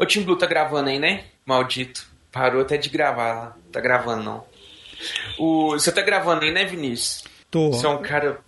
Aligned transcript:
Ô, 0.00 0.06
Tim 0.06 0.22
Blue 0.22 0.34
tá 0.34 0.46
gravando 0.46 0.88
aí, 0.88 0.98
né? 0.98 1.24
Maldito. 1.44 2.06
Parou 2.32 2.62
até 2.62 2.78
de 2.78 2.88
gravar 2.88 3.34
lá. 3.34 3.56
Tá 3.70 3.80
gravando, 3.80 4.22
não. 4.22 4.44
O... 5.38 5.72
Você 5.72 5.92
tá 5.92 6.00
gravando 6.00 6.42
aí, 6.42 6.50
né, 6.50 6.64
Vinícius? 6.64 7.22
Tô. 7.50 7.70
Você 7.70 7.84
é 7.84 7.88
um 7.90 8.00
cara. 8.00 8.40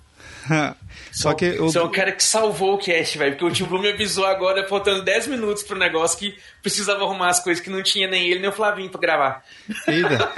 Só 1.12 1.34
que 1.34 1.44
eu... 1.44 1.64
Você 1.64 1.76
é 1.76 1.82
um 1.82 1.90
cara 1.90 2.10
que 2.10 2.24
salvou 2.24 2.76
o 2.76 2.78
cast, 2.78 3.18
velho. 3.18 3.32
Porque 3.32 3.44
o 3.44 3.50
Tim 3.50 3.64
Blue 3.64 3.82
me 3.82 3.90
avisou 3.90 4.24
agora, 4.24 4.66
faltando 4.66 5.02
10 5.02 5.26
minutos 5.26 5.62
pro 5.62 5.76
negócio, 5.78 6.18
que 6.18 6.34
precisava 6.62 7.04
arrumar 7.04 7.28
as 7.28 7.40
coisas 7.40 7.62
que 7.62 7.68
não 7.68 7.82
tinha 7.82 8.08
nem 8.08 8.30
ele 8.30 8.40
nem 8.40 8.48
o 8.48 8.52
Flavinho 8.52 8.88
pra 8.88 8.98
gravar. 8.98 9.44
Eita. 9.86 10.32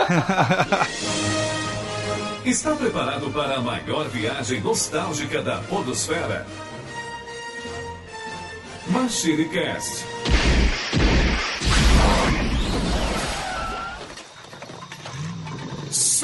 Está 2.45 2.75
preparado 2.75 3.31
para 3.31 3.55
a 3.55 3.61
maior 3.61 4.09
viagem 4.09 4.61
nostálgica 4.61 5.41
da 5.41 5.59
Podosfera? 5.59 6.45
Machine 8.89 9.49
Cast. 9.49 10.05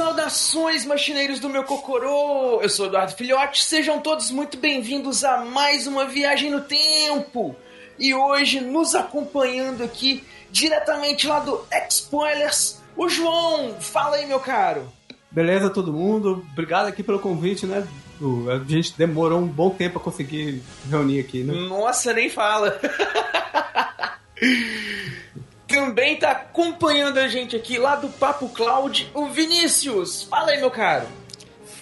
Saudações, 0.00 0.86
machineiros 0.86 1.40
do 1.40 1.50
meu 1.50 1.62
Cocorô! 1.62 2.62
Eu 2.62 2.70
sou 2.70 2.86
Eduardo 2.86 3.12
Filhote, 3.12 3.62
sejam 3.62 4.00
todos 4.00 4.30
muito 4.30 4.56
bem-vindos 4.56 5.24
a 5.24 5.44
mais 5.44 5.86
uma 5.86 6.06
viagem 6.06 6.50
no 6.50 6.62
tempo! 6.62 7.54
E 7.98 8.14
hoje, 8.14 8.62
nos 8.62 8.94
acompanhando 8.94 9.84
aqui, 9.84 10.24
diretamente 10.50 11.26
lá 11.26 11.40
do 11.40 11.66
X-Spoilers, 11.70 12.80
o 12.96 13.10
João! 13.10 13.74
Fala 13.78 14.16
aí, 14.16 14.24
meu 14.24 14.40
caro! 14.40 14.90
Beleza, 15.30 15.68
todo 15.68 15.92
mundo? 15.92 16.46
Obrigado 16.50 16.86
aqui 16.86 17.02
pelo 17.02 17.18
convite, 17.18 17.66
né? 17.66 17.86
A 18.50 18.66
gente 18.66 18.96
demorou 18.96 19.38
um 19.38 19.46
bom 19.46 19.68
tempo 19.68 19.98
a 19.98 20.02
conseguir 20.02 20.62
reunir 20.88 21.20
aqui, 21.20 21.42
né? 21.42 21.52
Nossa, 21.68 22.14
nem 22.14 22.30
fala! 22.30 22.80
Também 25.70 26.16
tá 26.16 26.32
acompanhando 26.32 27.18
a 27.18 27.28
gente 27.28 27.54
aqui 27.54 27.78
lá 27.78 27.94
do 27.94 28.08
Papo 28.08 28.48
Cloud, 28.48 29.08
o 29.14 29.26
Vinícius. 29.26 30.24
Fala 30.24 30.50
aí, 30.50 30.58
meu 30.58 30.70
caro. 30.70 31.06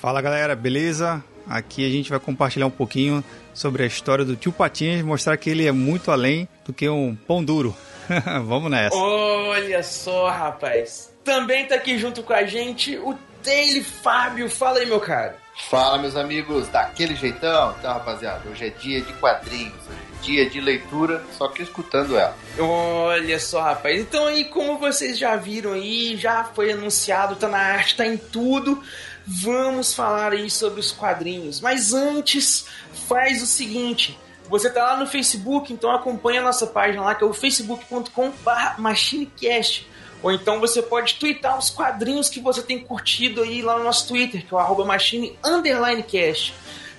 Fala 0.01 0.21
galera, 0.21 0.55
beleza? 0.55 1.25
Aqui 1.49 1.87
a 1.87 1.91
gente 1.91 2.11
vai 2.11 2.21
compartilhar 2.21 2.67
um 2.67 2.71
pouquinho 2.71 3.25
sobre 3.55 3.83
a 3.83 3.87
história 3.87 4.25
do 4.25 4.37
tio 4.37 4.53
Patinhas, 4.53 5.03
mostrar 5.03 5.37
que 5.39 5.49
ele 5.49 5.67
é 5.67 5.73
muito 5.73 6.11
além 6.11 6.47
do 6.67 6.73
que 6.73 6.89
um 6.89 7.17
pão 7.17 7.43
duro. 7.43 7.75
Vamos 8.45 8.71
nessa. 8.71 8.95
Olha 8.95 9.83
só, 9.83 10.29
rapaz. 10.29 11.11
Também 11.25 11.67
tá 11.67 11.75
aqui 11.75 11.99
junto 11.99 12.23
com 12.23 12.35
a 12.35 12.45
gente 12.45 12.97
o 12.99 13.17
Taylor 13.43 13.83
Fábio. 13.85 14.51
Fala 14.51 14.81
aí, 14.81 14.87
meu 14.87 15.01
caro. 15.01 15.33
Fala, 15.71 15.99
meus 15.99 16.15
amigos, 16.15 16.69
daquele 16.69 17.17
jeitão? 17.17 17.75
Então, 17.79 17.93
rapaziada, 17.93 18.49
hoje 18.49 18.67
é 18.67 18.71
dia 18.71 19.01
de 19.01 19.13
quadrinhos, 19.15 19.75
hoje 19.89 20.08
dia 20.23 20.49
de 20.49 20.61
leitura, 20.61 21.25
só 21.37 21.49
que 21.49 21.63
escutando 21.63 22.17
ela. 22.17 22.35
Olha 22.59 23.39
só, 23.39 23.61
rapaz. 23.63 24.01
Então 24.01 24.27
aí, 24.27 24.45
como 24.45 24.79
vocês 24.79 25.19
já 25.19 25.37
viram 25.37 25.73
aí, 25.73 26.17
já 26.17 26.45
foi 26.45 26.73
anunciado, 26.73 27.37
tá 27.37 27.49
na 27.49 27.59
arte, 27.59 27.97
tá 27.97 28.07
em 28.07 28.17
tudo. 28.17 28.83
Vamos 29.27 29.93
falar 29.95 30.33
aí 30.33 30.51
sobre 30.51 30.81
os 30.81 30.91
quadrinhos. 30.91 31.61
Mas 31.61 31.93
antes, 31.93 32.65
faz 33.07 33.43
o 33.43 33.47
seguinte. 33.47 34.19
Você 34.49 34.71
tá 34.71 34.83
lá 34.83 34.97
no 34.97 35.07
Facebook, 35.07 35.71
então 35.73 35.91
acompanha 35.91 36.41
a 36.41 36.45
nossa 36.45 36.67
página 36.67 37.03
lá, 37.03 37.15
que 37.15 37.23
é 37.23 37.27
o 37.27 37.35
facebook.com/machinecast. 37.35 39.87
Ou 40.23 40.33
então 40.33 40.59
você 40.59 40.83
pode 40.83 41.15
twittar 41.15 41.59
os 41.59 41.71
quadrinhos 41.71 42.29
que 42.29 42.41
você 42.41 42.63
tem 42.63 42.79
curtido 42.79 43.43
aí 43.43 43.63
lá 43.63 43.79
no 43.79 43.85
nosso 43.85 44.09
Twitter, 44.09 44.45
que 44.45 44.53
é 44.53 44.57
o 44.57 44.59
arroba 44.59 44.85
machine 44.85 45.39
underline 45.45 46.03
cast. 46.03 46.55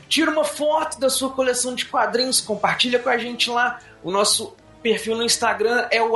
Tira 0.09 0.31
uma 0.31 0.43
foto 0.43 0.99
da 0.99 1.09
sua 1.09 1.29
coleção 1.29 1.75
de 1.75 1.85
quadrinhos, 1.85 2.41
compartilha 2.41 2.99
com 2.99 3.09
a 3.09 3.17
gente 3.17 3.49
lá. 3.49 3.79
O 4.03 4.11
nosso 4.11 4.55
perfil 4.81 5.15
no 5.15 5.23
Instagram 5.23 5.87
é 5.91 6.01
o 6.01 6.13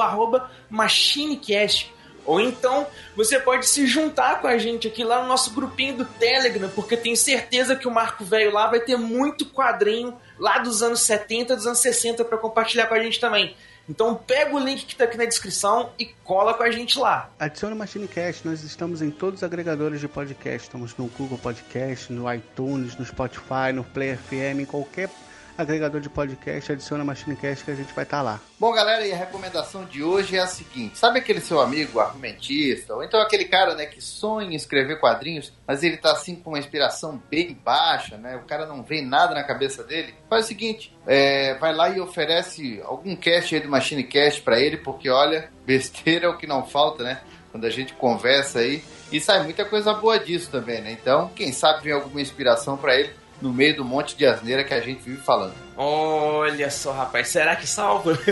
machinecast. 0.69 1.94
Ou 2.25 2.39
então 2.39 2.88
você 3.16 3.39
pode 3.39 3.67
se 3.67 3.85
juntar 3.85 4.41
com 4.41 4.47
a 4.47 4.58
gente 4.58 4.88
aqui 4.88 5.03
lá 5.03 5.22
no 5.22 5.27
nosso 5.27 5.52
grupinho 5.52 5.97
do 5.97 6.05
Telegram, 6.05 6.69
porque 6.69 6.95
tenho 6.97 7.17
certeza 7.17 7.75
que 7.75 7.88
o 7.88 7.91
Marco 7.91 8.23
Velho 8.23 8.51
lá 8.51 8.68
vai 8.68 8.79
ter 8.79 8.97
muito 8.97 9.45
quadrinho 9.45 10.18
lá 10.39 10.57
dos 10.57 10.81
anos 10.81 11.01
70, 11.01 11.56
dos 11.56 11.68
anos 11.68 11.79
60 11.79 12.23
para 12.25 12.38
compartilhar 12.38 12.88
com 12.88 12.94
a 12.94 13.03
gente 13.03 13.19
também. 13.19 13.56
Então 13.88 14.16
pega 14.16 14.55
o 14.55 14.59
link 14.59 14.85
que 14.85 14.94
está 14.94 15.03
aqui 15.03 15.17
na 15.17 15.25
descrição 15.25 15.91
e 15.99 16.05
cola 16.23 16.53
com 16.53 16.63
a 16.63 16.71
gente 16.71 16.97
lá. 16.97 17.29
Adicione 17.38 17.75
o 17.75 17.77
MachineCast, 17.77 18.47
nós 18.47 18.63
estamos 18.63 19.01
em 19.01 19.11
todos 19.11 19.39
os 19.39 19.44
agregadores 19.44 19.99
de 19.99 20.07
podcast. 20.07 20.67
Estamos 20.67 20.95
no 20.95 21.07
Google 21.07 21.38
Podcast, 21.38 22.11
no 22.11 22.31
iTunes, 22.33 22.95
no 22.95 23.05
Spotify, 23.05 23.73
no 23.73 23.83
Play 23.83 24.16
FM, 24.16 24.61
em 24.61 24.66
qualquer 24.66 25.09
agregador 25.58 26.02
de 26.02 26.09
podcast, 26.09 26.72
adiciona 26.72 27.03
MachineCast 27.03 27.64
que 27.64 27.72
a 27.72 27.75
gente 27.75 27.94
vai 27.94 28.03
estar 28.03 28.18
tá 28.18 28.24
lá. 28.24 28.40
Bom, 28.59 28.72
galera, 28.74 29.06
e 29.06 29.12
a 29.12 29.16
recomendação 29.16 29.86
de 29.86 30.03
hoje 30.03 30.38
é 30.38 30.40
a 30.40 30.47
seguinte: 30.47 30.97
sabe 30.97 31.19
aquele 31.19 31.41
seu 31.41 31.62
amigo 31.62 32.00
argumentista, 32.00 32.96
ou 32.96 33.03
então 33.03 33.22
aquele 33.22 33.46
cara 33.46 33.75
né, 33.75 33.86
que 33.86 34.02
sonha 34.02 34.52
em 34.52 34.56
escrever 34.56 35.00
quadrinhos, 35.00 35.53
mas 35.68 35.84
ele 35.84 35.97
tá 35.97 36.12
assim 36.12 36.36
com 36.36 36.52
uma 36.52 36.59
inspiração 36.59 37.22
bem 37.30 37.53
baixa, 37.53 38.18
né? 38.18 38.36
O 38.36 38.46
cara 38.46 38.66
não 38.66 38.84
vê 38.84 39.02
nada 39.02 39.34
na 39.34 39.44
cabeça 39.44 39.84
dele? 39.84 40.13
Faz 40.30 40.46
o 40.46 40.47
seguinte: 40.47 40.96
é, 41.06 41.56
vai 41.56 41.74
lá 41.74 41.90
e 41.90 42.00
oferece 42.00 42.81
algum 42.84 43.16
cast 43.16 43.56
aí 43.56 43.62
do 43.62 43.69
MachineCast 43.69 44.42
para 44.42 44.59
ele, 44.59 44.78
porque 44.78 45.09
olha, 45.09 45.50
besteira 45.66 46.25
é 46.25 46.30
o 46.30 46.38
que 46.38 46.47
não 46.47 46.66
falta, 46.66 47.03
né? 47.03 47.22
Quando 47.52 47.66
a 47.66 47.69
gente 47.69 47.94
conversa 47.94 48.59
aí. 48.59 48.84
E 49.12 49.22
sai 49.22 49.44
muita 49.44 49.63
coisa 49.63 49.94
boa 49.94 50.18
disso 50.18 50.50
também, 50.50 50.81
né? 50.81 50.92
Então, 50.92 51.30
quem 51.36 51.52
sabe 51.52 51.84
vem 51.84 51.94
alguma 51.94 52.19
inspiração 52.19 52.75
para 52.75 52.96
ele 52.96 53.12
no 53.44 53.52
meio 53.52 53.76
do 53.76 53.84
monte 53.84 54.16
de 54.16 54.26
asneira 54.26 54.64
que 54.64 54.74
a 54.74 54.80
gente 54.80 55.04
vive 55.04 55.22
falando. 55.22 55.54
Olha 55.76 56.72
só, 56.72 56.94
rapaz, 56.94 57.28
será 57.28 57.58
que 57.58 57.68
salva? 57.68 58.18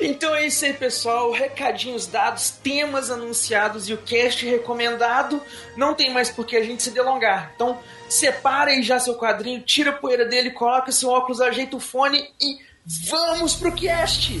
então 0.00 0.34
é 0.34 0.46
isso 0.46 0.64
aí, 0.64 0.72
pessoal. 0.72 1.30
Recadinhos 1.32 2.06
dados, 2.06 2.50
temas 2.50 3.10
anunciados 3.10 3.90
e 3.90 3.92
o 3.92 3.98
cast 3.98 4.46
recomendado. 4.46 5.42
Não 5.76 5.92
tem 5.92 6.10
mais 6.10 6.30
por 6.30 6.46
que 6.46 6.56
a 6.56 6.64
gente 6.64 6.82
se 6.82 6.90
delongar. 6.90 7.52
Então, 7.54 7.78
separa 8.08 8.70
aí 8.70 8.82
já 8.82 8.98
seu 8.98 9.16
quadrinho, 9.16 9.60
tira 9.60 9.90
a 9.90 9.92
poeira 9.92 10.24
dele, 10.24 10.50
coloca 10.50 10.90
seu 10.90 11.10
óculos, 11.10 11.42
ajeita 11.42 11.76
o 11.76 11.80
fone 11.80 12.30
e 12.40 12.58
vamos 12.86 13.54
pro 13.54 13.70
cast! 13.72 14.40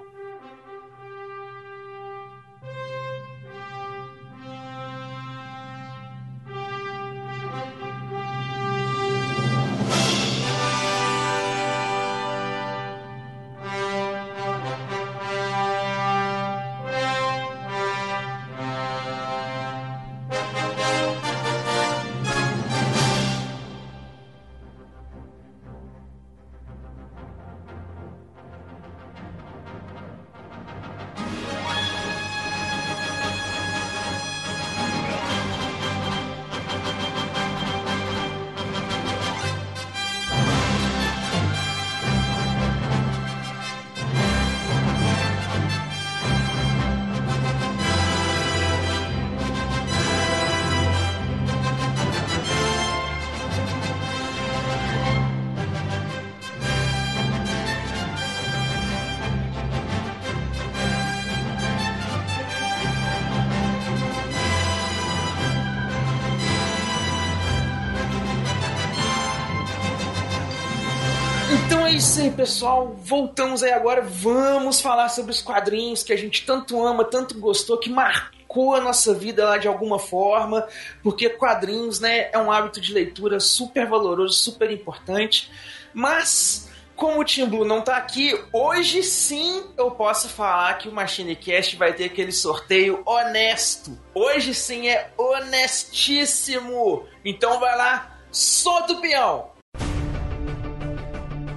Pessoal. 72.61 72.95
Voltamos 72.95 73.63
aí 73.63 73.71
agora. 73.71 74.03
Vamos 74.03 74.79
falar 74.79 75.09
sobre 75.09 75.31
os 75.31 75.41
quadrinhos 75.41 76.03
que 76.03 76.13
a 76.13 76.15
gente 76.15 76.45
tanto 76.45 76.85
ama, 76.85 77.03
tanto 77.03 77.39
gostou, 77.39 77.79
que 77.79 77.89
marcou 77.89 78.75
a 78.75 78.79
nossa 78.79 79.15
vida 79.15 79.45
lá 79.45 79.57
de 79.57 79.67
alguma 79.67 79.97
forma, 79.97 80.67
porque 81.01 81.27
quadrinhos, 81.27 81.99
né, 81.99 82.29
é 82.31 82.37
um 82.37 82.51
hábito 82.51 82.79
de 82.79 82.93
leitura 82.93 83.39
super 83.39 83.87
valoroso, 83.87 84.35
super 84.35 84.69
importante. 84.69 85.51
Mas 85.91 86.69
como 86.95 87.21
o 87.21 87.25
Team 87.25 87.49
Blue 87.49 87.65
não 87.65 87.81
tá 87.81 87.97
aqui, 87.97 88.39
hoje 88.53 89.01
sim 89.01 89.63
eu 89.75 89.89
posso 89.89 90.29
falar 90.29 90.77
que 90.77 90.87
o 90.87 90.91
MachineCast 90.91 91.75
vai 91.77 91.93
ter 91.93 92.03
aquele 92.03 92.31
sorteio 92.31 93.01
honesto. 93.07 93.97
Hoje 94.13 94.53
sim 94.53 94.87
é 94.87 95.09
honestíssimo. 95.17 97.07
Então 97.25 97.59
vai 97.59 97.75
lá, 97.75 98.19
solta 98.31 98.93
o 98.93 99.01
peão. 99.01 99.50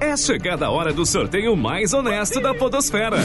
É 0.05 0.17
chegada 0.19 0.67
a 0.67 0.71
hora 0.71 0.93
do 0.93 1.07
sorteio 1.07 1.57
mais 1.57 1.95
honesto 1.95 2.39
da 2.39 2.55
Podosfera. 2.55 3.17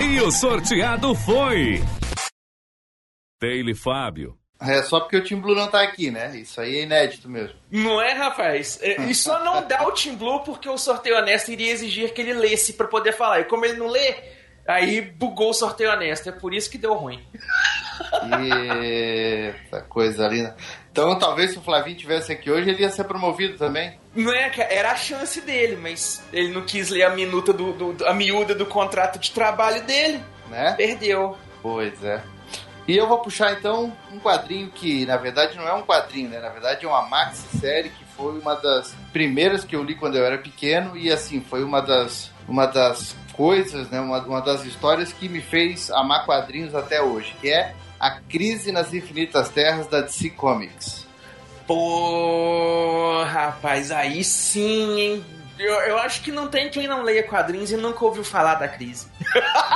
E 0.00 0.20
o 0.20 0.30
sorteado 0.30 1.14
foi. 1.14 1.82
Taylor 3.40 3.74
Fábio. 3.74 4.38
É 4.60 4.82
só 4.82 5.00
porque 5.00 5.16
o 5.16 5.24
Team 5.24 5.40
Blue 5.40 5.54
não 5.54 5.68
tá 5.68 5.80
aqui, 5.82 6.10
né? 6.10 6.36
Isso 6.36 6.60
aí 6.60 6.78
é 6.78 6.82
inédito 6.82 7.28
mesmo. 7.28 7.56
Não 7.70 8.02
é, 8.02 8.12
rapaz? 8.12 8.78
É, 8.82 9.00
E 9.02 9.14
só 9.14 9.42
não 9.44 9.66
dá 9.66 9.86
o 9.86 9.92
Team 9.92 10.16
Blue 10.16 10.40
porque 10.40 10.68
o 10.68 10.76
sorteio 10.76 11.16
honesto 11.16 11.50
iria 11.52 11.70
exigir 11.72 12.12
que 12.12 12.20
ele 12.20 12.34
lesse 12.34 12.72
pra 12.72 12.88
poder 12.88 13.12
falar. 13.12 13.40
E 13.40 13.44
como 13.44 13.64
ele 13.64 13.78
não 13.78 13.86
lê, 13.86 14.16
aí 14.68 15.00
bugou 15.00 15.50
o 15.50 15.54
sorteio 15.54 15.90
honesto. 15.92 16.28
É 16.28 16.32
por 16.32 16.54
isso 16.54 16.70
que 16.70 16.78
deu 16.78 16.94
ruim. 16.94 17.20
Eita 18.40 19.80
coisa 19.82 20.28
linda. 20.28 20.56
Então, 20.90 21.18
talvez 21.18 21.52
se 21.52 21.58
o 21.58 21.62
Flavinho 21.62 21.96
tivesse 21.96 22.32
aqui 22.32 22.50
hoje, 22.50 22.70
ele 22.70 22.82
ia 22.82 22.90
ser 22.90 23.04
promovido 23.04 23.56
também. 23.56 23.98
Não 24.14 24.32
é? 24.32 24.50
Era 24.70 24.92
a 24.92 24.96
chance 24.96 25.40
dele, 25.40 25.76
mas 25.80 26.22
ele 26.32 26.52
não 26.52 26.62
quis 26.62 26.90
ler 26.90 27.04
a 27.04 27.10
minuta 27.10 27.52
do, 27.52 27.72
do- 27.72 28.06
a 28.06 28.12
miúda 28.14 28.54
do 28.54 28.66
contrato 28.66 29.18
de 29.18 29.30
trabalho 29.30 29.82
dele. 29.84 30.20
Né? 30.48 30.74
Perdeu. 30.76 31.36
Pois 31.62 32.02
é. 32.02 32.20
E 32.86 32.96
eu 32.96 33.06
vou 33.06 33.18
puxar 33.18 33.52
então 33.52 33.94
um 34.10 34.18
quadrinho 34.18 34.70
que, 34.70 35.04
na 35.04 35.16
verdade, 35.18 35.56
não 35.56 35.68
é 35.68 35.74
um 35.74 35.82
quadrinho, 35.82 36.30
né? 36.30 36.40
Na 36.40 36.48
verdade, 36.48 36.86
é 36.86 36.88
uma 36.88 37.02
maxi-série 37.02 37.90
que 37.90 38.02
foi 38.16 38.38
uma 38.38 38.54
das 38.54 38.94
primeiras 39.12 39.62
que 39.62 39.76
eu 39.76 39.84
li 39.84 39.94
quando 39.94 40.16
eu 40.16 40.24
era 40.24 40.38
pequeno 40.38 40.96
e, 40.96 41.12
assim, 41.12 41.40
foi 41.42 41.62
uma 41.62 41.82
das, 41.82 42.32
uma 42.48 42.64
das 42.66 43.14
coisas, 43.38 43.88
né? 43.88 44.00
Uma, 44.00 44.18
uma 44.18 44.42
das 44.42 44.64
histórias 44.64 45.12
que 45.12 45.28
me 45.28 45.40
fez 45.40 45.92
amar 45.92 46.26
quadrinhos 46.26 46.74
até 46.74 47.00
hoje, 47.00 47.32
que 47.40 47.48
é 47.48 47.72
A 48.00 48.10
Crise 48.10 48.72
nas 48.72 48.92
Infinitas 48.92 49.48
Terras 49.48 49.86
da 49.86 50.00
DC 50.00 50.30
Comics. 50.30 51.06
Pô, 51.64 53.22
rapaz, 53.22 53.92
aí 53.92 54.24
sim, 54.24 55.00
hein? 55.00 55.24
Eu, 55.56 55.74
eu 55.82 55.98
acho 55.98 56.20
que 56.22 56.32
não 56.32 56.48
tem 56.48 56.68
quem 56.68 56.88
não 56.88 57.02
leia 57.02 57.22
quadrinhos 57.22 57.70
e 57.70 57.76
nunca 57.76 58.04
ouviu 58.04 58.24
falar 58.24 58.56
da 58.56 58.66
crise. 58.66 59.06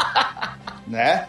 né? 0.86 1.28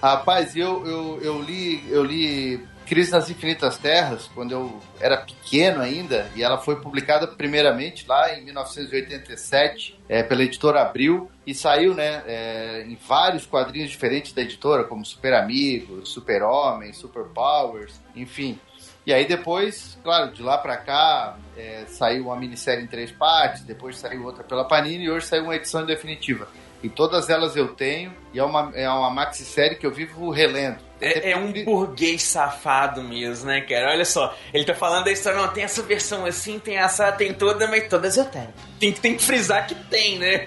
Rapaz, 0.00 0.54
eu, 0.54 0.86
eu, 0.86 1.18
eu 1.20 1.42
li 1.42 1.84
eu 1.90 2.04
li 2.04 2.64
Crise 2.86 3.10
nas 3.10 3.30
Infinitas 3.30 3.78
Terras 3.78 4.28
quando 4.34 4.52
eu 4.52 4.80
era 5.00 5.16
pequeno 5.16 5.80
ainda 5.80 6.30
e 6.34 6.42
ela 6.42 6.58
foi 6.58 6.80
publicada 6.80 7.26
primeiramente 7.26 8.06
lá 8.06 8.34
em 8.34 8.44
1987 8.44 9.98
é, 10.08 10.22
pela 10.22 10.42
editora 10.42 10.82
Abril 10.82 11.30
e 11.46 11.54
saiu 11.54 11.94
né, 11.94 12.22
é, 12.26 12.84
em 12.86 12.96
vários 12.96 13.46
quadrinhos 13.46 13.90
diferentes 13.90 14.32
da 14.32 14.42
editora 14.42 14.84
como 14.84 15.04
Super 15.04 15.34
Amigos, 15.34 16.10
Super 16.10 16.42
Homem, 16.42 16.92
Super 16.92 17.24
Powers, 17.24 18.00
enfim. 18.14 18.58
E 19.06 19.12
aí 19.12 19.26
depois, 19.26 19.98
claro, 20.02 20.32
de 20.32 20.42
lá 20.42 20.56
pra 20.56 20.78
cá 20.78 21.36
é, 21.56 21.84
saiu 21.86 22.26
uma 22.26 22.36
minissérie 22.36 22.84
em 22.84 22.86
três 22.86 23.10
partes, 23.12 23.62
depois 23.62 23.98
saiu 23.98 24.24
outra 24.24 24.42
pela 24.42 24.64
Panini 24.64 25.04
e 25.04 25.10
hoje 25.10 25.26
saiu 25.26 25.44
uma 25.44 25.56
edição 25.56 25.84
definitiva. 25.84 26.48
E 26.84 26.88
todas 26.90 27.30
elas 27.30 27.56
eu 27.56 27.68
tenho, 27.68 28.12
e 28.34 28.38
é 28.38 28.44
uma, 28.44 28.70
é 28.74 28.86
uma 28.86 29.08
maxi-série 29.08 29.76
que 29.76 29.86
eu 29.86 29.90
vivo 29.90 30.28
relendo. 30.28 30.76
É, 31.00 31.30
é 31.30 31.36
um 31.36 31.50
burguês 31.64 32.22
safado 32.22 33.02
mesmo, 33.02 33.46
né, 33.46 33.62
cara? 33.62 33.90
Olha 33.90 34.04
só, 34.04 34.36
ele 34.52 34.66
tá 34.66 34.74
falando 34.74 35.06
da 35.06 35.10
história, 35.10 35.40
não, 35.40 35.48
tem 35.48 35.64
essa 35.64 35.82
versão 35.82 36.26
assim, 36.26 36.58
tem 36.58 36.76
essa, 36.76 37.10
tem 37.10 37.32
toda, 37.32 37.66
mas 37.68 37.88
todas 37.88 38.18
eu 38.18 38.26
tenho. 38.26 38.52
Tem, 38.78 38.92
tem 38.92 39.16
que 39.16 39.24
frisar 39.24 39.66
que 39.66 39.74
tem, 39.74 40.18
né? 40.18 40.44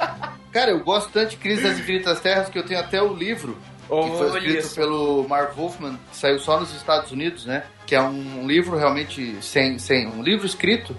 Cara, 0.50 0.70
eu 0.70 0.82
gosto 0.82 1.10
tanto 1.12 1.30
de 1.30 1.36
Crise 1.36 1.64
das 1.64 1.78
Infinitas 1.78 2.18
Terras 2.18 2.48
que 2.48 2.58
eu 2.58 2.64
tenho 2.64 2.80
até 2.80 3.02
o 3.02 3.12
livro 3.12 3.58
que 3.86 4.16
foi 4.16 4.38
escrito 4.38 4.66
só. 4.66 4.74
pelo 4.76 5.28
Mark 5.28 5.54
Wolfman, 5.54 5.98
que 6.10 6.16
saiu 6.16 6.38
só 6.38 6.58
nos 6.58 6.74
Estados 6.74 7.10
Unidos, 7.10 7.44
né? 7.44 7.64
Que 7.86 7.94
é 7.94 8.00
um 8.00 8.46
livro 8.46 8.78
realmente 8.78 9.36
sem, 9.42 9.78
sem 9.78 10.06
um 10.06 10.22
livro 10.22 10.46
escrito 10.46 10.96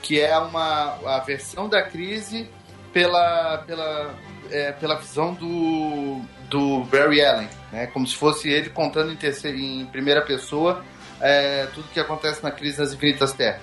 que 0.00 0.20
é 0.20 0.36
uma 0.36 0.98
a 1.06 1.20
versão 1.20 1.68
da 1.68 1.82
crise 1.82 2.48
pela 2.92 3.58
pela 3.66 4.14
é, 4.50 4.72
pela 4.72 4.96
visão 4.96 5.34
do 5.34 6.20
do 6.48 6.84
Barry 6.84 7.24
Allen, 7.24 7.48
né? 7.72 7.86
Como 7.86 8.06
se 8.06 8.14
fosse 8.14 8.50
ele 8.50 8.68
contando 8.70 9.10
em, 9.10 9.16
terceira, 9.16 9.56
em 9.56 9.86
primeira 9.86 10.20
pessoa 10.20 10.84
é, 11.20 11.66
tudo 11.72 11.88
que 11.92 11.98
acontece 12.00 12.42
na 12.42 12.50
crise 12.50 12.78
das 12.78 12.92
infinitas 12.92 13.32
terras. 13.32 13.62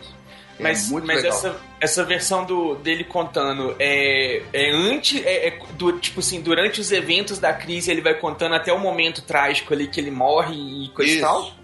É 0.59 0.63
Mas, 0.63 0.89
mas 0.91 1.23
essa, 1.23 1.55
essa 1.79 2.03
versão 2.03 2.43
do, 2.43 2.75
dele 2.75 3.03
contando 3.05 3.75
é, 3.79 4.41
é 4.51 4.71
antes, 4.71 5.23
é, 5.25 5.47
é 5.47 5.59
do, 5.73 5.93
tipo 5.99 6.19
assim, 6.19 6.41
durante 6.41 6.81
os 6.81 6.91
eventos 6.91 7.37
da 7.39 7.53
crise 7.53 7.89
ele 7.91 8.01
vai 8.01 8.13
contando 8.15 8.55
até 8.55 8.73
o 8.73 8.79
momento 8.79 9.21
trágico 9.21 9.73
ali 9.73 9.87
que 9.87 9.99
ele 10.01 10.11
morre 10.11 10.55
e 10.55 10.89
coisa 10.89 11.11
e 11.13 11.21
tal? 11.21 11.43
Isso. 11.43 11.59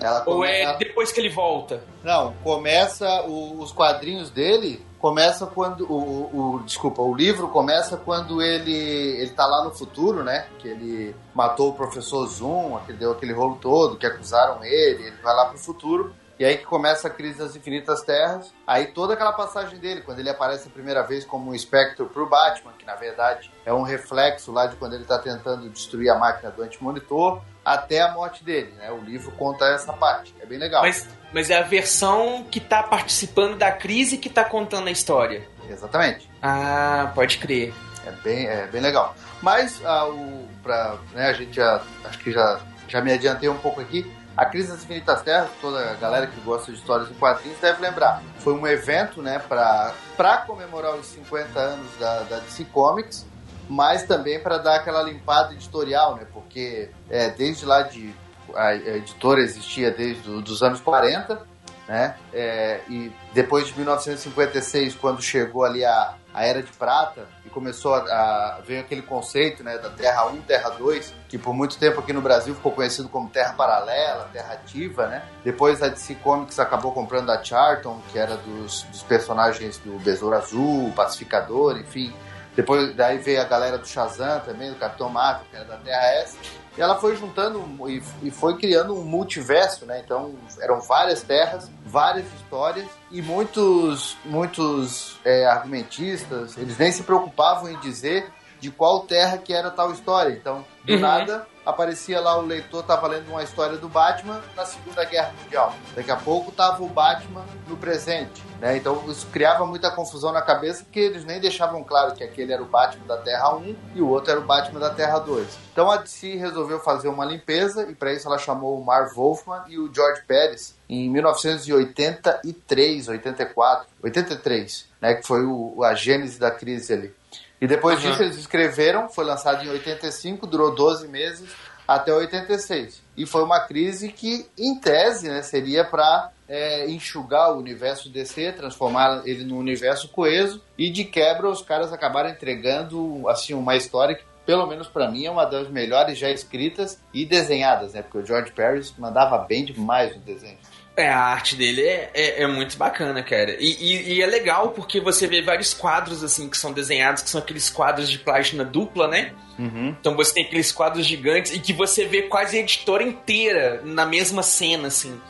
Ela 0.00 0.18
Ou 0.26 0.36
come- 0.36 0.48
é 0.48 0.76
depois 0.76 1.10
que 1.10 1.18
ele 1.20 1.28
volta? 1.30 1.82
Não, 2.04 2.34
começa 2.44 3.22
o- 3.22 3.60
os 3.60 3.72
quadrinhos 3.72 4.30
dele 4.30 4.80
começa 5.10 5.46
quando 5.46 5.84
o, 5.90 6.56
o- 6.56 6.62
desculpa, 6.64 7.00
o 7.00 7.14
livro 7.14 7.46
começa 7.48 7.96
quando 7.96 8.42
ele 8.42 8.72
ele 9.20 9.30
tá 9.30 9.46
lá 9.46 9.62
no 9.64 9.70
futuro, 9.70 10.24
né? 10.24 10.46
Que 10.58 10.66
ele 10.68 11.14
matou 11.34 11.70
o 11.70 11.74
professor 11.74 12.26
Zoom, 12.26 12.76
aquele 12.76 12.98
deu 12.98 13.12
aquele 13.12 13.32
rolo 13.32 13.56
todo, 13.60 13.96
que 13.96 14.04
acusaram 14.06 14.64
ele, 14.64 15.04
ele 15.04 15.16
vai 15.22 15.34
lá 15.34 15.46
pro 15.46 15.58
futuro. 15.58 16.12
E 16.38 16.44
aí 16.44 16.58
que 16.58 16.66
começa 16.66 17.06
a 17.08 17.10
crise 17.10 17.38
das 17.38 17.54
infinitas 17.56 18.02
terras. 18.02 18.52
Aí 18.66 18.88
toda 18.88 19.14
aquela 19.14 19.32
passagem 19.32 19.78
dele, 19.78 20.02
quando 20.02 20.18
ele 20.18 20.28
aparece 20.28 20.68
a 20.68 20.70
primeira 20.70 21.02
vez 21.02 21.24
como 21.24 21.50
um 21.50 21.54
espectro 21.54 22.06
pro 22.06 22.28
Batman, 22.28 22.72
que 22.78 22.84
na 22.84 22.94
verdade 22.96 23.50
é 23.64 23.72
um 23.72 23.82
reflexo 23.82 24.50
lá 24.52 24.66
de 24.66 24.76
quando 24.76 24.94
ele 24.94 25.04
tá 25.04 25.18
tentando 25.18 25.70
destruir 25.70 26.10
a 26.10 26.18
máquina 26.18 26.50
do 26.50 26.62
antimonitor, 26.62 27.40
até 27.66 28.00
a 28.00 28.12
morte 28.12 28.44
dele, 28.44 28.72
né? 28.78 28.92
O 28.92 29.00
livro 29.00 29.32
conta 29.32 29.64
essa 29.66 29.92
parte. 29.92 30.32
É 30.40 30.46
bem 30.46 30.56
legal. 30.56 30.82
Mas, 30.82 31.08
mas 31.32 31.50
é 31.50 31.58
a 31.58 31.62
versão 31.62 32.46
que 32.48 32.60
tá 32.60 32.80
participando 32.80 33.56
da 33.56 33.72
crise 33.72 34.18
que 34.18 34.30
tá 34.30 34.44
contando 34.44 34.86
a 34.86 34.90
história. 34.92 35.48
Exatamente. 35.68 36.30
Ah, 36.40 37.10
pode 37.12 37.38
crer. 37.38 37.74
É 38.06 38.12
bem, 38.22 38.46
é 38.46 38.68
bem 38.68 38.80
legal. 38.80 39.16
Mas 39.42 39.84
ah, 39.84 40.06
o, 40.06 40.48
pra, 40.62 40.96
né, 41.12 41.26
a 41.26 41.32
gente 41.32 41.56
já. 41.56 41.82
Acho 42.04 42.18
que 42.20 42.30
já, 42.30 42.60
já 42.86 43.00
me 43.00 43.12
adiantei 43.12 43.48
um 43.48 43.58
pouco 43.58 43.80
aqui. 43.80 44.08
A 44.36 44.44
Crise 44.44 44.68
das 44.68 44.84
Infinitas 44.84 45.22
Terras, 45.22 45.48
toda 45.60 45.90
a 45.90 45.94
galera 45.94 46.26
que 46.28 46.38
gosta 46.42 46.70
de 46.70 46.78
histórias 46.78 47.10
em 47.10 47.14
quadrinhos 47.14 47.58
deve 47.58 47.80
lembrar. 47.80 48.22
Foi 48.38 48.52
um 48.52 48.66
evento, 48.66 49.22
né, 49.22 49.40
pra 49.40 50.36
comemorar 50.46 50.94
os 50.94 51.06
50 51.06 51.58
anos 51.58 51.86
da, 51.98 52.20
da 52.24 52.38
DC 52.40 52.66
Comics, 52.66 53.26
mas 53.68 54.04
também 54.04 54.40
para 54.40 54.58
dar 54.58 54.76
aquela 54.76 55.02
limpada 55.02 55.54
editorial, 55.54 56.16
né? 56.16 56.26
Porque 56.32 56.90
é, 57.10 57.30
desde 57.30 57.64
lá 57.64 57.82
de. 57.82 58.14
A, 58.54 58.74
editora 58.74 59.40
existia 59.40 59.90
desde 59.90 60.30
os 60.30 60.62
anos 60.62 60.80
40, 60.80 61.46
né? 61.88 62.16
É, 62.32 62.80
e 62.88 63.12
depois 63.32 63.66
de 63.66 63.74
1956, 63.76 64.94
quando 64.94 65.22
chegou 65.22 65.64
ali 65.64 65.84
a, 65.84 66.14
a 66.34 66.44
Era 66.44 66.62
de 66.62 66.72
Prata 66.72 67.26
e 67.44 67.48
começou 67.48 67.94
a, 67.94 68.00
a 68.00 68.60
veio 68.66 68.80
aquele 68.80 69.02
conceito, 69.02 69.62
né, 69.62 69.78
da 69.78 69.90
Terra 69.90 70.26
1, 70.26 70.42
Terra 70.42 70.70
2, 70.70 71.14
que 71.28 71.38
por 71.38 71.54
muito 71.54 71.78
tempo 71.78 72.00
aqui 72.00 72.12
no 72.12 72.20
Brasil 72.20 72.54
ficou 72.54 72.72
conhecido 72.72 73.08
como 73.08 73.30
Terra 73.30 73.54
Paralela, 73.54 74.28
Terra 74.32 74.54
Ativa, 74.54 75.06
né? 75.06 75.22
Depois 75.44 75.82
a 75.82 75.88
DC 75.88 76.16
Comics 76.16 76.58
acabou 76.58 76.92
comprando 76.92 77.30
a 77.30 77.42
Charlton, 77.42 78.00
que 78.12 78.18
era 78.18 78.36
dos, 78.36 78.82
dos 78.82 79.02
personagens 79.02 79.78
do 79.78 79.98
Besouro 80.00 80.36
Azul, 80.36 80.92
Pacificador, 80.94 81.78
enfim. 81.78 82.12
Depois 82.56 82.96
daí 82.96 83.18
veio 83.18 83.40
a 83.40 83.44
galera 83.44 83.76
do 83.76 83.86
Shazam 83.86 84.40
também, 84.40 84.70
do 84.70 84.76
Capitão 84.76 85.10
Marvel, 85.10 85.44
que 85.50 85.56
era 85.56 85.66
da 85.66 85.76
Terra 85.76 86.06
S. 86.22 86.36
E 86.76 86.80
ela 86.80 86.96
foi 86.96 87.16
juntando 87.16 87.62
e, 87.88 88.02
e 88.22 88.30
foi 88.30 88.56
criando 88.56 88.94
um 88.94 89.04
multiverso, 89.04 89.86
né? 89.86 90.02
Então 90.04 90.34
eram 90.60 90.80
várias 90.80 91.22
terras, 91.22 91.70
várias 91.84 92.26
histórias 92.34 92.86
e 93.10 93.22
muitos, 93.22 94.16
muitos 94.24 95.18
é, 95.24 95.46
argumentistas, 95.46 96.56
eles 96.58 96.76
nem 96.76 96.90
se 96.90 97.02
preocupavam 97.02 97.70
em 97.70 97.78
dizer 97.80 98.30
de 98.60 98.70
qual 98.70 99.00
terra 99.00 99.38
que 99.38 99.52
era 99.52 99.70
tal 99.70 99.92
história. 99.92 100.32
Então, 100.32 100.64
do 100.84 100.94
Uhum. 100.94 101.00
nada, 101.00 101.46
aparecia 101.64 102.20
lá 102.20 102.38
o 102.38 102.42
leitor, 102.42 102.82
tava 102.84 103.06
lendo 103.06 103.28
uma 103.28 103.42
história 103.42 103.76
do 103.76 103.88
Batman 103.88 104.40
na 104.54 104.64
Segunda 104.64 105.04
Guerra 105.04 105.32
Mundial. 105.42 105.74
Daqui 105.94 106.10
a 106.10 106.16
pouco 106.16 106.50
tava 106.52 106.82
o 106.82 106.88
Batman 106.88 107.44
no 107.68 107.76
presente. 107.76 108.42
Né? 108.60 108.76
Então 108.76 109.02
isso 109.10 109.26
criava 109.26 109.66
muita 109.66 109.90
confusão 109.90 110.32
na 110.32 110.40
cabeça 110.40 110.84
porque 110.84 111.00
eles 111.00 111.24
nem 111.24 111.40
deixavam 111.40 111.84
claro 111.84 112.14
que 112.14 112.24
aquele 112.24 112.52
era 112.52 112.62
o 112.62 112.66
Batman 112.66 113.06
da 113.06 113.18
Terra 113.18 113.54
1 113.56 113.76
e 113.94 114.00
o 114.00 114.08
outro 114.08 114.30
era 114.30 114.40
o 114.40 114.44
Batman 114.44 114.80
da 114.80 114.90
Terra 114.90 115.18
2. 115.18 115.46
Então 115.72 115.90
a 115.90 115.98
DC 115.98 116.36
resolveu 116.36 116.80
fazer 116.80 117.08
uma 117.08 117.24
limpeza 117.24 117.88
e 117.90 117.94
para 117.94 118.12
isso 118.12 118.26
ela 118.26 118.38
chamou 118.38 118.80
o 118.80 118.84
Marv 118.84 119.12
Wolfman 119.14 119.64
e 119.68 119.78
o 119.78 119.92
George 119.92 120.22
Pérez 120.26 120.74
em 120.88 121.10
1983, 121.10 123.08
84, 123.08 123.86
83, 124.02 124.86
né, 125.00 125.14
que 125.14 125.26
foi 125.26 125.44
o, 125.44 125.82
a 125.82 125.94
gênese 125.94 126.38
da 126.38 126.50
crise 126.50 126.92
ali. 126.94 127.14
E 127.60 127.66
depois 127.66 128.02
uhum. 128.02 128.10
disso 128.10 128.22
eles 128.22 128.36
escreveram, 128.36 129.08
foi 129.08 129.24
lançado 129.24 129.64
em 129.64 129.68
85, 129.68 130.46
durou 130.46 130.74
12 130.74 131.08
meses 131.08 131.50
até 131.86 132.12
86. 132.12 133.02
E 133.16 133.24
foi 133.24 133.42
uma 133.42 133.60
crise 133.60 134.10
que, 134.10 134.46
em 134.58 134.78
tese, 134.78 135.28
né, 135.28 135.42
seria 135.42 135.84
para 135.84 136.30
é, 136.48 136.88
enxugar 136.88 137.52
o 137.52 137.58
universo 137.58 138.08
DC, 138.08 138.52
transformar 138.52 139.22
ele 139.24 139.44
num 139.44 139.58
universo 139.58 140.08
coeso 140.08 140.62
e 140.78 140.90
de 140.90 141.04
quebra 141.04 141.48
os 141.48 141.62
caras 141.62 141.92
acabaram 141.92 142.30
entregando 142.30 143.28
assim 143.28 143.54
uma 143.54 143.76
história 143.76 144.14
que 144.14 144.24
pelo 144.46 144.66
menos 144.66 144.86
para 144.86 145.10
mim 145.10 145.26
é 145.26 145.30
uma 145.30 145.44
das 145.44 145.68
melhores 145.68 146.16
já 146.16 146.30
escritas 146.30 147.02
e 147.12 147.26
desenhadas, 147.26 147.94
né? 147.94 148.02
Porque 148.02 148.18
o 148.18 148.24
George 148.24 148.52
Pérez 148.52 148.94
mandava 148.96 149.36
bem 149.38 149.64
demais 149.64 150.14
no 150.14 150.22
desenho. 150.22 150.56
É, 150.96 151.10
a 151.10 151.18
arte 151.18 151.56
dele 151.56 151.82
é, 151.82 152.10
é, 152.14 152.42
é 152.42 152.46
muito 152.46 152.78
bacana, 152.78 153.22
cara. 153.22 153.54
E, 153.60 153.66
e, 153.66 154.14
e, 154.14 154.22
é 154.22 154.26
legal 154.26 154.70
porque 154.70 154.98
você 154.98 155.26
vê 155.26 155.42
vários 155.42 155.74
quadros, 155.74 156.24
assim, 156.24 156.48
que 156.48 156.56
são 156.56 156.72
desenhados, 156.72 157.22
que 157.22 157.28
são 157.28 157.38
aqueles 157.38 157.68
quadros 157.68 158.08
de 158.08 158.18
página 158.18 158.64
dupla, 158.64 159.06
né? 159.06 159.34
Uhum. 159.58 159.94
Então 160.00 160.16
você 160.16 160.32
tem 160.32 160.44
aqueles 160.44 160.72
quadros 160.72 161.04
gigantes 161.04 161.52
e 161.52 161.60
que 161.60 161.74
você 161.74 162.06
vê 162.06 162.22
quase 162.22 162.56
a 162.56 162.60
editora 162.60 163.02
inteira 163.02 163.82
na 163.84 164.06
mesma 164.06 164.42
cena, 164.42 164.88
assim. 164.88 165.20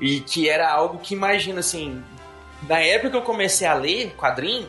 E 0.00 0.20
que 0.20 0.48
era 0.48 0.70
algo 0.70 0.98
que, 0.98 1.14
imagina, 1.14 1.60
assim, 1.60 2.02
na 2.68 2.80
época 2.80 3.10
que 3.10 3.16
eu 3.16 3.22
comecei 3.22 3.66
a 3.66 3.74
ler 3.74 4.14
quadrinho, 4.16 4.68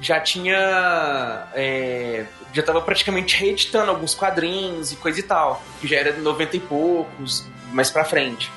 já 0.00 0.20
tinha. 0.20 1.46
É, 1.54 2.24
já 2.52 2.62
tava 2.62 2.80
praticamente 2.82 3.36
reeditando 3.36 3.90
alguns 3.90 4.14
quadrinhos 4.14 4.92
e 4.92 4.96
coisa 4.96 5.20
e 5.20 5.22
tal. 5.22 5.62
Que 5.80 5.86
já 5.86 5.96
era 5.96 6.12
de 6.12 6.20
90 6.20 6.56
e 6.56 6.60
poucos, 6.60 7.46
mais 7.72 7.90
pra 7.90 8.04
frente. 8.04 8.50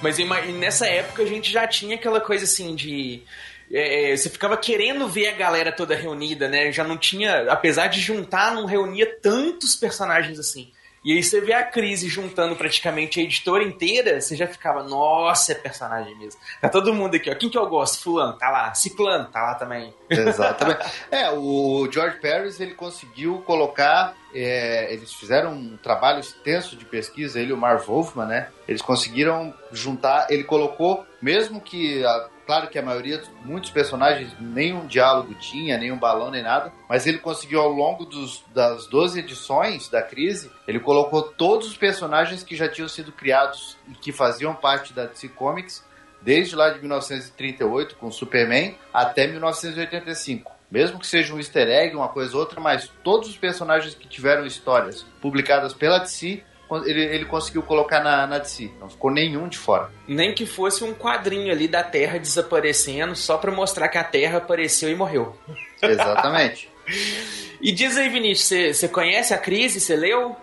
Mas 0.00 0.18
nessa 0.54 0.86
época 0.86 1.22
a 1.22 1.26
gente 1.26 1.50
já 1.50 1.66
tinha 1.66 1.96
aquela 1.96 2.20
coisa 2.20 2.44
assim 2.44 2.74
de. 2.74 3.22
É, 3.70 4.16
você 4.16 4.30
ficava 4.30 4.56
querendo 4.56 5.06
ver 5.08 5.28
a 5.28 5.32
galera 5.32 5.70
toda 5.70 5.94
reunida, 5.94 6.48
né? 6.48 6.72
Já 6.72 6.84
não 6.84 6.96
tinha. 6.96 7.50
Apesar 7.52 7.88
de 7.88 8.00
juntar, 8.00 8.54
não 8.54 8.64
reunia 8.64 9.06
tantos 9.20 9.74
personagens 9.74 10.38
assim. 10.38 10.72
E 11.04 11.12
aí 11.12 11.22
você 11.22 11.40
vê 11.40 11.52
a 11.52 11.64
crise 11.64 12.08
juntando 12.08 12.56
praticamente 12.56 13.20
a 13.20 13.22
editora 13.22 13.62
inteira, 13.62 14.20
você 14.20 14.36
já 14.36 14.46
ficava, 14.46 14.82
nossa, 14.82 15.52
é 15.52 15.54
personagem 15.54 16.16
mesmo. 16.18 16.40
Tá 16.60 16.68
todo 16.68 16.92
mundo 16.92 17.14
aqui, 17.14 17.30
ó. 17.30 17.34
Quem 17.34 17.48
que 17.48 17.58
eu 17.58 17.66
gosto? 17.66 18.02
Fulano, 18.02 18.34
tá 18.34 18.50
lá. 18.50 18.74
Ciclano, 18.74 19.26
tá 19.26 19.42
lá 19.42 19.54
também. 19.54 19.94
Exatamente. 20.10 20.80
é, 21.10 21.30
o 21.30 21.88
George 21.90 22.18
Paris, 22.20 22.60
ele 22.60 22.74
conseguiu 22.74 23.42
colocar 23.46 24.16
é, 24.34 24.92
eles 24.92 25.12
fizeram 25.12 25.52
um 25.52 25.76
trabalho 25.76 26.20
extenso 26.20 26.76
de 26.76 26.84
pesquisa, 26.84 27.40
ele 27.40 27.50
e 27.50 27.52
o 27.52 27.56
Marv 27.56 27.86
Wolfman, 27.86 28.26
né? 28.26 28.48
Eles 28.66 28.82
conseguiram 28.82 29.54
juntar, 29.72 30.26
ele 30.30 30.44
colocou, 30.44 31.06
mesmo 31.20 31.60
que 31.60 32.04
a, 32.04 32.28
Claro 32.48 32.68
que 32.68 32.78
a 32.78 32.82
maioria, 32.82 33.22
muitos 33.44 33.70
personagens, 33.70 34.32
nenhum 34.40 34.86
diálogo 34.86 35.34
tinha, 35.34 35.76
nenhum 35.76 35.98
balão, 35.98 36.30
nem 36.30 36.42
nada, 36.42 36.72
mas 36.88 37.06
ele 37.06 37.18
conseguiu 37.18 37.60
ao 37.60 37.68
longo 37.68 38.06
dos, 38.06 38.42
das 38.54 38.86
12 38.86 39.18
edições 39.18 39.90
da 39.90 40.00
crise, 40.00 40.50
ele 40.66 40.80
colocou 40.80 41.20
todos 41.20 41.66
os 41.68 41.76
personagens 41.76 42.42
que 42.42 42.56
já 42.56 42.66
tinham 42.66 42.88
sido 42.88 43.12
criados 43.12 43.76
e 43.86 43.92
que 43.92 44.12
faziam 44.12 44.54
parte 44.54 44.94
da 44.94 45.04
DC 45.04 45.28
Comics, 45.28 45.84
desde 46.22 46.56
lá 46.56 46.70
de 46.70 46.78
1938 46.78 47.96
com 47.96 48.10
Superman 48.10 48.78
até 48.94 49.26
1985. 49.26 50.50
Mesmo 50.70 50.98
que 50.98 51.06
seja 51.06 51.34
um 51.34 51.36
easter 51.36 51.68
egg, 51.68 51.94
uma 51.94 52.08
coisa 52.08 52.32
ou 52.32 52.40
outra, 52.40 52.62
mas 52.62 52.90
todos 53.04 53.28
os 53.28 53.36
personagens 53.36 53.94
que 53.94 54.08
tiveram 54.08 54.46
histórias 54.46 55.02
publicadas 55.20 55.74
pela 55.74 55.98
DC 55.98 56.42
ele, 56.84 57.02
ele 57.02 57.24
conseguiu 57.24 57.62
colocar 57.62 58.00
na, 58.02 58.26
na 58.26 58.38
DC. 58.38 58.70
Não 58.80 58.88
ficou 58.88 59.10
nenhum 59.10 59.48
de 59.48 59.56
fora. 59.56 59.90
Nem 60.06 60.34
que 60.34 60.44
fosse 60.44 60.84
um 60.84 60.92
quadrinho 60.92 61.50
ali 61.50 61.66
da 61.66 61.82
Terra 61.82 62.18
desaparecendo, 62.18 63.16
só 63.16 63.38
para 63.38 63.50
mostrar 63.50 63.88
que 63.88 63.98
a 63.98 64.04
Terra 64.04 64.38
apareceu 64.38 64.90
e 64.90 64.94
morreu. 64.94 65.36
Exatamente. 65.82 66.68
e 67.60 67.72
diz 67.72 67.96
aí, 67.96 68.08
Vinícius, 68.08 68.76
você 68.76 68.88
conhece 68.88 69.32
a 69.32 69.38
crise? 69.38 69.80
Você 69.80 69.96
leu? 69.96 70.36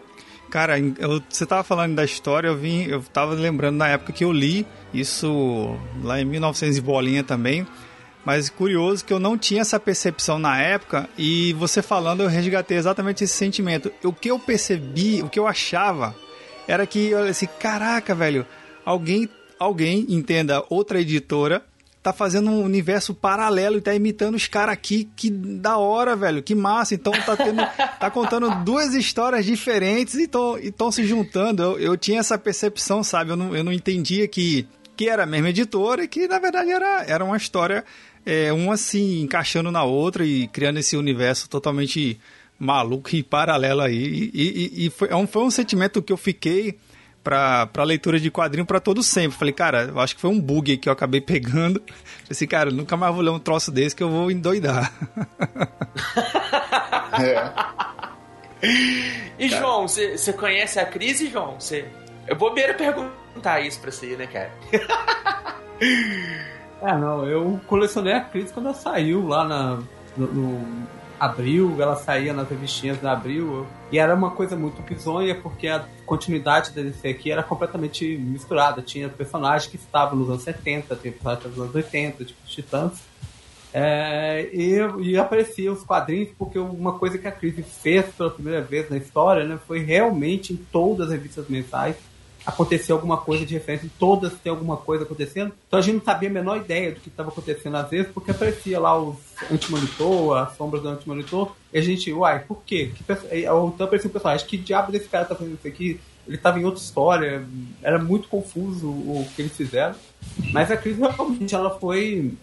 Cara, 0.50 0.76
você 1.30 1.46
tava 1.46 1.64
falando 1.64 1.96
da 1.96 2.06
história, 2.06 2.48
eu 2.48 2.56
vim, 2.56 2.86
eu 2.88 3.02
tava 3.02 3.34
lembrando 3.34 3.78
na 3.78 3.90
época 3.90 4.14
que 4.14 4.24
eu 4.24 4.32
li 4.32 4.66
isso 4.94 5.78
lá 6.02 6.20
em 6.20 6.26
1900 6.26 6.78
e 6.78 6.82
bolinha 6.82 7.24
também. 7.24 7.68
Mas 8.26 8.50
curioso 8.50 9.06
que 9.06 9.14
eu 9.14 9.20
não 9.20 9.38
tinha 9.38 9.62
essa 9.62 9.80
percepção 9.80 10.40
na 10.40 10.60
época 10.60 11.08
e 11.16 11.54
você 11.54 11.82
falando 11.82 12.24
eu 12.24 12.28
resgatei 12.28 12.76
exatamente 12.76 13.24
esse 13.24 13.36
sentimento. 13.36 13.92
O 14.04 14.12
que 14.12 14.32
eu 14.32 14.40
percebi, 14.40 15.22
o 15.22 15.30
que 15.30 15.40
eu 15.40 15.48
achava 15.48 16.16
era 16.68 16.88
que 16.88 17.14
assim, 17.14 17.48
caraca, 17.60 18.16
velho, 18.16 18.46
alguém, 18.84 19.30
alguém 19.60 20.08
entenda 20.10 20.64
outra 20.70 21.00
editora 21.00 21.64
tá 22.06 22.14
fazendo 22.14 22.52
um 22.52 22.62
universo 22.62 23.16
paralelo 23.16 23.78
e 23.78 23.82
tá 23.82 23.92
imitando 23.96 24.36
os 24.36 24.48
caras 24.48 24.74
aqui, 24.74 25.10
que 25.16 25.28
da 25.28 25.78
hora, 25.78 26.16
velho, 26.16 26.44
que 26.44 26.54
massa. 26.54 26.94
Então 26.94 27.12
tá 27.12 27.36
tendo, 27.36 27.64
tá 28.00 28.12
contando 28.12 28.64
duas 28.64 28.94
histórias 28.94 29.44
diferentes 29.44 30.14
e 30.14 30.30
estão 30.62 30.92
se 30.92 31.04
juntando. 31.04 31.64
Eu, 31.64 31.80
eu 31.80 31.98
tinha 31.98 32.20
essa 32.20 32.38
percepção, 32.38 33.04
sabe? 33.04 33.32
Eu 33.32 33.36
não, 33.36 33.56
eu 33.56 33.64
não 33.64 33.74
entendia 33.74 34.28
que, 34.28 34.68
que 34.96 35.10
era 35.10 35.24
a 35.24 35.26
mesma 35.26 35.50
editora 35.50 36.04
e 36.04 36.08
que 36.08 36.28
na 36.28 36.38
verdade 36.38 36.70
era, 36.70 37.04
era 37.08 37.26
uma 37.26 37.38
história 37.38 37.84
é, 38.26 38.52
uma 38.52 38.74
assim 38.74 39.22
encaixando 39.22 39.72
na 39.72 39.84
outra 39.84 40.26
e 40.26 40.48
criando 40.48 40.80
esse 40.80 40.98
universo 40.98 41.50
totalmente 41.50 42.20
maluco 42.58 43.16
e 43.16 43.22
paralelo 43.22 43.82
aí. 43.82 44.32
E, 44.34 44.72
e, 44.76 44.86
e 44.86 44.90
foi, 44.90 45.10
é 45.10 45.28
foi 45.28 45.44
um 45.44 45.52
sentimento 45.52 46.02
que 46.02 46.12
eu 46.12 46.18
fiquei 46.18 46.78
para 47.24 47.84
leitura 47.84 48.20
de 48.20 48.30
quadrinho 48.30 48.66
para 48.66 48.80
todo 48.80 49.02
sempre. 49.02 49.38
Falei, 49.38 49.54
cara, 49.54 49.86
eu 49.86 50.00
acho 50.00 50.16
que 50.16 50.22
foi 50.22 50.30
um 50.30 50.40
bug 50.40 50.78
que 50.78 50.88
eu 50.88 50.94
acabei 50.94 51.20
pegando. 51.20 51.82
Falei 51.88 52.28
assim, 52.30 52.48
cara, 52.48 52.70
nunca 52.72 52.96
mais 52.96 53.14
vou 53.14 53.24
ler 53.24 53.32
um 53.32 53.40
troço 53.40 53.72
desse 53.72 53.96
que 53.96 54.04
eu 54.04 54.10
vou 54.10 54.30
endoidar. 54.30 54.94
é. 57.20 57.52
E 59.38 59.50
cara. 59.50 59.62
João, 59.62 59.88
você 59.88 60.34
conhece 60.34 60.80
a 60.80 60.86
crise, 60.86 61.30
João? 61.30 61.60
Cê... 61.60 61.86
Eu 62.28 62.36
vou 62.36 62.54
beira 62.54 62.74
perguntar 62.74 63.62
isso 63.62 63.80
pra 63.80 63.92
você, 63.92 64.16
né, 64.16 64.26
cara? 64.26 64.52
É, 66.82 66.98
não, 66.98 67.26
eu 67.26 67.60
colecionei 67.68 68.14
a 68.14 68.22
crise 68.22 68.54
quando 68.54 68.68
ela 68.68 68.76
saiu 68.76 69.28
lá 69.28 69.46
na, 69.46 69.80
no, 70.18 70.28
no 70.28 70.88
Abril, 71.20 71.82
ela 71.82 71.96
saía 71.96 72.34
nas 72.34 72.50
revistinhas 72.50 73.00
da 73.00 73.14
Abril, 73.14 73.66
e 73.92 73.98
era 73.98 74.14
uma 74.14 74.32
coisa 74.32 74.56
muito 74.56 74.82
bizonha, 74.82 75.36
porque 75.36 75.68
a 75.68 75.86
continuidade 76.06 76.72
da 76.72 76.82
DC 76.82 77.08
aqui 77.08 77.32
era 77.32 77.42
completamente 77.42 78.18
misturada. 78.18 78.82
Tinha 78.82 79.08
personagens 79.08 79.70
que 79.70 79.78
estavam 79.78 80.18
nos 80.18 80.30
anos 80.30 80.44
70, 80.44 80.96
tinha 80.98 81.14
personagens 81.14 81.46
nos 81.46 81.60
anos 81.60 81.76
80, 81.76 82.26
tipo 82.26 82.40
Titãs. 82.46 83.04
É, 83.74 84.50
e, 84.54 84.78
e 85.02 85.18
apareciam 85.18 85.74
os 85.74 85.84
quadrinhos, 85.84 86.30
porque 86.38 86.58
uma 86.58 86.98
coisa 86.98 87.18
que 87.18 87.28
a 87.28 87.32
crise 87.32 87.62
fez 87.62 88.06
pela 88.14 88.30
primeira 88.30 88.62
vez 88.62 88.90
na 88.90 88.98
história 88.98 89.44
né, 89.46 89.60
foi 89.68 89.80
realmente 89.80 90.54
em 90.54 90.56
todas 90.56 91.08
as 91.08 91.14
revistas 91.14 91.50
mensais 91.50 91.96
acontecer 92.46 92.92
alguma 92.92 93.18
coisa 93.18 93.46
de 93.46 93.54
referência, 93.56 93.90
todas 93.98 94.34
tem 94.34 94.50
alguma 94.50 94.78
coisa 94.78 95.04
acontecendo. 95.04 95.54
Então 95.68 95.80
a 95.80 95.82
gente 95.82 95.96
não 95.96 96.04
sabia 96.04 96.30
a 96.30 96.32
menor 96.32 96.58
ideia 96.58 96.92
do 96.92 97.00
que 97.00 97.10
estava 97.10 97.30
acontecendo 97.30 97.76
às 97.76 97.90
vezes, 97.90 98.12
porque 98.12 98.32
aparecia 98.32 98.80
lá 98.80 98.98
os 98.98 99.18
anti-monitor, 99.52 100.38
as 100.38 100.56
sombras 100.56 100.84
do 100.84 100.90
anti-monitor, 100.90 101.54
e 101.74 101.80
a 101.80 101.82
gente, 101.82 102.14
uai, 102.14 102.40
por 102.40 102.62
quê? 102.64 102.92
Que, 102.94 103.04
então 103.38 103.86
aparecia 103.86 104.10
um 104.10 104.14
personagem, 104.14 104.46
que 104.46 104.58
diabo 104.58 104.92
desse 104.92 105.08
cara 105.08 105.26
tá 105.26 105.36
fazendo 105.36 105.56
isso 105.56 105.68
aqui? 105.68 106.00
Ele 106.28 106.38
estava 106.38 106.60
em 106.60 106.66
outra 106.66 106.82
história, 106.82 107.46
era 107.84 108.00
muito 108.00 108.28
confuso 108.28 108.88
o 108.88 109.28
que 109.36 109.44
eles 109.44 109.56
fizeram. 109.56 109.96
Mas 110.52 110.72
a 110.72 110.78
crise 110.78 111.00
realmente 111.00 111.54
ela 111.54 111.80
foi 111.80 112.34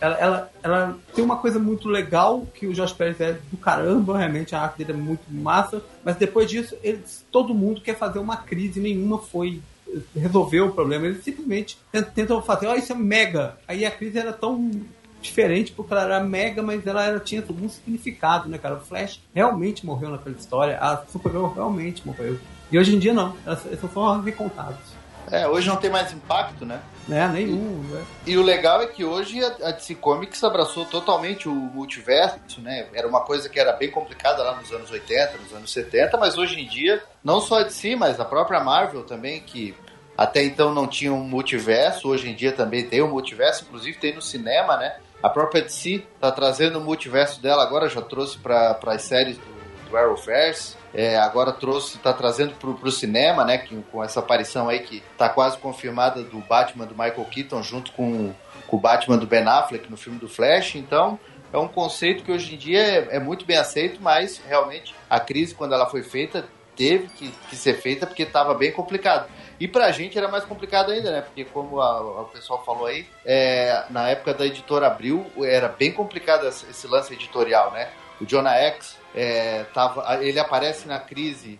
ela, 0.00 0.14
ela, 0.16 0.50
ela, 0.62 0.98
tem 1.14 1.24
uma 1.24 1.36
coisa 1.38 1.58
muito 1.58 1.88
legal 1.88 2.46
que 2.54 2.66
o 2.66 2.72
Josh 2.72 2.92
Pérez 2.92 3.20
é 3.20 3.38
do 3.50 3.56
caramba, 3.56 4.18
realmente 4.18 4.54
a 4.54 4.60
arte 4.60 4.78
dele 4.78 4.92
é 4.92 5.02
muito 5.02 5.24
massa, 5.30 5.82
mas 6.04 6.16
depois 6.16 6.48
disso 6.48 6.76
todo 7.30 7.54
mundo 7.54 7.80
quer 7.80 7.96
fazer 7.96 8.18
uma 8.18 8.36
crise, 8.36 8.80
nenhuma 8.80 9.18
foi 9.18 9.60
resolveu 10.14 10.66
o 10.66 10.72
problema, 10.72 11.06
eles 11.06 11.22
simplesmente 11.22 11.78
tentam 12.14 12.42
fazer, 12.42 12.66
ó, 12.66 12.72
oh, 12.72 12.74
isso 12.74 12.92
é 12.92 12.96
mega. 12.96 13.56
Aí 13.66 13.84
a 13.84 13.90
crise 13.90 14.18
era 14.18 14.32
tão 14.32 14.70
diferente 15.20 15.72
porque 15.72 15.92
ela 15.92 16.02
era 16.02 16.20
mega, 16.20 16.62
mas 16.62 16.86
ela 16.86 17.04
era, 17.04 17.20
tinha 17.20 17.42
algum 17.42 17.68
significado, 17.68 18.48
né, 18.48 18.58
cara? 18.58 18.76
O 18.76 18.80
Flash 18.80 19.20
realmente 19.34 19.86
morreu 19.86 20.10
naquela 20.10 20.36
história, 20.36 20.78
a 20.78 21.04
Supergirl 21.06 21.46
realmente 21.46 22.06
morreu. 22.06 22.38
E 22.70 22.78
hoje 22.78 22.94
em 22.94 22.98
dia 22.98 23.14
não, 23.14 23.36
elas, 23.44 23.64
elas 23.66 23.80
são 23.80 23.90
só 23.90 24.20
recontados. 24.20 24.95
É, 25.30 25.46
hoje 25.46 25.68
não 25.68 25.76
tem 25.76 25.90
mais 25.90 26.12
impacto, 26.12 26.64
né? 26.64 26.80
É, 27.10 27.26
nenhum. 27.28 27.84
E, 27.84 27.92
né? 27.92 28.04
e 28.26 28.38
o 28.38 28.42
legal 28.42 28.82
é 28.82 28.86
que 28.86 29.04
hoje 29.04 29.42
a, 29.44 29.70
DC 29.70 29.96
Comics 29.96 30.42
abraçou 30.42 30.84
totalmente 30.84 31.48
o 31.48 31.52
multiverso, 31.52 32.60
né? 32.60 32.86
Era 32.92 33.06
uma 33.08 33.20
coisa 33.20 33.48
que 33.48 33.58
era 33.58 33.72
bem 33.72 33.90
complicada 33.90 34.42
lá 34.42 34.56
nos 34.56 34.70
anos 34.72 34.90
80, 34.90 35.38
nos 35.38 35.52
anos 35.52 35.72
70, 35.72 36.16
mas 36.16 36.36
hoje 36.38 36.60
em 36.60 36.66
dia, 36.66 37.02
não 37.22 37.40
só 37.40 37.60
a 37.60 37.62
DC, 37.64 37.96
mas 37.96 38.20
a 38.20 38.24
própria 38.24 38.60
Marvel 38.60 39.04
também, 39.04 39.40
que 39.40 39.74
Até 40.16 40.42
então 40.42 40.72
não 40.72 40.86
tinha 40.86 41.12
um 41.12 41.22
multiverso, 41.22 42.08
hoje 42.08 42.30
em 42.30 42.34
dia 42.34 42.50
também 42.50 42.88
tem 42.88 43.02
um 43.02 43.10
multiverso, 43.10 43.64
inclusive 43.64 43.98
tem 43.98 44.14
no 44.14 44.22
cinema, 44.22 44.76
né? 44.78 44.96
A 45.22 45.28
própria 45.28 45.62
DC 45.62 46.04
tá 46.20 46.30
trazendo 46.30 46.78
o 46.78 46.82
multiverso 46.82 47.42
dela 47.42 47.62
agora, 47.62 47.88
já 47.88 48.00
trouxe 48.00 48.38
para 48.38 48.78
as 48.86 49.02
séries 49.02 49.36
do, 49.36 49.90
do 49.90 49.96
Arrowverse. 49.96 50.76
É, 50.96 51.18
agora 51.18 51.52
trouxe, 51.52 51.98
tá 51.98 52.10
trazendo 52.10 52.54
pro, 52.54 52.74
pro 52.74 52.90
cinema, 52.90 53.44
né? 53.44 53.58
Que, 53.58 53.76
com 53.92 54.02
essa 54.02 54.20
aparição 54.20 54.70
aí 54.70 54.80
que 54.80 55.02
tá 55.18 55.28
quase 55.28 55.58
confirmada 55.58 56.22
do 56.22 56.38
Batman 56.38 56.86
do 56.86 56.94
Michael 56.94 57.26
Keaton 57.26 57.62
junto 57.62 57.92
com, 57.92 58.32
com 58.66 58.76
o 58.76 58.80
Batman 58.80 59.18
do 59.18 59.26
Ben 59.26 59.46
Affleck 59.46 59.90
no 59.90 59.96
filme 59.98 60.18
do 60.18 60.26
Flash. 60.26 60.76
Então, 60.76 61.20
é 61.52 61.58
um 61.58 61.68
conceito 61.68 62.24
que 62.24 62.32
hoje 62.32 62.54
em 62.54 62.56
dia 62.56 62.80
é, 62.80 63.16
é 63.16 63.20
muito 63.20 63.44
bem 63.44 63.58
aceito, 63.58 64.00
mas 64.00 64.40
realmente 64.48 64.94
a 65.08 65.20
crise, 65.20 65.54
quando 65.54 65.74
ela 65.74 65.84
foi 65.84 66.02
feita, 66.02 66.46
teve 66.74 67.08
que, 67.08 67.30
que 67.50 67.56
ser 67.56 67.74
feita 67.74 68.06
porque 68.06 68.22
estava 68.22 68.54
bem 68.54 68.72
complicado. 68.72 69.28
E 69.58 69.66
pra 69.66 69.90
gente 69.90 70.16
era 70.16 70.28
mais 70.28 70.44
complicado 70.44 70.92
ainda, 70.92 71.10
né? 71.10 71.20
Porque 71.20 71.44
como 71.44 71.80
a, 71.80 71.90
a, 71.90 72.20
o 72.22 72.24
pessoal 72.26 72.64
falou 72.64 72.86
aí, 72.86 73.06
é, 73.24 73.84
na 73.90 74.08
época 74.08 74.32
da 74.32 74.46
editora 74.46 74.86
Abril 74.86 75.26
era 75.42 75.68
bem 75.68 75.92
complicado 75.92 76.46
esse, 76.46 76.66
esse 76.70 76.86
lance 76.86 77.12
editorial, 77.12 77.70
né? 77.72 77.90
O 78.20 78.24
Jonah 78.24 78.54
X 78.54 78.96
é, 79.14 79.64
tava, 79.74 80.24
ele 80.24 80.38
aparece 80.38 80.86
na 80.88 80.98
crise 80.98 81.58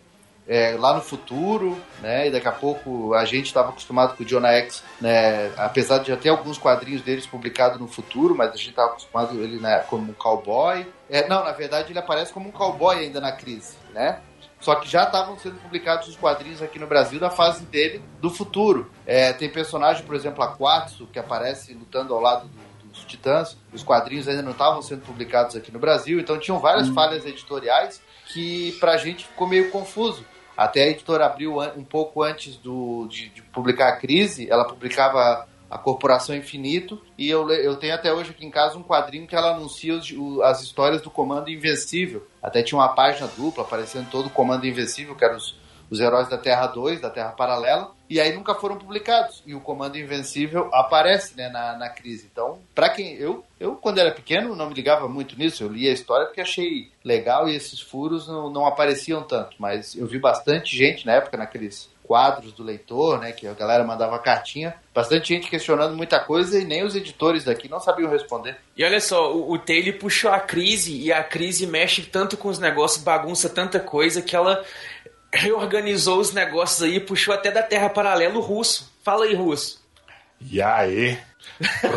é, 0.48 0.76
lá 0.78 0.94
no 0.94 1.00
futuro, 1.00 1.76
né? 2.00 2.28
E 2.28 2.30
daqui 2.30 2.46
a 2.46 2.52
pouco 2.52 3.14
a 3.14 3.24
gente 3.24 3.46
estava 3.46 3.70
acostumado 3.70 4.16
com 4.16 4.22
o 4.22 4.26
Jonah 4.26 4.52
X, 4.52 4.82
né? 5.00 5.52
Apesar 5.56 5.98
de 5.98 6.08
já 6.08 6.16
ter 6.16 6.28
alguns 6.28 6.56
quadrinhos 6.56 7.02
deles 7.02 7.26
publicados 7.26 7.80
no 7.80 7.88
futuro, 7.88 8.34
mas 8.34 8.50
a 8.50 8.56
gente 8.56 8.70
estava 8.70 8.90
acostumado 8.90 9.42
ele 9.42 9.58
né, 9.58 9.80
como 9.90 10.10
um 10.10 10.14
cowboy. 10.14 10.86
É, 11.10 11.28
não, 11.28 11.44
na 11.44 11.52
verdade 11.52 11.92
ele 11.92 11.98
aparece 11.98 12.32
como 12.32 12.48
um 12.48 12.52
cowboy 12.52 12.96
ainda 12.96 13.20
na 13.20 13.32
crise, 13.32 13.76
né? 13.92 14.20
Só 14.60 14.74
que 14.76 14.88
já 14.88 15.04
estavam 15.04 15.38
sendo 15.38 15.60
publicados 15.60 16.08
os 16.08 16.16
quadrinhos 16.16 16.62
aqui 16.62 16.78
no 16.78 16.86
Brasil 16.86 17.20
da 17.20 17.30
fase 17.30 17.64
dele 17.66 18.02
do 18.20 18.30
futuro. 18.30 18.90
É, 19.06 19.32
tem 19.32 19.50
personagem, 19.50 20.04
por 20.04 20.14
exemplo, 20.14 20.42
a 20.42 20.48
Quatsu, 20.48 21.06
que 21.12 21.18
aparece 21.18 21.74
lutando 21.74 22.14
ao 22.14 22.20
lado 22.20 22.48
do, 22.48 22.65
Titãs. 23.06 23.56
Os 23.72 23.82
quadrinhos 23.82 24.28
ainda 24.28 24.42
não 24.42 24.52
estavam 24.52 24.82
sendo 24.82 25.02
publicados 25.02 25.56
aqui 25.56 25.72
no 25.72 25.78
Brasil, 25.78 26.20
então 26.20 26.38
tinham 26.38 26.58
várias 26.58 26.88
hum. 26.88 26.94
falhas 26.94 27.24
editoriais 27.24 28.00
que 28.26 28.72
pra 28.80 28.96
gente 28.96 29.26
ficou 29.26 29.48
meio 29.48 29.70
confuso. 29.70 30.24
Até 30.56 30.84
a 30.84 30.88
editora 30.88 31.26
abriu 31.26 31.60
um 31.60 31.84
pouco 31.84 32.22
antes 32.22 32.56
do, 32.56 33.06
de, 33.08 33.28
de 33.28 33.42
publicar 33.42 33.88
a 33.88 33.96
crise, 33.96 34.50
ela 34.50 34.66
publicava 34.66 35.46
a 35.68 35.78
Corporação 35.78 36.34
Infinito, 36.34 37.02
e 37.18 37.28
eu, 37.28 37.50
eu 37.50 37.76
tenho 37.76 37.94
até 37.94 38.12
hoje 38.12 38.30
aqui 38.30 38.46
em 38.46 38.50
casa 38.50 38.78
um 38.78 38.82
quadrinho 38.82 39.26
que 39.26 39.34
ela 39.34 39.54
anuncia 39.54 39.94
os, 39.94 40.12
as 40.42 40.62
histórias 40.62 41.02
do 41.02 41.10
Comando 41.10 41.50
Invencível. 41.50 42.26
Até 42.42 42.62
tinha 42.62 42.78
uma 42.78 42.94
página 42.94 43.28
dupla 43.36 43.64
aparecendo 43.64 44.08
todo 44.08 44.26
o 44.26 44.30
Comando 44.30 44.66
Invencível, 44.66 45.14
que 45.14 45.24
eram 45.24 45.36
os, 45.36 45.56
os 45.90 46.00
heróis 46.00 46.28
da 46.28 46.38
Terra 46.38 46.66
2, 46.66 47.00
da 47.00 47.10
Terra 47.10 47.30
Paralela, 47.30 47.90
e 48.08 48.20
aí 48.20 48.34
nunca 48.34 48.54
foram 48.54 48.76
publicados. 48.76 49.42
E 49.46 49.54
o 49.54 49.60
Comando 49.60 49.98
Invencível 49.98 50.70
aparece 50.72 51.36
né, 51.36 51.48
na, 51.48 51.76
na 51.76 51.88
crise. 51.88 52.28
Então, 52.30 52.58
para 52.74 52.88
quem. 52.90 53.14
Eu, 53.14 53.44
eu, 53.58 53.74
quando 53.74 53.98
era 53.98 54.12
pequeno, 54.12 54.54
não 54.54 54.68
me 54.68 54.74
ligava 54.74 55.08
muito 55.08 55.36
nisso. 55.36 55.64
Eu 55.64 55.72
li 55.72 55.88
a 55.88 55.92
história 55.92 56.26
porque 56.26 56.40
achei 56.40 56.90
legal 57.04 57.48
e 57.48 57.56
esses 57.56 57.80
furos 57.80 58.28
não, 58.28 58.50
não 58.50 58.66
apareciam 58.66 59.22
tanto. 59.22 59.56
Mas 59.58 59.94
eu 59.96 60.06
vi 60.06 60.18
bastante 60.18 60.76
gente 60.76 61.04
na 61.04 61.14
época, 61.14 61.36
naqueles 61.36 61.90
quadros 62.06 62.52
do 62.52 62.62
leitor, 62.62 63.18
né? 63.18 63.32
Que 63.32 63.48
a 63.48 63.54
galera 63.54 63.82
mandava 63.82 64.18
cartinha. 64.20 64.74
Bastante 64.94 65.34
gente 65.34 65.50
questionando 65.50 65.96
muita 65.96 66.20
coisa 66.20 66.60
e 66.60 66.64
nem 66.64 66.84
os 66.84 66.94
editores 66.94 67.44
daqui 67.44 67.68
não 67.68 67.80
sabiam 67.80 68.08
responder. 68.08 68.56
E 68.76 68.84
olha 68.84 69.00
só, 69.00 69.34
o, 69.34 69.52
o 69.52 69.58
Taylor 69.58 69.98
puxou 69.98 70.30
a 70.30 70.38
crise 70.38 70.96
e 70.96 71.12
a 71.12 71.24
crise 71.24 71.66
mexe 71.66 72.02
tanto 72.02 72.36
com 72.36 72.48
os 72.48 72.60
negócios, 72.60 73.02
bagunça 73.02 73.48
tanta 73.48 73.80
coisa 73.80 74.22
que 74.22 74.36
ela 74.36 74.64
reorganizou 75.36 76.18
os 76.18 76.32
negócios 76.32 76.82
aí, 76.82 76.98
puxou 76.98 77.34
até 77.34 77.50
da 77.50 77.62
Terra 77.62 77.88
Paralelo 77.88 78.40
russo. 78.40 78.92
Fala 79.04 79.24
aí, 79.24 79.34
russo. 79.34 79.84
E 80.40 80.60
aí? 80.60 81.18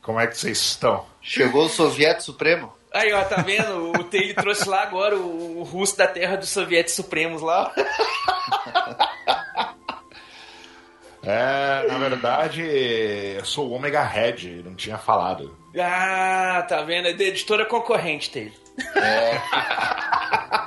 Como 0.00 0.18
é 0.18 0.26
que 0.26 0.36
vocês 0.36 0.58
estão? 0.58 1.06
Chegou 1.20 1.66
o 1.66 1.68
Soviético 1.68 2.22
Supremo? 2.22 2.72
Aí, 2.92 3.12
ó, 3.12 3.24
tá 3.24 3.36
vendo? 3.36 3.92
O 3.92 4.04
Taylor 4.04 4.34
trouxe 4.34 4.68
lá 4.68 4.82
agora 4.82 5.16
o, 5.16 5.60
o 5.60 5.62
russo 5.62 5.96
da 5.96 6.06
terra 6.06 6.36
dos 6.36 6.50
soviéticos 6.50 6.94
supremos 6.94 7.40
lá. 7.40 7.72
É, 11.24 11.86
na 11.86 11.98
verdade, 11.98 12.62
eu 12.62 13.44
sou 13.44 13.68
o 13.68 13.72
Omega 13.72 14.02
Red, 14.02 14.62
não 14.64 14.74
tinha 14.74 14.98
falado. 14.98 15.56
Ah, 15.78 16.66
tá 16.68 16.82
vendo? 16.82 17.08
É 17.08 17.12
da 17.14 17.24
editora 17.24 17.64
concorrente, 17.64 18.30
Taylor. 18.30 18.52
É. 18.96 19.40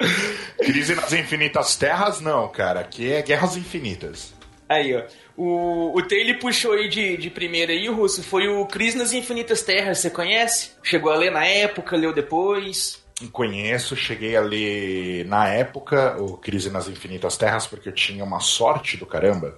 Crise 0.58 0.94
nas 0.94 1.12
Infinitas 1.12 1.76
Terras, 1.76 2.20
não, 2.20 2.48
cara. 2.48 2.80
Aqui 2.80 3.12
é 3.12 3.22
Guerras 3.22 3.56
Infinitas. 3.56 4.34
Aí, 4.68 4.94
ó. 4.94 5.02
O, 5.36 5.96
o 5.96 6.02
Taylor 6.02 6.38
puxou 6.38 6.72
aí 6.72 6.88
de, 6.88 7.16
de 7.16 7.30
primeira 7.30 7.72
aí, 7.72 7.88
o 7.88 7.94
Russo, 7.94 8.22
foi 8.22 8.48
o 8.48 8.66
Crise 8.66 8.98
nas 8.98 9.12
Infinitas 9.12 9.62
Terras, 9.62 9.98
você 9.98 10.10
conhece? 10.10 10.72
Chegou 10.82 11.12
a 11.12 11.16
ler 11.16 11.30
na 11.30 11.46
época, 11.46 11.96
leu 11.96 12.12
depois? 12.12 13.02
Conheço, 13.32 13.96
cheguei 13.96 14.36
a 14.36 14.40
ler 14.40 15.24
na 15.26 15.48
época 15.48 16.16
o 16.20 16.36
Crise 16.36 16.70
nas 16.70 16.88
Infinitas 16.88 17.36
Terras, 17.36 17.66
porque 17.66 17.88
eu 17.88 17.92
tinha 17.92 18.24
uma 18.24 18.40
sorte 18.40 18.96
do 18.96 19.06
caramba 19.06 19.56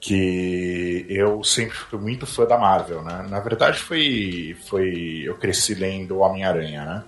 que 0.00 1.04
eu 1.08 1.44
sempre 1.44 1.76
fui 1.76 1.98
muito 1.98 2.26
fã 2.26 2.46
da 2.46 2.58
Marvel, 2.58 3.02
né? 3.02 3.26
Na 3.28 3.40
verdade 3.40 3.78
foi, 3.78 4.56
foi 4.66 5.22
eu 5.24 5.36
cresci 5.36 5.74
lendo 5.74 6.20
Homem-Aranha, 6.20 6.84
né? 6.84 7.04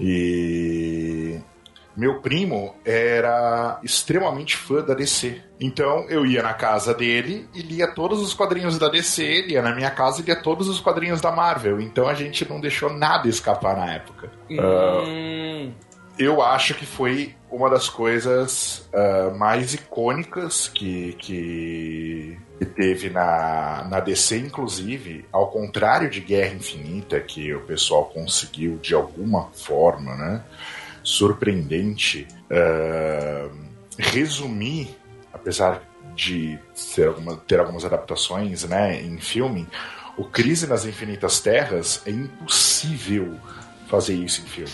E 0.00 1.38
meu 1.96 2.20
primo 2.20 2.74
era 2.84 3.78
extremamente 3.82 4.56
fã 4.56 4.82
da 4.82 4.94
DC. 4.94 5.40
Então 5.60 6.06
eu 6.08 6.26
ia 6.26 6.42
na 6.42 6.54
casa 6.54 6.94
dele 6.94 7.48
e 7.54 7.62
lia 7.62 7.86
todos 7.86 8.20
os 8.20 8.34
quadrinhos 8.34 8.78
da 8.78 8.88
DC, 8.88 9.22
ele 9.22 9.52
ia 9.52 9.62
na 9.62 9.74
minha 9.74 9.90
casa 9.90 10.20
e 10.20 10.24
lia 10.24 10.36
todos 10.36 10.68
os 10.68 10.80
quadrinhos 10.80 11.20
da 11.20 11.30
Marvel. 11.30 11.80
Então 11.80 12.08
a 12.08 12.14
gente 12.14 12.48
não 12.48 12.60
deixou 12.60 12.92
nada 12.92 13.28
escapar 13.28 13.76
na 13.76 13.92
época. 13.92 14.30
Hum. 14.50 14.58
Uh, 14.58 15.72
eu 16.18 16.42
acho 16.42 16.74
que 16.74 16.84
foi 16.84 17.34
uma 17.50 17.70
das 17.70 17.88
coisas 17.88 18.88
uh, 18.92 19.36
mais 19.36 19.74
icônicas 19.74 20.68
que, 20.68 21.14
que, 21.14 22.38
que, 22.58 22.66
teve 22.66 23.10
na, 23.10 23.86
na 23.90 24.00
DC, 24.00 24.38
inclusive, 24.38 25.24
ao 25.32 25.50
contrário 25.50 26.10
de 26.10 26.20
Guerra 26.20 26.54
Infinita, 26.54 27.20
que 27.20 27.52
o 27.54 27.60
pessoal 27.60 28.06
conseguiu 28.06 28.78
de 28.78 28.94
alguma 28.94 29.48
forma, 29.52 30.14
né? 30.14 30.42
Surpreendente 31.02 32.26
uh, 32.50 33.56
resumir, 33.98 34.96
apesar 35.32 35.82
de 36.14 36.58
ter, 36.94 37.08
alguma, 37.08 37.36
ter 37.36 37.58
algumas 37.58 37.84
adaptações 37.84 38.64
né, 38.64 39.00
em 39.00 39.18
filme, 39.18 39.66
o 40.16 40.24
Crise 40.24 40.66
nas 40.66 40.84
Infinitas 40.84 41.40
Terras 41.40 42.02
é 42.06 42.10
impossível 42.10 43.38
fazer 43.88 44.14
isso 44.14 44.42
em 44.42 44.46
filme. 44.46 44.72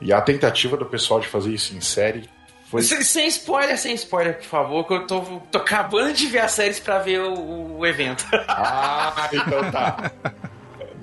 E 0.00 0.12
a 0.12 0.20
tentativa 0.20 0.76
do 0.76 0.86
pessoal 0.86 1.20
de 1.20 1.28
fazer 1.28 1.52
isso 1.52 1.74
em 1.76 1.80
série 1.80 2.28
foi... 2.70 2.82
Sem, 2.82 3.02
sem, 3.02 3.26
spoiler, 3.26 3.76
sem 3.76 3.94
spoiler, 3.94 4.38
por 4.38 4.44
favor, 4.44 4.86
que 4.86 4.94
eu 4.94 5.06
tô, 5.06 5.20
tô 5.50 5.58
acabando 5.58 6.12
de 6.12 6.26
ver 6.28 6.38
as 6.38 6.52
séries 6.52 6.78
para 6.78 7.00
ver 7.00 7.20
o, 7.20 7.78
o 7.78 7.86
evento. 7.86 8.24
Ah, 8.48 9.28
então 9.32 9.70
tá. 9.70 10.12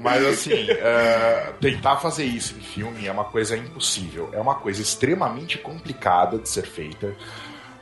Mas 0.07 0.23
assim, 0.25 0.63
uh, 0.63 1.53
tentar 1.59 1.97
fazer 1.97 2.23
isso 2.23 2.55
em 2.57 2.61
filme 2.61 3.07
é 3.07 3.11
uma 3.11 3.25
coisa 3.25 3.57
impossível. 3.57 4.29
É 4.31 4.39
uma 4.39 4.55
coisa 4.55 4.81
extremamente 4.81 5.57
complicada 5.57 6.37
de 6.37 6.47
ser 6.47 6.65
feita. 6.65 7.07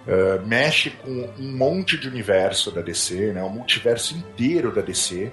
Uh, 0.08 0.46
mexe 0.46 0.90
com 0.90 1.30
um 1.40 1.52
monte 1.58 1.98
de 1.98 2.08
universo 2.08 2.72
da 2.72 2.82
DC, 2.82 3.34
né? 3.34 3.44
o 3.44 3.50
multiverso 3.50 4.16
inteiro 4.16 4.74
da 4.74 4.82
DC. 4.82 5.32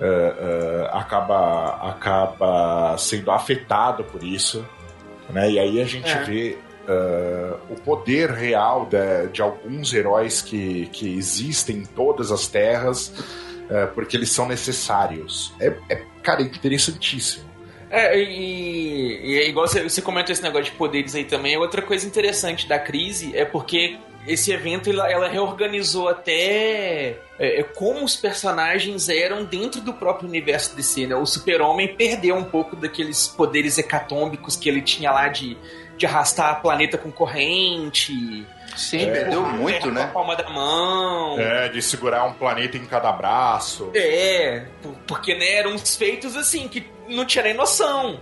Uh, 0.00 0.04
uh, 0.04 0.96
acaba, 0.96 1.90
acaba 1.90 2.96
sendo 2.96 3.30
afetado 3.30 4.04
por 4.04 4.22
isso. 4.22 4.66
Né? 5.30 5.52
E 5.52 5.58
aí 5.58 5.80
a 5.80 5.84
gente 5.84 6.10
é. 6.10 6.22
vê 6.24 6.58
uh, 6.88 7.58
o 7.70 7.76
poder 7.76 8.30
real 8.30 8.86
de, 8.86 9.28
de, 9.28 9.40
alguns 9.40 9.92
heróis 9.92 10.42
que, 10.42 10.86
que 10.86 11.14
existem 11.16 11.76
em 11.76 11.84
todas 11.84 12.32
as 12.32 12.48
terras 12.48 13.12
é, 13.72 13.86
porque 13.86 14.18
eles 14.18 14.30
são 14.30 14.46
necessários. 14.46 15.54
É, 15.58 15.72
é 15.88 16.04
cara, 16.22 16.42
interessantíssimo. 16.42 17.52
É, 17.90 18.18
e, 18.18 19.20
e 19.22 19.38
é 19.38 19.48
igual 19.48 19.68
você, 19.68 19.82
você 19.82 20.00
comentou 20.00 20.32
esse 20.32 20.42
negócio 20.42 20.64
de 20.64 20.72
poderes 20.72 21.14
aí 21.14 21.24
também. 21.24 21.56
Outra 21.58 21.82
coisa 21.82 22.06
interessante 22.06 22.66
da 22.66 22.78
crise 22.78 23.36
é 23.36 23.44
porque 23.44 23.98
esse 24.26 24.50
evento 24.50 24.88
ela, 24.88 25.10
ela 25.10 25.28
reorganizou 25.28 26.08
até 26.08 27.18
é, 27.38 27.60
é 27.60 27.62
como 27.62 28.04
os 28.04 28.16
personagens 28.16 29.08
eram 29.08 29.44
dentro 29.44 29.80
do 29.80 29.92
próprio 29.92 30.28
universo 30.28 30.74
DC, 30.74 31.06
né? 31.06 31.16
O 31.16 31.26
Super-Homem 31.26 31.94
perdeu 31.94 32.36
um 32.36 32.44
pouco 32.44 32.76
daqueles 32.76 33.28
poderes 33.28 33.76
hecatômbicos 33.76 34.56
que 34.56 34.68
ele 34.68 34.80
tinha 34.80 35.10
lá 35.10 35.28
de, 35.28 35.58
de 35.98 36.06
arrastar 36.06 36.50
a 36.50 36.54
planeta 36.54 36.96
com 36.96 37.10
corrente. 37.10 38.46
Sim, 38.76 39.08
é, 39.08 39.10
perdeu 39.10 39.42
muito, 39.42 39.90
né? 39.90 40.02
Com 40.04 40.08
a 40.08 40.12
palma 40.12 40.36
da 40.36 40.48
mão. 40.48 41.38
É, 41.38 41.68
de 41.68 41.82
segurar 41.82 42.24
um 42.24 42.32
planeta 42.32 42.76
em 42.76 42.86
cada 42.86 43.12
braço. 43.12 43.90
É, 43.94 44.66
porque 45.06 45.34
né, 45.34 45.56
eram 45.56 45.72
uns 45.72 45.96
feitos 45.96 46.36
assim 46.36 46.68
que 46.68 46.90
não 47.08 47.24
tinha 47.24 47.44
nem 47.44 47.54
noção. 47.54 48.20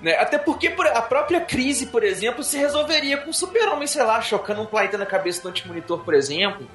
Né? 0.00 0.16
Até 0.16 0.38
porque 0.38 0.68
a 0.68 1.02
própria 1.02 1.40
crise, 1.40 1.86
por 1.86 2.04
exemplo, 2.04 2.42
se 2.42 2.58
resolveria 2.58 3.16
com 3.18 3.30
o 3.30 3.34
super-homem, 3.34 3.86
sei 3.86 4.02
lá, 4.02 4.20
chocando 4.20 4.62
um 4.62 4.66
planeta 4.66 4.98
na 4.98 5.06
cabeça 5.06 5.42
do 5.42 5.48
antimonitor, 5.48 6.00
por 6.00 6.14
exemplo. 6.14 6.68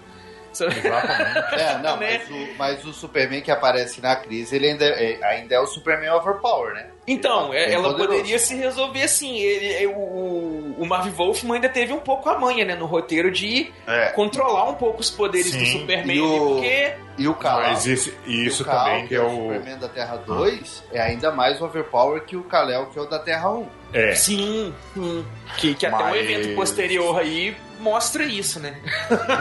Exatamente. 0.52 1.41
É, 1.62 1.78
não, 1.78 1.97
né? 1.97 2.17
mas, 2.17 2.30
o, 2.30 2.58
mas 2.58 2.86
o 2.86 2.93
Superman 2.93 3.41
que 3.41 3.52
aparece 3.52 4.02
na 4.02 4.15
crise, 4.15 4.56
ele 4.56 4.67
ainda 4.67 4.86
é, 4.86 5.24
ainda 5.24 5.56
é 5.56 5.60
o 5.60 5.65
Superman 5.65 6.12
Overpower, 6.12 6.74
né? 6.74 6.91
Então, 7.08 7.52
é, 7.54 7.74
ela 7.74 7.90
poderoso. 7.90 8.08
poderia 8.10 8.40
se 8.40 8.56
resolver 8.56 9.04
assim. 9.04 9.40
Ele, 9.40 9.88
o, 9.88 10.76
o 10.78 10.86
Marv 10.86 11.08
Wolfman 11.10 11.56
ainda 11.56 11.70
teve 11.70 11.92
um 11.92 12.00
pouco 12.00 12.30
a 12.30 12.38
manha, 12.38 12.64
né, 12.64 12.76
no 12.76 12.86
roteiro 12.86 13.32
de 13.32 13.72
é. 13.88 14.10
controlar 14.10 14.70
um 14.70 14.76
pouco 14.76 15.02
os 15.02 15.10
poderes 15.10 15.52
Sim. 15.52 15.60
do 15.60 15.66
Superman. 15.66 16.16
E 16.16 16.22
o, 16.22 16.38
porque... 16.38 16.94
e 17.18 17.28
o 17.28 17.34
Kal, 17.34 17.62
Mas 17.62 17.86
isso, 17.88 18.14
isso 18.26 18.64
Kal, 18.64 18.86
também 18.86 19.08
que 19.08 19.16
é 19.16 19.22
o 19.22 19.30
Superman 19.30 19.80
da 19.80 19.90
Terra 19.90 20.18
2 20.18 20.84
ah. 20.84 20.98
é 20.98 21.02
ainda 21.02 21.32
mais 21.32 21.60
overpower 21.60 22.24
que 22.24 22.38
o 22.38 22.44
Kal-El 22.44 22.88
que 22.88 23.00
é 23.00 23.02
o 23.02 23.06
da 23.06 23.20
Terra 23.20 23.50
1. 23.50 23.68
É. 23.94 24.16
Sim, 24.16 24.74
sim. 24.94 25.26
Que, 25.58 25.74
que 25.74 25.88
Mas... 25.88 26.02
até 26.02 26.12
um 26.12 26.16
evento 26.16 26.56
posterior 26.56 27.20
aí 27.20 27.56
mostra 27.82 28.24
isso, 28.24 28.60
né? 28.60 28.80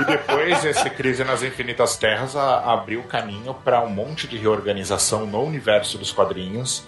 E 0.01 0.05
depois 0.07 0.65
esse 0.65 0.89
Crise 0.91 1.23
nas 1.23 1.43
Infinitas 1.43 1.97
Terras 1.97 2.35
a, 2.35 2.73
abriu 2.73 3.03
caminho 3.03 3.55
para 3.55 3.83
um 3.83 3.91
monte 3.91 4.27
de 4.27 4.37
reorganização 4.39 5.27
no 5.27 5.45
universo 5.45 5.99
dos 5.99 6.11
quadrinhos, 6.11 6.85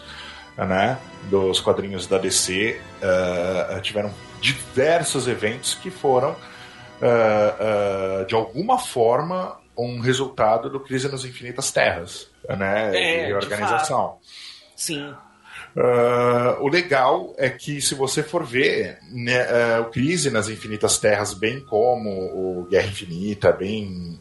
né? 0.56 0.98
Dos 1.30 1.60
quadrinhos 1.60 2.06
da 2.06 2.18
DC. 2.18 2.80
Uh, 3.00 3.72
eh, 3.72 3.80
tiveram 3.80 4.12
diversos 4.40 5.28
eventos 5.28 5.74
que 5.74 5.90
foram, 5.90 6.32
uh, 6.32 8.22
uh, 8.22 8.26
de 8.26 8.34
alguma 8.34 8.78
forma, 8.78 9.58
um 9.76 10.00
resultado 10.00 10.68
do 10.68 10.80
Crise 10.80 11.10
nas 11.10 11.24
Infinitas 11.24 11.70
Terras, 11.70 12.28
né? 12.48 12.90
É. 12.94 13.38
De 13.38 13.48
Sim. 14.76 15.14
O 16.60 16.68
legal 16.68 17.34
é 17.38 17.48
que, 17.48 17.80
se 17.80 17.94
você 17.94 18.22
for 18.22 18.44
ver, 18.44 18.98
né, 19.10 19.78
o 19.80 19.86
Crise 19.86 20.30
nas 20.30 20.50
Infinitas 20.50 20.98
Terras, 20.98 21.32
bem 21.32 21.60
como 21.60 22.10
o 22.10 22.66
Guerra 22.68 22.88
Infinita, 22.88 23.50
bem. 23.52 24.18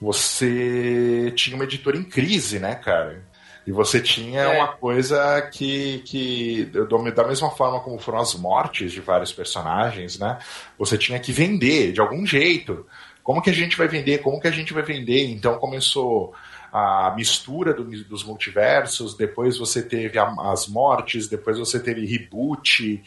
Você 0.00 1.32
tinha 1.36 1.54
uma 1.54 1.62
editora 1.62 1.96
em 1.96 2.02
crise, 2.02 2.58
né, 2.58 2.74
cara? 2.74 3.22
E 3.66 3.70
você 3.70 4.00
tinha 4.00 4.40
é. 4.42 4.58
uma 4.58 4.68
coisa 4.68 5.40
que, 5.42 5.98
que, 6.04 6.70
da 7.14 7.24
mesma 7.24 7.50
forma 7.50 7.80
como 7.80 7.98
foram 7.98 8.18
as 8.18 8.34
mortes 8.34 8.92
de 8.92 9.00
vários 9.00 9.32
personagens, 9.32 10.18
né? 10.18 10.38
Você 10.78 10.98
tinha 10.98 11.18
que 11.20 11.32
vender 11.32 11.92
de 11.92 12.00
algum 12.00 12.26
jeito. 12.26 12.86
Como 13.22 13.40
que 13.40 13.50
a 13.50 13.54
gente 13.54 13.76
vai 13.76 13.86
vender? 13.86 14.18
Como 14.18 14.40
que 14.40 14.48
a 14.48 14.52
gente 14.52 14.72
vai 14.72 14.82
vender? 14.82 15.30
Então 15.30 15.58
começou 15.58 16.34
a 16.72 17.12
mistura 17.14 17.74
do, 17.74 17.84
dos 17.84 18.24
multiversos, 18.24 19.14
depois 19.14 19.58
você 19.58 19.82
teve 19.82 20.18
a, 20.18 20.34
as 20.50 20.66
mortes, 20.66 21.28
depois 21.28 21.58
você 21.58 21.78
teve 21.78 22.06
reboot, 22.06 23.02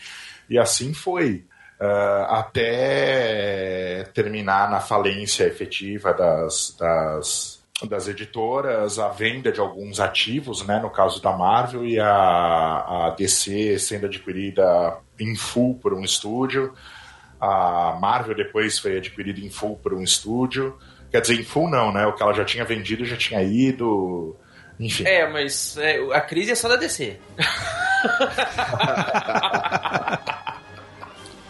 e 0.49 0.57
assim 0.57 0.93
foi. 0.93 1.43
Uh, 1.77 2.23
até 2.29 4.05
terminar 4.13 4.71
na 4.71 4.79
falência 4.79 5.43
efetiva 5.43 6.13
das, 6.13 6.73
das, 6.79 7.54
das, 7.83 8.07
editoras, 8.07 8.97
a 8.99 9.09
venda 9.09 9.51
de 9.51 9.59
alguns 9.59 9.99
ativos, 9.99 10.65
né, 10.65 10.79
no 10.79 10.89
caso 10.89 11.21
da 11.21 11.33
Marvel, 11.33 11.85
e 11.85 11.99
a, 11.99 12.07
a 12.07 13.13
DC 13.17 13.77
sendo 13.79 14.05
adquirida 14.05 14.97
em 15.19 15.35
full 15.35 15.75
por 15.75 15.93
um 15.93 16.01
estúdio. 16.01 16.73
A 17.39 17.97
Marvel 17.99 18.33
depois 18.35 18.79
foi 18.79 18.97
adquirida 18.97 19.41
em 19.41 19.49
full 19.49 19.75
por 19.77 19.93
um 19.93 20.01
estúdio. 20.01 20.77
Quer 21.11 21.19
dizer, 21.21 21.39
em 21.39 21.43
full 21.43 21.69
não, 21.69 21.91
né? 21.91 22.05
O 22.07 22.13
que 22.13 22.23
ela 22.23 22.33
já 22.33 22.45
tinha 22.45 22.63
vendido 22.63 23.03
já 23.05 23.17
tinha 23.17 23.43
ido. 23.43 24.37
Enfim. 24.79 25.05
É, 25.05 25.27
mas 25.27 25.77
é, 25.77 25.97
a 26.13 26.21
crise 26.21 26.51
é 26.51 26.55
só 26.55 26.69
da 26.69 26.77
DC. 26.77 27.19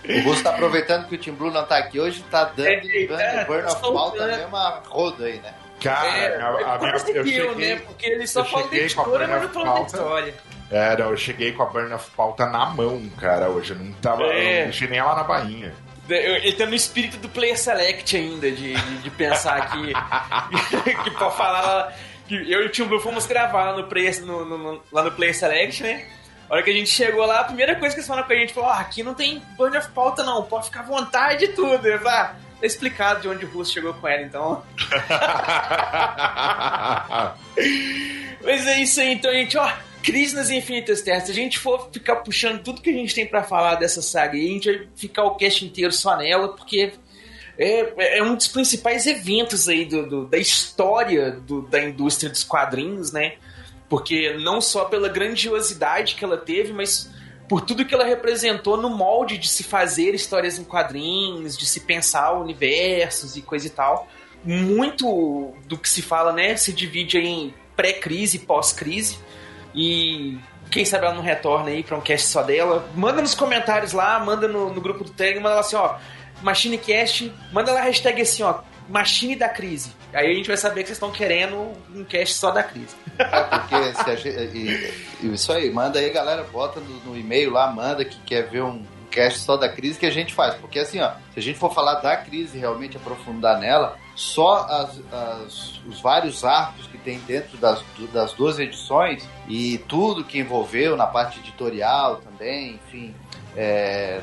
o 0.08 0.22
Russo 0.24 0.44
tá 0.44 0.50
aproveitando 0.52 1.08
que 1.08 1.16
o 1.16 1.18
Tim 1.18 1.34
Blue 1.34 1.52
não 1.52 1.66
tá 1.66 1.78
aqui 1.78 2.00
hoje, 2.00 2.24
tá 2.30 2.46
dando, 2.46 2.68
é, 2.68 3.08
dando 3.08 3.22
é, 3.22 3.46
Burn 3.46 3.68
of 3.68 3.82
Pauta 3.82 4.24
a 4.24 4.28
mesma 4.28 4.84
roda 4.88 5.26
aí, 5.26 5.40
né? 5.40 5.54
Cara, 5.82 6.08
é, 6.08 6.42
a, 6.42 6.74
a, 6.76 6.80
minha, 6.80 6.92
eu, 6.92 7.16
eu 7.16 7.26
cheguei, 7.26 7.56
né? 7.56 7.82
Porque 7.86 8.06
ele 8.06 8.28
só 8.28 8.44
fala 8.46 8.68
da 8.68 8.76
editora, 8.76 9.28
mas 9.28 9.42
não 9.42 9.50
fala 9.50 9.80
da 9.80 9.86
história. 9.86 10.34
É, 10.72 10.98
não, 10.98 11.12
eu 11.12 11.18
cheguei 11.18 11.52
com 11.52 11.64
a 11.64 11.66
Burn 11.68 11.94
of 11.94 12.10
Pauta 12.12 12.46
na 12.48 12.66
mão, 12.66 13.08
cara, 13.20 13.50
hoje. 13.50 13.74
Eu 13.74 13.80
não 13.80 13.92
tava. 13.94 14.24
É. 14.24 14.28
Eu 14.28 14.58
não 14.58 14.64
deixei 14.66 14.88
nem 14.88 15.00
ela 15.00 15.16
na 15.16 15.24
bainha. 15.24 15.74
Ele 16.08 16.54
tá 16.54 16.66
no 16.66 16.76
espírito 16.76 17.18
do 17.18 17.28
Player 17.28 17.58
Select 17.58 18.16
ainda, 18.16 18.52
de, 18.52 18.74
de, 18.74 18.98
de 18.98 19.10
pensar 19.12 19.72
que. 19.72 19.94
que 21.04 21.12
pra 21.12 21.32
falar. 21.32 21.96
Que 22.28 22.36
eu 22.52 22.64
e 22.64 22.66
o 22.66 22.70
Tim 22.70 22.86
Blue 22.86 23.00
fomos 23.00 23.28
gravar 23.28 23.72
lá 23.72 23.78
no, 23.78 23.88
player, 23.88 24.20
no, 24.26 24.46
no, 24.46 24.82
lá 24.92 25.04
no 25.04 25.12
Player 25.12 25.36
Select, 25.36 25.84
né? 25.84 26.06
A 26.50 26.56
hora 26.56 26.64
que 26.64 26.70
a 26.72 26.74
gente 26.74 26.90
chegou 26.90 27.26
lá, 27.26 27.42
a 27.42 27.44
primeira 27.44 27.76
coisa 27.76 27.94
que 27.94 28.00
eles 28.00 28.08
falaram 28.08 28.28
pra 28.28 28.36
gente 28.36 28.54
foi: 28.54 28.64
Ó, 28.64 28.68
oh, 28.68 28.72
aqui 28.72 29.04
não 29.04 29.14
tem 29.14 29.42
Burn 29.58 29.78
of 29.78 29.90
Pauta, 29.90 30.24
não, 30.24 30.44
pode 30.44 30.66
ficar 30.66 30.82
à 30.82 30.84
vontade 30.84 31.46
e 31.46 31.48
tudo. 31.50 31.88
Eu 31.88 32.00
falei, 32.00 32.14
ah, 32.14 32.36
tá 32.66 32.68
explicado 32.68 33.22
de 33.22 33.28
onde 33.28 33.46
o 33.46 33.50
Russo 33.50 33.74
chegou 33.74 33.94
com 33.94 34.08
ela, 34.08 34.24
então. 34.24 34.64
Mas 38.44 38.68
é 38.68 38.82
isso 38.82 39.00
aí, 39.00 39.14
então, 39.14 39.32
gente, 39.32 39.56
ó. 39.58 39.72
Crise 40.02 40.36
nas 40.36 40.50
Infinitas 40.52 41.02
Terras. 41.02 41.24
Se 41.24 41.32
a 41.32 41.36
gente 41.36 41.58
for 41.58 41.90
ficar 41.92 42.18
puxando 42.18 42.62
tudo 42.62 42.82
que 42.82 42.90
a 42.92 42.94
gente 42.94 43.16
tem 43.16 43.26
para 43.26 43.42
falar 43.44 43.76
dessa 43.76 44.02
saga, 44.04 44.34
a 44.34 44.42
gente 44.42 44.72
vai 44.72 44.88
ficar 44.96 45.24
o 45.24 45.36
cast 45.36 45.66
inteiro 45.66 45.92
só 45.92 46.16
nela, 46.16 46.50
porque 46.50 46.94
é, 47.58 48.18
é 48.20 48.24
um 48.24 48.36
dos 48.36 48.48
principais 48.48 49.08
eventos 49.08 49.68
aí 49.68 49.84
do, 49.86 50.08
do 50.08 50.26
da 50.28 50.38
história 50.38 51.32
do, 51.32 51.64
da 51.64 51.84
indústria 51.84 52.30
dos 52.30 52.44
quadrinhos, 52.44 53.12
né? 53.12 53.38
Porque 53.90 54.36
não 54.38 54.62
só 54.62 54.86
pela 54.86 55.10
grandiosidade 55.10 56.14
que 56.14 56.24
ela 56.24 56.38
teve, 56.38 56.72
mas 56.72 57.10
por 57.48 57.62
tudo 57.62 57.86
que 57.86 57.94
ela 57.94 58.06
representou 58.06 58.78
no 58.78 58.90
molde 58.90 59.38
de 59.38 59.48
se 59.48 59.64
fazer 59.64 60.14
histórias 60.14 60.58
em 60.58 60.64
quadrinhos, 60.64 61.58
de 61.58 61.66
se 61.66 61.82
pensar 61.82 62.34
universos 62.34 63.36
e 63.36 63.42
coisa 63.42 63.68
e 63.68 63.70
tal. 63.70 64.08
Muito 64.44 65.54
do 65.66 65.78
que 65.78 65.90
se 65.90 66.02
fala, 66.02 66.32
né, 66.32 66.56
se 66.56 66.72
divide 66.72 67.18
em 67.18 67.54
pré-crise 67.76 68.38
e 68.38 68.40
pós-crise. 68.40 69.20
E 69.74 70.38
quem 70.72 70.86
sabe 70.86 71.06
ela 71.06 71.16
não 71.16 71.22
retorna 71.22 71.70
aí 71.70 71.84
pra 71.84 71.98
um 71.98 72.02
cast 72.02 72.28
só 72.28 72.42
dela. 72.42 72.90
Manda 72.96 73.22
nos 73.22 73.36
comentários 73.36 73.94
lá, 73.94 74.20
manda 74.20 74.48
no, 74.48 74.74
no 74.74 74.82
grupo 74.82 75.04
do 75.04 75.12
Telegram, 75.12 75.44
manda 75.44 75.56
lá 75.56 75.62
assim, 75.62 75.76
ó, 75.76 75.96
MachineCast, 76.42 77.32
manda 77.52 77.72
lá 77.72 77.82
a 77.82 77.84
hashtag 77.84 78.22
assim, 78.22 78.44
ó, 78.44 78.60
Machine 78.88 79.36
da 79.36 79.50
Crise. 79.50 79.92
Aí 80.14 80.32
a 80.32 80.34
gente 80.34 80.48
vai 80.48 80.58
saber 80.58 80.82
que 80.82 80.88
vocês 80.88 80.98
estão 80.98 81.12
querendo 81.12 81.74
um 81.94 82.04
cast 82.04 82.36
só 82.36 82.52
da 82.52 82.64
crise. 82.64 82.96
É, 83.18 83.26
porque 83.26 83.94
se 83.94 84.10
a 84.10 84.16
gente, 84.16 84.58
e, 85.24 85.34
isso 85.34 85.52
aí, 85.52 85.70
manda 85.72 86.00
aí, 86.00 86.10
galera, 86.10 86.44
bota 86.44 86.80
no, 86.80 87.12
no 87.12 87.18
e-mail 87.18 87.52
lá, 87.52 87.72
manda 87.72 88.06
que 88.06 88.20
quer 88.22 88.50
ver 88.50 88.64
um 88.64 88.84
cast 89.16 89.40
só 89.40 89.56
da 89.56 89.70
crise 89.70 89.98
que 89.98 90.06
a 90.06 90.12
gente 90.12 90.34
faz. 90.34 90.56
Porque 90.56 90.80
assim, 90.80 91.00
ó, 91.00 91.12
se 91.34 91.40
a 91.40 91.42
gente 91.42 91.58
for 91.58 91.74
falar 91.74 91.96
da 91.96 92.18
crise 92.18 92.58
realmente 92.58 92.98
aprofundar 92.98 93.60
nela, 93.60 93.98
só 94.16 94.66
as, 94.70 95.02
as, 95.12 95.82
os 95.88 96.02
vários 96.02 96.44
arcos 96.44 96.88
que 96.88 96.98
tem 96.98 97.20
dentro 97.20 97.58
das, 97.58 97.84
das 98.14 98.34
duas 98.34 98.60
edições 98.60 99.28
e 99.48 99.78
tudo 99.88 100.24
que 100.24 100.40
envolveu 100.40 100.96
na 100.96 101.08
parte 101.08 101.40
editorial 101.40 102.18
também, 102.18 102.80
enfim, 102.86 103.16
é, 103.56 104.22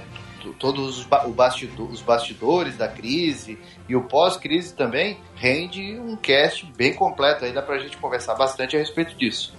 todos 0.58 0.98
os, 0.98 1.04
bastidor, 1.04 1.90
os 1.90 2.00
bastidores 2.00 2.76
da 2.76 2.88
crise 2.88 3.58
e 3.88 3.94
o 3.94 4.04
pós-crise 4.04 4.74
também 4.74 5.18
rende 5.34 5.98
um 5.98 6.16
cast 6.16 6.66
bem 6.76 6.94
completo 6.94 7.44
aí 7.44 7.52
dá 7.52 7.62
pra 7.62 7.78
gente 7.78 7.96
conversar 7.96 8.34
bastante 8.34 8.76
a 8.76 8.78
respeito 8.78 9.14
disso. 9.14 9.54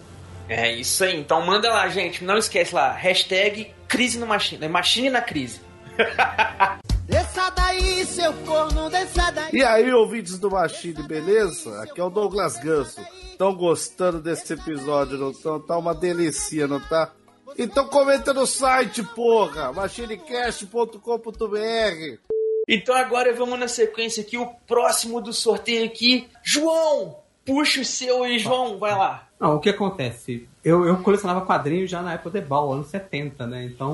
É 0.50 0.72
isso 0.72 1.04
aí, 1.04 1.16
então 1.18 1.46
manda 1.46 1.70
lá, 1.70 1.88
gente, 1.88 2.24
não 2.24 2.38
esquece 2.38 2.76
lá, 2.76 2.92
hashtag 2.92 3.74
crise 3.88 4.20
no 4.20 4.28
machine, 4.28 4.68
machine 4.68 5.10
na 5.10 5.22
crise. 5.22 5.62
Desça 7.06 7.50
daí, 7.50 8.06
seu 8.06 8.34
corno, 8.46 8.90
desça 8.90 9.30
daí. 9.32 9.50
E 9.54 9.62
aí, 9.62 9.92
ouvintes 9.92 10.40
do 10.40 10.50
Machine, 10.50 11.04
beleza? 11.04 11.84
Aqui 11.84 12.00
é 12.00 12.04
o 12.04 12.10
Douglas 12.10 12.58
Ganso. 12.58 13.02
Estão 13.30 13.54
gostando 13.54 14.22
desse 14.22 14.54
episódio, 14.54 15.18
não 15.18 15.32
estão? 15.32 15.60
Tá 15.60 15.78
uma 15.78 15.94
delícia, 15.94 16.66
não 16.66 16.80
tá? 16.80 17.12
Então 17.58 17.88
comenta 17.88 18.34
no 18.34 18.46
site, 18.46 19.04
porra! 19.04 19.72
machinecast.com.br 19.72 22.18
Então 22.68 22.96
agora 22.96 23.34
vamos 23.34 23.60
na 23.60 23.68
sequência 23.68 24.22
aqui, 24.22 24.38
o 24.38 24.48
próximo 24.68 25.22
do 25.22 25.32
sorteio 25.32 25.86
aqui. 25.86 26.28
João! 26.44 27.24
Puxa 27.46 27.82
o 27.82 27.86
seu 27.86 28.24
aí, 28.24 28.40
João, 28.40 28.78
vai 28.78 28.96
lá. 28.96 29.28
Não, 29.40 29.58
o 29.58 29.60
que 29.60 29.70
acontece? 29.70 30.48
Eu, 30.64 30.86
eu 30.86 30.98
colecionava 30.98 31.46
quadrinhos 31.46 31.92
já 31.92 32.02
na 32.02 32.14
época 32.14 32.30
do 32.30 32.38
Ebal, 32.38 32.72
anos 32.72 32.88
70, 32.88 33.46
né? 33.46 33.66
Então. 33.66 33.92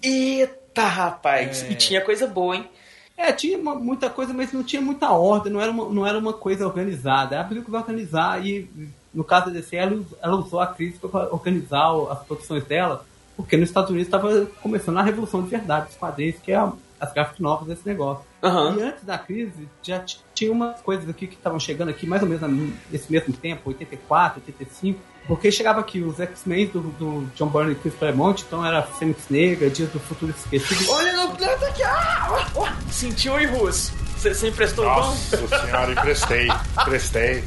Eita! 0.00 0.84
Rapaz! 0.84 1.64
É... 1.64 1.72
E 1.72 1.74
tinha 1.74 2.00
coisa 2.00 2.28
boa, 2.28 2.54
hein? 2.54 2.68
É, 3.16 3.32
tinha 3.32 3.58
uma, 3.58 3.74
muita 3.74 4.08
coisa, 4.08 4.32
mas 4.32 4.52
não 4.52 4.62
tinha 4.62 4.80
muita 4.80 5.10
ordem, 5.10 5.52
não 5.52 5.60
era 5.60 5.72
uma, 5.72 5.88
não 5.88 6.06
era 6.06 6.16
uma 6.16 6.32
coisa 6.32 6.64
organizada. 6.64 7.36
A 7.36 7.40
Abril 7.40 7.64
que 7.64 7.70
vai 7.70 7.80
organizar 7.80 8.46
e, 8.46 8.70
no 9.12 9.24
caso 9.24 9.46
da 9.46 9.52
DC, 9.52 9.76
ela, 9.76 10.00
ela 10.22 10.36
usou 10.36 10.60
a 10.60 10.66
crise 10.66 10.98
para 10.98 11.32
organizar 11.32 11.90
as 12.10 12.18
produções 12.20 12.64
dela, 12.64 13.04
porque 13.36 13.56
nos 13.56 13.68
Estados 13.68 13.90
Unidos 13.90 14.08
estava 14.08 14.46
começando 14.62 14.98
a 14.98 15.02
revolução 15.02 15.42
de 15.42 15.48
verdade 15.48 15.86
dos 15.86 15.96
quadrinhos, 15.96 16.36
que 16.42 16.52
é 16.52 16.58
as 17.00 17.12
graphic 17.12 17.40
novels 17.40 17.68
desse 17.68 17.86
negócio. 17.86 18.24
Aham. 18.42 18.76
E 18.76 18.82
antes 18.82 19.04
da 19.04 19.18
crise, 19.18 19.68
já 19.82 20.04
tinha 20.34 20.52
umas 20.52 20.80
coisas 20.80 21.08
aqui 21.08 21.26
que 21.26 21.34
estavam 21.34 21.58
chegando 21.58 21.88
aqui 21.88 22.06
mais 22.06 22.22
ou 22.22 22.28
menos 22.28 22.72
nesse 22.90 23.10
mesmo 23.10 23.32
tempo, 23.32 23.68
84, 23.68 24.42
85, 24.46 25.00
porque 25.26 25.52
chegava 25.52 25.80
aqui 25.80 26.00
os 26.00 26.18
X-Men 26.18 26.66
do, 26.66 26.80
do 26.80 27.30
John 27.34 27.48
Byrne 27.48 27.72
e 27.72 27.74
Chris 27.74 27.94
Claremont, 27.94 28.42
então 28.46 28.64
era 28.64 28.82
Fênix 28.82 29.28
Negra, 29.28 29.68
Dias 29.68 29.90
do 29.90 30.00
Futuro 30.00 30.32
Esquecido. 30.32 30.90
Olha 30.90 31.12
no 31.16 31.36
planeta 31.36 31.66
aqui! 31.66 31.82
Ah! 31.82 32.48
ó, 32.56 32.62
ó. 32.62 32.68
Sentiu 32.90 33.36
aí, 33.36 33.46
Russo? 33.46 33.92
Você 34.16 34.34
você 34.34 34.48
emprestou 34.48 34.84
o 34.84 34.88
pão? 34.88 35.06
Nossa 35.06 35.66
senhora, 35.66 35.92
emprestei. 35.92 36.48
Emprestei. 36.80 37.44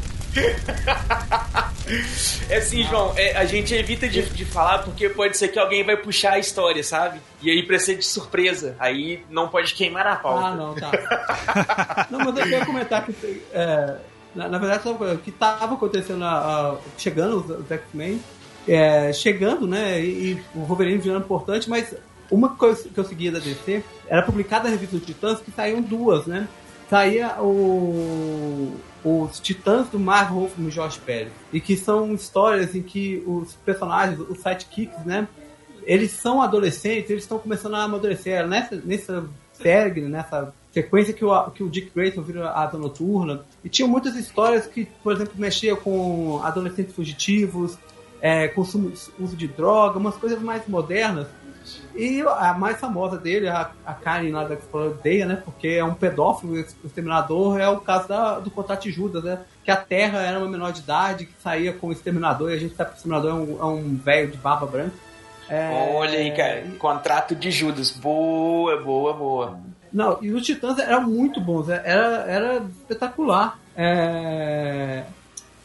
É 2.49 2.57
assim, 2.57 2.83
João, 2.83 3.13
é, 3.17 3.35
a 3.37 3.45
gente 3.45 3.73
evita 3.73 4.07
de, 4.07 4.21
de 4.21 4.45
falar 4.45 4.79
porque 4.79 5.09
pode 5.09 5.37
ser 5.37 5.49
que 5.49 5.59
alguém 5.59 5.83
vai 5.83 5.97
puxar 5.97 6.33
a 6.33 6.39
história, 6.39 6.83
sabe? 6.83 7.19
E 7.41 7.49
aí 7.49 7.63
pra 7.63 7.77
ser 7.79 7.97
de 7.97 8.05
surpresa. 8.05 8.75
Aí 8.79 9.23
não 9.29 9.47
pode 9.49 9.73
queimar 9.73 10.07
a 10.07 10.15
pauta. 10.15 10.45
Ah, 10.47 10.55
não, 10.55 10.73
tá. 10.75 12.07
não, 12.09 12.19
mas 12.19 12.27
eu 12.37 12.43
queria 12.43 12.65
comentar 12.65 13.05
que, 13.05 13.41
é, 13.53 13.95
na, 14.33 14.47
na 14.47 14.57
verdade, 14.57 14.87
o 14.87 15.17
que 15.17 15.29
estava 15.31 15.73
acontecendo, 15.75 16.23
a- 16.23 16.29
a- 16.71 16.77
chegando 16.97 17.37
os, 17.37 17.49
os 17.65 17.69
X-Men, 17.71 18.21
é, 18.67 19.11
chegando, 19.11 19.67
né, 19.67 19.99
e, 19.99 20.31
e 20.33 20.43
o 20.55 20.59
Wolverine 20.63 20.97
virando 20.99 21.25
importante, 21.25 21.69
mas 21.69 21.93
uma 22.29 22.49
coisa 22.55 22.87
que 22.87 22.97
eu 22.97 23.03
seguia 23.03 23.31
da 23.31 23.39
DC 23.39 23.83
era 24.07 24.21
publicada 24.21 24.65
na 24.65 24.69
revista 24.71 24.95
dos 24.97 25.05
Titãs 25.05 25.39
que 25.41 25.51
saíam 25.51 25.81
duas, 25.81 26.25
né? 26.25 26.47
Saía 26.89 27.35
o, 27.41 28.75
os 29.03 29.39
Titãs 29.39 29.89
do 29.89 29.99
Mark 29.99 30.31
Wolfman 30.31 30.67
e 30.67 30.71
Jorge 30.71 30.99
Pérez, 30.99 31.31
e 31.51 31.59
que 31.59 31.75
são 31.75 32.13
histórias 32.13 32.75
em 32.75 32.81
que 32.81 33.23
os 33.25 33.53
personagens, 33.55 34.19
os 34.19 34.37
sidekicks, 34.39 35.05
né, 35.05 35.27
eles 35.83 36.11
são 36.11 36.41
adolescentes, 36.41 37.09
eles 37.09 37.23
estão 37.23 37.39
começando 37.39 37.75
a 37.75 37.83
amadurecer. 37.83 38.33
Era 38.33 38.47
Nessa, 38.47 38.75
nessa 38.75 39.25
série, 39.53 40.01
nessa 40.01 40.53
sequência 40.71 41.13
que 41.13 41.25
o, 41.25 41.51
que 41.51 41.63
o 41.63 41.69
Dick 41.69 41.91
Grayson 41.93 42.21
vira 42.21 42.49
a 42.49 42.63
asa 42.63 42.77
noturna. 42.77 43.43
E 43.63 43.69
tinha 43.69 43.87
muitas 43.87 44.15
histórias 44.15 44.67
que, 44.67 44.85
por 45.03 45.13
exemplo, 45.13 45.33
mexiam 45.37 45.75
com 45.75 46.39
adolescentes 46.43 46.95
fugitivos, 46.95 47.77
é, 48.21 48.47
consumo, 48.47 48.91
uso 49.19 49.35
de 49.35 49.47
droga, 49.47 49.97
umas 49.97 50.15
coisas 50.15 50.41
mais 50.41 50.67
modernas. 50.67 51.27
E 51.95 52.21
a 52.21 52.53
mais 52.53 52.79
famosa 52.79 53.17
dele, 53.17 53.47
a, 53.47 53.71
a 53.85 53.93
Karen 53.93 54.31
lá 54.31 54.43
da 54.43 54.57
odeia, 54.77 55.25
né? 55.25 55.41
Porque 55.43 55.67
é 55.67 55.83
um 55.83 55.93
pedófilo, 55.93 56.53
o 56.53 56.87
exterminador, 56.87 57.59
é 57.59 57.67
o 57.67 57.79
caso 57.79 58.07
da, 58.07 58.39
do 58.39 58.49
contrato 58.49 58.83
de 58.83 58.91
Judas, 58.91 59.23
né? 59.23 59.39
Que 59.63 59.71
a 59.71 59.75
Terra 59.75 60.19
era 60.21 60.39
uma 60.39 60.47
menor 60.47 60.71
de 60.71 60.79
idade, 60.79 61.25
que 61.25 61.33
saía 61.41 61.73
com 61.73 61.87
o 61.87 61.91
exterminador, 61.91 62.51
e 62.51 62.55
a 62.55 62.59
gente 62.59 62.75
sabe 62.75 62.91
que 62.91 62.95
o 62.95 62.97
exterminador 62.97 63.31
é 63.31 63.33
um, 63.33 63.59
é 63.59 63.65
um 63.65 63.95
velho 63.95 64.31
de 64.31 64.37
barba 64.37 64.65
branca. 64.65 64.95
É, 65.49 65.91
Olha 65.93 66.17
aí, 66.17 66.31
cara. 66.31 66.63
Contrato 66.79 67.35
de 67.35 67.51
Judas. 67.51 67.91
Boa, 67.91 68.81
boa, 68.81 69.13
boa. 69.13 69.59
Não, 69.91 70.17
e 70.21 70.31
os 70.31 70.45
Titãs 70.45 70.79
eram 70.79 71.01
muito 71.01 71.41
bons, 71.41 71.67
é, 71.67 71.81
era, 71.83 72.05
era 72.25 72.57
espetacular. 72.79 73.59
É, 73.75 75.03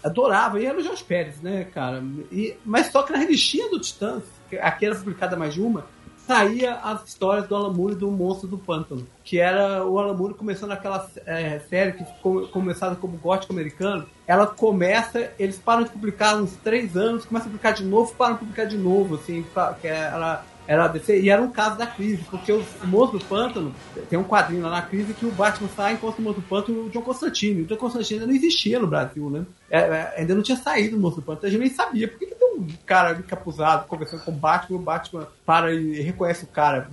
Adorava, 0.07 0.61
e 0.61 0.67
era 0.67 0.79
o 0.79 0.83
Jorge 0.83 1.03
Pérez, 1.03 1.41
né, 1.41 1.67
cara? 1.73 2.03
E, 2.31 2.57
mas 2.65 2.87
só 2.93 3.03
que 3.03 3.13
na 3.13 3.19
revistinha 3.19 3.69
do 3.69 3.81
Titãs, 3.81 4.23
que 4.23 4.36
aqui 4.61 4.87
era 4.87 4.95
publicada 4.95 5.37
mais 5.37 5.55
de 5.55 5.61
uma, 5.61 5.85
saía 6.27 6.75
as 6.75 7.05
histórias 7.05 7.47
do 7.47 7.55
Alan 7.55 7.93
e 7.93 7.95
do 7.95 8.11
Monstro 8.11 8.49
do 8.49 8.59
Pântano, 8.59 9.07
que 9.25 9.39
era 9.39 9.85
o 9.85 9.99
Alan 9.99 10.33
começando 10.33 10.73
aquela 10.73 11.09
é, 11.25 11.61
série 11.61 11.93
que 11.93 12.05
ficou 12.05 12.49
começada 12.49 12.97
como 12.97 13.17
gótico 13.17 13.53
americano. 13.53 14.07
Ela 14.27 14.47
começa, 14.47 15.31
eles 15.39 15.57
param 15.57 15.85
de 15.85 15.91
publicar 15.91 16.37
uns 16.37 16.53
três 16.57 16.97
anos, 16.97 17.25
começam 17.25 17.47
a 17.47 17.51
publicar 17.51 17.73
de 17.73 17.85
novo, 17.85 18.13
param 18.15 18.35
de 18.35 18.41
publicar 18.41 18.65
de 18.65 18.77
novo, 18.77 19.15
assim, 19.15 19.45
que 19.81 19.87
era 19.87 20.43
era 20.67 20.85
a 20.85 20.89
DC, 20.89 21.21
e 21.21 21.31
era 21.31 21.41
um 21.41 21.51
caso 21.51 21.79
da 21.79 21.87
crise, 21.87 22.25
porque 22.29 22.53
o 22.53 22.65
Monstro 22.85 23.19
do 23.19 23.25
Pântano, 23.25 23.73
tem 24.11 24.19
um 24.19 24.25
quadrinho 24.25 24.63
lá 24.63 24.71
na 24.71 24.83
crise 24.83 25.15
que 25.15 25.25
o 25.25 25.31
Batman 25.31 25.69
sai 25.77 25.95
encontra 25.95 26.21
o 26.21 26.25
Monstro 26.25 26.43
do 26.43 26.49
Pântano 26.49 26.87
o 26.87 26.91
John 26.91 27.03
Constantine. 27.03 27.63
O 27.63 27.67
John 27.67 27.77
Constantine 27.77 28.21
ainda 28.21 28.27
não 28.27 28.37
existia 28.37 28.81
no 28.81 28.87
Brasil, 28.87 29.31
né? 29.31 29.47
É, 29.71 29.79
é, 29.79 30.15
ainda 30.19 30.35
não 30.35 30.43
tinha 30.43 30.57
saído 30.57 30.97
o 30.97 31.01
Monstro 31.01 31.23
do 31.23 31.27
Pântano, 31.27 31.47
a 31.47 31.51
gente 31.51 31.61
nem 31.61 31.71
sabia. 31.71 32.09
Por 32.09 32.19
que, 32.19 32.27
que 32.27 32.35
tem 32.35 32.36
um 32.57 32.67
cara 32.87 33.13
encapuzado 33.13 33.87
conversando 33.87 34.23
com 34.25 34.31
o 34.31 34.35
Batman 34.35 34.77
o 34.79 34.83
Batman 34.83 35.27
para 35.45 35.73
e 35.73 36.01
reconhece 36.01 36.45
o 36.45 36.49
cara? 36.49 36.89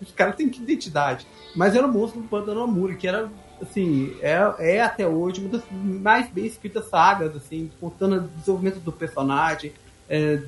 Os 0.00 0.10
caras 0.12 0.36
têm 0.36 0.48
que 0.48 0.62
identidade. 0.62 1.26
Mas 1.54 1.74
era 1.76 1.86
o 1.86 1.92
Monstro 1.92 2.20
do 2.20 2.28
Pântano 2.28 2.62
Amuri, 2.62 2.96
que 2.96 3.06
era 3.06 3.28
assim, 3.60 4.16
é, 4.20 4.38
é 4.58 4.80
até 4.80 5.06
hoje 5.06 5.40
uma 5.40 5.50
das 5.50 5.62
mais 5.70 6.28
bem 6.28 6.46
escritas 6.46 6.88
sagas, 6.88 7.36
assim, 7.36 7.70
contando 7.80 8.16
o 8.16 8.20
desenvolvimento 8.28 8.80
do 8.80 8.90
personagem. 8.92 9.72
é, 10.08 10.40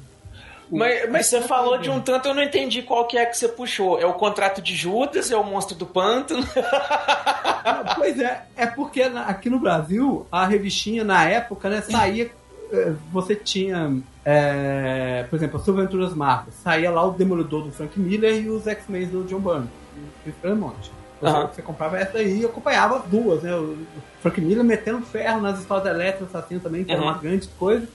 o- 0.70 0.78
Mas, 0.78 1.10
mas 1.10 1.26
você 1.26 1.42
falou 1.42 1.76
de 1.78 1.90
um 1.90 2.00
tanto, 2.00 2.26
eu 2.28 2.34
não 2.34 2.42
entendi 2.42 2.80
qual 2.82 3.06
que 3.06 3.16
é 3.18 3.26
que 3.26 3.36
você 3.36 3.46
puxou. 3.46 4.00
É 4.00 4.06
o 4.06 4.14
contrato 4.14 4.60
de 4.62 4.74
Judas? 4.74 5.30
É 5.30 5.36
o 5.36 5.44
monstro 5.44 5.76
do 5.76 5.86
pântano? 5.86 6.42
Pois 7.96 8.18
é, 8.20 8.44
é 8.56 8.66
porque 8.66 9.02
aqui 9.02 9.48
no 9.48 9.58
Brasil, 9.58 10.26
a 10.30 10.44
revistinha 10.46 11.02
na 11.04 11.24
época, 11.28 11.68
né, 11.70 11.80
saía. 11.82 12.30
eh, 12.74 12.94
Você 13.12 13.34
tinha, 13.36 13.96
eh, 14.24 15.26
por 15.30 15.36
exemplo, 15.36 15.60
as 15.60 15.68
Aventuras 15.68 16.14
Marvel, 16.14 16.52
saía 16.62 16.90
lá 16.90 17.04
o 17.06 17.12
Demolidor 17.12 17.62
do 17.64 17.72
Frank 17.72 17.98
Miller 17.98 18.42
e 18.42 18.48
os 18.50 18.66
X-Men 18.66 19.06
do 19.08 19.24
John 19.24 19.40
Byrne, 19.40 19.68
do 20.26 20.32
Claremont. 20.40 20.74
Você, 21.20 21.26
Aham. 21.36 21.46
você 21.48 21.62
comprava 21.62 21.98
essa 21.98 22.18
aí 22.18 22.40
e 22.40 22.44
acompanhava 22.44 22.98
as 22.98 23.04
duas, 23.04 23.42
né? 23.42 23.54
O 23.54 23.76
Frank 24.20 24.40
Miller 24.40 24.64
metendo 24.64 25.00
ferro 25.06 25.40
nas 25.40 25.58
histórias 25.60 25.84
da 25.84 25.90
Electra 25.90 26.26
Assassino 26.26 26.60
também, 26.60 26.84
que 26.84 26.92
era 26.92 27.00
Uhum. 27.00 27.08
uma 27.08 27.18
grande 27.18 27.48
coisa. 27.58 27.86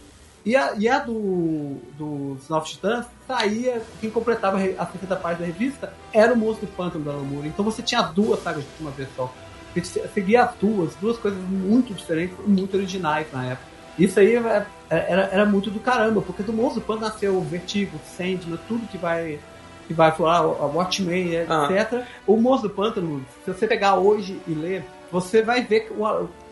E 0.45 0.55
a, 0.55 0.73
e 0.75 0.87
a 0.87 0.99
do, 0.99 1.75
dos 1.97 2.47
Novos 2.49 2.71
Titãs 2.71 3.05
saía, 3.27 3.81
quem 3.99 4.09
completava 4.09 4.57
a 4.57 4.83
a 4.83 4.85
60 4.85 5.15
páginas 5.17 5.39
da 5.39 5.45
revista 5.53 5.93
era 6.13 6.33
o 6.33 6.37
Monstro 6.37 6.65
do 6.65 6.71
Pântano 6.73 7.03
da 7.03 7.11
Moore. 7.13 7.49
Então 7.49 7.63
você 7.63 7.81
tinha 7.83 8.01
duas 8.01 8.41
sagas 8.41 8.63
de 8.63 8.69
uma 8.81 8.89
vez 8.91 9.09
só. 9.15 9.31
Você 9.75 10.07
seguia 10.13 10.45
as 10.45 10.55
duas, 10.55 10.95
duas 10.95 11.17
coisas 11.17 11.39
muito 11.47 11.93
diferentes 11.93 12.35
muito 12.47 12.75
originais 12.75 13.27
na 13.31 13.45
época. 13.45 13.68
Isso 13.99 14.19
aí 14.19 14.35
é- 14.35 14.65
era, 14.89 15.29
era 15.31 15.45
muito 15.45 15.69
do 15.69 15.79
caramba, 15.79 16.21
porque 16.21 16.41
do 16.41 16.53
Monstro 16.53 16.81
do 16.81 16.85
Pântano 16.85 17.07
nasceu 17.07 17.35
o 17.35 17.41
Vertigo, 17.41 17.99
Sandman, 18.17 18.57
tudo 18.67 18.88
que 18.88 18.97
vai 18.97 19.39
que 19.88 19.93
vai 19.95 20.12
falar, 20.12 20.38
a 20.38 20.65
Watchmen, 20.67 21.33
etc. 21.33 22.03
O 22.27 22.38
Monstro 22.38 22.69
do 22.69 22.75
Pântano, 22.75 23.25
se 23.43 23.51
você 23.51 23.67
pegar 23.67 23.95
hoje 23.95 24.39
e 24.47 24.53
ler, 24.53 24.85
você 25.12 25.41
vai 25.41 25.63
ver 25.63 25.79
que 25.79 25.93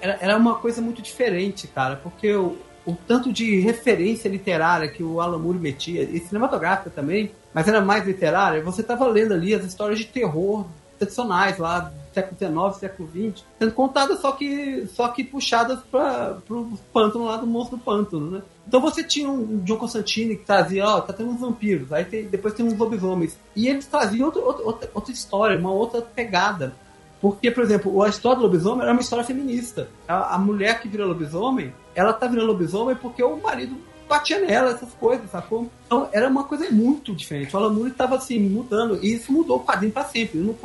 era, 0.01 0.35
uma 0.35 0.55
coisa 0.55 0.81
muito 0.81 1.03
diferente, 1.03 1.67
cara, 1.67 1.97
porque 1.97 2.33
o, 2.33 2.57
o 2.83 2.95
tanto 3.07 3.31
de 3.31 3.59
referência 3.59 4.27
literária 4.27 4.87
que 4.87 5.03
o 5.03 5.21
Alan 5.21 5.37
Moore 5.37 5.59
metia, 5.59 6.01
e 6.01 6.19
cinematográfica 6.19 6.89
também, 6.89 7.31
mas 7.53 7.67
era 7.67 7.79
mais 7.79 8.07
literária, 8.07 8.63
você 8.63 8.81
estava 8.81 9.05
lendo 9.05 9.35
ali 9.35 9.53
as 9.53 9.63
histórias 9.63 9.99
de 9.99 10.05
terror 10.05 10.65
tradicionais 10.97 11.59
lá 11.59 11.93
século 12.17 12.37
XIX, 12.71 12.79
século 12.79 13.09
XX, 13.09 13.45
sendo 13.59 13.71
contadas 13.73 14.19
só 14.19 14.31
que, 14.31 14.87
só 14.87 15.07
que 15.09 15.23
puxadas 15.23 15.79
para 15.91 16.37
o 16.49 16.77
pântano 16.91 17.25
lá 17.25 17.37
do 17.37 17.45
monstro 17.45 17.77
do 17.77 17.83
pântano, 17.83 18.31
né? 18.31 18.41
Então 18.67 18.81
você 18.81 19.03
tinha 19.03 19.29
um 19.29 19.59
John 19.59 19.77
Constantine 19.77 20.35
que 20.35 20.45
trazia, 20.45 20.85
ó, 20.85 21.01
tá 21.01 21.13
tendo 21.13 21.29
uns 21.29 21.39
vampiros, 21.39 21.93
aí 21.93 22.03
tem- 22.05 22.25
depois 22.25 22.53
tem 22.53 22.65
uns 22.65 22.77
lobisomens, 22.77 23.37
e 23.55 23.67
eles 23.67 23.85
traziam 23.85 24.25
outra, 24.25 24.41
outra, 24.41 24.89
outra, 24.93 25.11
história, 25.13 25.57
uma 25.59 25.71
outra 25.71 26.01
pegada. 26.01 26.73
Porque, 27.19 27.49
por 27.49 27.63
exemplo, 27.63 28.03
a 28.03 28.09
história 28.09 28.37
do 28.37 28.43
lobisomem 28.43 28.83
era 28.83 28.91
uma 28.91 29.01
história 29.01 29.25
feminista. 29.25 29.89
A, 30.07 30.35
a 30.35 30.37
mulher 30.37 30.79
que 30.79 30.87
vira 30.87 31.03
lobisomem, 31.05 31.73
ela 31.95 32.13
tá 32.13 32.27
virando 32.27 32.47
lobisomem 32.47 32.95
porque 32.95 33.23
o 33.23 33.37
marido 33.41 33.75
batia 34.07 34.39
nela, 34.39 34.71
essas 34.71 34.93
coisas, 34.93 35.29
sacou? 35.31 35.67
Então 35.85 36.07
era 36.11 36.27
uma 36.29 36.43
coisa 36.43 36.69
muito 36.69 37.13
diferente. 37.15 37.55
O 37.55 37.59
Alan 37.59 37.73
Moore 37.73 37.91
tava 37.91 38.15
assim, 38.15 38.39
mudando, 38.39 38.99
e 39.03 39.13
isso 39.15 39.31
mudou 39.31 39.57
o 39.57 39.63
quadrinho 39.63 39.91
pra 39.91 40.03
sempre. 40.05 40.37
Eu 40.39 40.45
não. 40.45 40.55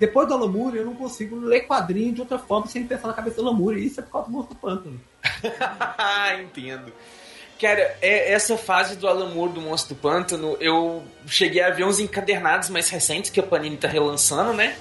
Depois 0.00 0.26
do 0.26 0.32
Alan 0.32 0.48
Moore, 0.48 0.78
eu 0.78 0.86
não 0.86 0.94
consigo 0.94 1.36
ler 1.36 1.66
quadrinho 1.66 2.14
de 2.14 2.22
outra 2.22 2.38
forma 2.38 2.66
sem 2.66 2.86
pensar 2.86 3.06
na 3.06 3.12
cabeça 3.12 3.36
do 3.36 3.46
Alan 3.46 3.58
Moore, 3.58 3.78
e 3.78 3.86
isso 3.86 4.00
é 4.00 4.02
por 4.02 4.12
causa 4.12 4.28
do 4.28 4.32
Monstro 4.32 4.54
do 4.54 4.60
Pântano. 4.60 5.00
Entendo. 6.42 6.90
Cara, 7.60 7.98
é, 8.00 8.32
essa 8.32 8.56
fase 8.56 8.96
do 8.96 9.06
Alan 9.06 9.28
Moore 9.28 9.52
do 9.52 9.60
Monstro 9.60 9.94
do 9.94 10.00
Pântano, 10.00 10.56
eu 10.58 11.02
cheguei 11.26 11.62
a 11.62 11.68
ver 11.68 11.84
uns 11.84 12.00
encadernados 12.00 12.70
mais 12.70 12.88
recentes 12.88 13.30
que 13.30 13.38
a 13.38 13.42
Panini 13.42 13.76
tá 13.76 13.88
relançando, 13.88 14.54
né? 14.54 14.74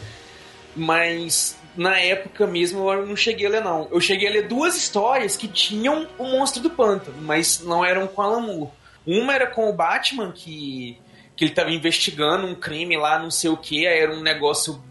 Mas 0.73 1.58
na 1.75 1.99
época 1.99 2.47
mesmo 2.47 2.89
eu 2.89 3.05
não 3.05 3.17
cheguei 3.17 3.47
a 3.47 3.49
ler, 3.49 3.62
não. 3.62 3.89
Eu 3.91 3.99
cheguei 3.99 4.29
a 4.29 4.32
ler 4.32 4.47
duas 4.47 4.77
histórias 4.77 5.36
que 5.36 5.49
tinham 5.49 6.08
o 6.17 6.23
Monstro 6.23 6.63
do 6.63 6.69
Pântano, 6.69 7.21
mas 7.21 7.62
não 7.62 7.84
eram 7.84 8.08
com 8.08 8.21
Alan 8.21 8.39
Moore. 8.39 8.71
Uma 9.05 9.34
era 9.34 9.47
com 9.47 9.69
o 9.69 9.73
Batman, 9.73 10.32
que, 10.32 10.97
que 11.36 11.43
ele 11.43 11.53
tava 11.53 11.71
investigando 11.71 12.47
um 12.47 12.55
crime 12.55 12.95
lá, 12.95 13.19
não 13.19 13.29
sei 13.29 13.49
o 13.49 13.58
que, 13.58 13.86
era 13.86 14.13
um 14.13 14.21
negócio 14.21 14.82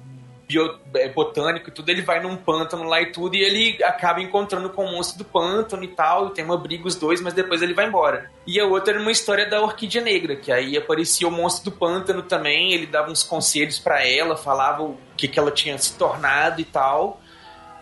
bio- 0.48 0.78
é, 0.94 1.08
botânico 1.10 1.68
e 1.68 1.72
tudo, 1.72 1.90
ele 1.90 2.00
vai 2.00 2.20
num 2.20 2.36
pântano 2.36 2.84
lá 2.84 3.00
e 3.02 3.12
tudo, 3.12 3.36
e 3.36 3.42
ele 3.44 3.84
acaba 3.84 4.20
encontrando 4.22 4.70
com 4.70 4.86
o 4.86 4.90
monstro 4.90 5.18
do 5.18 5.24
pântano 5.24 5.84
e 5.84 5.88
tal, 5.88 6.28
e 6.28 6.30
tem 6.30 6.44
uma 6.44 6.56
briga 6.56 6.88
os 6.88 6.96
dois, 6.96 7.20
mas 7.20 7.34
depois 7.34 7.60
ele 7.60 7.74
vai 7.74 7.86
embora. 7.86 8.30
E 8.46 8.58
a 8.58 8.64
outra 8.64 8.94
era 8.94 9.00
uma 9.02 9.12
história 9.12 9.46
da 9.48 9.60
Orquídea 9.60 10.00
Negra, 10.00 10.34
que 10.34 10.50
aí 10.50 10.76
aparecia 10.76 11.28
o 11.28 11.30
monstro 11.30 11.70
do 11.70 11.76
pântano 11.76 12.22
também, 12.22 12.72
ele 12.72 12.86
dava 12.86 13.10
uns 13.10 13.22
conselhos 13.22 13.78
pra 13.78 14.04
ela, 14.04 14.36
falava 14.36 14.82
o 14.82 14.98
que, 15.16 15.28
que 15.28 15.38
ela 15.38 15.50
tinha 15.50 15.76
se 15.76 15.92
tornado 15.98 16.60
e 16.60 16.64
tal, 16.64 17.20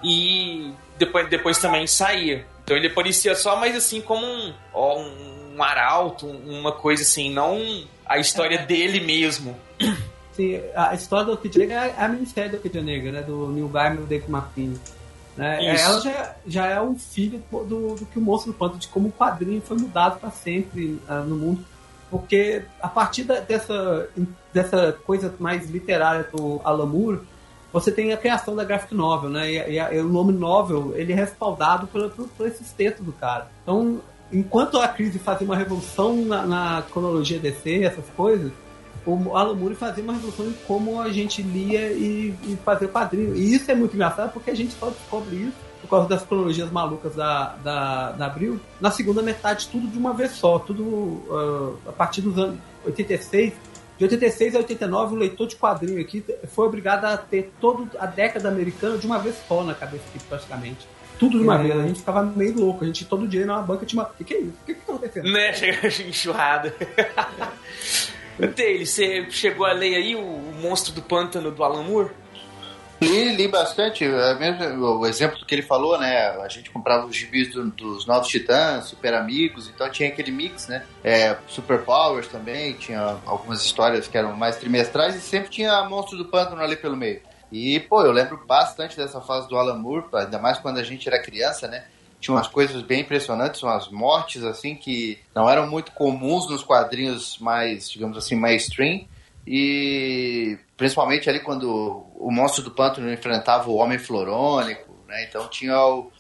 e 0.03 0.73
depois, 0.99 1.29
depois 1.29 1.59
também 1.59 1.87
saía. 1.87 2.45
Então 2.65 2.77
ele 2.77 2.89
aparecia 2.89 3.35
só 3.37 3.55
mais 3.57 3.77
assim 3.77 4.01
como 4.01 4.27
um, 4.27 4.53
ó, 4.75 4.99
um, 4.99 5.55
um 5.57 5.63
arauto, 5.63 6.27
uma 6.27 6.73
coisa 6.73 7.05
assim, 7.05 7.31
não 7.33 7.87
a 8.05 8.19
história 8.19 8.59
dele 8.59 8.99
mesmo. 9.01 9.57
Sim, 10.37 10.61
a 10.75 10.95
história 10.95 11.25
do 11.25 11.33
Orquídea 11.33 11.67
Negra 11.67 11.87
é 11.87 12.05
a 12.05 12.09
minissérie 12.09 12.51
do 12.51 12.57
Orquídea 12.57 12.83
Negra, 12.83 13.11
né? 13.13 13.23
Do 13.23 13.49
Neil 13.49 13.69
Gaiman 13.69 13.97
e 13.97 14.01
do 14.03 14.07
Dave 14.07 14.27
McKean. 14.31 14.75
Né? 15.37 15.75
Isso. 15.75 15.85
Ela 15.85 16.01
já, 16.01 16.35
já 16.47 16.67
é 16.67 16.81
um 16.81 16.99
filho 16.99 17.43
do, 17.51 17.95
do 17.95 18.07
que 18.07 18.19
o 18.19 18.23
Monstro 18.23 18.53
do 18.53 18.59
Pântano, 18.59 18.79
de 18.81 18.89
como 18.89 19.09
o 19.09 19.13
quadrinho 19.13 19.61
foi 19.63 19.77
mudado 19.79 20.21
para 20.21 20.31
sempre 20.31 21.01
ah, 21.09 21.21
no 21.21 21.37
mundo. 21.37 21.65
Porque 22.11 22.63
a 22.81 22.89
partir 22.89 23.25
da- 23.25 23.41
dessa, 23.41 24.09
dessa 24.53 24.93
coisa 25.05 25.35
mais 25.39 25.69
literária 25.71 26.29
do 26.33 26.61
Alan 26.65 26.87
Moore, 26.87 27.21
você 27.73 27.91
tem 27.91 28.13
a 28.13 28.17
criação 28.17 28.55
da 28.55 28.63
graphic 28.65 28.95
novel, 28.95 29.29
né? 29.29 29.51
E, 29.51 29.73
e 29.75 29.79
a- 29.81 29.93
e 29.93 29.99
o 30.01 30.09
nome 30.09 30.33
novel, 30.33 30.93
ele 30.95 31.13
é 31.13 31.17
respaldado 31.17 31.87
por, 31.87 32.11
por, 32.11 32.29
por 32.29 32.47
esses 32.47 32.71
textos 32.73 33.05
do 33.05 33.13
cara. 33.13 33.49
Então, 33.63 34.01
enquanto 34.33 34.79
a 34.79 34.89
crise 34.89 35.19
fazia 35.19 35.47
uma 35.47 35.57
revolução 35.57 36.17
na, 36.17 36.47
na 36.47 36.83
cronologia 36.91 37.39
DC, 37.39 37.83
essas 37.85 38.05
coisas, 38.17 38.53
o 39.07 39.37
Alan 39.37 39.55
Moore 39.55 39.75
fazia 39.75 40.03
uma 40.03 40.13
revolução 40.13 40.47
em 40.47 40.53
como 40.67 41.01
a 41.01 41.11
gente 41.13 41.41
lia 41.41 41.93
e, 41.93 42.35
e 42.45 42.59
fazia 42.65 42.89
quadrinho. 42.89 43.35
E 43.37 43.55
isso 43.55 43.71
é 43.71 43.75
muito 43.75 43.95
engraçado 43.95 44.33
porque 44.33 44.51
a 44.51 44.55
gente 44.55 44.73
só 44.75 44.91
descobre 44.91 45.37
isso 45.37 45.67
por 45.81 45.89
causa 45.89 46.09
das 46.09 46.25
cronologias 46.25 46.71
malucas 46.71 47.15
da, 47.15 47.55
da, 47.63 48.13
da 48.13 48.27
Abril. 48.27 48.61
Na 48.81 48.91
segunda 48.91 49.23
metade, 49.23 49.69
tudo 49.71 49.87
de 49.87 49.97
uma 49.97 50.13
vez 50.13 50.33
só. 50.33 50.59
Tudo 50.59 51.23
ah, 51.31 51.91
a 51.91 51.93
partir 51.93 52.21
dos 52.23 52.37
anos 52.37 52.59
86. 52.85 53.53
De 53.97 54.05
86 54.05 54.55
a 54.57 54.59
89, 54.59 55.15
o 55.15 55.19
leitor 55.19 55.47
de 55.47 55.57
quadrinho 55.57 56.01
aqui 56.01 56.23
foi 56.49 56.67
obrigado 56.67 57.07
a 57.07 57.17
ter 57.17 57.51
toda 57.61 57.87
a 57.99 58.05
década 58.07 58.49
americana 58.49 58.99
de 58.99 59.07
uma 59.07 59.19
vez 59.19 59.37
só 59.49 59.63
na 59.63 59.73
cabeça 59.75 60.03
aqui, 60.09 60.23
praticamente. 60.25 60.87
Tudo 61.19 61.39
de 61.39 61.45
uma 61.45 61.57
Hum. 61.57 61.63
vez. 61.63 61.81
A 61.81 61.87
gente 61.87 61.99
ficava 62.01 62.23
meio 62.23 62.59
louco. 62.59 62.85
A 62.85 62.87
gente 62.87 63.05
todo 63.07 63.27
dia 63.27 63.41
ia 63.41 63.47
na 63.47 63.63
banca 63.63 63.87
tinha 63.87 64.03
uma. 64.03 64.09
O 64.11 64.15
que, 64.15 64.25
que 64.25 64.35
é 64.35 64.41
isso? 64.41 64.53
O 64.63 64.67
que, 64.67 64.75
que 64.75 64.81
tá 64.81 64.93
acontecendo? 64.93 65.33
Né? 65.33 65.53
Chega 65.55 66.09
enxurrada. 66.09 66.75
Taylor, 68.55 68.87
você 68.87 69.27
chegou 69.31 69.67
a 69.67 69.73
ler 69.73 69.95
aí 69.97 70.15
o, 70.15 70.21
o 70.21 70.55
Monstro 70.61 70.93
do 70.93 71.03
Pântano 71.03 71.51
do 71.51 71.65
Alan 71.65 71.83
Moore? 71.83 72.11
Li, 73.01 73.35
li 73.37 73.47
bastante. 73.49 74.05
É 74.05 74.35
mesmo, 74.35 74.99
o 74.99 75.07
exemplo 75.07 75.45
que 75.45 75.55
ele 75.55 75.63
falou, 75.63 75.99
né? 75.99 76.29
A 76.43 76.49
gente 76.49 76.71
comprava 76.71 77.07
os 77.07 77.15
gibis 77.15 77.53
do- 77.53 77.71
dos 77.71 78.07
Novos 78.07 78.29
Titãs, 78.29 78.87
Super 78.87 79.13
Amigos, 79.15 79.69
então 79.69 79.89
tinha 79.91 80.09
aquele 80.09 80.31
mix, 80.31 80.67
né? 80.67 80.83
É, 81.05 81.37
Super 81.47 81.83
Powers 81.83 82.27
também, 82.29 82.73
tinha 82.75 83.19
algumas 83.27 83.63
histórias 83.65 84.09
que 84.09 84.17
eram 84.17 84.35
mais 84.35 84.57
trimestrais 84.57 85.15
e 85.15 85.21
sempre 85.21 85.51
tinha 85.51 85.85
Monstro 85.85 86.17
do 86.17 86.25
Pântano 86.25 86.63
ali 86.63 86.75
pelo 86.77 86.97
meio. 86.97 87.21
E, 87.53 87.79
pô, 87.81 88.03
eu 88.03 88.13
lembro 88.13 88.43
bastante 88.47 88.97
dessa 88.97 89.21
fase 89.21 89.47
do 89.49 89.57
Alan 89.57 89.77
Moore, 89.79 90.07
ainda 90.15 90.39
mais 90.39 90.59
quando 90.59 90.79
a 90.79 90.83
gente 90.83 91.07
era 91.07 91.23
criança, 91.23 91.69
né? 91.69 91.85
Tinha 92.27 92.35
umas 92.35 92.49
coisas 92.49 92.83
bem 92.83 93.03
impressionantes, 93.03 93.63
umas 93.63 93.89
mortes, 93.89 94.43
assim, 94.43 94.75
que 94.75 95.17
não 95.33 95.49
eram 95.49 95.71
muito 95.71 95.93
comuns 95.93 96.51
nos 96.51 96.61
quadrinhos 96.61 97.39
mais, 97.39 97.89
digamos 97.89 98.19
assim, 98.19 98.35
mainstream. 98.35 99.07
E 99.47 100.59
principalmente 100.77 101.31
ali 101.31 101.39
quando 101.39 102.05
o 102.17 102.29
monstro 102.33 102.65
do 102.65 102.73
pântano 102.73 103.13
enfrentava 103.13 103.71
o 103.71 103.77
homem 103.77 103.97
florônico, 103.97 104.93
né? 105.07 105.25
Então 105.29 105.47
tinha 105.47 105.77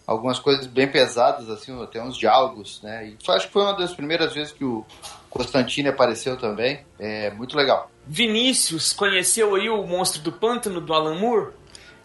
algumas 0.07 0.39
coisas 0.39 0.69
bem 0.69 0.87
pesadas, 0.87 1.51
assim, 1.51 1.77
até 1.83 2.01
uns 2.01 2.17
diálogos, 2.17 2.81
né? 2.85 3.09
E 3.09 3.17
acho 3.29 3.49
que 3.49 3.53
foi 3.53 3.63
uma 3.63 3.75
das 3.75 3.93
primeiras 3.93 4.33
vezes 4.33 4.53
que 4.53 4.65
o 4.65 4.87
Constantine 5.29 5.89
apareceu 5.89 6.37
também. 6.37 6.87
É 7.01 7.33
muito 7.33 7.57
legal. 7.57 7.91
Vinícius, 8.07 8.93
conheceu 8.93 9.57
aí 9.57 9.69
o 9.69 9.85
Monstro 9.85 10.23
do 10.23 10.31
Pântano 10.31 10.81
do 10.81 10.95
Alan 10.95 11.19
Moore? 11.19 11.51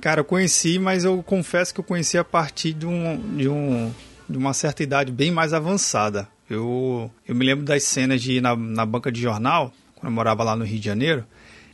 Cara, 0.01 0.21
eu 0.21 0.25
conheci, 0.25 0.79
mas 0.79 1.05
eu 1.05 1.21
confesso 1.21 1.71
que 1.71 1.79
eu 1.79 1.83
conheci 1.83 2.17
a 2.17 2.23
partir 2.23 2.73
de, 2.73 2.87
um, 2.87 3.37
de, 3.37 3.47
um, 3.47 3.93
de 4.27 4.35
uma 4.35 4.51
certa 4.51 4.81
idade 4.81 5.11
bem 5.11 5.29
mais 5.29 5.53
avançada. 5.53 6.27
Eu, 6.49 7.11
eu 7.27 7.35
me 7.35 7.45
lembro 7.45 7.63
das 7.63 7.83
cenas 7.83 8.19
de 8.19 8.33
ir 8.33 8.41
na, 8.41 8.55
na 8.55 8.83
banca 8.83 9.11
de 9.11 9.21
jornal, 9.21 9.71
quando 9.95 10.07
eu 10.07 10.15
morava 10.15 10.43
lá 10.43 10.55
no 10.55 10.65
Rio 10.65 10.79
de 10.79 10.85
Janeiro, 10.85 11.23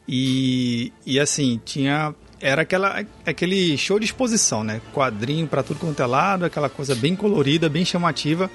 e, 0.05 0.91
e 1.05 1.19
assim, 1.19 1.59
tinha. 1.63 2.13
Era 2.39 2.63
aquela, 2.63 3.03
aquele 3.25 3.77
show 3.77 3.97
de 3.97 4.05
exposição, 4.05 4.63
né? 4.63 4.81
Quadrinho 4.93 5.47
pra 5.47 5.63
tudo 5.63 5.79
quanto 5.79 6.01
é 6.01 6.05
lado, 6.05 6.45
aquela 6.45 6.69
coisa 6.69 6.93
bem 6.93 7.15
colorida, 7.15 7.69
bem 7.69 7.85
chamativa. 7.85 8.51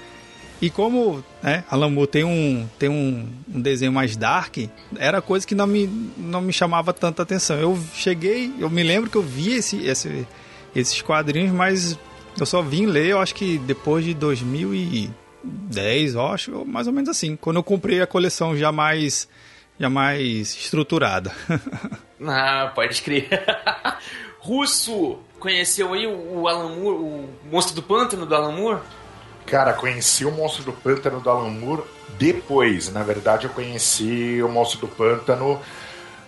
E 0.62 0.70
como 0.70 1.22
né, 1.42 1.64
Alan 1.68 1.90
Moore 1.90 2.08
tem 2.08 2.22
um, 2.22 2.68
tem 2.78 2.88
um, 2.88 3.28
um 3.52 3.60
desenho 3.60 3.92
mais 3.92 4.16
dark, 4.16 4.58
era 4.96 5.20
coisa 5.20 5.44
que 5.44 5.56
não 5.56 5.66
me, 5.66 5.88
não 6.16 6.40
me 6.40 6.52
chamava 6.52 6.92
tanta 6.92 7.24
atenção. 7.24 7.58
Eu 7.58 7.76
cheguei, 7.92 8.54
eu 8.60 8.70
me 8.70 8.84
lembro 8.84 9.10
que 9.10 9.16
eu 9.16 9.22
vi 9.22 9.54
esse, 9.54 9.84
esse, 9.84 10.24
esses 10.72 11.02
quadrinhos, 11.02 11.50
mas 11.50 11.98
eu 12.38 12.46
só 12.46 12.62
vim 12.62 12.86
ler, 12.86 13.08
eu 13.08 13.18
acho 13.18 13.34
que 13.34 13.58
depois 13.58 14.04
de 14.04 14.14
2010, 14.14 16.14
eu 16.14 16.26
acho, 16.28 16.64
mais 16.64 16.86
ou 16.86 16.92
menos 16.92 17.08
assim. 17.08 17.34
Quando 17.34 17.56
eu 17.56 17.64
comprei 17.64 18.00
a 18.00 18.06
coleção 18.06 18.56
já 18.56 18.70
mais, 18.70 19.28
já 19.80 19.90
mais 19.90 20.54
estruturada. 20.54 21.32
Ah, 22.24 22.70
pode 22.72 23.02
crer. 23.02 23.28
Russo, 24.38 25.18
conheceu 25.40 25.92
aí 25.92 26.06
o, 26.06 26.42
o 26.42 26.46
Alan 26.46 26.76
Moore, 26.76 26.98
o 26.98 27.28
Monstro 27.50 27.74
do 27.74 27.82
Pântano 27.82 28.24
do 28.24 28.32
Alan 28.32 28.52
Moore? 28.52 28.80
Cara, 29.52 29.74
conheci 29.74 30.24
o 30.24 30.30
Monstro 30.30 30.64
do 30.64 30.72
Pântano 30.72 31.20
do 31.20 31.28
Alan 31.28 31.50
Moore 31.50 31.82
depois. 32.18 32.90
Na 32.90 33.02
verdade, 33.02 33.46
eu 33.46 33.50
conheci 33.50 34.42
o 34.42 34.48
Monstro 34.48 34.80
do 34.80 34.88
Pântano 34.88 35.60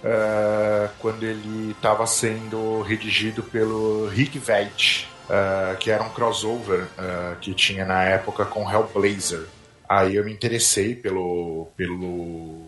eh, 0.05 0.91
quando 0.99 1.23
ele 1.23 1.71
estava 1.71 2.07
sendo 2.07 2.83
redigido 2.83 3.43
pelo 3.43 4.09
Rick 4.09 4.39
Veitch, 4.39 5.07
eh, 5.31 5.75
que 5.81 5.91
era 5.91 6.05
um 6.05 6.11
crossover 6.11 6.87
eh, 6.99 7.37
que 7.41 7.55
tinha 7.55 7.87
na 7.87 8.05
época 8.05 8.45
com 8.45 8.71
Hellblazer. 8.71 9.47
Aí 9.89 10.17
eu 10.17 10.25
me 10.27 10.31
interessei 10.31 10.95
pelo, 10.95 11.69
pelo 11.79 12.61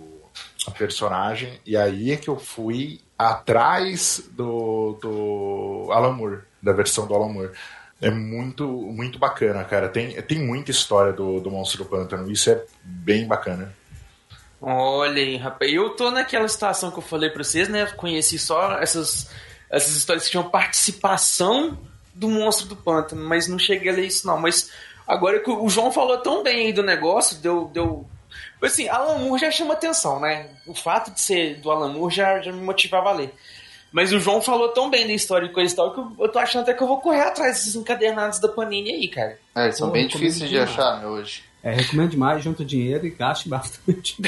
personagem 0.78 1.60
e 1.66 1.76
aí 1.76 2.12
é 2.12 2.16
que 2.16 2.28
eu 2.28 2.38
fui 2.38 3.02
atrás 3.18 4.22
do, 4.30 4.98
do 5.02 5.92
Alan 5.92 6.12
Moore, 6.12 6.38
da 6.62 6.72
versão 6.72 7.06
do 7.06 7.14
Alan 7.14 7.28
Moore. 7.28 7.50
É 8.00 8.10
muito, 8.10 8.66
muito 8.66 9.18
bacana, 9.18 9.64
cara. 9.64 9.88
Tem, 9.88 10.20
tem 10.22 10.38
muita 10.38 10.70
história 10.70 11.12
do, 11.12 11.40
do 11.40 11.50
Monstro 11.50 11.84
do 11.84 11.88
Pântano. 11.88 12.30
Isso 12.30 12.50
é 12.50 12.62
bem 12.82 13.26
bacana. 13.26 13.72
Olha 14.60 15.22
aí, 15.22 15.36
rapaz. 15.36 15.72
Eu 15.72 15.90
tô 15.90 16.10
naquela 16.10 16.48
situação 16.48 16.90
que 16.90 16.98
eu 16.98 17.02
falei 17.02 17.30
pra 17.30 17.42
vocês, 17.42 17.68
né? 17.68 17.86
Conheci 17.86 18.38
só 18.38 18.78
essas, 18.80 19.30
essas 19.70 19.96
histórias 19.96 20.24
que 20.24 20.30
tinham 20.30 20.48
participação 20.48 21.78
do 22.14 22.28
Monstro 22.28 22.68
do 22.68 22.76
Pântano, 22.76 23.24
mas 23.24 23.48
não 23.48 23.58
cheguei 23.58 23.90
a 23.90 23.94
ler 23.94 24.06
isso 24.06 24.26
não. 24.26 24.38
Mas 24.38 24.70
agora 25.06 25.40
que 25.40 25.50
o 25.50 25.68
João 25.68 25.90
falou 25.90 26.18
tão 26.18 26.42
bem 26.42 26.66
aí 26.66 26.72
do 26.72 26.82
negócio, 26.82 27.38
deu... 27.38 27.70
deu... 27.72 28.06
Assim, 28.60 28.88
Alan 28.88 29.18
Moore 29.18 29.40
já 29.40 29.50
chama 29.50 29.74
atenção, 29.74 30.18
né? 30.18 30.48
O 30.66 30.74
fato 30.74 31.10
de 31.12 31.20
ser 31.20 31.56
do 31.60 31.70
Alan 31.70 31.92
Moore 31.92 32.14
já, 32.14 32.40
já 32.40 32.52
me 32.52 32.60
motivava 32.60 33.10
a 33.10 33.12
ler. 33.12 33.34
Mas 33.92 34.12
o 34.12 34.20
João 34.20 34.42
falou 34.42 34.68
tão 34.70 34.90
bem 34.90 35.06
da 35.06 35.12
história 35.14 35.46
e 35.46 35.52
coisa 35.52 35.72
e 35.72 35.76
tal 35.76 35.92
que 35.94 36.00
eu, 36.00 36.12
eu 36.20 36.28
tô 36.28 36.38
achando 36.38 36.62
até 36.62 36.74
que 36.74 36.82
eu 36.82 36.86
vou 36.86 37.00
correr 37.00 37.20
atrás 37.22 37.54
desses 37.56 37.74
encadernados 37.74 38.38
da 38.40 38.48
Panini 38.48 38.90
aí, 38.90 39.08
cara. 39.08 39.38
É, 39.54 39.64
eles 39.64 39.76
são 39.78 39.88
Pô, 39.88 39.94
bem 39.94 40.06
difíceis 40.06 40.50
de 40.50 40.58
achar 40.58 41.00
né, 41.00 41.06
hoje. 41.06 41.42
É, 41.62 41.72
recomendo 41.72 42.10
demais, 42.10 42.44
junta 42.44 42.64
dinheiro 42.64 43.06
e 43.06 43.10
gaste 43.10 43.48
bastante. 43.48 44.16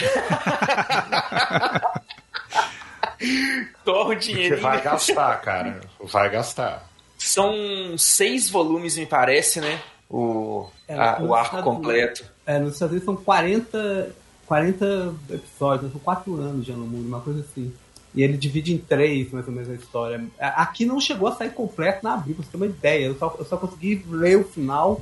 Torra 3.84 4.00
o 4.00 4.06
Porque 4.08 4.32
dinheiro. 4.32 4.60
vai 4.60 4.80
gastar, 4.80 5.40
cara. 5.40 5.80
Vai 6.04 6.30
gastar. 6.30 6.88
São 7.18 7.52
seis 7.98 8.48
volumes, 8.48 8.96
me 8.96 9.06
parece, 9.06 9.60
né? 9.60 9.80
O, 10.08 10.68
É, 10.86 10.94
a- 10.94 11.18
o 11.20 11.34
arco 11.34 11.56
Estados 11.56 11.64
completo. 11.64 12.24
É, 12.46 12.58
nos 12.58 12.74
Estados 12.74 12.92
Unidos 12.92 13.04
são 13.04 13.16
40, 13.24 14.14
40 14.46 15.14
episódios, 15.30 15.90
são 15.92 16.00
4 16.00 16.34
anos 16.40 16.64
já 16.66 16.74
no 16.74 16.86
mundo, 16.86 17.06
uma 17.08 17.20
coisa 17.20 17.40
assim. 17.40 17.72
E 18.18 18.22
ele 18.24 18.36
divide 18.36 18.74
em 18.74 18.78
três, 18.78 19.30
mais 19.30 19.46
ou 19.46 19.52
menos, 19.52 19.70
a 19.70 19.74
história. 19.74 20.20
Aqui 20.40 20.84
não 20.84 21.00
chegou 21.00 21.28
a 21.28 21.36
sair 21.36 21.50
completo 21.50 22.00
na 22.02 22.14
Abril, 22.14 22.34
pra 22.34 22.44
você 22.44 22.50
ter 22.50 22.56
uma 22.56 22.66
ideia. 22.66 23.04
Eu 23.06 23.16
só, 23.16 23.32
eu 23.38 23.44
só 23.44 23.56
consegui 23.56 24.04
ler 24.10 24.36
o 24.38 24.42
final 24.44 25.00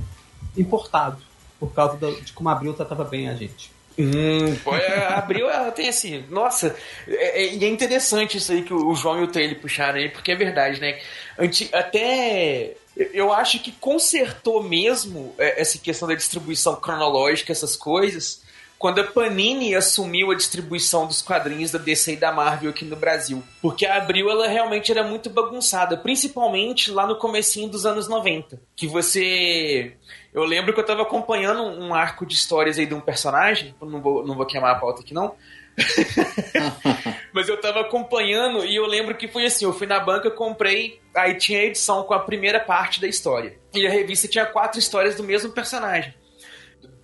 importado, 0.54 1.16
por 1.58 1.72
causa 1.72 1.96
do- 1.96 2.20
de 2.20 2.34
como 2.34 2.50
a 2.50 2.52
Abril 2.52 2.74
tratava 2.74 3.04
bem 3.04 3.26
a 3.30 3.34
gente. 3.34 3.70
Hum, 3.98 4.54
é, 4.74 5.06
abriu, 5.14 5.48
ela 5.48 5.72
tem 5.72 5.88
assim, 5.88 6.22
nossa, 6.28 6.76
é, 7.08 7.44
é- 7.44 7.54
e 7.54 7.64
é 7.64 7.68
interessante 7.68 8.36
isso 8.36 8.52
aí 8.52 8.60
que 8.62 8.74
o 8.74 8.94
João 8.94 9.20
e 9.20 9.24
o 9.24 9.28
Taylor 9.28 9.56
puxaram 9.58 9.98
aí, 9.98 10.10
porque 10.10 10.32
é 10.32 10.36
verdade, 10.36 10.78
né? 10.78 11.00
Anti- 11.38 11.70
até 11.72 12.74
eu- 12.94 13.32
acho 13.32 13.58
que 13.62 13.72
consertou 13.72 14.62
mesmo 14.62 15.34
é, 15.38 15.62
essa 15.62 15.78
questão 15.78 16.06
da 16.06 16.14
distribuição 16.14 16.76
cronológica, 16.76 17.50
essas 17.50 17.74
coisas, 17.74 18.42
quando 18.78 19.00
a 19.00 19.04
Panini 19.04 19.74
assumiu 19.74 20.30
a 20.30 20.34
distribuição 20.34 21.06
dos 21.06 21.22
quadrinhos 21.22 21.70
da 21.70 21.78
DC 21.78 22.12
e 22.12 22.16
da 22.16 22.32
Marvel 22.32 22.70
aqui 22.70 22.84
no 22.84 22.96
Brasil. 22.96 23.42
Porque 23.62 23.86
a 23.86 23.96
Abril, 23.96 24.30
ela 24.30 24.48
realmente 24.48 24.92
era 24.92 25.02
muito 25.02 25.30
bagunçada, 25.30 25.96
principalmente 25.96 26.90
lá 26.90 27.06
no 27.06 27.16
comecinho 27.16 27.68
dos 27.68 27.86
anos 27.86 28.08
90. 28.08 28.60
Que 28.74 28.86
você... 28.86 29.94
Eu 30.32 30.44
lembro 30.44 30.74
que 30.74 30.80
eu 30.80 30.84
tava 30.84 31.02
acompanhando 31.02 31.62
um 31.62 31.94
arco 31.94 32.26
de 32.26 32.34
histórias 32.34 32.78
aí 32.78 32.84
de 32.84 32.94
um 32.94 33.00
personagem, 33.00 33.74
não 33.80 34.02
vou, 34.02 34.26
não 34.26 34.34
vou 34.34 34.44
queimar 34.44 34.72
a 34.76 34.78
pauta 34.78 35.00
aqui 35.00 35.14
não, 35.14 35.34
mas 37.32 37.48
eu 37.48 37.60
tava 37.60 37.80
acompanhando 37.80 38.64
e 38.64 38.74
eu 38.76 38.86
lembro 38.86 39.14
que 39.14 39.28
foi 39.28 39.46
assim, 39.46 39.64
eu 39.64 39.72
fui 39.72 39.86
na 39.86 40.00
banca, 40.00 40.30
comprei, 40.30 41.00
aí 41.14 41.34
tinha 41.36 41.60
a 41.60 41.64
edição 41.64 42.02
com 42.02 42.14
a 42.14 42.18
primeira 42.18 42.60
parte 42.60 43.00
da 43.00 43.06
história. 43.06 43.58
E 43.74 43.86
a 43.86 43.90
revista 43.90 44.28
tinha 44.28 44.46
quatro 44.46 44.78
histórias 44.78 45.16
do 45.16 45.24
mesmo 45.24 45.52
personagem. 45.52 46.14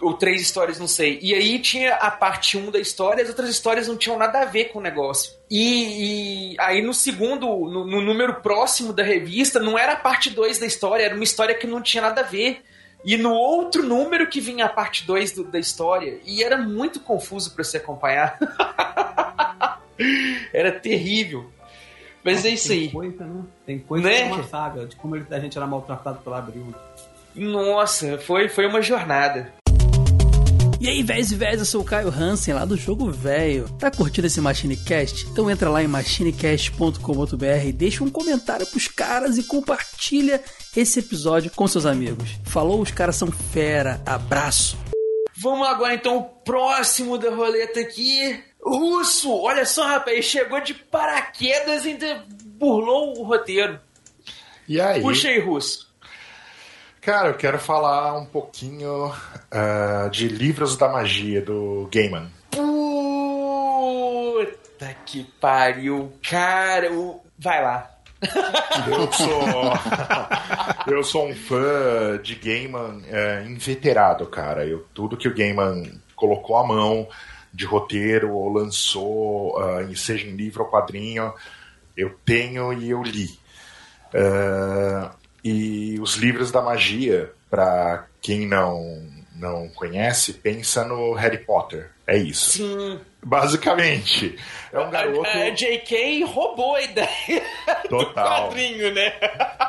Ou 0.03 0.15
três 0.15 0.43
histórias, 0.43 0.79
não 0.79 0.89
sei. 0.89 1.19
E 1.23 1.35
aí 1.35 1.59
tinha 1.59 1.95
a 1.95 2.11
parte 2.11 2.59
1 2.59 2.71
da 2.71 2.79
história, 2.79 3.23
as 3.23 3.29
outras 3.29 3.49
histórias 3.49 3.89
não 3.89 3.97
tinham 3.97 4.19
nada 4.19 4.41
a 4.41 4.45
ver 4.45 4.67
com 4.67 4.79
o 4.79 4.83
negócio. 4.83 5.33
E, 5.51 6.53
e 6.53 6.57
aí 6.59 6.83
no 6.83 6.93
segundo, 6.93 7.47
no, 7.47 7.87
no, 7.87 8.01
número 8.01 8.35
próximo 8.41 8.93
da 8.93 9.03
revista, 9.03 9.61
não 9.61 9.79
era 9.79 9.93
a 9.93 9.97
parte 9.97 10.31
2 10.31 10.59
da 10.59 10.67
história, 10.67 11.05
era 11.05 11.15
uma 11.15 11.25
história 11.25 11.55
que 11.55 11.67
não 11.67 11.81
tinha 11.81 12.03
nada 12.03 12.21
a 12.21 12.25
ver. 12.25 12.63
E 13.05 13.17
no 13.17 13.33
outro 13.33 13.83
número 13.83 14.29
que 14.29 14.41
vinha 14.41 14.67
a 14.67 14.69
parte 14.69 15.05
2 15.07 15.33
da 15.51 15.59
história. 15.59 16.21
E 16.25 16.43
era 16.43 16.57
muito 16.57 17.01
confuso 17.01 17.53
para 17.53 17.65
se 17.65 17.77
acompanhar. 17.77 18.39
era 20.53 20.73
terrível. 20.73 21.51
Mas 22.25 22.45
é 22.45 22.51
isso 22.51 22.69
Tem 22.69 22.83
aí. 22.83 22.91
coisa, 22.91 23.25
né? 23.25 23.43
Tem 23.67 23.79
coisa 23.81 24.09
Né? 24.09 24.17
que 24.17 24.23
é 24.23 24.27
uma 24.27 24.45
saga 24.45 24.87
de 24.87 24.97
como 24.97 25.17
a 25.17 25.41
gente 25.41 25.57
era 25.57 25.67
maltratado 25.67 26.21
pela 26.21 26.39
Abril. 26.39 26.73
Nossa, 27.35 28.19
foi, 28.19 28.49
foi 28.49 28.67
uma 28.67 28.81
jornada. 28.81 29.53
E 30.83 30.89
aí, 30.89 31.01
véis 31.01 31.31
e 31.31 31.37
véis, 31.37 31.61
eu 31.61 31.65
sou 31.65 31.81
o 31.81 31.85
Caio 31.85 32.09
Hansen, 32.09 32.55
lá 32.55 32.65
do 32.65 32.77
Jogo 32.77 33.09
Velho. 33.09 33.69
Tá 33.79 33.89
curtindo 33.89 34.27
esse 34.27 34.41
MachineCast? 34.41 35.29
Então 35.29 35.49
entra 35.49 35.71
lá 35.71 35.81
em 35.81 35.87
machinecast.com.br, 35.87 37.73
deixa 37.73 38.03
um 38.03 38.11
comentário 38.11 38.67
pros 38.67 38.89
caras 38.89 39.39
e 39.39 39.45
compartilha 39.45 40.43
esse 40.77 40.99
episódio 40.99 41.53
com 41.53 41.69
seus 41.69 41.87
amigos. 41.87 42.31
Falou, 42.45 42.81
os 42.81 42.91
caras 42.91 43.15
são 43.15 43.31
fera. 43.31 44.03
Abraço. 44.05 44.77
Vamos 45.37 45.69
agora 45.69 45.95
então 45.95 46.19
o 46.19 46.25
próximo 46.25 47.17
da 47.17 47.31
roleta 47.31 47.79
aqui. 47.79 48.43
Russo, 48.61 49.33
olha 49.33 49.65
só, 49.65 49.87
rapaz, 49.87 50.25
chegou 50.25 50.61
de 50.61 50.75
paraquedas 50.75 51.85
e 51.85 51.91
ainda 51.91 52.27
burlou 52.59 53.21
o 53.21 53.23
roteiro. 53.23 53.79
E 54.67 54.81
aí? 54.81 55.01
Puxa 55.01 55.29
aí, 55.29 55.39
Russo. 55.39 55.92
Cara, 57.03 57.29
eu 57.31 57.35
quero 57.35 57.59
falar 57.59 58.17
um 58.17 58.25
pouquinho 58.25 59.13
ah, 59.51 60.09
de 60.09 60.29
Livros 60.29 60.77
da 60.77 60.89
Magia 60.89 61.43
do 61.43 61.89
Gaiman. 61.93 62.31
Puta 63.73 64.95
que 65.05 65.25
pariu, 65.41 66.13
cara. 66.23 66.89
Vai 67.37 67.61
lá. 67.61 67.91
Eu 68.87 69.13
sou, 69.13 69.33
eu 70.95 71.03
sou 71.03 71.27
um 71.27 71.35
fã 71.35 72.21
de 72.23 72.37
Gaiman 72.37 73.03
é, 73.09 73.47
inveterado, 73.49 74.25
cara. 74.27 74.65
Eu, 74.65 74.87
tudo 74.95 75.17
que 75.17 75.27
o 75.27 75.35
Gaiman 75.35 76.01
colocou 76.15 76.57
à 76.57 76.65
mão 76.65 77.09
de 77.53 77.65
roteiro 77.67 78.31
ou 78.31 78.49
lançou, 78.49 79.59
ah, 79.59 79.81
seja 79.97 80.29
em 80.29 80.37
livro 80.37 80.63
ou 80.63 80.71
quadrinho, 80.71 81.35
eu 81.97 82.17
tenho 82.25 82.73
e 82.73 82.91
eu 82.91 83.03
li. 83.03 83.29
E 85.45 85.99
os 86.01 86.17
livros 86.17 86.51
da 86.51 86.63
magia, 86.63 87.33
para 87.51 88.07
quem 88.21 88.47
não, 88.47 89.03
não 89.35 89.69
conhece, 89.71 90.35
pensa 90.35 90.85
no 90.85 91.13
Harry 91.15 91.39
Potter. 91.39 91.91
É 92.07 92.17
isso. 92.17 92.59
Sim. 92.59 93.01
Basicamente. 93.25 94.37
É 94.73 94.81
um 94.81 94.91
garoto. 94.91 95.27
A, 95.27 95.45
a 95.45 95.51
JK 95.51 96.25
roubou 96.25 96.75
a 96.75 96.83
ideia 96.83 97.43
do 97.89 98.05
Total. 98.05 98.49
quadrinho, 98.49 98.93
né? 98.93 99.13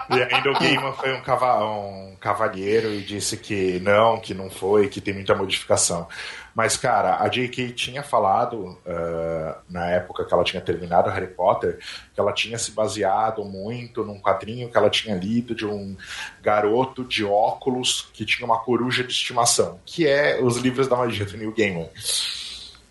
E 0.10 0.22
ainda 0.22 0.50
o 0.50 0.54
Gaiman 0.54 0.94
foi 0.94 1.14
um, 1.14 1.22
cava 1.22 1.64
um 1.64 2.16
cavalheiro 2.20 2.92
e 2.92 3.02
disse 3.02 3.38
que 3.38 3.80
não, 3.80 4.20
que 4.20 4.34
não 4.34 4.50
foi, 4.50 4.90
que 4.90 5.00
tem 5.00 5.14
muita 5.14 5.36
modificação. 5.36 6.08
Mas, 6.56 6.78
cara, 6.78 7.18
a 7.22 7.28
J.K. 7.28 7.72
tinha 7.72 8.04
falado, 8.04 8.78
ah, 8.86 9.58
na 9.70 9.90
época 9.90 10.24
que 10.24 10.34
ela 10.34 10.44
tinha 10.44 10.62
terminado 10.62 11.10
Harry 11.10 11.28
Potter, 11.28 11.80
que 12.14 12.20
ela 12.20 12.32
tinha 12.32 12.58
se 12.58 12.72
baseado 12.72 13.44
muito 13.44 14.04
num 14.04 14.20
quadrinho 14.20 14.70
que 14.70 14.78
ela 14.78 14.90
tinha 14.90 15.16
lido 15.16 15.56
de 15.56 15.66
um 15.66 15.98
garoto 16.42 17.04
de 17.04 17.26
óculos 17.26 18.10
que 18.14 18.26
tinha 18.26 18.46
uma 18.46 18.60
coruja 18.60 19.04
de 19.04 19.12
estimação, 19.12 19.80
que 19.86 20.08
é 20.08 20.40
os 20.42 20.58
livros 20.58 20.88
da 20.88 20.96
magia 20.96 21.26
do 21.26 21.38
Neil 21.38 21.54
Gaiman. 21.54 21.90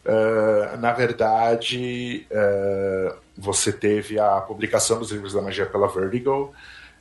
Uh, 0.05 0.77
na 0.79 0.93
verdade, 0.93 2.27
uh, 2.31 3.15
você 3.37 3.73
teve 3.73 4.19
a 4.19 4.41
publicação 4.41 4.99
dos 4.99 5.13
livros 5.13 5.33
da 5.33 5.41
magia 5.41 5.67
pela 5.67 5.87
Vertigo, 5.87 6.53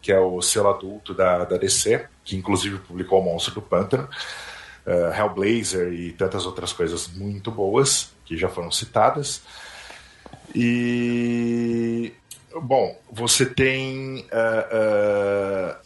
que 0.02 0.12
é 0.12 0.20
o 0.20 0.42
selo 0.42 0.70
adulto 0.70 1.14
da, 1.14 1.44
da 1.46 1.58
DC, 1.58 2.06
que 2.24 2.36
inclusive 2.36 2.78
publicou 2.80 3.20
o 3.20 3.24
Monstro 3.24 3.56
do 3.56 3.62
Pântano, 3.62 4.08
uh, 4.86 5.14
Hellblazer 5.14 5.94
e 5.94 6.12
tantas 6.14 6.46
outras 6.46 6.74
coisas 6.74 7.08
muito 7.08 7.52
boas 7.52 8.12
que 8.26 8.38
já 8.38 8.50
foram 8.50 8.72
citadas. 8.72 9.42
E 10.54 12.14
bom, 12.62 12.98
você 13.12 13.46
tem 13.46 14.26
uh, 14.32 15.78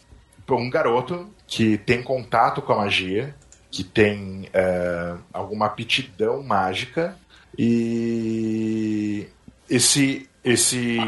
uh, 0.50 0.54
um 0.54 0.70
garoto 0.70 1.28
que 1.46 1.78
tem 1.78 2.02
contato 2.02 2.60
com 2.62 2.72
a 2.72 2.76
magia, 2.78 3.34
que 3.70 3.84
tem 3.84 4.48
uh, 4.48 5.18
alguma 5.32 5.66
aptidão 5.66 6.42
mágica 6.42 7.16
e 7.58 9.28
esse 9.68 10.28
esse 10.44 10.98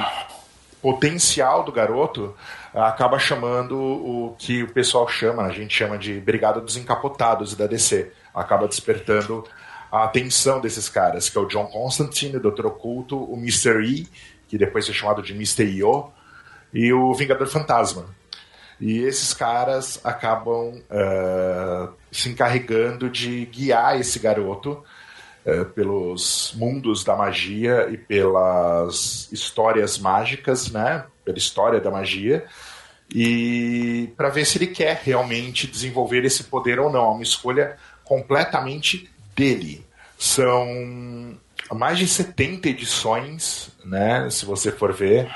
potencial 0.82 1.62
do 1.62 1.70
garoto 1.70 2.34
acaba 2.74 3.18
chamando 3.18 3.78
o 3.78 4.36
que 4.38 4.62
o 4.62 4.72
pessoal 4.72 5.08
chama, 5.08 5.44
a 5.44 5.50
gente 5.50 5.74
chama 5.74 5.98
de 5.98 6.20
Brigada 6.20 6.60
dos 6.60 6.76
Encapotados 6.76 7.54
da 7.54 7.66
DC. 7.66 8.12
Acaba 8.34 8.68
despertando 8.68 9.44
a 9.90 10.04
atenção 10.04 10.60
desses 10.60 10.88
caras, 10.88 11.28
que 11.28 11.38
é 11.38 11.40
o 11.40 11.46
John 11.46 11.66
Constantine, 11.66 12.36
o 12.36 12.40
Dr. 12.40 12.66
Oculto, 12.66 13.16
o 13.16 13.36
Mr. 13.36 13.82
E, 13.82 14.08
que 14.46 14.58
depois 14.58 14.84
foi 14.86 14.94
chamado 14.94 15.22
de 15.22 15.32
Mr. 15.32 15.64
Io, 15.64 16.10
e 16.72 16.92
o 16.92 17.12
Vingador 17.14 17.46
Fantasma. 17.46 18.06
E 18.80 18.98
esses 18.98 19.34
caras 19.34 20.00
acabam 20.04 20.74
uh, 20.74 21.92
se 22.12 22.28
encarregando 22.28 23.10
de 23.10 23.46
guiar 23.46 23.98
esse 23.98 24.18
garoto 24.18 24.84
uh, 25.44 25.64
pelos 25.66 26.54
mundos 26.56 27.02
da 27.02 27.16
magia 27.16 27.88
e 27.90 27.96
pelas 27.96 29.28
histórias 29.32 29.98
mágicas, 29.98 30.70
né? 30.70 31.04
Pela 31.28 31.36
história 31.36 31.78
da 31.78 31.90
magia. 31.90 32.46
E 33.14 34.10
para 34.16 34.30
ver 34.30 34.46
se 34.46 34.56
ele 34.56 34.68
quer 34.68 35.02
realmente 35.04 35.66
desenvolver 35.66 36.24
esse 36.24 36.44
poder 36.44 36.80
ou 36.80 36.90
não. 36.90 37.04
É 37.04 37.08
uma 37.08 37.22
escolha 37.22 37.76
completamente 38.02 39.10
dele. 39.36 39.84
São 40.18 41.38
mais 41.70 41.98
de 41.98 42.08
70 42.08 42.70
edições, 42.70 43.70
né? 43.84 44.30
Se 44.30 44.46
você 44.46 44.72
for 44.72 44.90
ver. 44.94 45.30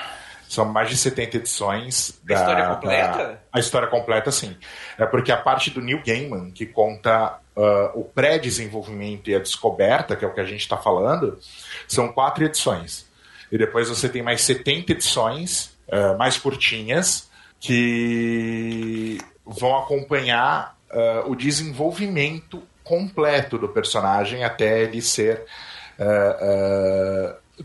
São 0.49 0.64
mais 0.64 0.88
de 0.88 0.97
70 0.97 1.36
edições. 1.36 2.18
Da, 2.24 2.34
a 2.34 2.40
história 2.40 2.66
completa? 2.74 3.18
Da, 3.18 3.38
a 3.53 3.61
história 3.61 3.88
completa, 3.88 4.30
sim. 4.32 4.57
É 4.97 5.05
porque 5.05 5.30
a 5.30 5.36
parte 5.36 5.68
do 5.68 5.82
Neil 5.82 6.03
Gaiman, 6.03 6.51
que 6.51 6.64
conta 6.64 7.38
uh, 7.55 8.01
o 8.01 8.05
pré-desenvolvimento 8.05 9.28
e 9.28 9.34
a 9.34 9.38
descoberta, 9.38 10.16
que 10.16 10.24
é 10.24 10.28
o 10.28 10.32
que 10.32 10.40
a 10.40 10.45
gente 10.45 10.61
está 10.61 10.78
falando, 10.78 11.38
são 11.86 12.11
quatro 12.12 12.45
edições. 12.45 13.07
E 13.51 13.59
depois 13.59 13.90
você 13.90 14.09
tem 14.09 14.22
mais 14.22 14.40
70 14.40 14.93
edições, 14.93 15.72
uh, 15.93 16.16
mais 16.18 16.38
curtinhas, 16.38 17.30
que 17.61 19.18
vão 19.45 19.78
acompanhar 19.78 20.76
uh, 20.90 21.30
o 21.30 21.36
desenvolvimento 21.36 22.62
completo 22.82 23.59
do 23.59 23.68
personagem 23.68 24.43
até 24.43 24.82
ele 24.82 25.01
ser 25.01 25.45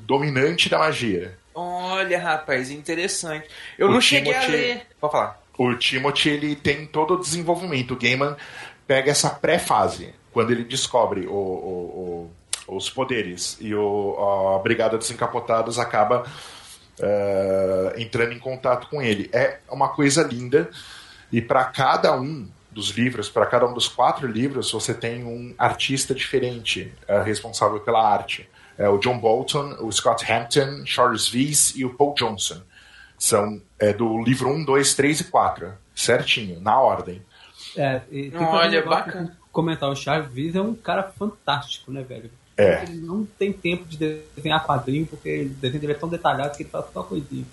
dominante 0.05 0.69
da 0.69 0.77
magia. 0.77 1.35
Olha, 1.55 2.19
rapaz, 2.19 2.69
interessante. 2.69 3.47
Eu 3.79 3.87
o 3.87 3.91
não 3.93 4.01
cheguei 4.01 4.31
Timothy, 4.33 4.53
a 4.53 4.57
ler. 4.57 4.87
Pode 5.01 5.11
falar. 5.11 5.41
O 5.57 5.73
Timothy 5.73 6.29
ele 6.29 6.55
tem 6.55 6.85
todo 6.85 7.15
o 7.15 7.19
desenvolvimento. 7.19 7.95
O 7.95 7.97
Gaiman 7.97 8.35
pega 8.85 9.09
essa 9.09 9.31
pré-fase, 9.31 10.13
quando 10.31 10.51
ele 10.51 10.63
descobre 10.63 11.25
o, 11.25 11.33
o, 11.33 12.31
os 12.67 12.89
poderes 12.91 13.57
e 13.59 13.73
o, 13.73 14.55
a 14.55 14.59
Brigada 14.59 14.97
dos 14.97 15.09
Encapotados 15.09 15.79
acaba 15.79 16.25
uh, 16.99 17.99
entrando 17.99 18.33
em 18.33 18.39
contato 18.39 18.87
com 18.89 19.01
ele. 19.01 19.29
É 19.33 19.59
uma 19.69 19.89
coisa 19.89 20.23
linda 20.23 20.69
e 21.31 21.41
para 21.41 21.65
cada 21.65 22.15
um 22.19 22.47
dos 22.71 22.89
livros, 22.89 23.29
para 23.29 23.45
cada 23.45 23.65
um 23.65 23.73
dos 23.73 23.87
quatro 23.87 24.27
livros, 24.27 24.71
você 24.71 24.93
tem 24.93 25.23
um 25.23 25.53
artista 25.57 26.13
diferente 26.13 26.93
uh, 27.09 27.23
responsável 27.23 27.79
pela 27.79 28.07
arte 28.07 28.47
é 28.77 28.87
o 28.87 28.99
John 28.99 29.17
Bolton, 29.17 29.75
o 29.79 29.91
Scott 29.91 30.31
Hampton, 30.31 30.85
Charles 30.85 31.33
Weiss 31.33 31.75
e 31.75 31.83
o 31.83 31.95
Paul 31.95 32.13
Johnson. 32.13 32.61
São 33.17 33.59
é, 33.79 33.91
do 33.91 34.23
livro 34.23 34.49
1, 34.49 34.63
2, 34.63 34.93
3 34.93 35.21
e 35.21 35.23
4. 35.25 35.73
Certinho, 35.95 36.61
na 36.61 36.79
ordem. 36.79 37.21
É, 37.75 38.01
e 38.11 38.31
Olha, 38.35 38.85
bacana. 38.85 39.35
Comentar, 39.51 39.89
o 39.89 39.95
Charles 39.95 40.31
Weiss 40.31 40.55
é 40.55 40.61
um 40.61 40.75
cara 40.75 41.03
fantástico, 41.03 41.91
né, 41.91 42.03
velho? 42.03 42.29
É. 42.57 42.83
Ele 42.83 43.01
não 43.01 43.23
tem 43.37 43.53
tempo 43.53 43.85
de 43.85 43.97
desenhar 44.35 44.65
quadrinho, 44.65 45.05
porque 45.05 45.43
o 45.43 45.49
desenho 45.49 45.79
dele 45.79 45.93
é 45.93 45.95
tão 45.95 46.09
detalhado 46.09 46.57
que 46.57 46.63
ele 46.63 46.69
faz 46.69 46.85
só 46.91 47.03
coisinha. 47.03 47.45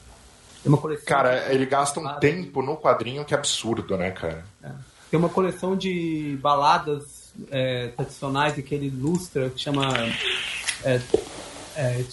Tem 0.63 0.73
uma 0.73 0.79
coleção. 0.79 1.05
Cara, 1.05 1.53
ele 1.53 1.67
gasta 1.67 2.01
um 2.01 2.19
tempo 2.19 2.63
no 2.63 2.77
quadrinho 2.77 3.25
que 3.25 3.35
é 3.35 3.37
absurdo, 3.37 3.99
né, 3.99 4.11
cara? 4.11 4.45
É. 4.63 4.71
Tem 5.11 5.21
uma 5.21 5.29
coleção 5.29 5.77
de 5.77 6.39
baladas 6.41 7.33
é, 7.51 7.89
tradicionais 7.89 8.55
que 8.55 8.75
ele 8.75 8.87
ilustra, 8.87 9.51
que 9.51 9.61
chama 9.61 9.93
é, 10.83 11.01
é, 11.77 12.05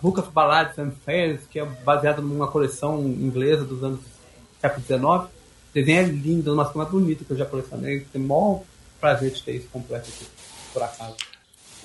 Book 0.00 0.20
of 0.20 0.30
Ballads 0.30 0.78
and 0.78 0.92
Fairs, 1.04 1.40
que 1.50 1.58
é 1.58 1.64
baseado 1.64 2.22
numa 2.22 2.46
coleção 2.46 3.00
inglesa 3.00 3.64
dos 3.64 3.82
anos 3.82 4.00
século 4.60 4.86
XIX. 4.86 5.02
O 5.02 5.30
desenho 5.74 5.98
é 5.98 6.04
lindo, 6.04 6.54
uma 6.54 6.66
coisa 6.66 6.88
bonita 6.88 7.24
que 7.24 7.32
eu 7.32 7.36
já 7.36 7.44
colecionei. 7.44 8.06
Tem 8.12 8.22
mó 8.22 8.60
prazer 9.00 9.32
de 9.32 9.42
ter 9.42 9.56
isso 9.56 9.68
completo 9.72 10.08
aqui, 10.08 10.26
por 10.72 10.82
acaso. 10.82 11.16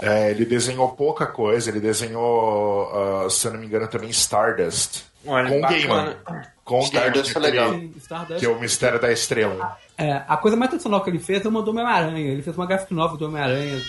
É, 0.02 0.32
ele 0.32 0.45
desenhou 0.45 0.89
pouca 0.89 1.26
coisa, 1.26 1.70
ele 1.70 1.80
desenhou, 1.80 2.91
uh, 3.26 3.30
se 3.30 3.48
eu 3.48 3.54
não 3.54 3.60
me 3.60 3.66
engano, 3.66 3.88
também 3.88 4.10
Stardust. 4.10 5.04
Olha, 5.26 5.50
com. 5.50 5.62
Gaiman. 5.62 6.16
Com 6.64 6.80
o 6.80 6.84
Stardust 6.84 7.34
Gaiman, 7.34 7.48
é 7.48 7.52
legal. 7.52 7.74
Sim, 7.74 7.93
Stardust. 7.98 8.39
que 8.39 8.45
é 8.45 8.50
o 8.50 8.60
Mistério 8.60 9.00
da 9.02 9.12
Estrela. 9.12 9.78
É, 9.98 10.22
a 10.28 10.38
coisa 10.38 10.56
mais 10.56 10.70
tradicional 10.70 11.04
que 11.04 11.10
ele 11.10 11.20
fez 11.20 11.43
é 11.43 11.50
uma 11.50 11.62
do 11.64 11.72
Homem-Aranha. 11.72 12.32
Ele 12.32 12.41
fez 12.41 12.56
uma 12.56 12.66
graphic 12.66 12.93
novel 12.93 13.18
do 13.18 13.26
Homem-Aranha 13.26 13.82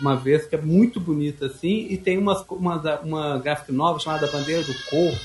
uma 0.00 0.16
vez, 0.16 0.46
que 0.46 0.54
é 0.56 0.58
muito 0.60 0.98
bonita, 0.98 1.46
assim, 1.46 1.86
e 1.90 1.96
tem 1.98 2.16
umas, 2.16 2.42
uma, 2.48 2.78
da- 2.78 3.00
uma 3.00 3.38
graphic 3.38 3.70
novel 3.70 4.00
chamada 4.00 4.26
Bandeira 4.28 4.62
do 4.62 4.74
Corvo, 4.88 5.20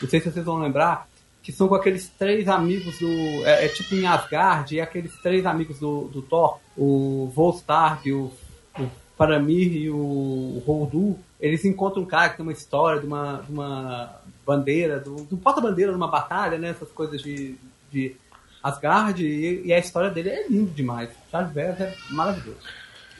não 0.00 0.08
sei 0.08 0.18
se 0.18 0.30
vocês 0.30 0.44
vão 0.44 0.58
lembrar, 0.58 1.06
que 1.42 1.52
são 1.52 1.68
com 1.68 1.74
aqueles 1.74 2.08
três 2.18 2.48
amigos 2.48 2.98
do... 2.98 3.06
É, 3.44 3.66
é 3.66 3.68
tipo 3.68 3.94
em 3.94 4.06
Asgard, 4.06 4.74
e 4.74 4.80
aqueles 4.80 5.14
três 5.22 5.44
amigos 5.44 5.78
do, 5.78 6.04
do 6.08 6.22
Thor, 6.22 6.58
o 6.74 7.30
Volstagg, 7.34 8.10
o, 8.12 8.32
o 8.80 8.90
Faramir 9.16 9.72
e 9.72 9.90
o, 9.90 10.62
Holdu, 10.66 11.18
eles 11.40 11.64
encontram 11.64 12.02
um 12.02 12.06
cara 12.06 12.30
que 12.30 12.36
tem 12.38 12.42
uma 12.44 12.52
história 12.52 13.00
de 13.00 13.06
uma, 13.06 13.42
de 13.46 13.52
uma 13.52 14.20
bandeira, 14.46 14.98
do, 14.98 15.16
do 15.24 15.36
porta-bandeira 15.36 15.92
numa 15.92 16.08
batalha, 16.08 16.58
né, 16.58 16.70
essas 16.70 16.90
coisas 16.90 17.22
de... 17.22 17.54
de 17.90 18.16
Asgard 18.62 19.22
e, 19.22 19.66
e 19.66 19.74
a 19.74 19.78
história 19.78 20.08
dele 20.08 20.30
é 20.30 20.46
lindo 20.48 20.70
demais. 20.70 21.10
Charles 21.30 21.52
Vance 21.52 21.82
é 21.82 21.94
maravilhoso. 22.10 22.56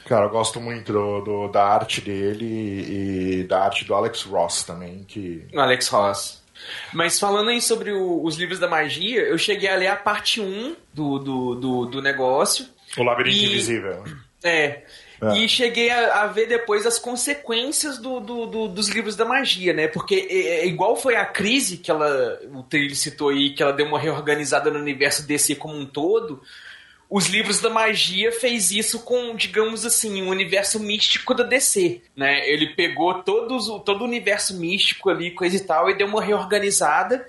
Cara, 0.07 0.25
eu 0.25 0.31
gosto 0.31 0.59
muito 0.59 0.91
do, 0.91 1.21
do- 1.21 1.49
da 1.49 1.63
arte 1.67 2.01
dele 2.01 3.41
e 3.41 3.45
da 3.45 3.63
arte 3.65 3.85
do 3.85 3.95
Alex 3.95 4.23
Ross 4.23 4.63
também, 4.65 5.05
que... 5.07 5.45
O 5.53 5.61
Alex 5.61 5.89
Ross. 5.89 6.43
Mas 6.95 7.21
falando 7.21 7.51
aí 7.51 7.61
sobre 7.61 7.93
o- 7.93 8.25
os 8.25 8.37
livros 8.37 8.59
da 8.59 8.67
magia, 8.69 9.21
eu 9.21 9.37
cheguei 9.37 9.69
a 9.69 9.77
ler 9.77 9.89
a 9.89 9.97
parte 9.97 10.41
1 10.41 10.77
do, 10.95 11.19
do, 11.19 11.55
do, 11.57 11.87
do 11.87 12.01
negócio. 12.03 12.67
O 12.97 13.03
Labirinto 13.03 13.37
E- 13.37 13.45
Invisível. 13.45 14.03
É. 14.43 14.83
É. 15.33 15.39
E 15.39 15.49
cheguei 15.49 15.91
a, 15.91 16.23
a 16.23 16.27
ver 16.27 16.47
depois 16.47 16.85
as 16.87 16.99
consequências 16.99 17.99
do, 17.99 18.21
do- 18.21 18.47
do- 18.47 18.69
dos 18.69 18.89
livros 18.89 19.17
da 19.17 19.25
magia, 19.25 19.73
né? 19.73 19.89
Porque 19.89 20.27
é, 20.31 20.37
é 20.61 20.67
igual 20.67 20.97
foi 20.97 21.17
a 21.17 21.25
crise 21.25 21.77
que 21.79 21.91
ela, 21.91 22.39
o 22.53 22.63
Trilho 22.63 22.95
citou 22.97 23.29
aí, 23.31 23.51
que 23.55 23.63
ela 23.63 23.73
deu 23.73 23.87
uma 23.87 23.99
reorganizada 23.99 24.71
no 24.71 24.79
universo 24.79 25.27
DC 25.27 25.55
como 25.57 25.75
um 25.77 25.87
todo. 25.87 26.43
Os 27.09 27.27
livros 27.29 27.61
da 27.61 27.71
magia 27.71 28.33
fez 28.33 28.71
isso 28.71 29.01
com, 29.01 29.37
digamos 29.37 29.85
assim, 29.85 30.23
o 30.23 30.31
universo 30.31 30.81
místico 30.81 31.35
da 31.35 31.45
DC, 31.45 32.01
né? 32.17 32.49
Ele 32.49 32.75
pegou 32.75 33.23
todos, 33.23 33.67
todo 33.85 34.01
o 34.03 34.05
universo 34.05 34.55
místico 34.59 35.11
ali, 35.11 35.31
coisa 35.31 35.55
e 35.57 35.61
tal, 35.61 35.89
e 35.91 35.95
deu 35.97 36.07
uma 36.09 36.23
reorganizada. 36.23 37.25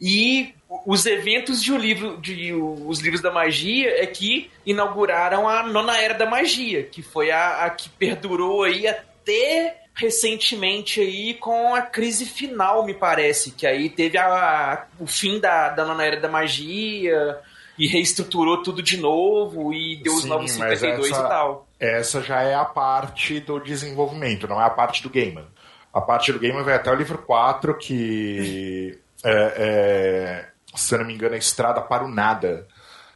E 0.00 0.54
os 0.84 1.06
eventos 1.06 1.62
de, 1.62 1.72
o 1.72 1.76
livro, 1.78 2.18
de 2.20 2.52
os 2.52 3.00
livros 3.00 3.22
da 3.22 3.30
magia 3.30 4.02
é 4.02 4.06
que 4.06 4.50
inauguraram 4.64 5.48
a 5.48 5.62
nona 5.62 5.96
era 6.00 6.14
da 6.14 6.26
magia, 6.28 6.82
que 6.82 7.02
foi 7.02 7.30
a, 7.30 7.64
a 7.64 7.70
que 7.70 7.88
perdurou 7.88 8.62
aí 8.64 8.86
até 8.86 9.82
recentemente 9.94 11.00
aí 11.00 11.32
com 11.34 11.74
a 11.74 11.80
crise 11.80 12.26
final, 12.26 12.84
me 12.84 12.92
parece, 12.92 13.50
que 13.52 13.66
aí 13.66 13.88
teve 13.88 14.18
a, 14.18 14.26
a- 14.26 14.86
o 15.00 15.06
fim 15.06 15.40
da, 15.40 15.70
da 15.70 15.84
nona 15.86 16.04
era 16.04 16.20
da 16.20 16.28
magia 16.28 17.38
e 17.78 17.86
reestruturou 17.86 18.62
tudo 18.62 18.82
de 18.82 18.98
novo 18.98 19.72
e 19.72 19.96
deu 20.02 20.12
os 20.14 20.22
Sim, 20.22 20.28
novos 20.28 20.56
mas 20.58 20.78
52 20.80 21.10
essa- 21.10 21.20
e 21.24 21.28
tal. 21.28 21.66
Essa 21.80 22.22
já 22.22 22.42
é 22.42 22.54
a 22.54 22.64
parte 22.64 23.40
do 23.40 23.58
desenvolvimento, 23.58 24.46
não 24.46 24.60
é 24.60 24.64
a 24.64 24.70
parte 24.70 25.02
do 25.02 25.08
Gaiman. 25.10 25.46
A 25.92 26.00
parte 26.02 26.30
do 26.32 26.38
Gaiman 26.38 26.62
vai 26.62 26.74
até 26.74 26.90
o 26.90 26.94
livro 26.94 27.16
4, 27.18 27.76
que 27.78 28.98
é, 29.30 29.54
é, 29.58 30.48
se 30.74 30.94
eu 30.94 30.98
não 31.00 31.06
me 31.06 31.14
engano, 31.14 31.34
é 31.34 31.38
Estrada 31.38 31.80
para 31.80 32.04
o 32.04 32.08
Nada. 32.08 32.66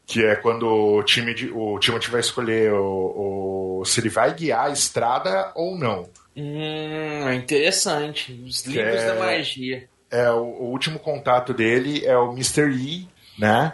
Que 0.06 0.24
é 0.24 0.34
quando 0.34 0.66
o 0.66 1.02
time 1.04 1.32
de, 1.32 1.50
o 1.52 1.78
Timothy 1.78 2.10
vai 2.10 2.20
escolher 2.20 2.72
o, 2.72 3.78
o- 3.80 3.84
se 3.84 4.00
ele 4.00 4.08
vai 4.08 4.34
guiar 4.34 4.66
a 4.66 4.70
estrada 4.72 5.52
ou 5.54 5.78
não. 5.78 6.08
Hum, 6.36 7.30
interessante. 7.32 8.32
Os 8.44 8.64
livros 8.66 9.00
é- 9.00 9.06
da 9.06 9.14
magia. 9.14 9.88
É, 10.10 10.28
o, 10.32 10.42
o 10.42 10.64
último 10.70 10.98
contato 10.98 11.54
dele 11.54 12.04
é 12.04 12.16
o 12.18 12.32
Mr. 12.32 12.68
E, 12.72 13.08
né? 13.38 13.72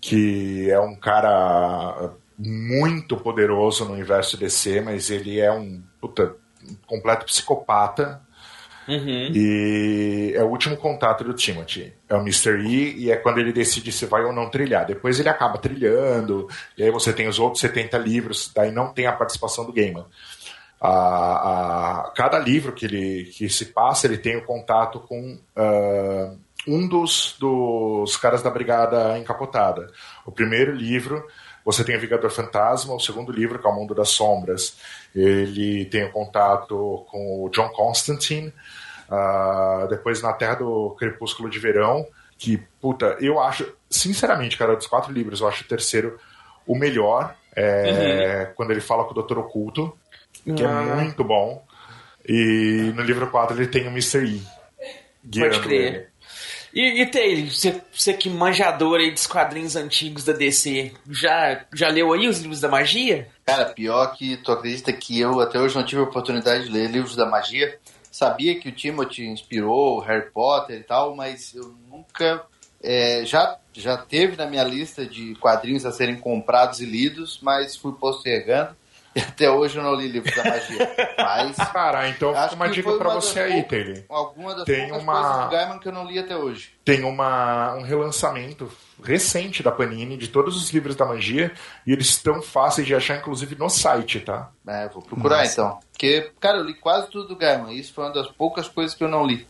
Que 0.00 0.70
é 0.70 0.78
um 0.78 0.94
cara 0.94 2.12
muito 2.38 3.16
poderoso 3.16 3.84
no 3.84 3.92
universo 3.94 4.36
DC, 4.36 4.80
mas 4.82 5.10
ele 5.10 5.40
é 5.40 5.50
um 5.52 5.82
puta, 6.00 6.36
um 6.70 6.74
completo 6.86 7.24
psicopata. 7.26 8.20
Uhum. 8.88 9.30
E 9.34 10.32
é 10.34 10.42
o 10.42 10.48
último 10.48 10.76
contato 10.76 11.22
do 11.24 11.32
Timothy. 11.34 11.92
É 12.08 12.14
o 12.14 12.20
Mr. 12.20 12.58
E 12.66 13.04
e 13.04 13.10
é 13.10 13.16
quando 13.16 13.38
ele 13.38 13.52
decide 13.52 13.92
se 13.92 14.06
vai 14.06 14.24
ou 14.24 14.32
não 14.32 14.50
trilhar. 14.50 14.84
Depois 14.86 15.18
ele 15.20 15.28
acaba 15.28 15.58
trilhando, 15.58 16.48
e 16.76 16.82
aí 16.82 16.90
você 16.90 17.12
tem 17.12 17.28
os 17.28 17.38
outros 17.38 17.60
70 17.60 17.96
livros, 17.98 18.50
daí 18.54 18.72
não 18.72 18.92
tem 18.92 19.06
a 19.06 19.12
participação 19.12 19.64
do 19.64 19.72
Gaiman. 19.72 20.04
A, 20.80 22.06
a- 22.08 22.12
cada 22.16 22.38
livro 22.38 22.72
que 22.72 22.86
ele 22.86 23.24
que 23.32 23.48
se 23.48 23.66
passa, 23.66 24.06
ele 24.06 24.18
tem 24.18 24.36
o 24.36 24.44
contato 24.44 24.98
com 25.00 25.38
ah, 25.54 26.32
um 26.66 26.88
dos, 26.88 27.36
dos 27.38 28.16
caras 28.16 28.42
da 28.42 28.50
Brigada 28.50 29.16
Encapotada. 29.18 29.90
O 30.26 30.32
primeiro 30.32 30.72
livro, 30.74 31.24
você 31.64 31.84
tem 31.84 31.96
o 31.96 32.00
Vingador 32.00 32.30
Fantasma, 32.30 32.94
o 32.94 33.00
segundo 33.00 33.30
livro, 33.30 33.58
que 33.60 33.66
é 33.66 33.70
o 33.70 33.74
Mundo 33.74 33.94
das 33.94 34.08
Sombras, 34.10 34.76
ele 35.14 35.84
tem 35.86 36.04
o 36.04 36.10
contato 36.12 37.04
com 37.10 37.44
o 37.44 37.48
John 37.50 37.68
Constantine, 37.70 38.52
ah, 39.12 39.86
depois 39.90 40.22
na 40.22 40.32
Terra 40.32 40.54
do 40.54 40.96
Crepúsculo 40.98 41.50
de 41.50 41.58
Verão, 41.58 42.06
que, 42.38 42.56
puta, 42.80 43.16
eu 43.20 43.38
acho, 43.38 43.70
sinceramente, 43.90 44.56
cara, 44.56 44.74
dos 44.74 44.86
quatro 44.86 45.12
livros, 45.12 45.40
eu 45.40 45.48
acho 45.48 45.64
o 45.64 45.68
terceiro 45.68 46.18
o 46.66 46.74
melhor, 46.76 47.34
é, 47.54 48.50
quando 48.54 48.70
ele 48.70 48.80
fala 48.80 49.04
com 49.04 49.10
o 49.10 49.14
Doutor 49.14 49.38
Oculto, 49.38 49.96
que 50.44 50.64
Ah. 50.64 50.96
é 50.98 51.02
muito 51.02 51.22
bom. 51.22 51.62
E 52.26 52.92
no 52.94 53.02
livro 53.02 53.26
4 53.28 53.56
ele 53.56 53.66
tem 53.66 53.82
o 53.86 53.90
Mr. 53.90 54.24
E. 54.24 54.42
Pode 55.40 55.56
ele. 55.56 55.58
crer. 55.60 56.12
E, 56.72 57.02
e 57.02 57.06
Taylor, 57.06 57.50
você, 57.50 57.82
você 57.92 58.14
que 58.14 58.30
manjador 58.30 58.98
aí 58.98 59.10
dos 59.10 59.26
quadrinhos 59.26 59.76
antigos 59.76 60.24
da 60.24 60.32
DC, 60.32 60.92
já, 61.10 61.66
já 61.74 61.88
leu 61.88 62.12
aí 62.12 62.26
os 62.26 62.38
livros 62.40 62.60
da 62.60 62.68
magia? 62.68 63.28
Cara, 63.44 63.66
pior 63.66 64.06
que 64.16 64.38
tu 64.38 64.50
acredita 64.52 64.90
que 64.92 65.20
eu 65.20 65.38
até 65.40 65.60
hoje 65.60 65.74
não 65.76 65.84
tive 65.84 66.00
a 66.00 66.04
oportunidade 66.04 66.64
de 66.64 66.70
ler 66.70 66.88
livros 66.90 67.14
da 67.14 67.26
magia. 67.26 67.78
Sabia 68.12 68.60
que 68.60 68.68
o 68.68 68.72
Timothy 68.72 69.24
inspirou 69.26 69.98
Harry 70.00 70.30
Potter 70.30 70.78
e 70.78 70.84
tal, 70.84 71.16
mas 71.16 71.54
eu 71.54 71.74
nunca. 71.90 72.44
é, 72.82 73.24
já, 73.24 73.58
já 73.72 73.96
teve 73.96 74.36
na 74.36 74.44
minha 74.44 74.62
lista 74.62 75.06
de 75.06 75.34
quadrinhos 75.36 75.86
a 75.86 75.90
serem 75.90 76.16
comprados 76.16 76.80
e 76.80 76.84
lidos, 76.84 77.40
mas 77.40 77.74
fui 77.74 77.92
postergando. 77.94 78.76
E 79.14 79.20
até 79.20 79.50
hoje 79.50 79.76
eu 79.78 79.82
não 79.82 79.94
li 79.94 80.08
livros 80.08 80.34
da 80.34 80.44
magia. 80.44 80.94
Mas. 81.18 81.56
Cara, 81.72 82.08
então 82.08 82.34
fica 82.34 82.54
uma 82.54 82.68
dica 82.70 82.92
pra 82.92 83.08
uma 83.08 83.14
das 83.16 83.24
você 83.26 83.40
aí, 83.40 83.62
Taylor. 83.62 84.02
Alguma 84.08 84.54
das 84.54 84.64
Tem 84.64 84.88
poucas 84.88 85.02
uma- 85.02 85.12
coisas 85.22 85.44
do 85.44 85.50
Gaiman 85.50 85.78
que 85.78 85.88
eu 85.88 85.92
não 85.92 86.04
li 86.06 86.18
até 86.18 86.36
hoje. 86.36 86.70
Tem 86.84 87.04
uma, 87.04 87.74
um 87.74 87.82
relançamento 87.82 88.70
recente 89.02 89.62
da 89.62 89.70
Panini 89.72 90.16
de 90.16 90.28
todos 90.28 90.56
os 90.56 90.70
livros 90.70 90.94
da 90.96 91.04
magia 91.04 91.52
e 91.86 91.92
eles 91.92 92.06
estão 92.08 92.40
fáceis 92.40 92.86
de 92.86 92.94
achar, 92.94 93.16
inclusive, 93.18 93.56
no 93.56 93.68
site, 93.68 94.20
tá? 94.20 94.50
É, 94.66 94.88
vou 94.88 95.02
procurar 95.02 95.38
Nossa. 95.38 95.52
então. 95.52 95.80
Porque, 95.90 96.30
cara, 96.40 96.58
eu 96.58 96.64
li 96.64 96.74
quase 96.74 97.08
tudo 97.10 97.28
do 97.28 97.36
Gaiman. 97.36 97.72
Isso 97.72 97.92
foi 97.92 98.04
uma 98.04 98.12
das 98.14 98.28
poucas 98.28 98.68
coisas 98.68 98.94
que 98.94 99.02
eu 99.04 99.08
não 99.08 99.26
li. 99.26 99.46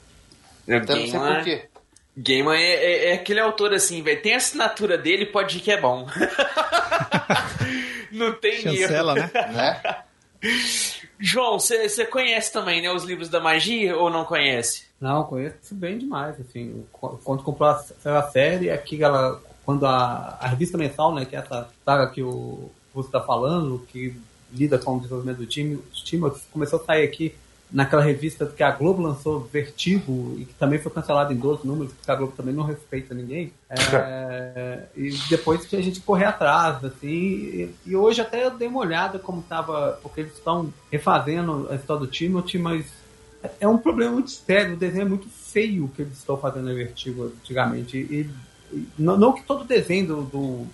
Até 0.69 0.95
não 0.97 1.07
sei 1.07 1.19
por 1.21 1.45
quê. 1.45 1.69
Gaiman 2.17 2.57
é, 2.57 2.73
é, 2.75 3.11
é 3.11 3.13
aquele 3.15 3.41
autor 3.41 3.73
assim, 3.73 4.03
velho. 4.03 4.21
Tem 4.23 4.35
a 4.35 4.37
assinatura 4.39 4.99
dele, 4.99 5.27
pode 5.27 5.59
ir 5.59 5.61
que 5.61 5.71
é 5.71 5.81
bom. 5.81 6.07
Não 8.13 8.33
tem 8.33 8.61
Chancela, 8.61 9.17
erro. 9.19 9.31
né? 9.35 9.53
Né? 9.53 10.03
João, 11.19 11.59
você 11.59 12.05
conhece 12.05 12.53
também, 12.53 12.83
né, 12.83 12.91
os 12.93 13.05
livros 13.05 13.29
da 13.29 13.41
magia 13.41 13.97
ou 13.97 14.11
não 14.11 14.25
conhece? 14.25 14.85
Não, 15.01 15.25
conheço 15.25 15.75
bem 15.75 15.99
demais, 15.99 16.39
assim. 16.41 16.85
Quando 16.93 17.43
comprou 17.43 17.69
a, 17.69 18.23
série, 18.31 18.71
aqui 18.71 19.03
ela, 19.03 19.41
quando 19.65 19.87
a, 19.87 20.37
a 20.41 20.49
revista 20.49 20.77
mensal, 20.77 21.15
né, 21.15 21.25
que 21.25 21.37
é 21.37 21.39
essa 21.39 21.69
saga 21.85 22.11
que 22.11 22.23
o 22.23 22.71
você 22.95 23.09
está 23.09 23.21
falando, 23.21 23.87
que 23.89 24.15
lida 24.53 24.79
com 24.79 24.97
o 24.97 24.99
desenvolvimento 24.99 25.39
do 25.39 25.47
time, 25.47 25.83
os 25.91 26.03
Timothy, 26.03 26.43
começou 26.53 26.79
a 26.81 26.85
sair 26.85 27.05
aqui 27.05 27.35
naquela 27.73 28.03
revista 28.03 28.45
que 28.47 28.63
a 28.63 28.71
Globo 28.71 29.03
lançou, 29.03 29.41
Vertigo, 29.53 30.35
e 30.39 30.45
que 30.45 30.55
também 30.55 30.79
foi 30.79 30.93
cancelado 30.93 31.33
em 31.33 31.37
12 31.37 31.67
números, 31.67 31.93
porque 31.93 32.11
a 32.11 32.15
Globo 32.15 32.35
também 32.37 32.53
não 32.55 32.65
respeita 32.65 33.15
ninguém. 33.15 33.53
É, 33.71 34.85
e 34.95 35.11
depois 35.31 35.65
que 35.65 35.75
a 35.77 35.83
gente 35.83 36.01
correr 36.01 36.27
atrás, 36.27 36.85
assim, 36.85 37.09
e, 37.09 37.75
e 37.87 37.97
hoje 37.97 38.21
até 38.21 38.45
eu 38.45 38.51
dei 38.51 38.69
uma 38.69 38.81
olhada 38.81 39.19
como 39.19 39.41
estava, 39.41 39.99
porque 40.03 40.21
eles 40.21 40.35
estão 40.35 40.73
refazendo 40.91 41.67
a 41.71 41.77
história 41.77 42.01
do 42.05 42.07
Timothy, 42.11 42.59
mas 42.59 42.85
é 43.59 43.67
um 43.67 43.79
problema 43.79 44.13
muito 44.13 44.31
sério, 44.31 44.75
o 44.75 44.77
desenho 44.77 45.03
é 45.03 45.09
muito 45.09 45.29
feio 45.29 45.91
que 45.97 46.03
eles 46.03 46.19
estão 46.19 46.37
fazendo 46.37 46.67
na 46.67 46.75
Vertigo 46.75 47.25
antigamente. 47.25 47.97
E, 47.97 48.29
e 48.73 48.87
não, 48.99 49.17
não 49.17 49.33
que 49.33 49.43
todo 49.43 49.65
desenho 49.65 50.07
do, 50.07 50.23
do- 50.23 50.67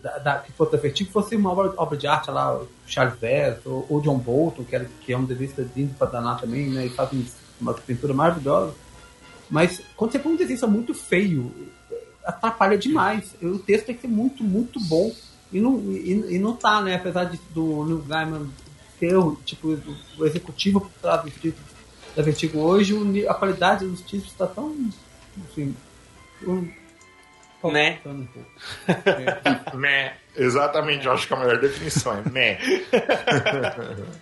da, 0.00 0.18
da- 0.18 0.38
que 0.38 0.52
fosse 0.52 0.72
da 0.72 0.78
Vertigo 0.78 1.10
fosse 1.10 1.34
uma 1.36 1.50
obra, 1.50 1.72
obra 1.76 1.96
de 1.98 2.06
arte 2.06 2.30
lá, 2.30 2.60
Charles 2.86 3.18
Vess 3.18 3.58
ou, 3.66 3.86
ou 3.88 4.00
John 4.00 4.18
Bolton, 4.18 4.64
que, 4.64 4.74
era, 4.74 4.88
que 5.04 5.12
é 5.12 5.18
um 5.18 5.24
desenhista 5.24 5.66
lindo 5.76 5.94
pra 5.94 6.06
danar 6.06 6.40
também, 6.40 6.68
né? 6.70 6.86
E 6.86 6.90
faz 6.90 7.12
um- 7.12 7.24
uma 7.60 7.74
pintura 7.74 8.14
maravilhosa. 8.14 8.74
Mas 9.50 9.82
quando 9.96 10.12
você 10.12 10.18
põe 10.18 10.32
um 10.32 10.36
desenho 10.36 10.68
muito 10.70 10.94
feio, 10.94 11.52
atrapalha 12.24 12.78
demais. 12.78 13.34
O 13.42 13.58
texto 13.58 13.86
tem 13.86 13.94
que 13.94 14.00
ser 14.02 14.08
muito, 14.08 14.42
muito 14.44 14.78
bom 14.80 15.12
E 15.52 15.60
não, 15.60 15.78
e, 15.92 16.36
e 16.36 16.38
não 16.38 16.56
tá, 16.56 16.80
né? 16.80 16.94
Apesar 16.94 17.24
de, 17.24 17.38
do 17.52 17.84
Neil 17.84 17.98
Gaiman 18.08 18.48
ter 18.98 19.14
o, 19.16 19.34
tipo, 19.44 19.76
o 20.18 20.24
executivo 20.24 20.80
por 20.80 20.90
trás 21.02 21.22
dos 21.22 21.34
títulos 21.34 21.68
da 22.16 22.22
Vertigo 22.22 22.58
hoje, 22.60 22.94
a 23.28 23.34
qualidade 23.34 23.86
dos 23.86 24.00
títulos 24.00 24.32
tá 24.32 24.46
tão. 24.46 24.74
Assim, 25.50 25.74
um, 26.46 26.68
né? 27.70 28.00
Um 28.04 28.26
pouco. 28.26 28.50
É. 29.72 29.76
Meh. 29.76 30.12
Exatamente, 30.36 31.06
eu 31.06 31.12
acho 31.12 31.28
que 31.28 31.34
a 31.34 31.36
melhor 31.36 31.60
definição 31.60 32.18
é 32.18 32.28
meh. 32.30 32.58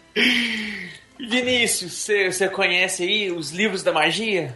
Vinícius, 1.18 2.06
você 2.30 2.48
conhece 2.48 3.04
aí 3.04 3.30
os 3.30 3.50
livros 3.50 3.82
da 3.82 3.92
magia? 3.92 4.54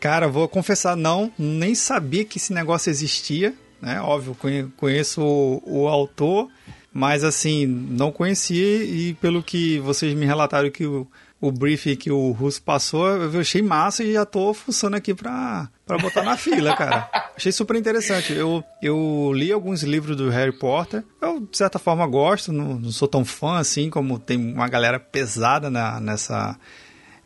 Cara, 0.00 0.28
vou 0.28 0.48
confessar, 0.48 0.96
não, 0.96 1.30
nem 1.38 1.74
sabia 1.74 2.24
que 2.24 2.38
esse 2.38 2.52
negócio 2.52 2.90
existia, 2.90 3.54
né? 3.80 4.00
Óbvio, 4.00 4.36
conheço 4.76 5.22
o, 5.22 5.62
o 5.64 5.88
autor, 5.88 6.48
mas 6.92 7.22
assim, 7.22 7.66
não 7.66 8.10
conhecia 8.10 8.84
e 8.84 9.14
pelo 9.14 9.42
que 9.42 9.78
vocês 9.80 10.14
me 10.14 10.24
relataram 10.24 10.70
que 10.70 10.86
o, 10.86 11.06
o 11.40 11.52
briefing 11.52 11.96
que 11.96 12.10
o 12.10 12.30
Russo 12.32 12.62
passou, 12.62 13.06
eu 13.08 13.40
achei 13.40 13.62
massa 13.62 14.02
e 14.02 14.14
já 14.14 14.24
tô 14.24 14.54
fuçando 14.54 14.96
aqui 14.96 15.14
pra, 15.14 15.68
pra 15.86 15.98
botar 15.98 16.24
na 16.24 16.36
fila, 16.36 16.76
cara. 16.76 17.08
Achei 17.36 17.52
super 17.52 17.76
interessante. 17.76 18.32
Eu, 18.32 18.62
eu 18.82 19.30
li 19.32 19.52
alguns 19.52 19.84
livros 19.84 20.16
do 20.16 20.28
Harry 20.28 20.52
Potter. 20.52 21.04
Eu, 21.22 21.40
de 21.40 21.56
certa 21.56 21.78
forma, 21.78 22.04
gosto. 22.06 22.52
Não, 22.52 22.74
não 22.74 22.90
sou 22.90 23.06
tão 23.06 23.24
fã 23.24 23.58
assim, 23.58 23.88
como 23.88 24.18
tem 24.18 24.36
uma 24.36 24.68
galera 24.68 24.98
pesada 24.98 25.70
na, 25.70 26.00
nessa. 26.00 26.58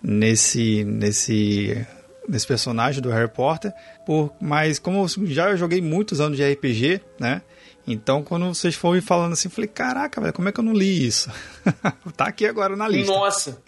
nesse. 0.02 0.84
nesse. 0.84 1.86
nesse 2.28 2.46
personagem 2.46 3.00
do 3.00 3.11
Harry 3.11 3.30
Potter. 3.30 3.72
Por, 4.04 4.30
mas 4.40 4.78
como 4.78 4.98
eu 4.98 5.26
já 5.26 5.56
joguei 5.56 5.80
muitos 5.80 6.20
anos 6.20 6.36
de 6.36 6.52
RPG, 6.52 7.00
né? 7.18 7.40
Então, 7.86 8.22
quando 8.22 8.46
vocês 8.46 8.74
foram 8.74 9.00
falando 9.00 9.32
assim, 9.32 9.48
eu 9.48 9.52
falei, 9.52 9.68
caraca, 9.68 10.20
velho, 10.20 10.34
como 10.34 10.48
é 10.48 10.52
que 10.52 10.61
eu 10.61 10.64
não 10.64 10.74
li 10.74 11.06
isso? 11.06 11.30
tá 12.14 12.26
aqui 12.26 12.46
agora 12.46 12.76
na 12.76 12.86
lista. 12.86 13.11
Nossa! 13.11 13.62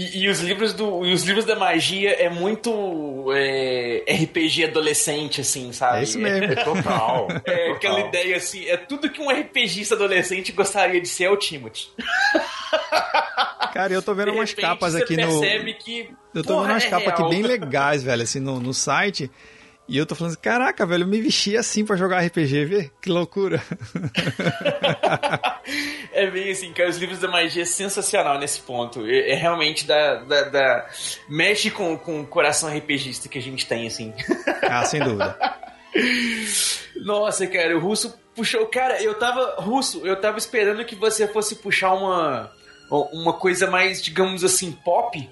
E, 0.00 0.22
e, 0.22 0.28
os 0.30 0.40
livros 0.40 0.72
do, 0.72 1.04
e 1.04 1.12
os 1.12 1.24
livros 1.24 1.44
da 1.44 1.54
magia 1.54 2.12
é 2.12 2.30
muito 2.30 3.26
é, 3.34 4.02
RPG 4.08 4.64
adolescente, 4.64 5.42
assim, 5.42 5.74
sabe? 5.74 5.98
É 5.98 6.02
isso 6.04 6.18
mesmo. 6.18 6.44
É 6.46 6.54
total. 6.64 7.28
É, 7.44 7.66
total. 7.66 7.74
aquela 7.74 8.00
ideia 8.00 8.36
assim, 8.36 8.66
é 8.66 8.78
tudo 8.78 9.10
que 9.10 9.20
um 9.20 9.28
RPGista 9.28 9.94
adolescente 9.94 10.52
gostaria 10.52 11.00
de 11.02 11.06
ser 11.08 11.24
é 11.24 11.30
o 11.30 11.36
Timothy. 11.36 11.90
Cara, 13.74 13.92
eu 13.92 14.00
tô 14.00 14.14
vendo 14.14 14.30
De 14.30 14.38
umas 14.38 14.54
capas 14.54 14.94
você 14.94 15.02
aqui 15.02 15.16
no. 15.18 15.38
percebe 15.38 15.74
que, 15.74 16.08
Eu 16.34 16.42
tô 16.42 16.54
porra, 16.54 16.62
vendo 16.62 16.72
umas 16.72 16.84
é 16.84 16.88
capas 16.88 17.08
aqui 17.08 17.28
bem 17.28 17.42
legais, 17.42 18.02
velho, 18.02 18.22
assim, 18.22 18.40
no, 18.40 18.58
no 18.58 18.72
site. 18.72 19.30
E 19.90 19.98
eu 19.98 20.06
tô 20.06 20.14
falando 20.14 20.32
assim, 20.34 20.40
caraca, 20.40 20.86
velho, 20.86 21.02
eu 21.02 21.08
me 21.08 21.20
vesti 21.20 21.56
assim 21.56 21.84
pra 21.84 21.96
jogar 21.96 22.24
RPG, 22.24 22.64
vê? 22.64 22.90
Que 23.02 23.10
loucura. 23.10 23.60
É 26.12 26.28
bem 26.30 26.50
assim, 26.50 26.72
cara, 26.72 26.88
os 26.90 26.96
livros 26.98 27.20
da 27.20 27.28
magia 27.28 27.62
é 27.62 27.66
sensacional 27.66 28.38
nesse 28.38 28.60
ponto. 28.60 29.06
É, 29.06 29.30
é 29.30 29.34
realmente 29.34 29.86
da, 29.86 30.16
da, 30.16 30.42
da- 30.42 30.86
Mexe 31.28 31.70
com, 31.70 31.96
com 31.96 32.20
o 32.20 32.26
coração 32.26 32.68
RPGista 32.68 33.28
que 33.28 33.38
a 33.38 33.42
gente 33.42 33.66
tem, 33.66 33.86
assim. 33.86 34.12
ah, 34.62 34.84
sem 34.84 35.00
dúvida. 35.00 35.36
Nossa, 37.04 37.46
cara, 37.46 37.76
o 37.76 37.80
Russo 37.80 38.18
puxou. 38.34 38.66
Cara, 38.66 39.00
eu 39.02 39.14
tava. 39.14 39.56
Russo, 39.60 40.04
eu 40.06 40.20
tava 40.20 40.38
esperando 40.38 40.84
que 40.84 40.94
você 40.96 41.26
fosse 41.28 41.56
puxar 41.56 41.92
uma. 41.94 42.50
Uma 42.90 43.32
coisa 43.34 43.70
mais, 43.70 44.02
digamos 44.02 44.42
assim, 44.42 44.72
pop. 44.72 45.28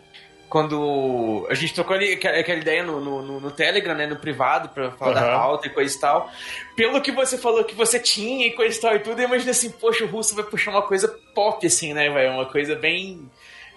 Quando 0.49 1.46
a 1.51 1.55
gente 1.55 1.74
trocou 1.74 1.94
ali 1.94 2.14
aquela 2.14 2.59
ideia 2.59 2.82
no, 2.82 3.01
no, 3.01 3.40
no- 3.40 3.51
Telegram, 3.51 3.94
né? 3.94 4.07
No 4.07 4.16
privado, 4.16 4.68
pra 4.70 4.90
falar 4.92 5.12
da 5.14 5.20
Aham. 5.22 5.38
pauta 5.38 5.66
e 5.66 5.70
coisa 5.70 5.94
e 5.96 6.01
tal. 6.01 6.30
Pelo 6.74 7.01
que 7.03 7.12
você 7.12 7.36
falou 7.36 7.64
que 7.64 7.74
você 7.74 8.01
tinha 8.01 8.46
e 8.46 8.53
coisa 8.53 8.76
e 8.76 8.80
tal 8.80 8.96
e 8.96 8.99
tudo, 9.01 9.20
eu 9.20 9.26
imaginei 9.26 9.51
assim, 9.51 9.70
poxa, 9.70 10.05
o 10.05 10.09
Russo 10.09 10.34
vai 10.34 10.44
puxar 10.44 10.70
uma 10.70 10.82
coisa 10.82 11.09
pop, 11.34 11.66
assim, 11.66 11.92
né, 11.92 12.09
velho? 12.09 12.32
Uma 12.32 12.46
coisa 12.46 12.74
bem. 12.74 13.30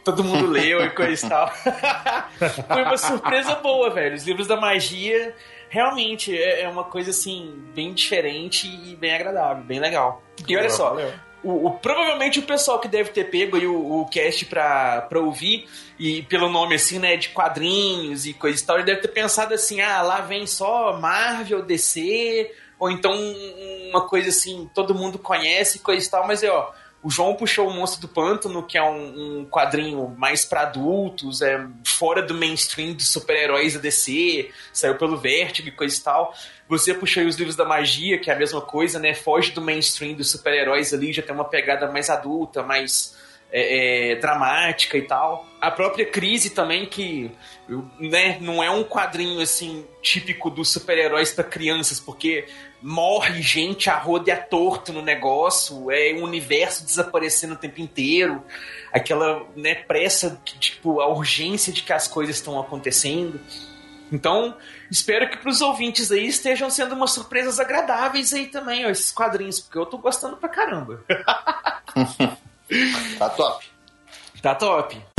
Todo 0.03 0.23
mundo 0.23 0.47
leu 0.49 0.83
e 0.83 0.89
coisa 0.91 1.25
e 1.25 1.29
tal. 1.29 1.47
Foi 2.71 2.83
uma 2.83 2.97
surpresa 2.97 3.55
boa, 3.55 3.89
velho. 3.89 4.15
Os 4.15 4.25
livros 4.25 4.47
da 4.47 4.55
magia 4.55 5.35
realmente 5.69 6.35
é 6.37 6.61
é 6.61 6.67
uma 6.69 6.83
coisa 6.83 7.11
assim, 7.11 7.53
bem 7.75 7.93
diferente 7.93 8.67
e 8.67 8.95
bem 8.95 9.13
agradável, 9.13 9.63
bem 9.63 9.79
legal. 9.79 10.21
E 10.47 10.57
olha 10.57 10.69
só. 10.69 10.95
O, 11.43 11.67
o- 11.67 11.71
provavelmente 11.79 12.39
o 12.39 12.43
pessoal 12.43 12.79
que 12.79 12.87
deve 12.87 13.09
ter 13.09 13.25
pego 13.25 13.57
aí 13.57 13.65
o, 13.67 14.01
o 14.01 14.05
cast 14.07 14.45
pra, 14.45 15.01
pra 15.01 15.19
ouvir, 15.19 15.67
e 15.99 16.21
pelo 16.23 16.49
nome 16.49 16.75
assim, 16.75 16.99
né, 16.99 17.15
de 17.17 17.29
quadrinhos 17.29 18.25
e 18.25 18.33
coisa 18.33 18.61
e 18.61 18.65
tal, 18.65 18.75
ele 18.77 18.85
deve 18.85 19.01
ter 19.01 19.07
pensado 19.09 19.53
assim: 19.53 19.81
ah, 19.81 20.01
lá 20.01 20.21
vem 20.21 20.45
só 20.47 20.97
Marvel, 20.99 21.61
DC, 21.61 22.51
ou 22.79 22.89
então 22.91 23.11
um- 23.13 23.89
uma 23.91 24.07
coisa 24.07 24.29
assim, 24.29 24.69
todo 24.73 24.95
mundo 24.95 25.19
conhece, 25.19 25.79
coisa 25.79 26.05
e 26.05 26.09
tal, 26.09 26.25
mas 26.27 26.43
é 26.43 26.49
ó. 26.49 26.71
O 27.03 27.09
João 27.09 27.33
puxou 27.35 27.67
o 27.67 27.73
Monstro 27.73 28.01
do 28.01 28.07
Pântano, 28.07 28.61
que 28.61 28.77
é 28.77 28.83
um, 28.83 29.39
um 29.39 29.45
quadrinho 29.45 30.13
mais 30.17 30.45
pra 30.45 30.61
adultos, 30.61 31.41
é 31.41 31.65
fora 31.83 32.21
do 32.21 32.33
mainstream 32.33 32.93
dos 32.93 33.07
super-heróis 33.07 33.73
da 33.73 33.79
DC, 33.79 34.51
saiu 34.71 34.97
pelo 34.97 35.17
Vertigo 35.17 35.67
e 35.67 35.71
coisa 35.71 35.97
e 35.97 36.01
tal. 36.01 36.33
Você 36.69 36.93
puxou 36.93 37.23
os 37.23 37.37
livros 37.37 37.55
da 37.55 37.65
magia, 37.65 38.19
que 38.19 38.29
é 38.29 38.33
a 38.35 38.37
mesma 38.37 38.61
coisa, 38.61 38.99
né? 38.99 39.15
Foge 39.15 39.51
do 39.51 39.61
mainstream 39.61 40.13
dos 40.13 40.29
super-heróis 40.29 40.93
ali, 40.93 41.11
já 41.11 41.23
tem 41.23 41.33
uma 41.33 41.45
pegada 41.45 41.91
mais 41.91 42.07
adulta, 42.09 42.61
mais 42.61 43.17
é, 43.51 44.11
é, 44.11 44.15
dramática 44.15 44.97
e 44.97 45.01
tal. 45.01 45.45
A 45.59 45.69
própria 45.69 46.05
crise 46.05 46.51
também, 46.51 46.85
que 46.85 47.31
né, 47.99 48.37
não 48.39 48.63
é 48.63 48.69
um 48.69 48.83
quadrinho 48.83 49.41
assim 49.41 49.85
típico 50.01 50.49
dos 50.49 50.69
super-heróis 50.69 51.33
para 51.33 51.43
crianças, 51.43 51.99
porque 51.99 52.45
morre 52.81 53.41
gente 53.41 53.89
a 53.89 53.97
roda 53.97 54.29
e 54.29 54.33
a 54.33 54.37
torto 54.37 54.91
no 54.91 55.01
negócio, 55.01 55.91
é 55.91 56.13
um 56.13 56.23
universo 56.23 56.85
desaparecendo 56.85 57.53
o 57.53 57.57
tempo 57.57 57.81
inteiro, 57.81 58.43
aquela 58.91 59.45
né, 59.55 59.75
pressa, 59.75 60.41
tipo, 60.59 60.99
a 60.99 61.07
urgência 61.07 61.71
de 61.71 61.83
que 61.83 61.93
as 61.93 62.07
coisas 62.07 62.37
estão 62.37 62.59
acontecendo. 62.59 63.39
Então, 64.11 64.57
espero 64.89 65.29
que 65.29 65.37
pros 65.37 65.61
ouvintes 65.61 66.11
aí 66.11 66.27
estejam 66.27 66.69
sendo 66.69 66.95
umas 66.95 67.11
surpresas 67.11 67.59
agradáveis 67.59 68.33
aí 68.33 68.47
também, 68.47 68.85
ó, 68.85 68.89
esses 68.89 69.11
quadrinhos, 69.11 69.59
porque 69.59 69.77
eu 69.77 69.85
tô 69.85 69.97
gostando 69.97 70.37
pra 70.37 70.49
caramba. 70.49 71.03
Tá 73.19 73.29
top. 73.29 73.65
Tá 74.41 74.55
top. 74.55 75.10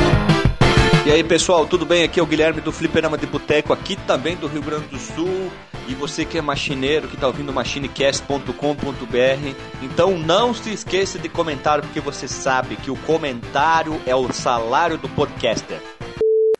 E 1.05 1.11
aí 1.11 1.21
pessoal, 1.21 1.67
tudo 1.67 1.85
bem? 1.85 2.03
Aqui 2.03 2.17
é 2.17 2.23
o 2.23 2.25
Guilherme 2.25 2.61
do 2.61 2.71
Fliperama 2.71 3.17
de 3.17 3.27
Boteco, 3.27 3.73
aqui 3.73 3.97
também 4.07 4.37
do 4.37 4.47
Rio 4.47 4.61
Grande 4.61 4.87
do 4.87 4.97
Sul. 4.97 5.51
E 5.85 5.93
você 5.93 6.23
que 6.23 6.37
é 6.37 6.41
machineiro, 6.41 7.09
que 7.09 7.15
está 7.15 7.27
ouvindo 7.27 7.51
machinecast.com.br, 7.51 9.55
então 9.81 10.17
não 10.17 10.53
se 10.53 10.71
esqueça 10.71 11.19
de 11.19 11.27
comentar, 11.27 11.81
porque 11.81 11.99
você 11.99 12.25
sabe 12.25 12.77
que 12.77 12.89
o 12.89 12.95
comentário 12.95 14.01
é 14.05 14.15
o 14.15 14.31
salário 14.31 14.97
do 14.97 15.09
podcaster. 15.09 15.77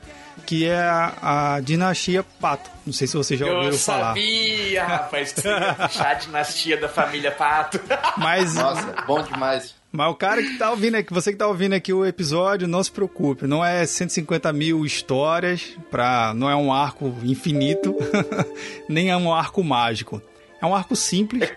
Que 0.46 0.66
é 0.66 0.78
a, 0.80 1.56
a 1.56 1.60
dinastia 1.62 2.22
Pato. 2.42 2.70
Não 2.86 2.92
sei 2.92 3.08
se 3.08 3.16
vocês 3.16 3.40
já 3.40 3.46
ouviram 3.46 3.72
eu 3.72 3.78
falar. 3.78 4.08
sabia, 4.08 4.84
rapaz, 4.84 5.32
que 5.32 5.42
você 5.42 5.48
ia 5.48 5.74
puxar 5.74 6.10
a 6.10 6.14
dinastia 6.16 6.76
da 6.78 6.90
família 6.90 7.32
Pato. 7.32 7.80
Mas 8.18 8.56
Nossa, 8.56 8.94
bom 9.08 9.22
demais. 9.22 9.74
Mas 9.96 10.10
o 10.12 10.16
cara 10.16 10.42
que 10.42 10.58
tá 10.58 10.72
ouvindo 10.72 10.96
aqui, 10.96 11.14
você 11.14 11.32
que 11.32 11.38
tá 11.38 11.48
ouvindo 11.48 11.74
aqui 11.74 11.94
o 11.94 12.04
episódio, 12.04 12.68
não 12.68 12.84
se 12.84 12.92
preocupe. 12.92 13.46
Não 13.46 13.64
é 13.64 13.86
150 13.86 14.52
mil 14.52 14.84
histórias, 14.84 15.78
pra, 15.92 16.34
não 16.36 16.50
é 16.50 16.56
um 16.56 16.74
arco 16.74 17.14
infinito, 17.24 17.96
nem 18.90 19.12
é 19.12 19.16
um 19.18 19.32
arco 19.32 19.64
mágico. 19.64 20.20
É 20.60 20.66
um 20.66 20.74
arco 20.76 20.96
simples. 20.96 21.48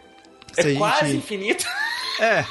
É 0.56 0.62
Se 0.62 0.72
a 0.74 0.76
quase 0.78 1.06
gente- 1.12 1.16
infinito. 1.18 1.64
É. 2.20 2.44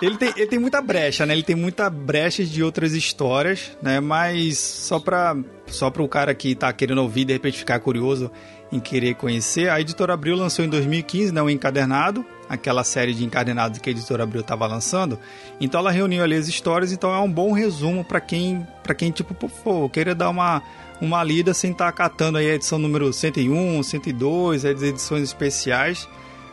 Ele 0.00 0.16
tem, 0.16 0.28
ele 0.36 0.46
tem 0.46 0.58
muita 0.58 0.80
brecha, 0.82 1.24
né? 1.26 1.32
Ele 1.34 1.42
tem 1.44 1.54
muita 1.56 1.88
brecha 1.90 2.44
de 2.44 2.62
outras 2.62 2.92
histórias, 2.92 3.76
né? 3.80 3.98
Mas 4.00 4.58
só 4.58 4.98
pra, 5.00 5.36
só 5.66 5.90
pro 5.90 6.06
cara 6.08 6.32
que 6.34 6.54
tá 6.56 6.72
querendo 6.72 6.98
ouvir, 7.02 7.24
de 7.24 7.32
repente 7.32 7.58
ficar 7.58 7.78
curioso 7.80 8.30
em 8.72 8.80
querer 8.80 9.14
conhecer, 9.14 9.68
a 9.68 9.78
Editora 9.80 10.14
Abril 10.14 10.34
lançou 10.34 10.64
em 10.64 10.68
2015, 10.68 11.30
né? 11.30 11.42
O 11.42 11.50
Encadernado, 11.50 12.24
aquela 12.48 12.82
série 12.82 13.12
de 13.12 13.22
encadernados 13.22 13.78
que 13.78 13.90
a 13.90 13.92
Editora 13.92 14.22
Abril 14.22 14.42
tava 14.42 14.66
lançando. 14.66 15.18
Então 15.60 15.78
ela 15.78 15.90
reuniu 15.90 16.24
ali 16.24 16.34
as 16.34 16.48
histórias, 16.48 16.90
então 16.90 17.14
é 17.14 17.18
um 17.18 17.30
bom 17.30 17.52
resumo 17.52 18.02
para 18.02 18.20
quem, 18.20 18.66
para 18.82 18.94
quem, 18.94 19.10
tipo, 19.10 19.34
pô, 19.34 19.90
queira 19.90 20.14
dar 20.14 20.30
uma 20.30 20.62
uma 21.02 21.22
lida 21.24 21.52
sem 21.52 21.72
estar 21.72 21.86
tá 21.86 21.92
catando 21.92 22.38
aí 22.38 22.48
a 22.48 22.54
edição 22.54 22.78
número 22.78 23.12
101, 23.12 23.82
102, 23.82 24.64
as 24.64 24.82
edições 24.82 25.24
especiais. 25.24 26.08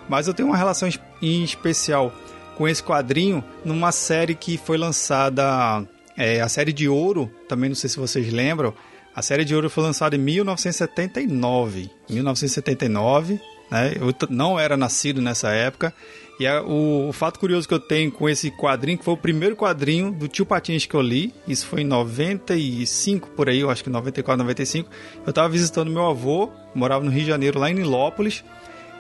Mas 0.10 0.28
eu 0.28 0.34
tenho 0.34 0.50
uma 0.50 0.58
relação 0.58 0.90
em 1.22 1.44
especial 1.44 2.12
com 2.58 2.68
esse 2.68 2.84
quadrinho 2.84 3.44
numa 3.64 3.92
série 3.92 4.34
que 4.34 4.58
foi 4.58 4.76
lançada, 4.76 5.88
é, 6.18 6.42
a 6.42 6.50
série 6.50 6.74
de 6.74 6.90
Ouro, 6.90 7.32
também 7.48 7.70
não 7.70 7.76
sei 7.76 7.90
se 7.90 7.98
vocês 7.98 8.34
lembram. 8.34 8.74
A 9.16 9.22
série 9.22 9.44
de 9.44 9.56
Ouro 9.56 9.70
foi 9.70 9.84
lançada 9.84 10.16
em 10.16 10.20
1979. 10.20 11.90
1979, 12.10 13.40
né? 13.70 13.94
Eu 13.96 14.14
não 14.30 14.60
era 14.60 14.76
nascido 14.78 15.22
nessa 15.22 15.50
época. 15.50 15.94
E 16.40 16.46
é 16.46 16.62
o, 16.62 17.10
o, 17.10 17.14
fato 17.14 17.38
curioso 17.38 17.68
que 17.68 17.74
eu 17.74 17.80
tenho 17.80 18.10
com 18.10 18.30
esse 18.30 18.50
quadrinho, 18.50 18.98
que 18.98 19.04
foi 19.04 19.14
o 19.14 19.18
primeiro 19.18 19.58
quadrinho 19.58 20.10
do 20.10 20.26
Tio 20.30 20.46
Patins 20.46 20.86
que 20.86 20.96
eu 20.96 21.02
li, 21.02 21.34
isso 21.46 21.66
foi 21.66 21.82
em 21.82 21.84
95 21.84 23.32
por 23.32 23.50
aí, 23.50 23.60
eu 23.60 23.70
acho 23.70 23.84
que 23.84 23.90
94, 23.90 24.42
95. 24.42 24.90
Eu 25.26 25.32
estava 25.32 25.50
visitando 25.50 25.92
meu 25.92 26.06
avô, 26.06 26.50
morava 26.74 27.04
no 27.04 27.12
Rio 27.12 27.24
de 27.24 27.28
Janeiro, 27.28 27.60
lá 27.60 27.70
em 27.70 27.74
Nilópolis. 27.74 28.46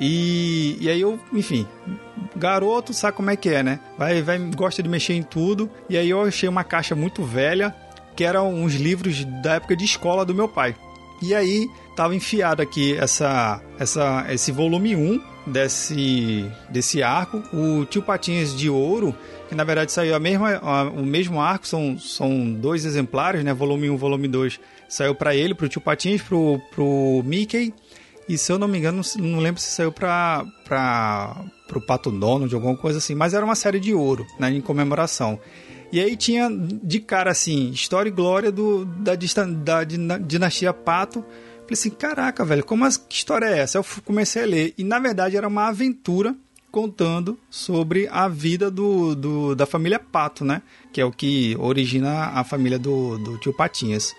E, 0.01 0.77
e 0.81 0.89
aí 0.89 0.99
eu, 0.99 1.17
enfim, 1.31 1.65
garoto 2.35 2.93
sabe 2.93 3.15
como 3.15 3.29
é 3.29 3.37
que 3.37 3.49
é, 3.49 3.63
né? 3.63 3.79
Vai, 3.97 4.21
vai, 4.21 4.37
gosta 4.37 4.83
de 4.83 4.89
mexer 4.89 5.13
em 5.13 5.23
tudo. 5.23 5.69
E 5.89 5.97
aí 5.97 6.09
eu 6.09 6.21
achei 6.21 6.47
uma 6.47 6.65
caixa 6.65 6.93
muito 6.93 7.23
velha, 7.23 7.73
que 8.19 8.25
eram 8.25 8.53
uns 8.53 8.73
livros 8.73 9.23
da 9.41 9.53
época 9.53 9.77
de 9.77 9.85
escola 9.85 10.25
do 10.25 10.35
meu 10.35 10.45
pai. 10.45 10.75
E 11.21 11.33
aí 11.33 11.69
tava 11.95 12.13
enfiado 12.13 12.61
aqui 12.61 12.93
essa, 12.97 13.61
essa, 13.79 14.25
esse 14.29 14.51
volume 14.51 14.93
1 14.93 15.21
desse, 15.47 16.45
desse 16.69 17.01
arco, 17.01 17.41
o 17.53 17.85
Tio 17.85 18.01
Patinhas 18.01 18.53
de 18.53 18.69
Ouro, 18.69 19.15
que 19.47 19.55
na 19.55 19.63
verdade 19.63 19.93
saiu 19.93 20.13
a 20.13 20.19
mesma, 20.19 20.57
a, 20.57 20.83
o 20.89 21.05
mesmo 21.05 21.39
arco, 21.39 21.65
são, 21.65 21.97
são 21.97 22.51
dois 22.51 22.83
exemplares, 22.83 23.41
né? 23.41 23.53
Volume 23.53 23.89
1 23.89 23.95
volume 23.95 24.27
2 24.27 24.59
saiu 24.89 25.15
para 25.15 25.33
ele, 25.33 25.55
pro 25.55 25.69
Tio 25.69 25.79
Patinhas, 25.79 26.21
pro, 26.21 26.59
pro 26.75 27.23
Mickey 27.23 27.73
e 28.29 28.37
se 28.37 28.51
eu 28.51 28.59
não 28.59 28.67
me 28.67 28.77
engano, 28.77 29.01
não 29.17 29.39
lembro 29.39 29.59
se 29.59 29.71
saiu 29.71 29.93
pra, 29.93 30.45
pra, 30.65 31.45
pro 31.69 31.79
Pato 31.79 32.11
Donald, 32.11 32.53
alguma 32.53 32.75
coisa 32.75 32.97
assim. 32.97 33.15
Mas 33.15 33.33
era 33.33 33.45
uma 33.45 33.55
série 33.55 33.79
de 33.79 33.91
ouro, 33.91 34.27
né, 34.37 34.51
em 34.51 34.59
comemoração. 34.61 35.39
E 35.91 35.99
aí 35.99 36.15
tinha 36.15 36.49
de 36.49 36.99
cara 36.99 37.31
assim, 37.31 37.71
história 37.71 38.09
e 38.09 38.11
glória 38.11 38.51
do, 38.51 38.85
da, 38.85 39.13
da, 39.15 39.83
dinastia 40.19 40.71
Pato. 40.73 41.21
Falei 41.21 41.73
assim, 41.73 41.89
caraca, 41.89 42.45
velho, 42.45 42.63
como 42.63 42.85
a, 42.85 42.89
que 42.89 43.15
história 43.15 43.45
é 43.45 43.59
essa? 43.59 43.77
Eu 43.77 43.85
comecei 44.05 44.43
a 44.43 44.45
ler. 44.45 44.73
E 44.77 44.83
na 44.83 44.99
verdade 44.99 45.35
era 45.35 45.47
uma 45.47 45.67
aventura 45.67 46.35
contando 46.71 47.37
sobre 47.49 48.07
a 48.11 48.27
vida 48.27 48.69
do, 48.69 49.15
do, 49.15 49.55
da 49.55 49.65
família 49.65 49.99
Pato, 49.99 50.45
né? 50.45 50.61
Que 50.93 51.01
é 51.01 51.05
o 51.05 51.11
que 51.11 51.55
origina 51.59 52.25
a 52.27 52.43
família 52.43 52.77
do, 52.77 53.17
do 53.17 53.37
tio 53.39 53.53
Patinhas. 53.53 54.15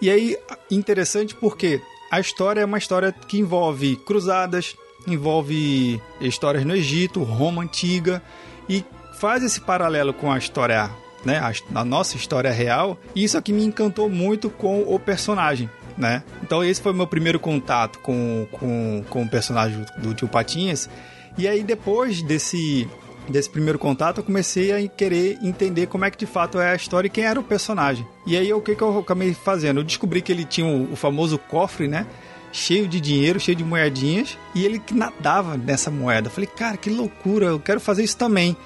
E 0.00 0.10
aí, 0.10 0.36
interessante 0.70 1.34
porque 1.34 1.80
a 2.10 2.18
história 2.18 2.60
é 2.60 2.64
uma 2.64 2.78
história 2.78 3.12
que 3.12 3.38
envolve 3.38 3.96
cruzadas, 3.96 4.74
envolve 5.06 6.00
histórias 6.20 6.64
no 6.64 6.74
Egito, 6.74 7.22
Roma 7.22 7.62
antiga 7.62 8.22
e 8.68 8.84
faz 9.18 9.42
esse 9.42 9.60
paralelo 9.60 10.12
com 10.12 10.32
a 10.32 10.38
história, 10.38 10.90
né, 11.24 11.38
a, 11.38 11.80
a 11.80 11.84
nossa 11.84 12.16
história 12.16 12.50
real. 12.50 12.98
E 13.14 13.24
isso 13.24 13.36
aqui 13.36 13.52
me 13.52 13.64
encantou 13.64 14.08
muito 14.08 14.50
com 14.50 14.82
o 14.82 14.98
personagem. 14.98 15.68
Né? 15.96 16.22
Então 16.42 16.64
esse 16.64 16.80
foi 16.80 16.92
meu 16.92 17.06
primeiro 17.06 17.38
contato 17.38 17.98
com, 17.98 18.46
com, 18.50 19.04
com 19.10 19.22
o 19.22 19.28
personagem 19.28 19.84
do 19.98 20.14
tio 20.14 20.28
Patinhas. 20.28 20.88
E 21.36 21.46
aí 21.46 21.62
depois 21.62 22.22
desse 22.22 22.88
desse 23.28 23.48
primeiro 23.48 23.78
contato, 23.78 24.18
eu 24.18 24.24
comecei 24.24 24.72
a 24.72 24.88
querer 24.88 25.38
entender 25.40 25.86
como 25.86 26.04
é 26.04 26.10
que 26.10 26.18
de 26.18 26.26
fato 26.26 26.58
é 26.58 26.72
a 26.72 26.74
história 26.74 27.06
e 27.06 27.10
quem 27.10 27.24
era 27.24 27.38
o 27.38 27.42
personagem. 27.42 28.04
E 28.26 28.36
aí 28.36 28.52
o 28.52 28.60
que, 28.60 28.74
que 28.74 28.82
eu 28.82 28.98
acabei 28.98 29.32
fazendo? 29.32 29.78
Eu 29.78 29.84
descobri 29.84 30.20
que 30.20 30.32
ele 30.32 30.44
tinha 30.44 30.66
o, 30.66 30.92
o 30.92 30.96
famoso 30.96 31.38
cofre, 31.38 31.86
né? 31.86 32.04
cheio 32.52 32.86
de 32.86 33.00
dinheiro, 33.00 33.40
cheio 33.40 33.56
de 33.56 33.64
moedinhas, 33.64 34.38
e 34.54 34.64
ele 34.64 34.80
nadava 34.92 35.56
nessa 35.56 35.90
moeda. 35.90 36.28
Eu 36.28 36.30
falei, 36.30 36.48
cara, 36.54 36.76
que 36.76 36.90
loucura, 36.90 37.46
eu 37.46 37.58
quero 37.58 37.80
fazer 37.80 38.04
isso 38.04 38.16
também. 38.16 38.56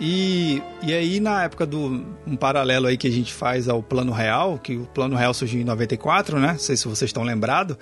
E, 0.00 0.62
e 0.82 0.94
aí, 0.94 1.20
na 1.20 1.44
época 1.44 1.66
do 1.66 2.04
um 2.26 2.34
paralelo 2.34 2.86
aí 2.86 2.96
que 2.96 3.06
a 3.06 3.10
gente 3.10 3.34
faz 3.34 3.68
ao 3.68 3.82
Plano 3.82 4.12
Real, 4.12 4.58
que 4.58 4.76
o 4.76 4.86
Plano 4.86 5.14
Real 5.14 5.34
surgiu 5.34 5.60
em 5.60 5.64
94, 5.64 6.38
né? 6.40 6.52
Não 6.52 6.58
sei 6.58 6.76
se 6.76 6.88
vocês 6.88 7.10
estão 7.10 7.22
lembrados. 7.22 7.76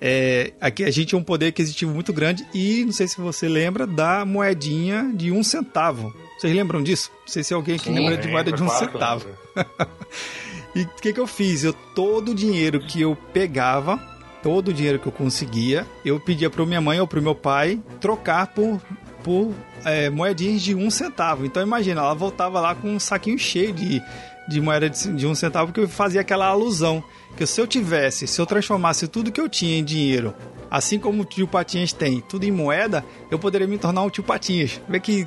É, 0.00 0.52
aqui 0.60 0.82
a 0.82 0.90
gente 0.90 1.08
tinha 1.08 1.18
um 1.18 1.22
poder 1.22 1.48
aquisitivo 1.48 1.92
muito 1.92 2.10
grande 2.10 2.46
e 2.54 2.84
não 2.86 2.92
sei 2.92 3.06
se 3.06 3.20
você 3.20 3.46
lembra 3.48 3.86
da 3.86 4.24
moedinha 4.24 5.12
de 5.14 5.30
um 5.30 5.44
centavo. 5.44 6.12
Vocês 6.38 6.54
lembram 6.54 6.82
disso? 6.82 7.10
Não 7.20 7.28
sei 7.28 7.44
se 7.44 7.52
alguém 7.52 7.76
aqui 7.76 7.84
Sim, 7.84 7.94
lembra 7.94 8.16
de 8.16 8.26
moeda 8.26 8.50
de 8.50 8.62
um 8.62 8.66
claro, 8.66 8.86
centavo. 8.86 9.26
e 10.74 10.82
o 10.82 10.88
que, 11.02 11.12
que 11.12 11.20
eu 11.20 11.26
fiz? 11.26 11.64
Eu 11.64 11.74
todo 11.94 12.30
o 12.30 12.34
dinheiro 12.34 12.80
que 12.80 13.02
eu 13.02 13.14
pegava, 13.32 14.00
todo 14.42 14.68
o 14.68 14.72
dinheiro 14.72 14.98
que 14.98 15.06
eu 15.06 15.12
conseguia, 15.12 15.86
eu 16.02 16.18
pedia 16.18 16.48
para 16.48 16.64
minha 16.64 16.80
mãe 16.80 16.98
ou 16.98 17.06
para 17.06 17.20
meu 17.20 17.34
pai 17.34 17.78
trocar 18.00 18.46
por, 18.48 18.80
por 19.22 19.52
é, 19.84 20.10
moedinhas 20.10 20.62
de 20.62 20.74
um 20.74 20.90
centavo. 20.90 21.44
Então 21.44 21.62
imagina, 21.62 22.00
ela 22.00 22.14
voltava 22.14 22.60
lá 22.60 22.74
com 22.74 22.88
um 22.88 23.00
saquinho 23.00 23.38
cheio 23.38 23.72
de, 23.72 24.02
de 24.48 24.60
moeda 24.60 24.90
de, 24.90 25.12
de 25.12 25.26
um 25.26 25.34
centavo 25.34 25.72
que 25.72 25.86
fazia 25.86 26.20
aquela 26.20 26.46
alusão 26.46 27.02
que 27.36 27.46
se 27.46 27.60
eu 27.60 27.66
tivesse, 27.66 28.26
se 28.26 28.40
eu 28.40 28.46
transformasse 28.46 29.06
tudo 29.06 29.30
que 29.30 29.40
eu 29.40 29.48
tinha 29.48 29.78
em 29.78 29.84
dinheiro, 29.84 30.34
assim 30.70 30.98
como 30.98 31.22
o 31.22 31.24
tio 31.24 31.46
Patinhas 31.46 31.92
tem, 31.92 32.20
tudo 32.20 32.44
em 32.44 32.50
moeda, 32.50 33.04
eu 33.30 33.38
poderia 33.38 33.66
me 33.66 33.78
tornar 33.78 34.02
um 34.02 34.10
tio 34.10 34.22
Patinhas. 34.22 34.80
Vê 34.88 35.00
que 35.00 35.26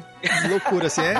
loucura, 0.50 0.88
assim, 0.88 1.02
é, 1.02 1.16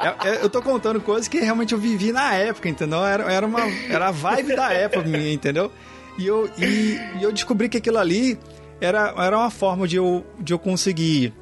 é, 0.00 0.28
é, 0.28 0.42
Eu 0.42 0.50
tô 0.50 0.62
contando 0.62 1.00
coisas 1.00 1.28
que 1.28 1.38
realmente 1.38 1.72
eu 1.72 1.78
vivi 1.78 2.12
na 2.12 2.34
época, 2.34 2.68
entendeu? 2.68 3.04
Era, 3.04 3.32
era, 3.32 3.46
uma, 3.46 3.60
era 3.88 4.08
a 4.08 4.10
vibe 4.10 4.56
da 4.56 4.72
época 4.72 5.02
minha, 5.02 5.32
entendeu? 5.32 5.70
E 6.18 6.26
eu, 6.26 6.48
e, 6.58 7.00
e, 7.18 7.22
eu 7.22 7.32
descobri 7.32 7.68
que 7.68 7.78
aquilo 7.78 7.98
ali 7.98 8.38
era, 8.80 9.14
era 9.16 9.36
uma 9.36 9.50
forma 9.50 9.86
de 9.86 9.96
eu, 9.96 10.24
de 10.38 10.52
eu 10.52 10.58
conseguir 10.58 11.32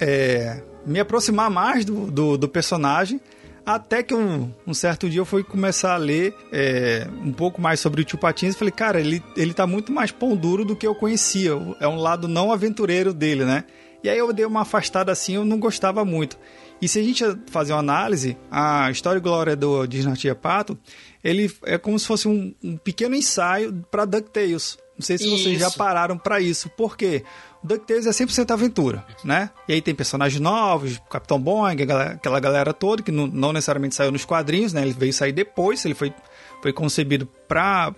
é, 0.00 0.62
me 0.86 1.00
aproximar 1.00 1.50
mais 1.50 1.84
do, 1.84 2.10
do, 2.10 2.38
do 2.38 2.48
personagem 2.48 3.20
até 3.64 4.02
que 4.02 4.14
um, 4.14 4.50
um, 4.66 4.74
certo 4.74 5.08
dia 5.08 5.20
eu 5.20 5.24
fui 5.24 5.44
começar 5.44 5.94
a 5.94 5.96
ler 5.96 6.34
é, 6.52 7.06
um 7.24 7.32
pouco 7.32 7.60
mais 7.60 7.78
sobre 7.78 8.00
o 8.00 8.04
Tio 8.04 8.18
Patins 8.18 8.54
e 8.54 8.58
falei, 8.58 8.72
cara, 8.72 9.00
ele, 9.00 9.22
ele 9.36 9.54
tá 9.54 9.66
muito 9.66 9.92
mais 9.92 10.10
pão 10.10 10.36
duro 10.36 10.64
do 10.64 10.74
que 10.74 10.86
eu 10.86 10.94
conhecia. 10.94 11.52
É 11.78 11.86
um 11.86 11.96
lado 11.96 12.26
não 12.26 12.52
aventureiro 12.52 13.14
dele, 13.14 13.44
né? 13.44 13.64
E 14.02 14.08
aí 14.08 14.18
eu 14.18 14.32
dei 14.32 14.44
uma 14.44 14.62
afastada 14.62 15.12
assim, 15.12 15.36
eu 15.36 15.44
não 15.44 15.60
gostava 15.60 16.04
muito. 16.04 16.36
E 16.82 16.88
se 16.88 16.98
a 16.98 17.02
gente 17.04 17.24
fazer 17.46 17.72
uma 17.72 17.78
análise, 17.78 18.36
a 18.50 18.90
História 18.90 19.18
e 19.18 19.22
Glória 19.22 19.54
do 19.54 19.86
Dinastia 19.86 20.34
Pato, 20.34 20.76
ele 21.22 21.48
é 21.62 21.78
como 21.78 21.96
se 21.96 22.04
fosse 22.04 22.26
um, 22.26 22.52
um 22.60 22.76
pequeno 22.76 23.14
ensaio 23.14 23.72
para 23.88 24.04
DuckTales. 24.04 24.76
Não 24.98 25.06
sei 25.06 25.16
se 25.16 25.24
isso. 25.24 25.38
vocês 25.38 25.60
já 25.60 25.70
pararam 25.70 26.18
para 26.18 26.40
isso. 26.40 26.68
Por 26.70 26.96
quê? 26.96 27.22
DuckTales 27.62 28.06
é 28.06 28.10
100% 28.10 28.50
aventura, 28.50 29.06
né? 29.22 29.50
E 29.68 29.74
aí 29.74 29.80
tem 29.80 29.94
personagens 29.94 30.40
novos, 30.40 31.00
Capitão 31.08 31.40
Boing, 31.40 31.76
aquela 32.14 32.40
galera 32.40 32.74
toda, 32.74 33.00
que 33.00 33.12
não, 33.12 33.28
não, 33.28 33.52
necessariamente 33.52 33.94
saiu 33.94 34.10
nos 34.10 34.24
quadrinhos, 34.24 34.72
né? 34.72 34.82
Ele 34.82 34.92
veio 34.92 35.12
sair 35.12 35.30
depois, 35.30 35.84
ele 35.84 35.94
foi, 35.94 36.12
foi 36.60 36.72
concebido 36.72 37.28
para 37.46 37.94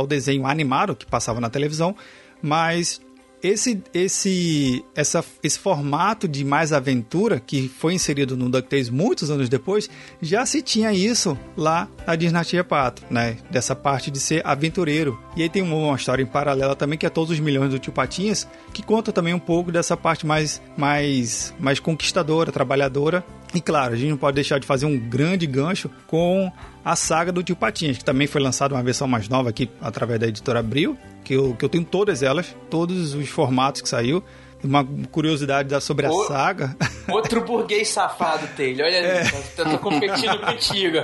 o 0.00 0.06
desenho 0.06 0.46
animado 0.46 0.94
que 0.94 1.04
passava 1.04 1.40
na 1.40 1.50
televisão, 1.50 1.96
mas 2.40 3.00
esse, 3.42 3.82
esse, 3.94 4.84
essa, 4.94 5.24
esse 5.42 5.58
formato 5.58 6.28
de 6.28 6.44
mais 6.44 6.72
aventura 6.72 7.40
que 7.40 7.68
foi 7.68 7.94
inserido 7.94 8.36
no 8.36 8.48
DuckTales 8.48 8.90
muitos 8.90 9.30
anos 9.30 9.48
depois, 9.48 9.88
já 10.20 10.44
se 10.44 10.62
tinha 10.62 10.92
isso 10.92 11.38
lá 11.56 11.88
na 12.06 12.16
Dinastia 12.16 12.62
Pato, 12.62 13.02
né? 13.10 13.36
Dessa 13.50 13.74
parte 13.74 14.10
de 14.10 14.20
ser 14.20 14.46
aventureiro. 14.46 15.18
E 15.36 15.42
aí 15.42 15.48
tem 15.48 15.62
uma 15.62 15.94
história 15.96 16.22
em 16.22 16.26
paralela 16.26 16.76
também 16.76 16.98
que 16.98 17.06
é 17.06 17.10
Todos 17.10 17.32
os 17.32 17.40
Milhões 17.40 17.70
do 17.70 17.78
Tio 17.78 17.92
Patinhas, 17.92 18.46
que 18.72 18.82
conta 18.82 19.12
também 19.12 19.34
um 19.34 19.38
pouco 19.38 19.72
dessa 19.72 19.96
parte 19.96 20.26
mais, 20.26 20.60
mais, 20.76 21.54
mais 21.58 21.80
conquistadora, 21.80 22.52
trabalhadora. 22.52 23.24
E 23.54 23.60
claro, 23.60 23.94
a 23.94 23.96
gente 23.96 24.10
não 24.10 24.16
pode 24.16 24.36
deixar 24.36 24.58
de 24.58 24.66
fazer 24.66 24.86
um 24.86 24.96
grande 24.96 25.46
gancho 25.46 25.90
com 26.06 26.52
a 26.84 26.94
saga 26.94 27.32
do 27.32 27.42
Tio 27.42 27.56
Patinhas, 27.56 27.98
que 27.98 28.04
também 28.04 28.26
foi 28.26 28.40
lançada 28.40 28.74
uma 28.74 28.82
versão 28.82 29.08
mais 29.08 29.28
nova 29.28 29.50
aqui 29.50 29.68
através 29.80 30.20
da 30.20 30.28
editora 30.28 30.60
Abril, 30.60 30.96
que 31.30 31.34
eu, 31.34 31.54
que 31.54 31.64
eu 31.64 31.68
tenho 31.68 31.84
todas 31.84 32.24
elas, 32.24 32.56
todos 32.68 33.14
os 33.14 33.28
formatos 33.28 33.80
que 33.80 33.88
saiu. 33.88 34.20
Uma 34.64 34.84
curiosidade 35.12 35.80
sobre 35.80 36.04
a 36.04 36.10
o, 36.10 36.26
saga. 36.26 36.76
Outro 37.08 37.44
burguês 37.44 37.86
safado, 37.86 38.48
Taylor. 38.56 38.84
Olha, 38.84 38.96
é. 38.96 39.22
eu 39.56 39.64
tô 39.64 39.78
competindo 39.78 40.36
contigo. 40.44 40.98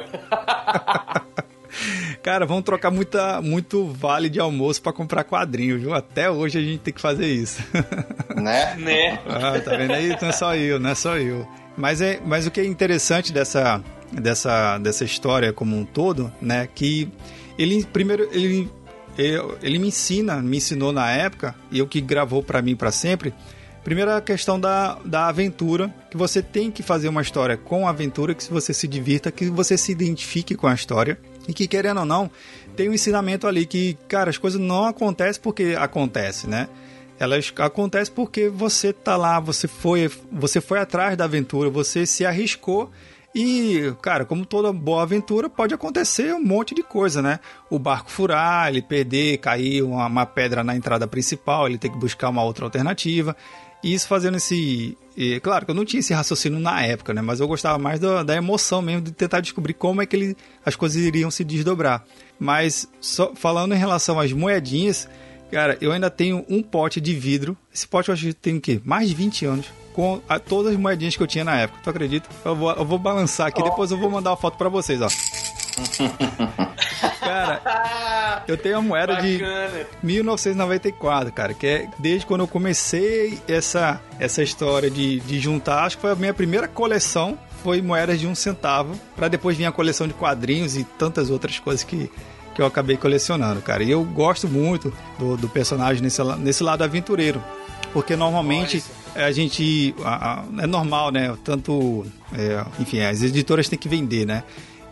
Cara, 2.25 2.45
vamos 2.45 2.65
trocar 2.65 2.91
muita, 2.91 3.41
muito 3.41 3.87
vale 3.87 4.29
de 4.29 4.41
almoço 4.41 4.83
para 4.83 4.93
comprar 4.93 5.23
quadrinhos, 5.23 5.81
viu? 5.81 5.95
Até 5.95 6.29
hoje 6.29 6.59
a 6.59 6.61
gente 6.61 6.81
tem 6.81 6.93
que 6.93 7.01
fazer 7.01 7.29
isso. 7.29 7.63
Né? 8.37 8.75
Né? 8.77 9.19
Ah, 9.27 9.59
tá 9.59 9.77
vendo 9.77 9.95
aí? 9.95 10.09
Não 10.21 10.29
é 10.29 10.33
só 10.33 10.55
eu, 10.55 10.79
não 10.79 10.91
é 10.91 10.95
só 10.95 11.17
eu. 11.17 11.49
Mas, 11.75 12.03
é, 12.03 12.21
mas 12.23 12.47
o 12.47 12.51
que 12.51 12.61
é 12.61 12.67
interessante 12.67 13.33
dessa, 13.33 13.83
dessa, 14.13 14.77
dessa 14.77 15.05
história 15.05 15.55
como 15.55 15.75
um 15.75 15.87
todo, 15.87 16.31
né? 16.39 16.69
Que 16.75 17.11
ele, 17.59 17.83
primeiro, 17.87 18.29
ele, 18.33 18.71
ele, 19.17 19.39
ele 19.63 19.79
me 19.79 19.89
ensina, 19.89 20.43
me 20.43 20.57
ensinou 20.57 20.93
na 20.93 21.11
época, 21.11 21.55
e 21.71 21.81
o 21.83 21.87
que 21.87 22.01
gravou 22.01 22.43
para 22.43 22.63
mim 22.63 22.77
para 22.77 22.91
sempre, 22.91 23.33
Primeiro 23.87 24.11
a 24.11 24.21
questão 24.21 24.59
da, 24.59 24.99
da 25.05 25.29
aventura, 25.29 25.95
que 26.11 26.17
você 26.17 26.43
tem 26.43 26.73
que 26.73 26.83
fazer 26.83 27.07
uma 27.09 27.23
história 27.23 27.57
com 27.57 27.87
aventura, 27.87 28.35
que 28.35 28.53
você 28.53 28.75
se 28.75 28.89
divirta, 28.89 29.31
que 29.31 29.49
você 29.49 29.79
se 29.79 29.93
identifique 29.93 30.57
com 30.57 30.67
a 30.67 30.75
história. 30.75 31.17
E 31.47 31.55
que, 31.55 31.69
querendo 31.69 32.01
ou 32.01 32.05
não, 32.05 32.29
tem 32.75 32.89
um 32.89 32.93
ensinamento 32.93 33.47
ali 33.47 33.65
que, 33.65 33.97
cara, 34.09 34.29
as 34.29 34.39
coisas 34.39 34.61
não 34.61 34.87
acontecem 34.87 35.41
porque 35.41 35.77
acontece, 35.79 36.49
né? 36.49 36.69
Elas 37.17 37.53
acontecem 37.59 38.13
porque 38.13 38.49
você 38.49 38.93
tá 38.93 39.17
lá, 39.17 39.39
você 39.39 39.69
foi, 39.69 40.11
você 40.33 40.61
foi 40.61 40.81
atrás 40.81 41.17
da 41.17 41.23
aventura, 41.23 41.71
você 41.71 42.05
se 42.05 42.27
arriscou 42.27 42.91
e, 43.39 43.95
cara, 44.01 44.25
como 44.25 44.47
toda 44.47 44.73
boa 44.73 45.03
aventura, 45.03 45.51
pode 45.51 45.75
acontecer 45.75 46.33
um 46.33 46.43
monte 46.43 46.75
de 46.75 46.83
coisa, 46.83 47.21
né? 47.21 47.39
O 47.69 47.79
barco 47.79 48.11
furar, 48.11 48.71
ele 48.71 48.81
perder, 48.81 49.37
cair 49.37 49.83
uma, 49.83 50.07
uma 50.07 50.25
pedra 50.25 50.65
na 50.65 50.75
entrada 50.75 51.07
principal, 51.07 51.67
ele 51.67 51.77
ter 51.77 51.91
que 51.91 51.99
buscar 51.99 52.31
uma 52.31 52.43
outra 52.43 52.65
alternativa. 52.65 53.37
E 53.85 53.93
isso 53.93 54.09
fazendo 54.09 54.39
esse. 54.39 54.97
E, 55.15 55.39
claro 55.41 55.67
que 55.67 55.71
eu 55.71 55.75
não 55.75 55.85
tinha 55.85 56.01
esse 56.01 56.15
raciocínio 56.15 56.59
na 56.59 56.81
época, 56.81 57.13
né? 57.13 57.21
Mas 57.21 57.39
eu 57.39 57.47
gostava 57.47 57.77
mais 57.77 58.01
da, 58.01 58.23
da 58.23 58.35
emoção 58.35 58.81
mesmo 58.81 59.03
de 59.03 59.13
tentar 59.13 59.41
descobrir 59.41 59.75
como 59.75 60.01
é 60.01 60.07
que 60.07 60.17
ele, 60.17 60.37
as 60.65 60.75
coisas 60.75 60.97
iriam 60.97 61.31
se 61.31 61.45
desdobrar. 61.45 62.07
Mas 62.39 62.89
só, 63.03 63.35
falando 63.35 63.75
em 63.75 63.79
relação 63.79 64.19
às 64.19 64.33
moedinhas, 64.33 65.07
cara, 65.53 65.77
eu 65.83 65.93
ainda 65.93 66.09
tenho 66.09 66.43
um 66.49 66.63
pote 66.63 67.03
de 67.03 67.13
vidro. 67.13 67.55
Esse 67.71 67.87
pote 67.87 68.09
eu 68.09 68.15
acho 68.15 68.29
que 68.29 68.33
tem 68.33 68.57
o 68.57 68.61
quê? 68.63 68.81
Mais 68.83 69.11
de 69.11 69.15
20 69.15 69.45
anos. 69.45 69.67
Com 69.97 70.21
a, 70.29 70.39
todas 70.39 70.75
as 70.75 70.79
moedinhas 70.79 71.17
que 71.17 71.23
eu 71.23 71.27
tinha 71.27 71.43
na 71.43 71.57
época. 71.57 71.81
Tu 71.83 71.89
acredita? 71.89 72.29
Eu 72.45 72.55
vou, 72.55 72.71
eu 72.71 72.85
vou 72.85 72.99
balançar 72.99 73.47
aqui, 73.47 73.63
oh. 73.63 73.65
depois 73.65 73.91
eu 73.91 73.97
vou 73.97 74.11
mandar 74.11 74.31
uma 74.31 74.37
foto 74.37 74.59
para 74.59 74.69
vocês, 74.69 75.01
ó. 75.01 75.09
cara, 77.19 78.43
eu 78.47 78.57
tenho 78.57 78.77
a 78.77 78.83
moeda 78.83 79.15
Bacana. 79.15 79.29
de 79.29 79.87
1994, 80.03 81.33
cara, 81.33 81.55
que 81.55 81.67
é 81.67 81.89
desde 81.99 82.27
quando 82.27 82.43
eu 82.43 82.49
comecei 82.49 83.39
essa, 83.49 84.01
essa 84.19 84.43
história 84.43 84.91
de, 84.91 85.21
de 85.21 85.41
juntar, 85.41 85.85
acho 85.85 85.97
que 85.97 86.03
foi 86.03 86.13
a 86.13 86.15
minha 86.15 86.35
primeira 86.35 86.69
coleção, 86.69 87.39
foi 87.63 87.83
moedas 87.83 88.21
de 88.21 88.27
um 88.27 88.35
centavo, 88.35 88.95
para 89.17 89.29
depois 89.29 89.57
vir 89.57 89.65
a 89.65 89.73
coleção 89.73 90.07
de 90.07 90.13
quadrinhos 90.13 90.77
e 90.77 90.85
tantas 90.85 91.31
outras 91.31 91.59
coisas 91.59 91.83
que, 91.83 92.11
que 92.55 92.63
eu 92.63 92.67
acabei 92.67 92.97
colecionando, 92.97 93.61
cara. 93.61 93.83
E 93.83 93.91
eu 93.91 94.05
gosto 94.05 94.47
muito 94.47 94.93
do, 95.19 95.37
do 95.37 95.49
personagem 95.49 96.03
nesse, 96.03 96.23
nesse 96.39 96.63
lado 96.63 96.85
aventureiro, 96.85 97.43
porque 97.93 98.15
normalmente 98.15 98.85
a 99.25 99.33
gente. 99.33 99.95
A, 100.05 100.41
a, 100.41 100.63
é 100.63 100.67
normal, 100.67 101.11
né? 101.11 101.37
Tanto. 101.45 102.05
É, 102.33 102.65
enfim, 102.81 103.01
as 103.01 103.23
editoras 103.23 103.69
têm 103.69 103.79
que 103.79 103.89
vender, 103.89 104.27
né? 104.27 104.43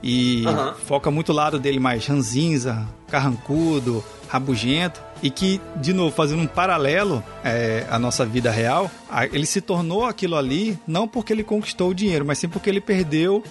E 0.03 0.45
uhum. 0.47 0.75
foca 0.87 1.11
muito 1.11 1.31
o 1.31 1.35
lado 1.35 1.59
dele 1.59 1.81
mais 1.81 2.07
ranzinza, 2.07 2.87
carrancudo, 3.09 4.05
rabugento. 4.29 5.03
E 5.23 5.31
que, 5.31 5.59
de 5.77 5.95
novo, 5.95 6.15
fazendo 6.15 6.43
um 6.43 6.47
paralelo 6.47 7.25
é, 7.43 7.87
à 7.89 7.99
nossa 7.99 8.27
vida 8.27 8.51
real, 8.51 8.91
ele 9.33 9.47
se 9.47 9.63
tornou 9.63 10.05
aquilo 10.05 10.37
ali 10.37 10.79
não 10.87 11.09
porque 11.09 11.33
ele 11.33 11.43
conquistou 11.43 11.91
o 11.91 11.95
dinheiro, 11.95 12.27
mas 12.27 12.39
sim 12.39 12.49
porque 12.49 12.69
ele 12.69 12.81
perdeu. 12.81 13.43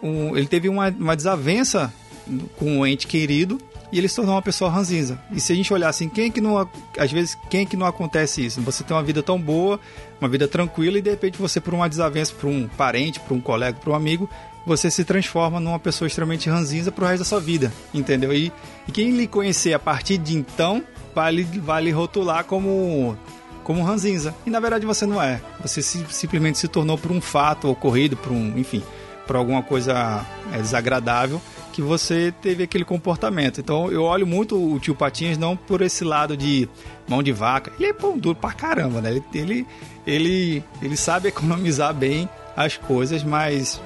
Um, 0.00 0.36
ele 0.36 0.46
teve 0.46 0.68
uma, 0.68 0.88
uma 0.90 1.16
desavença 1.16 1.92
com 2.56 2.78
um 2.78 2.86
ente 2.86 3.08
querido 3.08 3.58
e 3.92 3.98
ele 3.98 4.08
se 4.08 4.16
tornou 4.16 4.34
uma 4.34 4.42
pessoa 4.42 4.70
ranzinza. 4.70 5.18
E 5.30 5.40
se 5.40 5.52
a 5.52 5.56
gente 5.56 5.72
olhar 5.72 5.88
assim, 5.88 6.08
quem 6.08 6.26
é 6.26 6.30
que 6.30 6.40
não. 6.40 6.68
Às 6.98 7.12
vezes, 7.12 7.36
quem 7.48 7.62
é 7.62 7.64
que 7.64 7.76
não 7.76 7.86
acontece 7.86 8.44
isso? 8.44 8.60
Você 8.62 8.82
tem 8.82 8.96
uma 8.96 9.02
vida 9.02 9.22
tão 9.22 9.40
boa, 9.40 9.78
uma 10.20 10.28
vida 10.28 10.48
tranquila, 10.48 10.98
e 10.98 11.02
de 11.02 11.10
repente 11.10 11.38
você, 11.38 11.60
por 11.60 11.74
uma 11.74 11.88
desavença, 11.88 12.32
por 12.34 12.48
um 12.48 12.68
parente, 12.68 13.20
por 13.20 13.34
um 13.34 13.40
colega, 13.40 13.78
por 13.78 13.90
um 13.90 13.94
amigo, 13.94 14.28
você 14.66 14.90
se 14.90 15.04
transforma 15.04 15.60
numa 15.60 15.78
pessoa 15.78 16.06
extremamente 16.08 16.50
ranzinza 16.50 16.90
pro 16.90 17.06
resto 17.06 17.20
da 17.20 17.24
sua 17.24 17.40
vida, 17.40 17.72
entendeu? 17.94 18.32
E, 18.32 18.52
e 18.88 18.92
quem 18.92 19.10
lhe 19.12 19.26
conhecer 19.26 19.72
a 19.72 19.78
partir 19.78 20.18
de 20.18 20.36
então 20.36 20.82
vai 21.14 21.32
lhe 21.82 21.90
rotular 21.92 22.44
como 22.44 23.16
como 23.62 23.82
ranzinza. 23.82 24.32
E 24.46 24.50
na 24.50 24.60
verdade 24.60 24.86
você 24.86 25.04
não 25.06 25.20
é. 25.20 25.40
Você 25.60 25.82
se, 25.82 26.04
simplesmente 26.10 26.56
se 26.56 26.68
tornou 26.68 26.96
por 26.96 27.10
um 27.10 27.20
fato 27.20 27.68
ocorrido, 27.68 28.16
por 28.16 28.30
um, 28.30 28.56
enfim, 28.56 28.80
por 29.26 29.34
alguma 29.34 29.60
coisa 29.60 30.24
é, 30.52 30.58
desagradável 30.58 31.40
que 31.76 31.82
você 31.82 32.32
teve 32.40 32.62
aquele 32.62 32.86
comportamento. 32.86 33.60
Então 33.60 33.92
eu 33.92 34.02
olho 34.04 34.26
muito 34.26 34.56
o 34.56 34.80
tio 34.80 34.94
Patinhas 34.94 35.36
não 35.36 35.54
por 35.54 35.82
esse 35.82 36.04
lado 36.04 36.34
de 36.34 36.66
mão 37.06 37.22
de 37.22 37.32
vaca. 37.32 37.70
Ele 37.78 37.90
é 37.90 37.92
pão 37.92 38.16
duro 38.16 38.34
pra 38.34 38.50
caramba, 38.54 39.02
né? 39.02 39.10
Ele, 39.10 39.22
ele, 39.34 39.66
ele, 40.06 40.64
ele 40.80 40.96
sabe 40.96 41.28
economizar 41.28 41.92
bem 41.92 42.26
as 42.56 42.78
coisas, 42.78 43.22
mas 43.22 43.78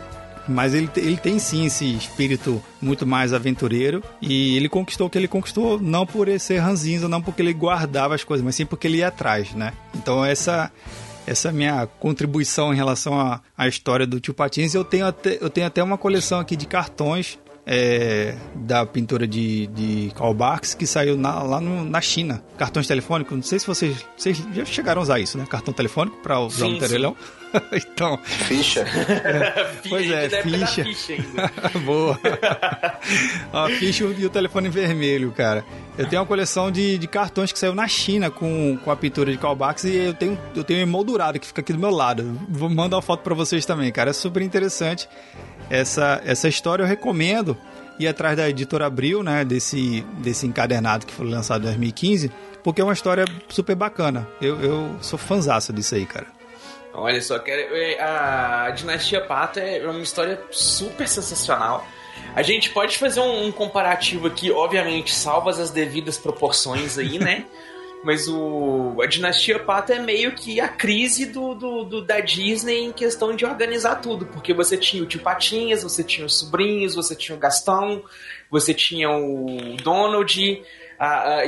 mas 0.47 0.73
ele, 0.73 0.89
ele 0.97 1.17
tem 1.17 1.41
sim 1.41 1.67
esse 1.67 1.85
espírito 1.97 2.63
muito 2.81 3.05
mais 3.05 3.33
aventureiro 3.33 4.05
e 4.23 4.57
ele 4.57 4.69
conquistou 4.69 5.09
o 5.09 5.11
que 5.11 5.19
ele 5.19 5.29
conquistou 5.29 5.81
não 5.81 6.07
por 6.07 6.29
ser 6.39 6.59
ranzinza, 6.59 7.09
não 7.09 7.21
porque 7.21 7.43
ele 7.43 7.53
guardava 7.53 8.15
as 8.15 8.23
coisas, 8.23 8.45
mas 8.45 8.55
sim 8.55 8.65
porque 8.65 8.87
ele 8.87 8.99
ia 8.99 9.09
atrás, 9.09 9.53
né? 9.53 9.73
Então 9.97 10.25
essa 10.25 10.71
essa 11.27 11.49
é 11.49 11.53
minha 11.53 11.89
contribuição 11.99 12.73
em 12.73 12.77
relação 12.77 13.21
à, 13.21 13.41
à 13.59 13.67
história 13.67 14.07
do 14.07 14.21
Tio 14.21 14.33
Patins. 14.33 14.75
Eu 14.75 14.85
tenho 14.85 15.07
até, 15.07 15.39
eu 15.41 15.51
tenho 15.51 15.67
até 15.67 15.83
uma 15.83 15.99
coleção 15.99 16.39
aqui 16.39 16.55
de 16.55 16.67
cartões 16.67 17.37
é, 17.67 18.35
da 18.55 18.85
pintura 18.87 19.27
de, 19.27 19.67
de 19.69 20.13
Karl 20.15 20.35
Barks 20.35 20.75
que 20.75 20.87
saiu 20.87 21.17
na, 21.17 21.43
lá 21.43 21.61
no, 21.61 21.85
na 21.85 22.01
China. 22.01 22.43
Cartões 22.57 22.87
telefônicos, 22.87 23.35
não 23.37 23.43
sei 23.43 23.59
se 23.59 23.67
vocês, 23.67 24.05
vocês 24.17 24.43
já 24.53 24.65
chegaram 24.65 25.01
a 25.01 25.03
usar 25.03 25.21
isso, 25.21 25.39
né? 25.39 25.47
Cartão 25.49 25.73
telefônico 25.73 26.17
para 26.23 26.41
usar 26.41 26.67
sim, 26.67 26.73
no 26.73 26.79
terelhão. 26.79 27.17
então. 27.73 28.19
Ficha. 28.25 28.81
É, 28.81 29.73
pois 29.89 30.11
é, 30.11 30.29
ficha. 30.43 30.85
ficha 30.85 31.17
Boa. 31.85 32.19
a 33.53 33.69
ficha 33.69 34.05
e 34.05 34.27
o 34.27 34.31
telefone 34.31 34.69
vermelho, 34.69 35.33
cara. 35.33 35.65
Eu 35.99 36.09
tenho 36.09 36.23
uma 36.23 36.27
coleção 36.27 36.71
de, 36.71 36.97
de 36.97 37.07
cartões 37.07 37.53
que 37.53 37.59
saiu 37.59 37.75
na 37.75 37.87
China 37.87 38.31
com, 38.31 38.79
com 38.83 38.91
a 38.91 38.97
pintura 38.97 39.31
de 39.31 39.39
Callbacks 39.39 39.85
e 39.85 39.95
eu 39.97 40.15
tenho, 40.15 40.39
eu 40.55 40.65
tenho 40.65 40.81
um 40.81 40.83
emoldurado 40.83 41.39
que 41.39 41.47
fica 41.47 41.61
aqui 41.61 41.73
do 41.73 41.79
meu 41.79 41.91
lado. 41.91 42.39
Vou 42.49 42.71
mandar 42.71 42.97
uma 42.97 43.03
foto 43.03 43.21
para 43.21 43.35
vocês 43.35 43.67
também, 43.67 43.91
cara. 43.93 44.11
É 44.11 44.13
super 44.13 44.43
interessante 44.43 45.09
essa, 45.69 46.21
essa 46.25 46.49
história. 46.49 46.83
Eu 46.83 46.87
recomendo 46.87 47.57
ir 47.99 48.09
atrás 48.09 48.37
da 48.37 48.49
editora 48.49 48.87
Abril, 48.87 49.23
né? 49.23 49.45
Desse, 49.45 50.05
desse 50.19 50.47
encadernado 50.47 51.05
que 51.05 51.13
foi 51.13 51.29
lançado 51.29 51.63
em 51.63 51.67
2015, 51.67 52.31
porque 52.63 52.81
é 52.81 52.85
uma 52.85 52.95
história 52.95 53.25
super 53.49 53.77
bacana. 53.77 54.27
Eu, 54.41 54.61
eu 54.61 54.97
sou 55.01 55.19
fãzaço 55.19 55.73
disso 55.73 55.95
aí, 55.95 56.07
cara. 56.07 56.40
Olha 56.93 57.21
só, 57.23 57.41
é, 57.47 58.01
a 58.01 58.71
Dinastia 58.71 59.21
Pata 59.21 59.61
é 59.61 59.87
uma 59.87 60.01
história 60.01 60.41
super 60.51 61.07
sensacional. 61.09 61.87
A 62.35 62.43
gente 62.43 62.71
pode 62.71 62.99
fazer 62.99 63.21
um, 63.21 63.51
comparativo 63.51 64.27
aqui, 64.27 64.51
obviamente, 64.51 65.15
salvas 65.15 65.59
as 65.59 65.71
devidas 65.71 66.19
proporções 66.19 66.99
aí, 66.99 67.19
né? 67.19 67.45
Mas 68.03 68.27
o, 68.29 68.97
a 69.03 69.07
Dinastia 69.07 69.59
Pata 69.59 69.93
é 69.93 69.99
meio 69.99 70.33
que 70.33 70.59
a 70.59 70.69
crise 70.69 71.27
do, 71.27 71.55
do, 71.55 71.85
do, 71.85 72.01
da 72.03 72.21
Disney 72.21 72.85
em 72.85 72.93
questão 72.93 73.37
de 73.37 73.45
organizar 73.45 73.97
tudo. 73.97 74.25
Porque 74.25 74.55
você 74.55 74.77
tinha 74.77 75.03
o 75.03 75.07
tio 75.07 75.21
Patinhas, 75.21 75.83
você 75.83 76.03
tinha 76.03 76.27
os 76.27 76.39
sobrinhos, 76.39 76.95
você 76.95 77.15
tinha 77.15 77.37
o 77.37 77.39
Gastão, 77.39 78.03
você 78.51 78.73
tinha 78.73 79.11
o 79.11 79.77
Donald, 79.83 80.63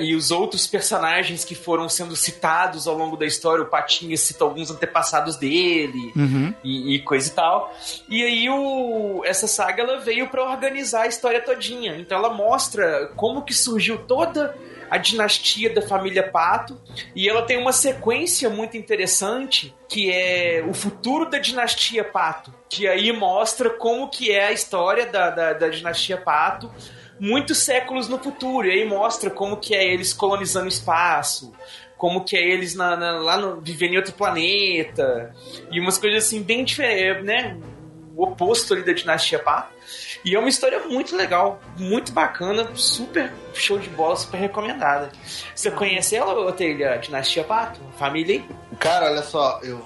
e 0.01 0.15
os 0.15 0.31
outros 0.31 0.67
personagens 0.67 1.45
que 1.45 1.55
foram 1.55 1.87
sendo 1.89 2.17
citados 2.17 2.87
ao 2.89 2.97
longo 2.97 3.19
da 3.19 3.27
história, 3.27 3.63
o 3.63 3.69
Patinha 3.69 4.17
cita 4.17 4.45
alguns 4.45 4.71
antepassados 4.71 5.37
dele 5.37 6.11
uhum. 6.17 6.55
e, 6.65 6.95
e, 6.95 7.03
coisa 7.03 7.29
e 7.29 7.33
tal. 7.33 7.75
E 8.09 8.23
aí 8.25 8.49
o, 8.49 9.23
essa 9.27 9.47
saga 9.47 9.83
ela 9.83 10.01
veio 10.01 10.29
para 10.29 10.43
organizar 10.43 11.03
a 11.03 11.07
história 11.07 11.41
todinha. 11.41 11.97
Então 11.97 12.17
ela 12.17 12.33
mostra 12.33 13.09
como 13.15 13.43
que 13.43 13.53
surgiu 13.53 13.99
toda 13.99 14.57
a 14.91 14.97
dinastia 14.97 15.73
da 15.73 15.83
família 15.83 16.23
Pato 16.23 16.81
e 17.15 17.29
ela 17.29 17.43
tem 17.43 17.59
uma 17.59 17.73
sequência 17.73 18.49
muito 18.49 18.77
interessante 18.77 19.75
que 19.89 20.11
é 20.11 20.65
o 20.67 20.73
futuro 20.73 21.29
da 21.29 21.39
dinastia 21.39 22.05
Pato, 22.05 22.53
que 22.71 22.89
aí 22.89 23.13
mostra 23.13 23.69
como 23.71 24.09
que 24.09 24.31
é 24.31 24.47
a 24.47 24.53
história 24.53 25.07
da, 25.07 25.29
da, 25.31 25.53
da 25.53 25.69
dinastia 25.69 26.17
Pato 26.17 26.71
muitos 27.23 27.59
séculos 27.59 28.09
no 28.09 28.19
futuro. 28.19 28.67
E 28.67 28.73
aí 28.73 28.85
mostra 28.85 29.31
como 29.31 29.57
que 29.57 29.77
é 29.77 29.87
eles 29.87 30.13
colonizando 30.13 30.65
o 30.65 30.69
espaço, 30.69 31.53
como 31.97 32.25
que 32.25 32.37
é 32.37 32.43
eles 32.43 32.75
na, 32.75 32.97
na, 32.97 33.13
lá 33.13 33.37
no, 33.37 33.61
vivendo 33.61 33.93
em 33.93 33.97
outro 33.97 34.13
planeta. 34.13 35.33
E 35.71 35.79
umas 35.79 35.97
coisas 35.97 36.25
assim 36.25 36.43
bem 36.43 36.65
diferentes, 36.65 37.25
né? 37.25 37.57
O 38.17 38.25
oposto 38.25 38.75
ali 38.75 38.83
da 38.83 38.93
dinastia 38.93 39.39
Pá. 39.39 39.71
E 40.25 40.35
é 40.35 40.39
uma 40.39 40.49
história 40.49 40.79
muito 40.87 41.17
legal, 41.17 41.61
muito 41.77 42.13
bacana, 42.13 42.69
super 42.75 43.33
show 43.55 43.79
de 43.79 43.89
bola, 43.91 44.15
super 44.17 44.39
recomendada. 44.39 45.11
Você 45.55 45.71
conhece 45.71 46.15
ela, 46.15 46.33
Otelha? 46.47 46.97
Dinastia 46.99 47.43
Pato? 47.43 47.81
Família? 47.99 48.43
Cara, 48.79 49.07
olha 49.07 49.23
só, 49.23 49.59
eu 49.63 49.79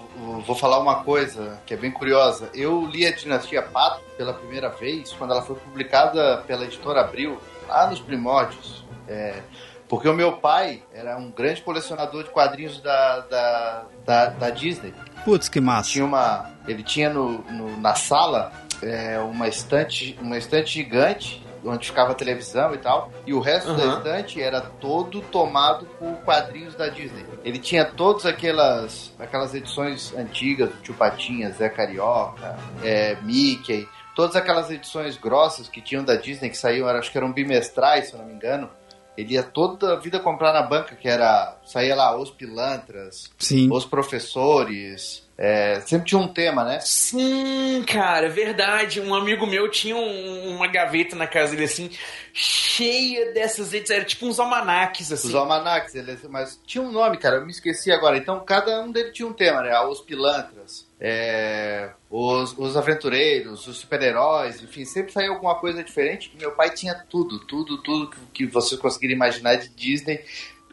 vou 0.46 0.54
falar 0.54 0.78
uma 0.78 1.02
coisa 1.02 1.58
que 1.64 1.72
é 1.72 1.76
bem 1.76 1.90
curiosa. 1.90 2.50
Eu 2.54 2.84
li 2.86 3.06
a 3.06 3.12
Dinastia 3.14 3.62
Pato 3.62 4.02
pela 4.18 4.34
primeira 4.34 4.68
vez 4.68 5.12
quando 5.12 5.30
ela 5.32 5.42
foi 5.42 5.56
publicada 5.56 6.38
pela 6.46 6.64
editora 6.64 7.00
Abril 7.00 7.38
lá 7.66 7.86
nos 7.86 8.00
primórdios. 8.00 8.84
É, 9.08 9.40
porque 9.88 10.08
o 10.08 10.14
meu 10.14 10.32
pai 10.38 10.82
era 10.92 11.16
um 11.16 11.30
grande 11.30 11.62
colecionador 11.62 12.24
de 12.24 12.30
quadrinhos 12.30 12.80
da, 12.82 13.20
da, 13.20 13.84
da, 14.04 14.26
da 14.26 14.50
Disney. 14.50 14.92
Putz, 15.24 15.48
que 15.48 15.60
massa. 15.60 15.90
Tinha 15.90 16.04
uma, 16.04 16.50
ele 16.68 16.82
tinha 16.82 17.08
no, 17.08 17.38
no- 17.50 17.76
na 17.80 17.94
sala 17.94 18.52
é, 18.82 19.18
uma, 19.18 19.48
estante, 19.48 20.18
uma 20.20 20.36
estante 20.36 20.70
gigante 20.70 21.46
onde 21.68 21.86
ficava 21.86 22.12
a 22.12 22.14
televisão 22.14 22.74
e 22.74 22.78
tal, 22.78 23.10
e 23.26 23.34
o 23.34 23.40
resto 23.40 23.74
da 23.74 23.82
Aham. 23.82 23.98
estante 23.98 24.40
era 24.40 24.60
todo 24.60 25.20
tomado 25.20 25.86
por 25.98 26.12
quadrinhos 26.18 26.74
da 26.74 26.88
Disney. 26.88 27.24
Ele 27.44 27.58
tinha 27.58 27.84
todas 27.84 28.24
aquelas, 28.24 29.12
aquelas 29.18 29.54
edições 29.54 30.14
antigas 30.14 30.70
do 30.70 30.76
Tio 30.76 30.94
Patinhas, 30.94 31.56
Zé 31.56 31.68
Carioca, 31.68 32.56
é, 32.82 33.16
Mickey, 33.22 33.88
todas 34.14 34.36
aquelas 34.36 34.70
edições 34.70 35.16
grossas 35.16 35.68
que 35.68 35.80
tinham 35.80 36.04
da 36.04 36.14
Disney 36.14 36.50
que 36.50 36.56
saíam, 36.56 36.88
acho 36.88 37.10
que 37.10 37.18
eram 37.18 37.32
bimestrais, 37.32 38.08
se 38.08 38.14
eu 38.14 38.20
não 38.20 38.26
me 38.26 38.34
engano. 38.34 38.70
Ele 39.16 39.34
ia 39.34 39.42
toda 39.42 39.94
a 39.94 39.96
vida 39.96 40.20
comprar 40.20 40.52
na 40.52 40.62
banca, 40.62 40.94
que 40.94 41.08
era. 41.08 41.56
Saía 41.64 41.94
lá 41.94 42.16
os 42.18 42.30
pilantras, 42.30 43.30
Sim. 43.38 43.68
os 43.72 43.84
professores. 43.84 45.24
é, 45.38 45.80
sempre 45.80 46.06
tinha 46.08 46.18
um 46.18 46.28
tema, 46.28 46.64
né? 46.64 46.80
Sim, 46.80 47.84
cara, 47.86 48.24
é 48.24 48.28
verdade. 48.30 49.02
Um 49.02 49.14
amigo 49.14 49.46
meu 49.46 49.70
tinha 49.70 49.94
um- 49.94 50.56
uma 50.56 50.66
gaveta 50.66 51.14
na 51.14 51.26
casa 51.26 51.50
dele 51.50 51.64
assim, 51.64 51.90
cheia 52.32 53.32
dessas 53.34 53.74
edições. 53.74 53.98
Era 53.98 54.04
tipo 54.06 54.24
uns 54.26 54.40
almanaques, 54.40 55.12
assim. 55.12 55.28
Os 55.28 55.34
almanacs, 55.34 55.94
eles- 55.94 56.22
mas 56.30 56.58
tinha 56.66 56.82
um 56.82 56.90
nome, 56.90 57.18
cara, 57.18 57.36
eu 57.36 57.44
me 57.44 57.50
esqueci 57.50 57.92
agora. 57.92 58.16
Então 58.16 58.40
cada 58.46 58.80
um 58.80 58.90
deles 58.90 59.12
tinha 59.12 59.28
um 59.28 59.32
tema, 59.34 59.60
né? 59.60 59.78
Os 59.80 60.00
pilantras, 60.00 60.85
é, 61.00 61.90
os, 62.10 62.56
os 62.58 62.76
aventureiros, 62.76 63.66
os 63.66 63.76
super-heróis, 63.78 64.62
enfim, 64.62 64.84
sempre 64.84 65.12
saía 65.12 65.28
alguma 65.28 65.54
coisa 65.56 65.84
diferente. 65.84 66.32
Meu 66.38 66.52
pai 66.52 66.70
tinha 66.70 66.94
tudo, 66.94 67.38
tudo, 67.40 67.82
tudo 67.82 68.10
que, 68.10 68.18
que 68.32 68.46
você 68.46 68.76
conseguir 68.76 69.10
imaginar 69.10 69.56
de 69.56 69.68
Disney. 69.68 70.24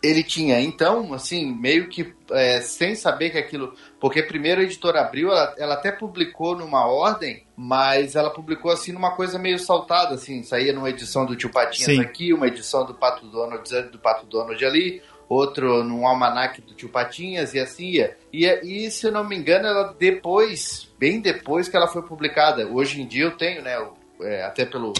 Ele 0.01 0.21
tinha, 0.21 0.59
então, 0.59 1.13
assim, 1.13 1.53
meio 1.55 1.87
que 1.87 2.13
é, 2.31 2.59
sem 2.59 2.93
saber 2.93 3.29
que 3.29 3.37
aquilo. 3.37 3.73
Porque 4.01 4.21
primeiro 4.21 4.59
a 4.59 4.63
editora 4.65 4.99
abriu, 4.99 5.29
ela, 5.29 5.55
ela 5.57 5.73
até 5.75 5.93
publicou 5.93 6.57
numa 6.57 6.85
ordem, 6.85 7.45
mas 7.55 8.15
ela 8.15 8.29
publicou 8.29 8.69
assim 8.69 8.91
numa 8.91 9.15
coisa 9.15 9.39
meio 9.39 9.57
saltada, 9.57 10.15
assim, 10.15 10.43
saía 10.43 10.73
numa 10.73 10.89
edição 10.89 11.25
do 11.25 11.37
Tio 11.37 11.49
Patinhas 11.49 11.91
Sim. 11.91 12.01
aqui, 12.01 12.33
uma 12.33 12.47
edição 12.47 12.85
do 12.85 12.93
Pato 12.93 13.27
Donald 13.27 13.63
do 13.91 13.99
Pato 13.99 14.25
Donald 14.25 14.65
ali, 14.65 15.01
outro 15.33 15.83
num 15.83 16.05
almanac 16.07 16.61
do 16.61 16.73
Tio 16.73 16.89
Patinhas 16.89 17.53
e 17.53 17.59
assim 17.59 17.85
ia. 17.89 18.17
E, 18.31 18.45
e 18.45 18.91
se 18.91 19.07
eu 19.07 19.11
não 19.11 19.23
me 19.23 19.35
engano, 19.35 19.67
ela 19.67 19.95
depois, 19.97 20.89
bem 20.99 21.19
depois 21.21 21.67
que 21.67 21.75
ela 21.75 21.87
foi 21.87 22.01
publicada. 22.03 22.67
Hoje 22.67 23.01
em 23.01 23.07
dia 23.07 23.25
eu 23.25 23.37
tenho, 23.37 23.61
né, 23.61 23.77
o- 23.79 23.93
é, 24.23 24.43
até 24.43 24.65
pelo 24.65 24.93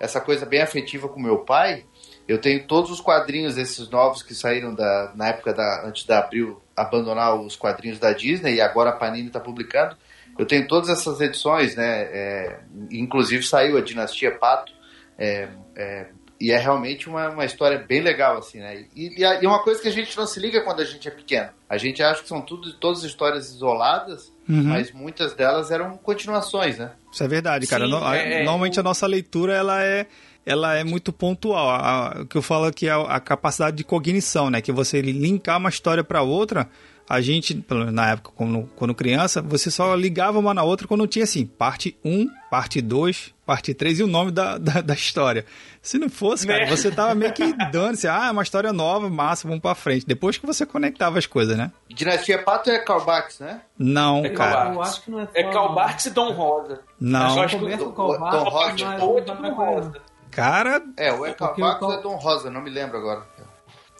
essa 0.00 0.20
coisa 0.20 0.44
bem 0.44 0.60
afetiva 0.60 1.08
com 1.08 1.20
meu 1.20 1.38
pai, 1.38 1.84
eu 2.26 2.38
tenho 2.38 2.66
todos 2.66 2.90
os 2.90 3.00
quadrinhos 3.00 3.56
esses 3.56 3.88
novos 3.90 4.22
que 4.22 4.34
saíram 4.34 4.74
da, 4.74 5.12
na 5.14 5.28
época 5.28 5.52
da 5.52 5.86
antes 5.86 6.04
da 6.06 6.18
Abril 6.18 6.60
abandonar 6.76 7.34
os 7.38 7.54
quadrinhos 7.56 7.98
da 7.98 8.12
Disney 8.12 8.54
e 8.56 8.60
agora 8.60 8.90
a 8.90 8.94
Panini 8.94 9.28
está 9.28 9.38
publicando. 9.40 9.96
Eu 10.36 10.44
tenho 10.46 10.66
todas 10.66 10.88
essas 10.88 11.20
edições, 11.20 11.76
né? 11.76 12.08
é, 12.12 12.60
inclusive 12.90 13.42
saiu 13.44 13.76
a 13.78 13.80
Dinastia 13.80 14.32
Pato. 14.36 14.72
é, 15.16 15.48
é, 15.76 16.06
e 16.46 16.50
é 16.52 16.58
realmente 16.58 17.08
uma, 17.08 17.28
uma 17.30 17.44
história 17.44 17.78
bem 17.78 18.00
legal, 18.00 18.38
assim, 18.38 18.58
né? 18.58 18.84
E, 18.94 19.20
e, 19.20 19.24
a- 19.24 19.40
e 19.40 19.44
é 19.44 19.48
uma 19.48 19.62
coisa 19.62 19.80
que 19.80 19.88
a 19.88 19.92
gente 19.92 20.16
não 20.16 20.26
se 20.26 20.38
liga 20.40 20.60
quando 20.62 20.80
a 20.80 20.84
gente 20.84 21.06
é 21.08 21.10
pequeno. 21.10 21.48
A 21.68 21.76
gente 21.78 22.02
acha 22.02 22.22
que 22.22 22.28
são 22.28 22.40
tudo, 22.40 22.72
todas 22.74 23.02
histórias 23.04 23.48
isoladas, 23.50 24.32
Uhum. 24.48 24.62
mas 24.64 24.92
muitas 24.92 25.32
delas 25.34 25.70
eram 25.70 25.96
continuações, 25.96 26.78
né? 26.78 26.92
Isso 27.12 27.22
é 27.24 27.28
verdade, 27.28 27.66
cara. 27.66 27.84
Sim, 27.84 27.90
No- 27.90 28.04
a- 28.04 28.16
é- 28.16 28.40
é- 28.42 28.44
Normalmente 28.44 28.78
a 28.78 28.82
nossa 28.82 29.06
leitura 29.06 29.54
ela 29.54 29.82
é, 29.82 30.06
ela 30.44 30.74
é 30.74 30.84
muito 30.84 31.12
pontual. 31.12 31.70
A- 31.70 32.20
O 32.22 32.26
que 32.26 32.36
eu 32.36 32.42
falo 32.42 32.66
aqui 32.66 32.86
é 32.86 32.90
a, 32.90 33.00
a 33.02 33.20
capacidade 33.20 33.76
de 33.76 33.84
cognição, 33.84 34.50
né? 34.50 34.60
Que 34.60 34.70
você 34.72 35.00
linkar 35.00 35.58
uma 35.58 35.70
história 35.70 36.04
para 36.04 36.20
outra. 36.22 36.68
A 37.08 37.20
gente, 37.20 37.54
pelo 37.54 37.80
menos 37.80 37.94
na 37.94 38.12
época, 38.12 38.30
quando, 38.34 38.66
quando 38.76 38.94
criança, 38.94 39.42
você 39.42 39.70
só 39.70 39.94
ligava 39.94 40.38
uma 40.38 40.54
na 40.54 40.62
outra 40.62 40.86
quando 40.88 41.06
tinha 41.06 41.24
assim, 41.24 41.44
parte 41.44 41.94
1, 42.02 42.26
parte 42.50 42.80
2, 42.80 43.34
parte 43.44 43.74
3 43.74 43.98
e 44.00 44.02
o 44.02 44.06
nome 44.06 44.30
da, 44.30 44.56
da, 44.56 44.80
da 44.80 44.94
história. 44.94 45.44
Se 45.84 45.98
não 45.98 46.08
fosse, 46.08 46.46
cara, 46.46 46.60
Né? 46.60 46.66
você 46.66 46.90
tava 46.90 47.14
meio 47.14 47.30
que 47.34 47.52
dando, 47.70 47.92
assim, 47.92 48.06
ah, 48.06 48.28
é 48.28 48.30
uma 48.30 48.42
história 48.42 48.72
nova, 48.72 49.10
massa, 49.10 49.46
vamos 49.46 49.60
pra 49.60 49.74
frente. 49.74 50.06
Depois 50.06 50.38
que 50.38 50.46
você 50.46 50.64
conectava 50.64 51.18
as 51.18 51.26
coisas, 51.26 51.58
né? 51.58 51.70
Dinastia 51.90 52.42
Pato 52.42 52.70
é 52.70 52.78
Callbacks, 52.78 53.38
né? 53.40 53.60
Não, 53.78 54.24
É 54.24 54.30
cara. 54.30 54.72
Eu 54.72 54.82
acho 54.82 55.02
que 55.02 55.10
não 55.10 55.20
é. 55.20 55.28
É 55.34 55.42
Barks 55.52 56.06
e 56.06 56.10
Dom 56.10 56.32
Rosa. 56.32 56.80
Não. 56.98 57.36
Eu 57.36 57.42
acho 57.42 57.58
que 57.58 57.64
mas 57.66 59.02
Ou 59.02 59.18
é 59.18 59.20
Dom 59.20 59.54
Rosa. 59.54 59.92
Cara, 60.30 60.82
É, 60.96 61.12
o 61.12 61.18
porque 61.18 61.30
Ecalbacos 61.32 61.86
o 61.86 61.90
Tom- 61.92 61.98
é 61.98 62.02
Dom 62.02 62.16
Rosa, 62.16 62.50
não 62.50 62.62
me 62.62 62.70
lembro 62.70 62.96
agora. 62.96 63.22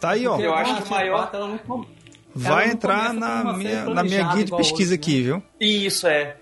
tá 0.01 0.09
aí, 0.09 0.25
ó. 0.27 0.31
Porque 0.31 0.47
Eu 0.47 0.55
acho 0.55 0.75
que 0.81 0.87
o 0.87 0.89
maior- 0.91 1.31
Vai 2.33 2.69
entrar 2.71 3.13
na 3.13 3.53
minha, 3.53 3.85
na 3.85 4.03
minha 4.03 4.33
guia 4.33 4.43
de 4.43 4.51
pesquisa 4.51 4.89
hoje, 4.91 4.99
aqui, 4.99 5.17
né? 5.17 5.23
viu? 5.23 5.43
Isso 5.59 6.07
é. 6.07 6.35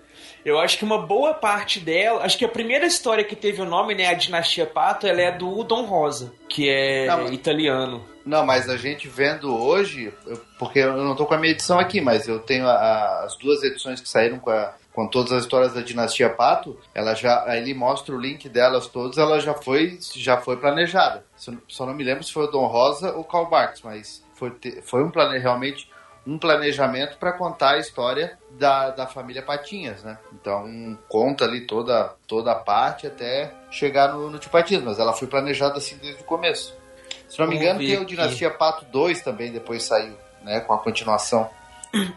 Eu 0.45 0.59
acho 0.59 0.77
que 0.77 0.83
uma 0.83 0.97
boa 0.97 1.33
parte 1.33 1.79
dela, 1.79 2.23
acho 2.23 2.37
que 2.37 2.43
a 2.43 2.49
primeira 2.49 2.85
história 2.85 3.23
que 3.23 3.35
teve 3.35 3.61
o 3.61 3.65
nome, 3.65 3.95
né, 3.95 4.07
a 4.07 4.13
Dinastia 4.13 4.65
Pato, 4.65 5.07
ela 5.07 5.21
é 5.21 5.31
do 5.31 5.63
Dom 5.63 5.85
Rosa, 5.85 6.33
que 6.49 6.69
é 6.69 7.05
Não, 7.07 7.31
italiano. 7.31 8.03
Não, 8.25 8.45
mas 8.45 8.69
a 8.69 8.75
gente 8.77 9.07
vendo 9.07 9.53
hoje, 9.55 10.13
eu- 10.25 10.41
porque 10.59 10.79
eu 10.79 10.97
não 10.97 11.15
tô 11.15 11.25
com 11.25 11.33
a 11.33 11.37
minha 11.37 11.51
edição 11.51 11.79
aqui, 11.79 12.01
mas 12.01 12.27
eu 12.27 12.39
tenho 12.39 12.67
a- 12.67 12.73
a- 12.73 13.23
as 13.25 13.37
duas 13.37 13.63
edições 13.63 14.01
que 14.01 14.07
saíram 14.09 14.37
com, 14.39 14.49
a- 14.49 14.73
com 14.93 15.07
todas 15.07 15.31
as 15.31 15.43
histórias 15.43 15.73
da 15.73 15.81
dinastia 15.81 16.29
Pato, 16.29 16.77
ela 16.93 17.13
já, 17.15 17.43
aí 17.45 17.59
ele 17.61 17.73
mostra 17.73 18.13
o 18.13 18.19
link 18.19 18.47
delas 18.49 18.87
todas, 18.87 19.17
ela 19.17 19.39
já 19.39 19.53
foi, 19.53 19.97
já 20.15 20.37
foi 20.37 20.57
planejada. 20.57 21.25
Só, 21.67 21.85
não 21.85 21.93
me 21.93 22.03
lembro 22.03 22.23
se 22.23 22.31
foi 22.33 22.43
o 22.45 22.51
Dom 22.51 22.67
Rosa 22.67 23.13
ou 23.13 23.23
Karl 23.23 23.45
Barks, 23.49 23.81
mas 23.81 24.23
foi, 24.35 24.51
foi 24.83 25.03
um 25.03 25.09
plane, 25.09 25.37
realmente 25.39 25.89
um 26.25 26.37
planejamento 26.37 27.17
para 27.17 27.33
contar 27.33 27.71
a 27.75 27.79
história 27.79 28.37
da, 28.53 28.91
da 28.91 29.07
família 29.07 29.41
Patinhas, 29.41 30.03
né? 30.03 30.17
Então 30.33 30.97
conta 31.07 31.45
ali 31.45 31.61
toda, 31.61 32.13
toda 32.27 32.51
a 32.51 32.55
parte 32.55 33.07
até 33.07 33.51
chegar 33.71 34.13
no, 34.13 34.29
no 34.29 34.39
Tio 34.39 34.51
Patinhas, 34.51 34.83
mas 34.83 34.99
ela 34.99 35.13
foi 35.13 35.27
planejada 35.27 35.77
assim 35.77 35.97
desde 35.97 36.21
o 36.21 36.25
começo. 36.25 36.75
Se 37.27 37.39
não 37.39 37.47
me 37.47 37.55
engano, 37.55 37.79
tem 37.79 37.97
o 37.97 38.01
aqui. 38.01 38.05
Dinastia 38.05 38.51
Pato 38.51 38.85
2 38.85 39.21
também, 39.21 39.51
depois 39.51 39.83
saiu, 39.83 40.15
né? 40.43 40.59
Com 40.59 40.73
a 40.73 40.77
continuação. 40.77 41.49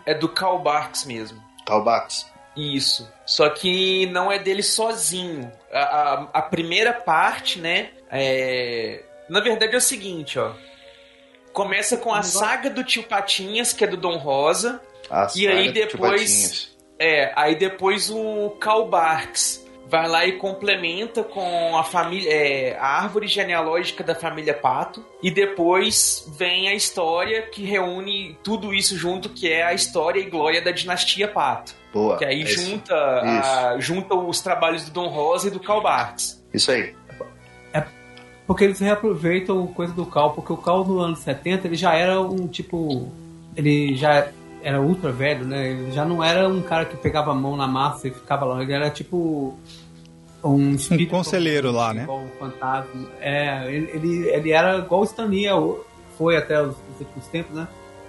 É 0.05 0.15
do 0.15 0.29
Karl 0.29 0.59
Barks 0.59 1.05
mesmo. 1.05 1.43
Calbax. 1.67 2.27
Isso. 2.57 3.11
Só 3.27 3.51
que 3.51 4.07
não 4.07 4.33
é 4.33 4.39
dele 4.39 4.63
sozinho. 4.63 5.53
A, 5.71 5.81
a, 5.81 6.23
a 6.35 6.43
primeira 6.43 6.93
parte, 6.93 7.59
né? 7.59 7.91
É... 8.11 9.05
Na 9.29 9.41
verdade 9.41 9.75
é 9.75 9.79
o 9.79 9.81
seguinte, 9.81 10.39
ó. 10.39 10.53
Começa 11.53 11.97
com 11.97 12.13
a 12.13 12.23
saga 12.23 12.71
do 12.71 12.85
tio 12.85 13.03
Patinhas, 13.03 13.73
que 13.73 13.85
é 13.85 13.87
do 13.87 13.97
Dom 13.97 14.17
Rosa. 14.17 14.81
A 15.11 15.29
E 15.37 15.47
aí 15.49 15.73
depois. 15.73 16.77
É, 16.99 17.33
aí 17.37 17.55
depois 17.55 18.11
o 18.11 18.51
Karl 18.59 18.87
Barks 18.89 19.65
vai 19.89 20.09
lá 20.09 20.27
e 20.27 20.33
complementa 20.33 21.23
com 21.23 21.77
a 21.77 21.85
família, 21.85 22.29
é, 22.33 22.77
a 22.77 23.03
árvore 23.03 23.29
genealógica 23.29 24.03
da 24.03 24.15
família 24.17 24.53
Pato 24.55 25.05
e 25.23 25.31
depois 25.31 26.27
vem 26.37 26.69
a 26.69 26.75
história 26.75 27.43
que 27.43 27.63
reúne 27.65 28.37
tudo 28.43 28.75
isso 28.75 28.97
junto, 28.97 29.29
que 29.29 29.47
é 29.53 29.63
a 29.63 29.75
história 29.75 30.19
e 30.19 30.29
glória 30.29 30.61
da 30.63 30.71
dinastia 30.73 31.29
Pato. 31.29 31.75
Boa. 31.93 32.17
Que 32.17 32.25
aí 32.25 32.41
é 32.41 32.45
isso. 32.45 32.63
junta, 32.63 32.95
a- 32.95 33.77
junta 33.79 34.15
os 34.15 34.41
trabalhos 34.41 34.85
do 34.87 34.91
Dom 34.91 35.09
Rosa 35.09 35.49
e 35.49 35.51
do 35.51 35.61
Karl 35.61 35.83
Barks. 35.83 36.43
Isso 36.53 36.71
aí. 36.73 36.95
Porque 38.47 38.63
eles 38.63 38.79
reaproveitam 38.79 39.67
coisa 39.67 39.93
do 39.93 40.07
Cal, 40.07 40.33
porque 40.33 40.53
o 40.53 40.57
Cal 40.57 40.85
no 40.85 41.01
ano 41.01 41.17
70 41.17 41.67
ele 41.67 41.75
já 41.75 41.95
era 41.95 42.21
um 42.21 42.47
tipo. 42.47 43.11
Ele 43.57 43.97
já 43.97 44.29
era 44.67 44.81
ultra 44.81 45.13
velho, 45.13 45.47
né? 45.47 45.71
Ele 45.71 45.93
já 45.93 46.05
não 46.05 46.25
era 46.25 46.49
um 46.49 46.61
cara 46.61 46.85
que 46.85 46.97
pegava 46.97 47.31
a 47.31 47.35
mão 47.35 47.57
na 47.57 47.69
massa 47.69 48.09
e 48.09 48.11
ficava 48.11 48.45
lá. 48.45 48.61
Ele 48.61 48.73
era 48.73 48.91
tipo. 48.91 49.57
Um, 50.43 50.75
espírito 50.75 51.11
conselheiro 51.11 51.71
lá, 51.71 51.95
né? 51.95 52.03
Igual 52.03 52.23
um 52.23 52.29
fantasma. 52.31 53.09
É, 53.21 53.73
ele, 53.73 53.91
ele, 53.93 54.29
ele 54.29 54.51
era 54.51 54.79
igual 54.79 55.03
o 55.03 55.05
Stan 55.05 55.27
Lee 55.27 55.47
foi 56.19 56.37
até 56.37 56.61
os, 56.61 56.71
os 56.71 57.01
últimos 57.01 57.29
tempos, 57.29 57.55
né? 57.55 57.69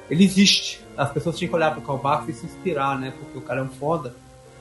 Ele 0.10 0.24
existe. 0.24 0.84
As 0.98 1.12
pessoas 1.12 1.38
tinham 1.38 1.50
que 1.50 1.56
olhar 1.56 1.72
pro 1.74 1.82
Karl 1.82 2.00
Barks 2.00 2.30
e 2.30 2.40
se 2.40 2.48
inspirar, 2.48 3.00
né? 3.00 3.14
Porque 3.16 3.38
o 3.38 3.42
cara 3.42 3.60
é 3.60 3.64
um 3.64 3.70
foda. 3.70 4.16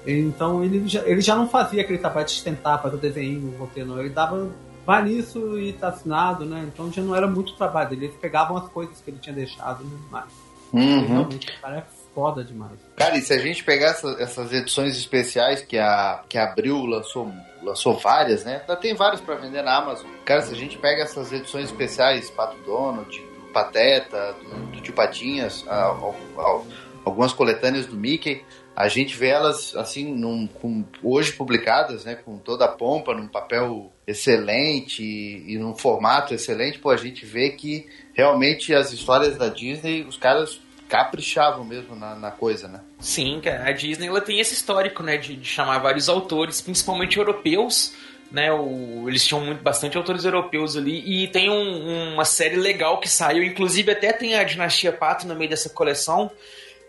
Então 0.06 0.62
ele 0.62 0.86
já, 0.86 1.00
ele 1.06 1.22
já 1.22 1.34
não 1.34 1.48
fazia 1.48 1.80
aquele 1.80 1.98
trabalho 1.98 2.26
de 2.26 2.32
sustentar, 2.32 2.82
fazer 2.82 2.96
o 2.96 2.98
desenho, 2.98 3.54
o 3.54 3.58
roteiro, 3.58 3.88
não. 3.88 4.00
Ele 4.00 4.10
dava, 4.10 4.50
vai 4.84 5.02
nisso 5.02 5.58
e 5.58 5.72
tá 5.72 5.88
assinado, 5.88 6.44
né? 6.44 6.68
Então 6.70 6.92
já 6.92 7.00
não 7.00 7.16
era 7.16 7.26
muito 7.26 7.54
trabalho 7.54 7.88
dele. 7.88 8.04
Eles 8.04 8.16
pegavam 8.16 8.58
as 8.58 8.68
coisas 8.68 9.00
que 9.00 9.10
ele 9.10 9.18
tinha 9.18 9.34
deixado, 9.34 9.82
né? 9.82 9.96
Mas 10.10 10.45
Uhum. 10.78 11.06
realmente 11.06 11.48
o 11.50 11.60
cara 11.60 11.78
é 11.78 11.84
foda 12.14 12.42
demais. 12.44 12.72
Cara, 12.96 13.16
e 13.16 13.20
se 13.20 13.32
a 13.32 13.38
gente 13.38 13.62
pegar 13.64 13.88
essa- 13.88 14.16
essas 14.18 14.52
edições 14.52 14.96
especiais 14.96 15.60
que 15.62 15.76
a, 15.78 16.22
que 16.28 16.38
a 16.38 16.44
Abril 16.50 16.84
lançou, 16.86 17.30
lançou 17.62 17.98
várias, 17.98 18.44
né? 18.44 18.60
Ainda 18.62 18.76
tem 18.76 18.94
várias 18.94 19.20
pra 19.20 19.34
vender 19.34 19.62
na 19.62 19.76
Amazon. 19.76 20.06
Cara, 20.24 20.40
se 20.42 20.52
a 20.52 20.56
gente 20.56 20.78
pega 20.78 21.02
essas 21.02 21.32
edições 21.32 21.66
especiais, 21.66 22.30
Pato 22.30 22.56
Donald, 22.64 23.18
do 23.20 23.52
Pateta, 23.52 24.34
do, 24.42 24.66
do 24.72 24.80
Tio 24.80 24.94
Patinhas, 24.94 25.64
ao, 25.68 26.14
ao- 26.36 26.66
algumas 27.04 27.32
coletâneas 27.32 27.86
do 27.86 27.96
Mickey. 27.96 28.42
A 28.74 28.88
gente 28.88 29.16
vê 29.16 29.28
elas 29.28 29.74
assim, 29.76 30.04
num, 30.14 30.46
com, 30.46 30.84
hoje 31.02 31.32
publicadas, 31.32 32.04
né, 32.04 32.14
com 32.14 32.36
toda 32.36 32.66
a 32.66 32.68
pompa, 32.68 33.14
num 33.14 33.26
papel 33.28 33.90
excelente 34.06 35.02
e, 35.02 35.54
e 35.54 35.58
num 35.58 35.74
formato 35.74 36.34
excelente. 36.34 36.78
Pô, 36.78 36.90
a 36.90 36.96
gente 36.96 37.24
vê 37.24 37.50
que 37.50 37.86
realmente 38.12 38.74
as 38.74 38.92
histórias 38.92 39.36
da 39.36 39.48
Disney, 39.48 40.02
os 40.04 40.16
caras 40.18 40.60
caprichavam 40.88 41.64
mesmo 41.64 41.94
na, 41.96 42.14
na 42.14 42.30
coisa, 42.30 42.68
né? 42.68 42.80
Sim, 42.98 43.40
cara, 43.42 43.68
a 43.68 43.72
Disney 43.72 44.06
ela 44.06 44.20
tem 44.20 44.40
esse 44.40 44.54
histórico, 44.54 45.02
né, 45.02 45.16
de, 45.16 45.36
de 45.36 45.48
chamar 45.48 45.78
vários 45.78 46.08
autores, 46.08 46.60
principalmente 46.60 47.18
europeus, 47.18 47.94
né? 48.30 48.52
O, 48.52 49.08
eles 49.08 49.24
tinham 49.24 49.44
muito, 49.44 49.62
bastante 49.62 49.96
autores 49.96 50.24
europeus 50.24 50.76
ali 50.76 51.24
e 51.24 51.28
tem 51.28 51.50
um, 51.50 52.14
uma 52.14 52.24
série 52.24 52.56
legal 52.56 52.98
que 52.98 53.08
saiu, 53.08 53.42
inclusive 53.42 53.92
até 53.92 54.12
tem 54.12 54.36
a 54.36 54.44
Dinastia 54.44 54.92
Pato 54.92 55.26
no 55.26 55.34
meio 55.34 55.50
dessa 55.50 55.70
coleção, 55.70 56.30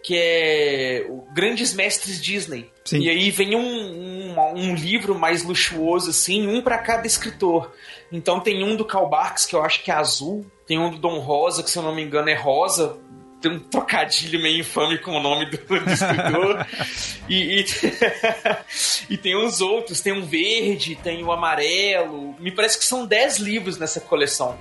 que 0.04 0.16
é 0.16 1.06
o 1.10 1.22
Grandes 1.34 1.74
Mestres 1.74 2.22
Disney. 2.22 2.72
Sim. 2.86 3.00
E 3.00 3.10
aí 3.10 3.30
vem 3.30 3.56
um, 3.56 3.60
um, 3.60 4.36
um 4.56 4.76
livro 4.76 5.18
mais 5.18 5.44
luxuoso, 5.44 6.12
assim, 6.12 6.48
um 6.48 6.62
para 6.62 6.78
cada 6.78 7.06
escritor. 7.06 7.74
Então 8.12 8.40
tem 8.40 8.64
um 8.64 8.76
do 8.76 8.86
Karl 8.86 9.10
Barks, 9.10 9.46
que 9.46 9.56
eu 9.56 9.62
acho 9.62 9.84
que 9.84 9.92
é 9.92 9.94
azul, 9.94 10.46
tem 10.66 10.80
um 10.80 10.90
do 10.90 10.98
Dom 10.98 11.20
Rosa, 11.20 11.62
que 11.62 11.70
se 11.70 11.78
eu 11.78 11.84
não 11.84 11.94
me 11.94 12.02
engano 12.02 12.30
é 12.30 12.36
rosa, 12.36 12.98
tem 13.42 13.52
um 13.52 13.60
trocadilho 13.60 14.42
meio 14.42 14.60
infame 14.60 14.98
com 14.98 15.12
o 15.12 15.20
nome 15.20 15.46
do, 15.46 15.58
do 15.58 15.92
escritor. 15.92 16.66
e, 17.30 17.62
e, 17.62 17.66
e, 19.14 19.18
tem 19.18 19.38
uns 19.38 19.62
outros, 19.62 20.02
tem 20.02 20.14
um 20.14 20.26
verde, 20.26 20.96
tem 20.96 21.24
o 21.24 21.28
um 21.28 21.32
amarelo. 21.32 22.36
Me 22.40 22.52
parece 22.52 22.78
que 22.78 22.86
são 22.86 23.06
10 23.06 23.38
livros 23.38 23.78
nessa 23.78 24.02
coleção. 24.02 24.58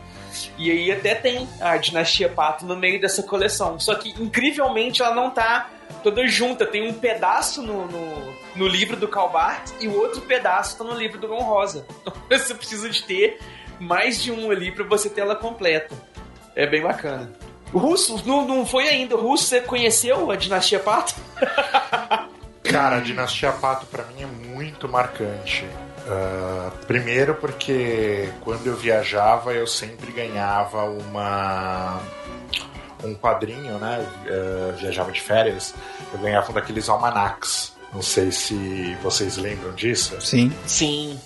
E 0.59 0.71
aí 0.71 0.93
até 0.93 1.15
tem 1.15 1.49
a 1.61 1.77
Dinastia 1.79 2.29
Pato 2.29 2.67
no 2.67 2.77
meio 2.77 3.01
dessa 3.01 3.23
coleção. 3.23 3.81
Só 3.81 3.95
que, 3.95 4.11
incrivelmente, 4.23 5.03
ela 5.03 5.15
não 5.15 5.31
tá 5.31 5.71
toda 6.03 6.27
junta. 6.27 6.67
Tem 6.67 6.87
um 6.87 6.93
pedaço 6.93 7.63
no, 7.63 7.87
no, 7.87 8.35
no 8.57 8.69
livro 8.69 8.97
do 8.97 9.09
Calbart 9.09 9.71
e 9.81 9.89
o 9.89 9.97
outro 9.97 10.21
pedaço 10.21 10.77
tá 10.77 10.85
no 10.85 10.95
livro 10.95 11.19
do 11.19 11.27
Ron 11.27 11.45
Rosa. 11.45 11.87
Então 12.27 12.39
você 12.39 12.55
precisa 12.55 12.91
de 12.91 13.05
ter 13.05 13.39
mais 13.79 14.21
de 14.23 14.33
um 14.33 14.51
ali 14.51 14.73
para 14.73 14.85
você 14.85 15.09
ter 15.09 15.21
ela 15.21 15.37
completa. 15.37 15.95
É 16.55 16.67
bem 16.67 16.83
bacana. 16.83 17.33
O 17.73 17.79
Russo, 17.79 18.23
não, 18.27 18.47
não 18.47 18.65
foi 18.65 18.89
ainda. 18.89 19.17
O 19.17 19.21
Russo, 19.21 19.45
você 19.45 19.61
conheceu 19.61 20.31
a 20.31 20.37
Dinastia 20.37 20.79
Pato? 20.79 21.15
Cara, 22.63 22.97
a 22.97 23.01
Dinastia 23.01 23.53
Pato 23.53 23.87
para 23.87 24.05
mim 24.05 24.23
é 24.23 24.27
muito 24.27 24.89
marcante. 24.89 25.65
Uh, 26.07 26.71
primeiro 26.87 27.35
porque 27.35 28.29
quando 28.41 28.67
eu 28.69 28.77
viajava 28.77 29.53
eu 29.53 29.67
sempre 29.67 30.13
ganhava 30.13 30.85
uma 30.85 32.01
um 33.03 33.15
quadrinho, 33.15 33.79
né? 33.79 34.07
Uh, 34.25 34.77
viajava 34.77 35.11
de 35.11 35.21
férias, 35.21 35.75
eu 36.13 36.19
ganhava 36.21 36.51
um 36.51 36.55
daqueles 36.55 36.89
almanacs. 36.89 37.75
Não 37.93 38.03
sei 38.03 38.31
se 38.31 38.97
vocês 39.03 39.37
lembram 39.37 39.73
disso. 39.73 40.21
Sim. 40.21 40.53
Sim. 40.67 41.19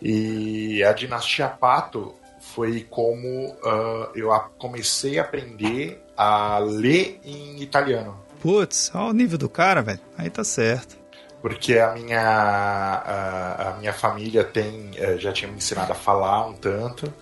E 0.00 0.82
a 0.84 0.92
Dinastia 0.92 1.48
Pato 1.48 2.14
foi 2.58 2.84
como 2.90 3.52
uh, 3.62 4.10
eu 4.16 4.30
comecei 4.58 5.16
a 5.16 5.22
aprender 5.22 6.02
a 6.16 6.58
ler 6.58 7.20
em 7.24 7.62
italiano. 7.62 8.18
Putz, 8.40 8.90
olha 8.92 9.10
o 9.10 9.12
nível 9.12 9.38
do 9.38 9.48
cara, 9.48 9.80
velho. 9.80 10.00
Aí 10.18 10.28
tá 10.28 10.42
certo. 10.42 10.98
Porque 11.40 11.78
a 11.78 11.92
minha, 11.92 12.20
a, 12.20 13.68
a 13.68 13.76
minha 13.76 13.92
família 13.92 14.42
tem, 14.42 14.90
eh, 14.96 15.18
já 15.18 15.32
tinha 15.32 15.48
me 15.48 15.58
ensinado 15.58 15.92
a 15.92 15.94
falar 15.94 16.48
um 16.48 16.54
tanto. 16.54 17.14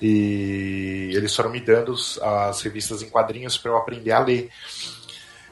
E 0.00 1.10
eles 1.12 1.34
foram 1.34 1.50
me 1.50 1.58
dando 1.58 1.92
as 2.22 2.62
revistas 2.62 3.02
em 3.02 3.08
quadrinhos 3.08 3.58
para 3.58 3.72
eu 3.72 3.76
aprender 3.76 4.12
a 4.12 4.20
ler. 4.20 4.50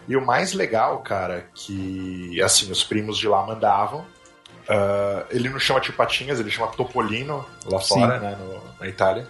E 0.07 0.17
o 0.17 0.25
mais 0.25 0.53
legal, 0.53 1.03
cara, 1.03 1.49
que 1.53 2.41
assim, 2.41 2.71
os 2.71 2.85
primos 2.85 3.19
de 3.19 3.27
lá 3.27 3.45
mandavam. 3.45 4.07
Uh, 4.65 5.27
ele 5.31 5.49
não 5.49 5.59
chama 5.59 5.81
Tio 5.81 5.93
Patinhas, 5.93 6.41
ele 6.41 6.51
chama 6.51 6.69
Topolino 6.69 7.45
lá 7.67 7.81
fora, 7.81 8.19
né, 8.19 8.37
no, 8.39 8.63
na 8.81 8.89
Itália. 8.89 9.27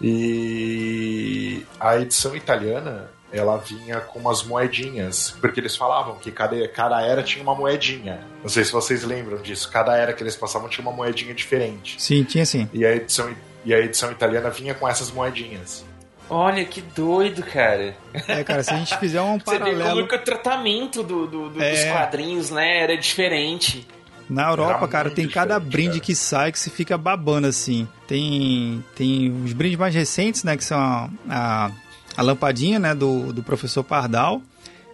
E 0.00 1.64
a 1.78 1.96
edição 1.98 2.34
italiana 2.34 3.10
ela 3.32 3.56
vinha 3.56 4.00
com 4.00 4.20
umas 4.20 4.44
moedinhas, 4.44 5.36
porque 5.40 5.58
eles 5.58 5.76
falavam 5.76 6.16
que 6.16 6.30
cada, 6.30 6.68
cada 6.68 7.02
era 7.02 7.22
tinha 7.22 7.42
uma 7.42 7.54
moedinha. 7.54 8.20
Não 8.42 8.48
sei 8.48 8.64
se 8.64 8.72
vocês 8.72 9.02
lembram 9.02 9.38
disso. 9.38 9.68
Cada 9.70 9.96
era 9.96 10.12
que 10.12 10.22
eles 10.22 10.36
passavam 10.36 10.68
tinha 10.68 10.86
uma 10.86 10.94
moedinha 10.94 11.34
diferente. 11.34 12.00
Sim, 12.00 12.22
tinha 12.22 12.46
sim. 12.46 12.68
E 12.72 12.86
a 12.86 12.94
edição, 12.94 13.34
e 13.64 13.74
a 13.74 13.80
edição 13.80 14.12
italiana 14.12 14.50
vinha 14.50 14.72
com 14.72 14.88
essas 14.88 15.10
moedinhas. 15.10 15.84
Olha 16.30 16.64
que 16.64 16.80
doido, 16.80 17.42
cara. 17.42 17.94
É, 18.28 18.44
cara, 18.44 18.62
se 18.62 18.70
a 18.70 18.76
gente 18.76 18.96
fizer 18.98 19.20
um 19.20 19.38
paralelo. 19.38 19.78
Você 19.82 19.84
vê 19.84 19.90
como 19.90 20.08
que 20.08 20.14
o 20.14 20.18
tratamento 20.24 21.02
do, 21.02 21.26
do, 21.26 21.50
do 21.50 21.62
é... 21.62 21.70
dos 21.70 21.84
quadrinhos, 21.84 22.50
né, 22.50 22.82
era 22.82 22.96
diferente. 22.96 23.86
Na 24.28 24.48
Europa, 24.48 24.88
cara, 24.88 25.10
tem 25.10 25.28
cada 25.28 25.60
brinde 25.60 25.94
cara. 25.94 26.00
que 26.00 26.14
sai 26.14 26.52
que 26.52 26.58
se 26.58 26.70
fica 26.70 26.96
babando 26.96 27.46
assim. 27.46 27.86
Tem, 28.06 28.82
tem 28.96 29.30
os 29.44 29.52
brindes 29.52 29.78
mais 29.78 29.94
recentes, 29.94 30.44
né, 30.44 30.56
que 30.56 30.64
são 30.64 30.78
a, 30.78 31.10
a 31.28 31.70
a 32.16 32.22
lampadinha, 32.22 32.78
né, 32.78 32.94
do, 32.94 33.32
do 33.32 33.42
professor 33.42 33.82
Pardal, 33.82 34.40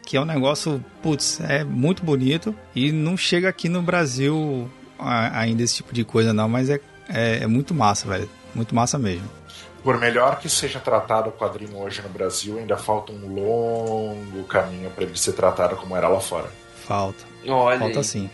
que 0.04 0.16
é 0.16 0.20
um 0.20 0.24
negócio, 0.24 0.84
putz, 1.02 1.40
é 1.40 1.62
muito 1.62 2.02
bonito 2.02 2.54
e 2.74 2.90
não 2.90 3.16
chega 3.16 3.48
aqui 3.48 3.68
no 3.68 3.82
Brasil 3.82 4.70
ainda 4.98 5.62
esse 5.62 5.76
tipo 5.76 5.92
de 5.94 6.04
coisa 6.04 6.32
não, 6.32 6.48
mas 6.48 6.68
é, 6.68 6.80
é, 7.08 7.42
é 7.42 7.46
muito 7.46 7.74
massa, 7.74 8.08
velho, 8.08 8.28
muito 8.54 8.74
massa 8.74 8.98
mesmo. 8.98 9.28
Por 9.82 9.98
melhor 9.98 10.38
que 10.38 10.48
seja 10.48 10.78
tratado 10.78 11.30
o 11.30 11.32
quadrinho 11.32 11.78
hoje 11.78 12.02
no 12.02 12.08
Brasil, 12.08 12.58
ainda 12.58 12.76
falta 12.76 13.12
um 13.12 13.34
longo 13.34 14.44
caminho 14.44 14.90
para 14.90 15.04
ele 15.04 15.16
ser 15.16 15.32
tratado 15.32 15.76
como 15.76 15.96
era 15.96 16.06
lá 16.06 16.20
fora. 16.20 16.50
Falta. 16.86 17.24
Olha 17.46 17.78
falta 17.78 17.98
aí. 17.98 18.04
sim. 18.04 18.30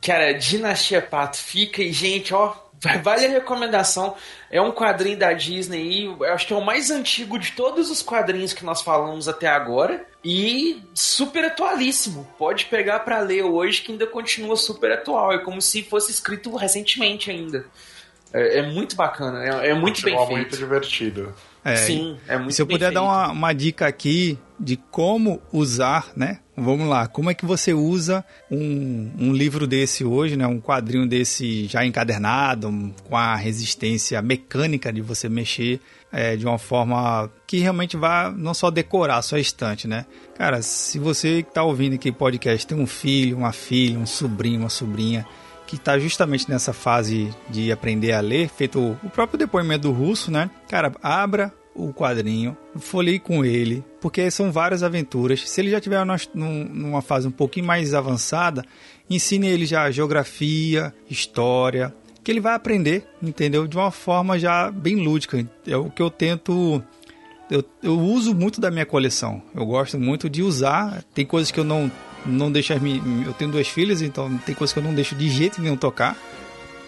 Cara, 0.00 0.32
Dinastia 0.32 1.02
Pato 1.02 1.36
fica 1.36 1.82
e, 1.82 1.92
gente, 1.92 2.32
ó, 2.34 2.54
Vale 3.02 3.26
a 3.26 3.30
recomendação. 3.30 4.14
É 4.50 4.60
um 4.60 4.70
quadrinho 4.70 5.18
da 5.18 5.32
Disney 5.32 6.04
e 6.04 6.24
acho 6.26 6.46
que 6.46 6.52
é 6.52 6.56
o 6.56 6.64
mais 6.64 6.90
antigo 6.90 7.38
de 7.38 7.52
todos 7.52 7.90
os 7.90 8.02
quadrinhos 8.02 8.52
que 8.52 8.64
nós 8.64 8.82
falamos 8.82 9.28
até 9.28 9.48
agora. 9.48 10.04
E 10.24 10.82
super 10.94 11.44
atualíssimo. 11.44 12.26
Pode 12.38 12.66
pegar 12.66 13.00
para 13.00 13.20
ler 13.20 13.42
hoje 13.42 13.82
que 13.82 13.92
ainda 13.92 14.06
continua 14.06 14.56
super 14.56 14.92
atual. 14.92 15.32
É 15.32 15.38
como 15.38 15.60
se 15.60 15.82
fosse 15.82 16.12
escrito 16.12 16.54
recentemente 16.54 17.30
ainda. 17.30 17.64
É, 18.32 18.58
é 18.58 18.62
muito 18.62 18.96
bacana, 18.96 19.42
é, 19.42 19.70
é 19.70 19.74
muito 19.74 20.02
continua 20.02 20.26
bem 20.26 20.26
feito. 20.26 20.40
muito 20.40 20.56
divertido. 20.56 21.34
É, 21.64 21.76
Sim, 21.76 22.18
é 22.28 22.36
muito 22.36 22.54
Se 22.54 22.60
eu 22.60 22.66
puder 22.66 22.86
feito. 22.86 22.94
dar 22.94 23.02
uma, 23.02 23.30
uma 23.30 23.52
dica 23.52 23.86
aqui 23.86 24.38
de 24.58 24.76
como 24.76 25.40
usar, 25.52 26.10
né? 26.14 26.40
Vamos 26.56 26.88
lá, 26.88 27.06
como 27.06 27.28
é 27.28 27.34
que 27.34 27.44
você 27.44 27.74
usa 27.74 28.24
um, 28.50 29.10
um 29.18 29.32
livro 29.32 29.66
desse 29.66 30.04
hoje, 30.04 30.36
né? 30.36 30.46
Um 30.46 30.58
quadrinho 30.58 31.06
desse 31.06 31.66
já 31.66 31.84
encadernado, 31.84 32.94
com 33.04 33.14
a 33.14 33.36
resistência 33.36 34.22
mecânica 34.22 34.90
de 34.90 35.02
você 35.02 35.28
mexer 35.28 35.80
é, 36.10 36.34
de 36.34 36.46
uma 36.46 36.56
forma 36.56 37.30
que 37.46 37.58
realmente 37.58 37.94
vá 37.94 38.32
não 38.34 38.54
só 38.54 38.70
decorar 38.70 39.18
a 39.18 39.22
sua 39.22 39.38
estante, 39.38 39.86
né? 39.86 40.06
Cara, 40.34 40.62
se 40.62 40.98
você 40.98 41.42
que 41.42 41.50
está 41.50 41.62
ouvindo 41.62 41.94
aqui 41.94 42.10
podcast 42.10 42.66
tem 42.66 42.78
um 42.78 42.86
filho, 42.86 43.36
uma 43.36 43.52
filha, 43.52 43.98
um 43.98 44.06
sobrinho, 44.06 44.60
uma 44.60 44.70
sobrinha 44.70 45.26
que 45.66 45.76
está 45.76 45.98
justamente 45.98 46.48
nessa 46.48 46.72
fase 46.72 47.34
de 47.50 47.70
aprender 47.70 48.12
a 48.12 48.20
ler, 48.20 48.48
feito 48.48 48.96
o 49.02 49.10
próprio 49.10 49.38
depoimento 49.38 49.82
do 49.82 49.92
russo, 49.92 50.30
né? 50.30 50.48
Cara, 50.68 50.90
abra 51.02 51.52
o 51.76 51.92
quadrinho, 51.92 52.56
folhei 52.76 53.18
com 53.18 53.44
ele, 53.44 53.84
porque 54.00 54.30
são 54.30 54.50
várias 54.50 54.82
aventuras. 54.82 55.48
Se 55.48 55.60
ele 55.60 55.70
já 55.70 55.80
tiver 55.80 56.04
numa 56.34 57.02
fase 57.02 57.28
um 57.28 57.30
pouquinho 57.30 57.66
mais 57.66 57.94
avançada, 57.94 58.64
ensine 59.08 59.46
ele 59.46 59.66
já 59.66 59.90
geografia, 59.90 60.94
história, 61.08 61.94
que 62.24 62.30
ele 62.32 62.40
vai 62.40 62.54
aprender, 62.54 63.06
entendeu? 63.22 63.66
De 63.66 63.76
uma 63.76 63.90
forma 63.90 64.38
já 64.38 64.70
bem 64.70 64.96
lúdica. 64.96 65.46
É 65.66 65.76
o 65.76 65.90
que 65.90 66.02
eu 66.02 66.10
tento. 66.10 66.82
Eu, 67.48 67.62
eu 67.82 67.98
uso 68.00 68.34
muito 68.34 68.60
da 68.60 68.70
minha 68.70 68.84
coleção. 68.84 69.40
Eu 69.54 69.64
gosto 69.64 69.96
muito 69.96 70.28
de 70.28 70.42
usar. 70.42 71.04
Tem 71.14 71.24
coisas 71.24 71.52
que 71.52 71.60
eu 71.60 71.64
não 71.64 71.90
não 72.26 72.50
deixo 72.50 72.72
eu 72.72 73.32
tenho 73.34 73.52
duas 73.52 73.68
filhas, 73.68 74.02
então 74.02 74.36
tem 74.38 74.54
coisas 74.54 74.72
que 74.72 74.78
eu 74.80 74.82
não 74.82 74.92
deixo 74.92 75.14
de 75.14 75.28
jeito 75.28 75.60
nenhum 75.62 75.76
tocar. 75.76 76.16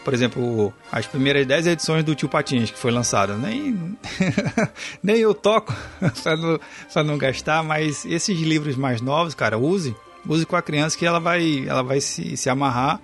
Por 0.09 0.15
exemplo, 0.15 0.73
as 0.91 1.07
primeiras 1.07 1.45
10 1.45 1.67
edições 1.67 2.03
do 2.03 2.15
Tio 2.15 2.31
Patinhas 2.31 2.71
que 2.71 2.79
foi 2.79 2.91
lançada, 2.91 3.37
nem 3.37 3.95
nem 5.05 5.19
eu 5.19 5.35
toco 5.35 5.77
para 6.23 6.35
não, 6.35 6.61
pra 6.91 7.05
não 7.05 7.19
gastar, 7.19 7.63
mas 7.63 8.07
esses 8.07 8.41
livros 8.41 8.75
mais 8.75 9.03
novos, 9.03 9.35
cara, 9.35 9.59
use, 9.59 9.95
use 10.27 10.47
com 10.47 10.57
a 10.57 10.63
criança 10.63 10.97
que 10.97 11.05
ela 11.05 11.21
vai 11.21 11.67
ela 11.69 11.83
vai 11.83 12.01
se, 12.01 12.39
se 12.39 12.49
amarrar 12.49 13.03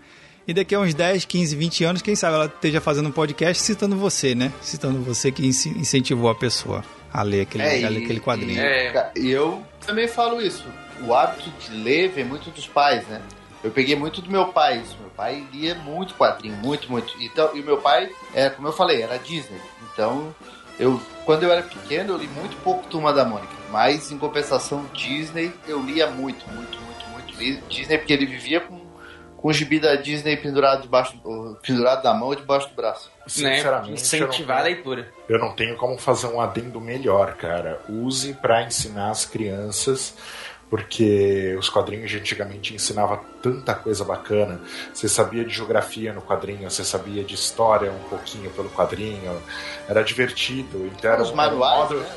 e 0.48 0.54
daqui 0.54 0.74
a 0.74 0.80
uns 0.80 0.94
10, 0.94 1.26
15, 1.26 1.54
20 1.54 1.84
anos, 1.84 2.00
quem 2.00 2.16
sabe 2.16 2.36
ela 2.36 2.46
esteja 2.46 2.80
fazendo 2.80 3.10
um 3.10 3.12
podcast 3.12 3.62
citando 3.62 3.96
você, 3.96 4.34
né? 4.34 4.50
Citando 4.62 4.98
você 5.00 5.30
que 5.30 5.46
incentivou 5.46 6.30
a 6.30 6.34
pessoa 6.34 6.82
a 7.12 7.22
ler 7.22 7.42
aquele, 7.42 7.64
É, 7.64 7.84
a 7.84 7.88
ler 7.90 8.04
aquele 8.04 8.20
quadrinho. 8.20 8.58
E, 8.58 9.20
e 9.20 9.30
eu 9.30 9.62
também 9.86 10.08
falo 10.08 10.40
isso. 10.40 10.64
O 11.06 11.12
hábito 11.12 11.50
de 11.60 11.76
ler 11.82 12.12
vem 12.12 12.24
muito 12.24 12.48
dos 12.48 12.66
pais, 12.66 13.06
né? 13.08 13.20
Eu 13.64 13.70
peguei 13.70 13.96
muito 13.96 14.20
do 14.20 14.30
meu 14.30 14.48
pai 14.48 14.78
isso. 14.78 14.96
Meu 15.00 15.10
pai 15.10 15.44
lia 15.52 15.74
muito 15.74 16.14
quadrinho, 16.14 16.54
muito, 16.56 16.88
muito. 16.90 17.14
Então, 17.18 17.50
e 17.56 17.60
o 17.60 17.64
meu 17.64 17.78
pai, 17.78 18.10
é, 18.34 18.50
como 18.50 18.68
eu 18.68 18.72
falei, 18.72 19.02
era 19.02 19.18
Disney. 19.18 19.60
Então, 19.92 20.34
Eu, 20.78 21.00
quando 21.24 21.44
eu 21.44 21.52
era 21.52 21.62
pequeno, 21.62 22.14
eu 22.14 22.18
li 22.18 22.26
muito 22.26 22.56
pouco 22.64 22.84
Turma 22.88 23.12
da 23.12 23.24
Mônica. 23.24 23.52
Mas, 23.70 24.10
em 24.10 24.18
compensação, 24.18 24.84
Disney, 24.92 25.52
eu 25.68 25.80
lia 25.80 26.08
muito, 26.08 26.44
muito, 26.50 26.78
muito, 26.80 27.06
muito. 27.10 27.68
Disney 27.68 27.96
porque 27.96 28.12
ele 28.12 28.26
vivia 28.26 28.60
com, 28.60 28.80
com 29.36 29.48
o 29.48 29.52
gibi 29.52 29.78
da 29.78 29.94
Disney 29.94 30.36
pendurado, 30.36 30.82
debaixo, 30.82 31.14
pendurado 31.62 32.02
da 32.02 32.12
mão 32.12 32.28
ou 32.28 32.34
debaixo 32.34 32.68
do 32.68 32.74
braço. 32.74 33.08
Sinceramente, 33.26 33.90
né? 33.90 33.94
Incentivar 33.94 34.58
a 34.58 34.62
leitura. 34.62 35.08
Eu 35.28 35.38
não 35.38 35.54
tenho 35.54 35.76
como 35.76 35.96
fazer 35.96 36.26
um 36.26 36.40
adendo 36.40 36.80
melhor, 36.80 37.34
cara. 37.36 37.80
Use 37.88 38.34
para 38.34 38.64
ensinar 38.64 39.10
as 39.10 39.24
crianças 39.24 40.14
porque 40.74 41.54
os 41.56 41.68
quadrinhos 41.68 42.10
de 42.10 42.18
antigamente 42.18 42.74
ensinava 42.74 43.20
tanta 43.40 43.72
coisa 43.76 44.04
bacana. 44.04 44.60
Você 44.92 45.08
sabia 45.08 45.44
de 45.44 45.54
geografia 45.54 46.12
no 46.12 46.20
quadrinho, 46.20 46.68
você 46.68 46.84
sabia 46.84 47.22
de 47.22 47.36
história 47.36 47.92
um 47.92 48.08
pouquinho 48.08 48.50
pelo 48.50 48.68
quadrinho, 48.70 49.40
era 49.88 50.02
divertido. 50.02 50.90
Então 50.98 51.12
era 51.12 51.22
Os 51.22 51.30
um- 51.30 51.36
manuais, 51.36 51.72
era 51.74 51.94
modo- 51.94 52.00
né? 52.00 52.16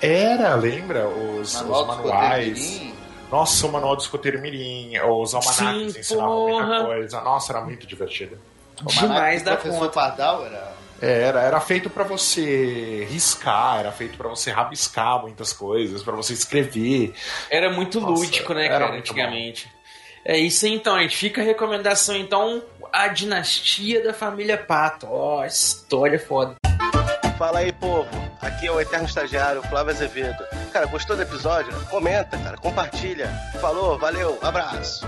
Era, 0.00 0.54
lembra? 0.54 1.06
Os, 1.08 1.56
Manual 1.56 1.80
os 1.82 1.86
do 1.88 2.02
manuais. 2.08 2.58
Escoteiro 2.58 2.80
Mirim. 2.86 2.94
Nossa, 3.30 3.66
o 3.66 3.72
manual 3.72 3.96
do 3.96 4.00
escoteiro 4.02 4.40
mirim, 4.40 4.98
os 4.98 5.34
almanacs 5.34 5.92
Sim, 5.92 6.00
ensinavam 6.00 6.48
muita 6.48 6.84
coisa. 6.86 7.20
Nossa, 7.20 7.52
era 7.52 7.60
muito 7.60 7.86
divertido. 7.86 8.38
O 8.82 8.86
Demais 8.88 9.42
da 9.42 9.52
professor 9.56 9.78
conta. 9.78 9.92
Pardal 9.92 10.46
era... 10.46 10.69
É, 11.00 11.22
Era, 11.22 11.40
era 11.42 11.60
feito 11.60 11.88
pra 11.88 12.04
você 12.04 13.06
riscar, 13.10 13.80
era 13.80 13.92
feito 13.92 14.16
pra 14.16 14.28
você 14.28 14.50
rabiscar 14.50 15.22
muitas 15.22 15.52
coisas, 15.52 16.02
pra 16.02 16.14
você 16.14 16.32
escrever. 16.32 17.14
Era 17.50 17.72
muito 17.72 18.00
Nossa, 18.00 18.12
lúdico, 18.12 18.52
né, 18.54 18.66
era 18.66 18.86
cara, 18.86 18.98
antigamente. 18.98 19.70
É 20.24 20.36
isso 20.38 20.66
aí, 20.66 20.72
então, 20.74 21.00
gente. 21.00 21.16
Fica 21.16 21.40
a 21.40 21.44
recomendação, 21.44 22.14
então, 22.14 22.62
a 22.92 23.08
dinastia 23.08 24.04
da 24.04 24.12
família 24.12 24.58
Pato. 24.58 25.06
Ó, 25.10 25.44
história 25.44 26.18
foda. 26.18 26.56
Fala 27.38 27.60
aí, 27.60 27.72
povo. 27.72 28.08
Aqui 28.42 28.66
é 28.66 28.70
o 28.70 28.78
Eterno 28.78 29.06
Estagiário, 29.06 29.62
Flávio 29.62 29.92
Azevedo. 29.94 30.44
Cara, 30.72 30.84
gostou 30.86 31.16
do 31.16 31.22
episódio? 31.22 31.72
Comenta, 31.86 32.36
cara, 32.36 32.58
compartilha. 32.58 33.28
Falou, 33.60 33.98
valeu, 33.98 34.38
abraço. 34.42 35.06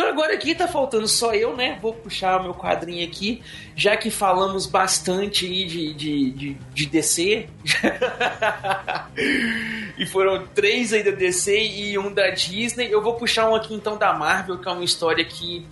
Então 0.00 0.08
agora 0.08 0.32
aqui 0.32 0.54
tá 0.54 0.66
faltando 0.66 1.06
só 1.06 1.34
eu, 1.34 1.54
né? 1.54 1.78
Vou 1.82 1.92
puxar 1.92 2.40
o 2.40 2.42
meu 2.42 2.54
quadrinho 2.54 3.06
aqui, 3.06 3.42
já 3.76 3.98
que 3.98 4.10
falamos 4.10 4.64
bastante 4.64 5.44
aí 5.44 5.66
de, 5.66 5.92
de, 5.92 6.30
de, 6.30 6.56
de 6.72 6.86
DC. 6.86 7.46
e 9.98 10.06
foram 10.06 10.46
três 10.54 10.94
aí 10.94 11.02
da 11.02 11.10
DC 11.10 11.54
e 11.54 11.98
um 11.98 12.10
da 12.10 12.30
Disney. 12.30 12.90
Eu 12.90 13.02
vou 13.02 13.16
puxar 13.16 13.50
um 13.50 13.54
aqui 13.54 13.74
então 13.74 13.98
da 13.98 14.14
Marvel, 14.14 14.56
que 14.56 14.66
é 14.66 14.72
uma 14.72 14.84
história 14.84 15.22
que. 15.22 15.66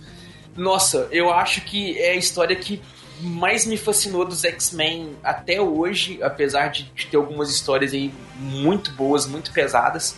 Nossa, 0.55 1.07
eu 1.11 1.33
acho 1.33 1.61
que 1.61 1.97
é 1.97 2.11
a 2.11 2.15
história 2.15 2.55
que 2.55 2.79
mais 3.19 3.65
me 3.65 3.77
fascinou 3.77 4.25
dos 4.25 4.45
X-Men 4.45 5.17
até 5.23 5.59
hoje, 5.59 6.21
apesar 6.21 6.67
de, 6.67 6.83
de 6.83 7.07
ter 7.07 7.17
algumas 7.17 7.49
histórias 7.49 7.93
aí 7.93 8.13
muito 8.37 8.91
boas, 8.91 9.25
muito 9.25 9.51
pesadas 9.51 10.15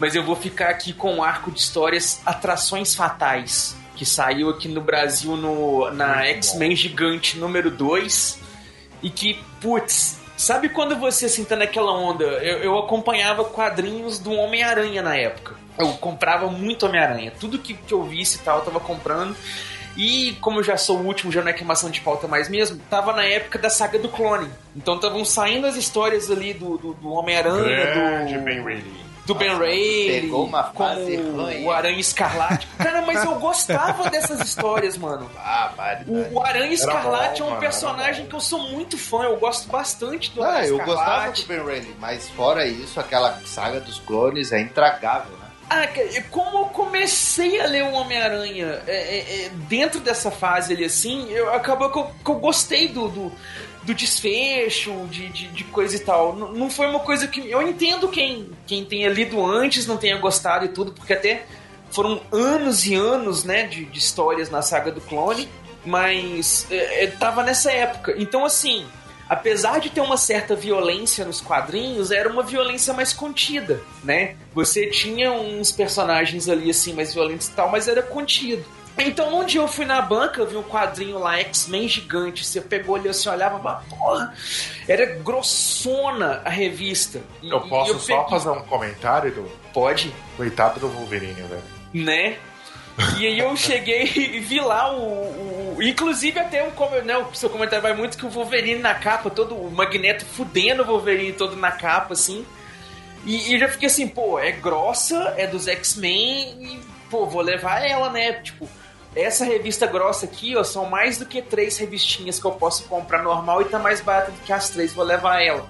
mas 0.00 0.14
eu 0.16 0.24
vou 0.24 0.34
ficar 0.34 0.70
aqui 0.70 0.94
com 0.94 1.18
o 1.18 1.22
arco 1.22 1.50
de 1.50 1.60
histórias 1.60 2.22
Atrações 2.24 2.94
Fatais, 2.94 3.76
que 3.94 4.06
saiu 4.06 4.48
aqui 4.48 4.66
no 4.66 4.80
Brasil 4.80 5.36
no, 5.36 5.90
na 5.90 6.24
X-Men 6.24 6.74
Gigante 6.74 7.38
número 7.38 7.70
2, 7.70 8.40
e 9.02 9.10
que, 9.10 9.38
putz, 9.60 10.18
sabe 10.38 10.70
quando 10.70 10.96
você 10.96 11.26
assim 11.26 11.44
tá 11.44 11.54
naquela 11.54 11.92
onda? 11.92 12.24
Eu, 12.24 12.58
eu 12.58 12.78
acompanhava 12.78 13.44
quadrinhos 13.44 14.18
do 14.18 14.32
Homem-Aranha 14.32 15.02
na 15.02 15.14
época. 15.14 15.54
Eu 15.78 15.92
comprava 15.94 16.46
muito 16.48 16.86
Homem-Aranha. 16.86 17.32
Tudo 17.38 17.58
que, 17.58 17.74
que 17.74 17.92
eu 17.92 18.02
visse 18.02 18.38
e 18.38 18.40
tal, 18.40 18.58
eu 18.58 18.64
tava 18.64 18.80
comprando. 18.80 19.36
E 19.96 20.32
como 20.40 20.60
eu 20.60 20.62
já 20.62 20.78
sou 20.78 20.98
o 20.98 21.04
último, 21.04 21.30
já 21.30 21.42
não 21.42 21.50
é 21.50 21.52
queimação 21.52 21.90
de 21.90 22.00
pauta 22.00 22.26
mais 22.26 22.48
mesmo, 22.48 22.80
tava 22.88 23.12
na 23.12 23.24
época 23.24 23.58
da 23.58 23.68
saga 23.68 23.98
do 23.98 24.08
clone. 24.08 24.48
Então 24.74 24.94
estavam 24.94 25.24
saindo 25.26 25.66
as 25.66 25.76
histórias 25.76 26.30
ali 26.30 26.54
do, 26.54 26.78
do, 26.78 26.94
do 26.94 27.10
Homem-Aranha, 27.10 28.38
do 28.38 28.44
Ben 28.44 28.64
Reilly. 28.64 29.09
Do 29.30 29.34
Ben 29.34 29.56
Reilly, 29.56 30.22
pegou 30.22 30.44
uma 30.44 30.64
como 30.64 30.88
fase 30.88 31.16
ruim. 31.16 31.64
o 31.64 31.70
Aranha 31.70 32.00
Escarlate. 32.00 32.66
Cara, 32.76 33.02
mas 33.02 33.24
eu 33.24 33.34
gostava 33.36 34.10
dessas 34.10 34.40
histórias, 34.40 34.96
mano. 34.96 35.30
Ah, 35.38 35.72
barbaridade. 35.76 36.34
O, 36.34 36.38
o 36.38 36.44
Aranha 36.44 36.72
Escarlate 36.72 37.40
bom, 37.40 37.46
é 37.46 37.48
um 37.48 37.50
mano, 37.50 37.60
personagem 37.60 38.26
que 38.26 38.34
eu 38.34 38.40
sou 38.40 38.58
muito 38.70 38.98
fã, 38.98 39.22
eu 39.24 39.36
gosto 39.36 39.68
bastante 39.70 40.30
do 40.32 40.42
Ah, 40.42 40.48
Aranha 40.48 40.66
eu 40.66 40.78
gostava 40.78 41.00
Escarlate. 41.00 41.42
do 41.42 41.48
Ben 41.48 41.64
Reilly, 41.64 41.96
mas 42.00 42.28
fora 42.30 42.66
isso, 42.66 42.98
aquela 42.98 43.40
saga 43.46 43.80
dos 43.80 43.98
clones 44.00 44.52
é 44.52 44.60
intragável, 44.60 45.32
né? 45.32 45.46
Ah, 45.72 45.86
como 46.30 46.58
eu 46.58 46.64
comecei 46.64 47.60
a 47.60 47.66
ler 47.66 47.84
o 47.84 47.92
Homem-Aranha 47.92 48.82
é, 48.88 48.92
é, 48.92 49.44
é, 49.44 49.48
dentro 49.68 50.00
dessa 50.00 50.28
fase 50.28 50.72
ali 50.72 50.84
assim, 50.84 51.30
eu, 51.30 51.54
acabou 51.54 51.90
que 51.90 51.98
eu, 51.98 52.10
que 52.24 52.30
eu 52.30 52.34
gostei 52.34 52.88
do, 52.88 53.08
do, 53.08 53.32
do 53.82 53.94
desfecho, 53.94 55.06
de, 55.10 55.28
de, 55.28 55.48
de 55.48 55.64
coisa 55.64 55.96
e 55.96 56.00
tal. 56.00 56.36
N- 56.36 56.58
não 56.58 56.70
foi 56.70 56.86
uma 56.86 57.00
coisa 57.00 57.26
que. 57.26 57.48
Eu 57.50 57.62
entendo 57.62 58.08
quem, 58.08 58.50
quem 58.66 58.84
tenha 58.84 59.08
lido 59.08 59.44
antes, 59.44 59.86
não 59.86 59.96
tenha 59.96 60.18
gostado 60.18 60.64
e 60.64 60.68
tudo, 60.68 60.92
porque 60.92 61.12
até 61.12 61.44
foram 61.90 62.20
anos 62.30 62.86
e 62.86 62.94
anos 62.94 63.44
né, 63.44 63.64
de, 63.66 63.84
de 63.84 63.98
histórias 63.98 64.50
na 64.50 64.62
saga 64.62 64.92
do 64.92 65.00
clone, 65.00 65.48
mas 65.84 66.66
é, 66.70 67.04
é, 67.04 67.06
tava 67.08 67.42
nessa 67.42 67.72
época. 67.72 68.14
Então, 68.16 68.44
assim, 68.44 68.86
apesar 69.28 69.80
de 69.80 69.90
ter 69.90 70.00
uma 70.00 70.16
certa 70.16 70.54
violência 70.54 71.24
nos 71.24 71.40
quadrinhos, 71.40 72.10
era 72.10 72.28
uma 72.28 72.42
violência 72.42 72.92
mais 72.92 73.12
contida, 73.12 73.80
né? 74.04 74.36
Você 74.54 74.86
tinha 74.88 75.32
uns 75.32 75.72
personagens 75.72 76.48
ali 76.48 76.70
assim 76.70 76.92
mais 76.92 77.14
violentos 77.14 77.48
e 77.48 77.52
tal, 77.52 77.70
mas 77.70 77.88
era 77.88 78.02
contido. 78.02 78.64
Então, 79.02 79.40
um 79.40 79.44
dia 79.44 79.60
eu 79.60 79.68
fui 79.68 79.84
na 79.84 80.00
banca, 80.02 80.44
vi 80.44 80.56
um 80.56 80.62
quadrinho 80.62 81.18
lá, 81.18 81.38
X-Men 81.40 81.88
gigante. 81.88 82.44
Você 82.44 82.60
pegou 82.60 82.96
ali, 82.96 83.08
você 83.08 83.28
olhava, 83.28 83.58
mas, 83.58 83.84
porra, 83.88 84.34
era 84.88 85.06
grossona 85.16 86.42
a 86.44 86.50
revista. 86.50 87.20
E- 87.42 87.50
Eu 87.50 87.60
posso 87.62 87.98
só 88.00 88.22
peguei- 88.22 88.30
fazer 88.30 88.50
um 88.50 88.62
comentário 88.62 89.32
do. 89.32 89.42
Pode, 89.72 90.12
Coitado 90.36 90.80
do 90.80 90.88
Wolverine, 90.88 91.34
velho. 91.42 91.62
né? 91.94 92.36
E 93.18 93.26
aí 93.26 93.38
eu 93.38 93.56
cheguei 93.56 94.02
e 94.16 94.40
vi 94.40 94.60
lá 94.60 94.92
o. 94.92 95.76
o- 95.76 95.82
inclusive 95.82 96.38
até 96.38 96.62
um 96.62 96.70
né, 97.04 97.16
o 97.16 97.34
seu 97.34 97.48
comentário 97.48 97.82
vai 97.82 97.94
muito 97.94 98.18
que 98.18 98.26
o 98.26 98.30
Wolverine 98.30 98.80
na 98.80 98.94
capa, 98.94 99.30
todo 99.30 99.54
o 99.54 99.70
Magneto 99.70 100.24
fudendo 100.26 100.82
o 100.82 100.86
Wolverine 100.86 101.32
todo 101.32 101.56
na 101.56 101.70
capa, 101.72 102.12
assim. 102.14 102.44
E, 103.24 103.50
e 103.50 103.54
eu 103.54 103.60
já 103.60 103.68
fiquei 103.68 103.86
assim, 103.86 104.08
pô, 104.08 104.38
é 104.38 104.50
grossa, 104.52 105.34
é 105.36 105.46
dos 105.46 105.68
X-Men, 105.68 106.56
e, 106.62 106.80
pô, 107.10 107.26
vou 107.26 107.40
levar 107.42 107.82
ela, 107.86 108.10
né? 108.10 108.32
Tipo, 108.42 108.68
essa 109.14 109.44
revista 109.44 109.86
grossa 109.86 110.26
aqui, 110.26 110.56
ó, 110.56 110.62
são 110.62 110.86
mais 110.86 111.18
do 111.18 111.26
que 111.26 111.42
três 111.42 111.78
revistinhas 111.78 112.38
que 112.38 112.46
eu 112.46 112.52
posso 112.52 112.84
comprar 112.84 113.22
normal 113.22 113.62
e 113.62 113.64
tá 113.64 113.78
mais 113.78 114.00
barata 114.00 114.30
do 114.30 114.38
que 114.40 114.52
as 114.52 114.70
três, 114.70 114.92
vou 114.92 115.04
levar 115.04 115.40
ela. 115.42 115.68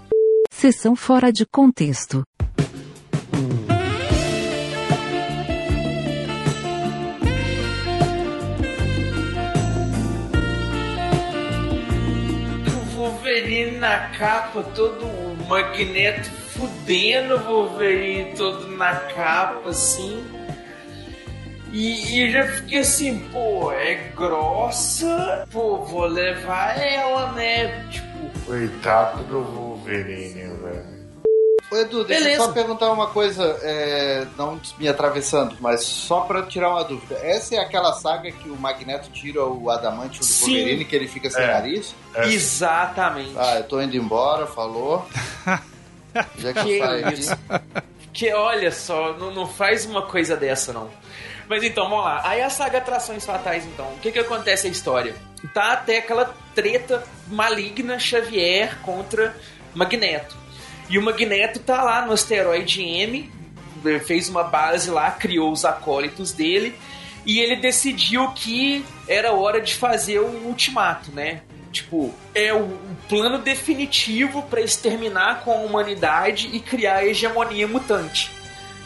Sessão 0.50 0.94
fora 0.94 1.32
de 1.32 1.46
contexto. 1.46 2.22
Wolverine 12.94 13.78
na 13.78 14.10
capa, 14.10 14.62
todo 14.74 15.06
o 15.06 15.46
Magneto 15.48 16.28
fudendo 16.30 17.36
o 17.36 17.38
Wolverine 17.38 18.34
todo 18.36 18.68
na 18.76 18.94
capa, 18.94 19.70
assim. 19.70 20.22
E, 21.72 22.24
e 22.26 22.32
já 22.32 22.46
fiquei 22.48 22.78
assim, 22.80 23.18
pô, 23.32 23.70
é 23.72 23.94
grossa, 24.16 25.46
pô, 25.52 25.78
vou 25.84 26.06
levar 26.06 26.76
ela, 26.78 27.32
né? 27.32 27.86
Tipo, 27.90 28.10
Coitado 28.46 29.22
do 29.24 29.42
Wolverine, 29.44 30.52
velho. 30.62 31.00
Ô 31.72 31.76
Edu, 31.76 32.02
deixa 32.04 32.24
Beleza. 32.24 32.42
eu 32.42 32.46
só 32.48 32.52
perguntar 32.52 32.90
uma 32.90 33.06
coisa, 33.06 33.44
é, 33.62 34.26
não 34.36 34.60
me 34.76 34.88
atravessando, 34.88 35.56
mas 35.60 35.84
só 35.84 36.22
pra 36.22 36.42
tirar 36.42 36.70
uma 36.70 36.82
dúvida. 36.82 37.14
Essa 37.22 37.54
é 37.54 37.58
aquela 37.60 37.92
saga 37.92 38.32
que 38.32 38.48
o 38.48 38.56
Magneto 38.56 39.08
tira 39.12 39.44
o 39.44 39.70
adamantium 39.70 40.18
do 40.18 40.24
Sim. 40.24 40.46
Wolverine, 40.56 40.84
que 40.84 40.96
ele 40.96 41.06
fica 41.06 41.30
sem 41.30 41.44
É. 41.44 41.46
nariz? 41.46 41.94
exatamente. 42.24 43.30
Ah, 43.36 43.58
eu 43.58 43.64
tô 43.64 43.80
indo 43.80 43.96
embora, 43.96 44.48
falou. 44.48 45.06
Já 46.38 46.52
que, 46.52 46.78
Que 46.78 46.82
aqui. 46.82 47.22
Que 48.12 48.32
olha 48.32 48.72
só, 48.72 49.12
não, 49.16 49.30
não 49.32 49.46
faz 49.46 49.86
uma 49.86 50.02
coisa 50.02 50.36
dessa, 50.36 50.72
não. 50.72 50.90
Mas 51.50 51.64
então, 51.64 51.88
vamos 51.90 52.04
lá. 52.04 52.20
Aí 52.22 52.40
a 52.40 52.48
saga 52.48 52.78
Atrações 52.78 53.26
Fatais, 53.26 53.66
então. 53.66 53.86
O 53.94 53.98
que 53.98 54.12
que 54.12 54.20
acontece 54.20 54.68
a 54.68 54.70
história? 54.70 55.16
Tá 55.52 55.72
até 55.72 55.98
aquela 55.98 56.32
treta 56.54 57.02
maligna 57.26 57.98
Xavier 57.98 58.78
contra 58.82 59.36
Magneto. 59.74 60.36
E 60.88 60.96
o 60.96 61.02
Magneto 61.02 61.58
tá 61.58 61.82
lá 61.82 62.06
no 62.06 62.12
asteroide 62.12 62.80
M, 62.82 63.28
fez 64.06 64.28
uma 64.28 64.44
base 64.44 64.92
lá, 64.92 65.10
criou 65.10 65.50
os 65.50 65.64
acólitos 65.64 66.30
dele, 66.30 66.78
e 67.26 67.40
ele 67.40 67.56
decidiu 67.56 68.30
que 68.30 68.84
era 69.08 69.32
hora 69.32 69.60
de 69.60 69.74
fazer 69.74 70.20
o 70.20 70.46
ultimato, 70.46 71.10
né? 71.10 71.42
Tipo, 71.72 72.14
é 72.32 72.54
o, 72.54 72.62
o 72.62 72.96
plano 73.08 73.38
definitivo 73.38 74.42
para 74.42 74.60
exterminar 74.60 75.40
com 75.42 75.50
a 75.50 75.56
humanidade 75.56 76.48
e 76.52 76.60
criar 76.60 76.98
a 76.98 77.04
hegemonia 77.04 77.66
mutante. 77.66 78.39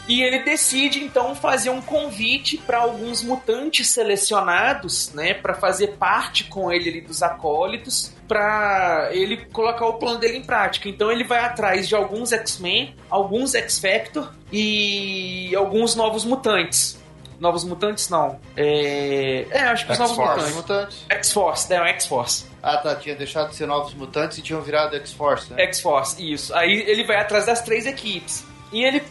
E 0.07 0.21
ele 0.21 0.43
decide 0.43 1.03
então 1.03 1.33
fazer 1.33 1.69
um 1.69 1.81
convite 1.81 2.57
para 2.57 2.77
alguns 2.77 3.23
mutantes 3.23 3.87
selecionados, 3.87 5.11
né, 5.13 5.33
para 5.33 5.55
fazer 5.55 5.95
parte 5.97 6.43
com 6.43 6.71
ele 6.71 6.89
ali 6.89 7.01
dos 7.01 7.23
acólitos, 7.23 8.13
para 8.27 9.09
ele 9.11 9.45
colocar 9.47 9.85
o 9.87 9.93
plano 9.93 10.19
dele 10.19 10.37
em 10.37 10.43
prática. 10.43 10.87
Então 10.87 11.11
ele 11.11 11.23
vai 11.23 11.39
atrás 11.39 11.87
de 11.87 11.95
alguns 11.95 12.31
X-Men, 12.31 12.95
alguns 13.09 13.55
X-Factor 13.55 14.31
e 14.51 15.55
alguns 15.55 15.95
novos 15.95 16.23
mutantes. 16.23 17.03
Novos 17.39 17.63
mutantes 17.63 18.09
não. 18.09 18.39
É, 18.55 19.45
é 19.49 19.59
acho 19.63 19.85
que 19.85 19.91
os 19.91 19.99
novos 19.99 20.17
X-Force. 20.17 20.53
mutantes. 20.53 21.05
X-Force, 21.09 21.73
é 21.73 21.77
X-Force. 21.89 22.45
Ah, 22.63 22.77
tá. 22.77 22.95
Tinha 22.95 23.15
deixado 23.15 23.49
de 23.49 23.55
ser 23.55 23.67
novos 23.67 23.93
mutantes 23.93 24.37
e 24.37 24.41
tinham 24.41 24.61
virado 24.61 24.95
X-Force, 24.95 25.51
né? 25.51 25.63
X-Force, 25.63 26.33
isso. 26.33 26.55
Aí 26.55 26.83
ele 26.87 27.03
vai 27.03 27.17
atrás 27.17 27.45
das 27.45 27.61
três 27.61 27.85
equipes. 27.85 28.45
E 28.71 28.83
ele 28.83 29.03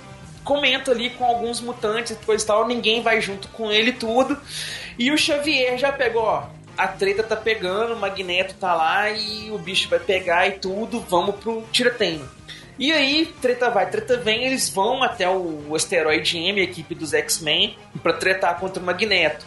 comenta 0.44 0.90
ali 0.92 1.10
com 1.10 1.24
alguns 1.24 1.60
mutantes 1.60 2.12
e 2.12 2.16
coisa 2.24 2.44
e 2.44 2.46
tal, 2.46 2.66
ninguém 2.68 3.02
vai 3.02 3.20
junto 3.20 3.48
com 3.48 3.70
ele 3.72 3.92
tudo. 3.92 4.38
E 4.98 5.10
o 5.10 5.18
Xavier 5.18 5.76
já 5.78 5.90
pegou, 5.90 6.22
ó, 6.24 6.44
a 6.76 6.86
treta 6.86 7.22
tá 7.22 7.34
pegando, 7.36 7.94
o 7.94 7.98
Magneto 7.98 8.54
tá 8.54 8.74
lá 8.74 9.10
e 9.10 9.50
o 9.50 9.58
bicho 9.58 9.88
vai 9.88 9.98
pegar 9.98 10.46
e 10.46 10.52
tudo, 10.52 11.00
vamos 11.00 11.36
pro 11.36 11.62
tiroteio. 11.72 12.28
E 12.78 12.90
aí, 12.92 13.26
treta 13.40 13.70
vai, 13.70 13.88
treta 13.88 14.16
vem, 14.16 14.44
eles 14.44 14.68
vão 14.68 15.02
até 15.02 15.28
o 15.28 15.74
asteroide 15.76 16.36
M, 16.38 16.60
a 16.60 16.64
equipe 16.64 16.92
dos 16.94 17.14
X-Men, 17.14 17.78
pra 18.02 18.12
tretar 18.12 18.58
contra 18.58 18.82
o 18.82 18.86
Magneto. 18.86 19.46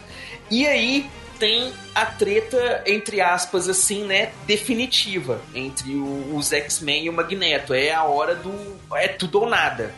E 0.50 0.66
aí 0.66 1.06
tem 1.38 1.74
a 1.94 2.06
treta, 2.06 2.84
entre 2.88 3.20
aspas, 3.20 3.68
assim, 3.68 4.06
né, 4.06 4.32
definitiva 4.46 5.42
entre 5.54 5.94
o- 5.94 6.36
os 6.38 6.54
X-Men 6.54 7.04
e 7.04 7.10
o 7.10 7.14
Magneto. 7.14 7.74
É 7.74 7.92
a 7.92 8.04
hora 8.04 8.34
do. 8.34 8.78
É 8.96 9.10
tudo 9.10 9.42
ou 9.42 9.50
nada. 9.50 9.94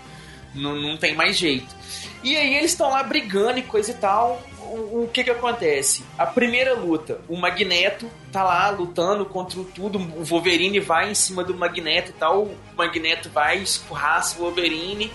Não, 0.54 0.76
não 0.76 0.98
tem 0.98 1.16
mais 1.16 1.38
jeito. 1.38 1.76
E 2.24 2.36
aí 2.36 2.56
eles 2.56 2.72
estão 2.72 2.90
lá 2.90 3.02
brigando 3.04 3.60
e 3.60 3.64
coisa 3.64 3.92
e 3.92 3.94
tal. 3.94 4.42
O, 4.60 5.04
o 5.04 5.10
que 5.12 5.24
que 5.24 5.32
acontece? 5.32 6.04
A 6.18 6.26
primeira 6.26 6.74
luta, 6.74 7.22
o 7.28 7.36
Magneto 7.36 8.10
tá 8.32 8.44
lá 8.44 8.70
lutando 8.70 9.26
contra 9.26 9.64
tudo, 9.64 9.98
o 9.98 10.24
Wolverine 10.24 10.80
vai 10.80 11.10
em 11.10 11.16
cima 11.16 11.44
do 11.44 11.56
Magneto 11.56 12.12
e 12.12 12.14
tal, 12.14 12.44
o 12.44 12.58
Magneto 12.78 13.30
vai, 13.30 13.58
escorraça 13.58 14.38
o 14.38 14.44
Wolverine 14.44 15.12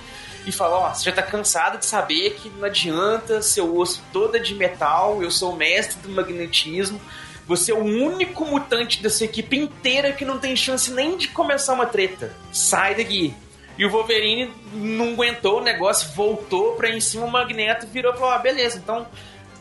e 0.47 0.53
fala, 0.53 0.77
ó, 0.77 0.93
você 0.93 1.05
já 1.05 1.13
tá 1.13 1.23
cansado 1.23 1.79
de 1.79 1.87
saber 1.87 2.35
que 2.35 2.51
não 2.51 2.65
adianta, 2.65 3.41
seu 3.43 3.77
osso 3.77 4.03
todo 4.13 4.37
é 4.37 4.41
de 4.41 4.55
metal, 4.55 5.23
eu 5.23 5.31
sou 5.31 5.53
o 5.53 5.57
mestre 5.57 6.01
do 6.03 6.09
magnetismo, 6.09 7.01
você 7.47 7.73
é 7.73 7.75
o 7.75 7.85
único 7.85 8.45
mutante 8.45 9.03
da 9.03 9.11
sua 9.11 9.27
equipe 9.27 9.57
inteira 9.57 10.13
que 10.13 10.25
não 10.25 10.39
tem 10.39 10.57
chance 10.57 10.91
nem 10.91 11.17
de 11.17 11.29
começar 11.29 11.75
uma 11.75 11.87
treta. 11.87 12.35
Sai 12.51 12.95
daqui. 12.95 13.35
E 13.77 13.85
o 13.85 13.91
Wolverine 13.91 14.53
não 14.73 15.13
aguentou 15.13 15.59
o 15.59 15.63
negócio, 15.63 16.13
voltou 16.15 16.75
pra 16.77 16.89
em 16.89 17.01
cima, 17.01 17.25
o 17.25 17.31
Magneto 17.31 17.87
virou 17.87 18.13
e 18.13 18.17
falou: 18.17 18.33
ah, 18.33 18.39
beleza, 18.39 18.79
então 18.79 19.07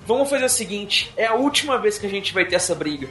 vamos 0.06 0.30
fazer 0.30 0.46
o 0.46 0.50
seguinte: 0.50 1.12
é 1.18 1.26
a 1.26 1.34
última 1.34 1.78
vez 1.78 1.98
que 1.98 2.06
a 2.06 2.10
gente 2.10 2.34
vai 2.34 2.46
ter 2.46 2.56
essa 2.56 2.76
briga. 2.76 3.10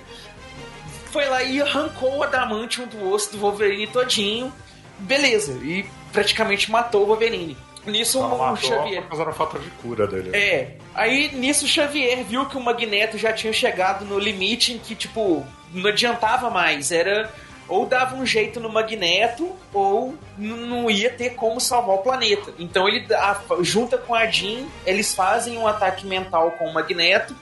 Foi 1.11 1.27
lá 1.27 1.43
e 1.43 1.61
arrancou 1.61 2.19
o 2.19 2.23
adamantium 2.23 2.87
do 2.87 3.11
osso 3.11 3.33
do 3.33 3.39
Wolverine 3.39 3.87
todinho, 3.87 4.53
beleza, 4.99 5.53
e 5.63 5.85
praticamente 6.13 6.71
matou 6.71 7.03
o 7.03 7.07
Wolverine. 7.07 7.57
Nisso 7.85 8.21
Só 8.21 8.53
o 8.53 8.57
Xavier. 8.57 9.03
causa 9.09 9.25
da 9.25 9.33
falta 9.33 9.59
de 9.59 9.69
cura 9.71 10.07
dele. 10.07 10.31
É. 10.33 10.77
Aí 10.95 11.35
nisso 11.35 11.65
o 11.65 11.69
Xavier 11.69 12.23
viu 12.25 12.47
que 12.47 12.57
o 12.57 12.61
Magneto 12.61 13.19
já 13.19 13.33
tinha 13.33 13.53
chegado 13.53 14.05
no 14.05 14.19
limite 14.19 14.73
em 14.73 14.79
que, 14.79 14.95
tipo, 14.95 15.45
não 15.73 15.91
adiantava 15.91 16.49
mais. 16.49 16.93
Era. 16.93 17.33
Ou 17.73 17.87
dava 17.87 18.17
um 18.17 18.27
jeito 18.27 18.61
no 18.61 18.69
Magneto, 18.69 19.51
ou 19.73 20.15
não 20.37 20.91
ia 20.91 21.09
ter 21.11 21.31
como 21.31 21.59
salvar 21.59 21.97
o 21.97 21.99
planeta. 22.03 22.53
Então 22.59 22.87
ele 22.87 23.07
a- 23.15 23.41
junta 23.63 23.97
com 23.97 24.15
a 24.15 24.27
Jean, 24.27 24.67
eles 24.85 25.15
fazem 25.15 25.57
um 25.57 25.67
ataque 25.67 26.07
mental 26.07 26.51
com 26.53 26.67
o 26.69 26.75
Magneto. 26.75 27.35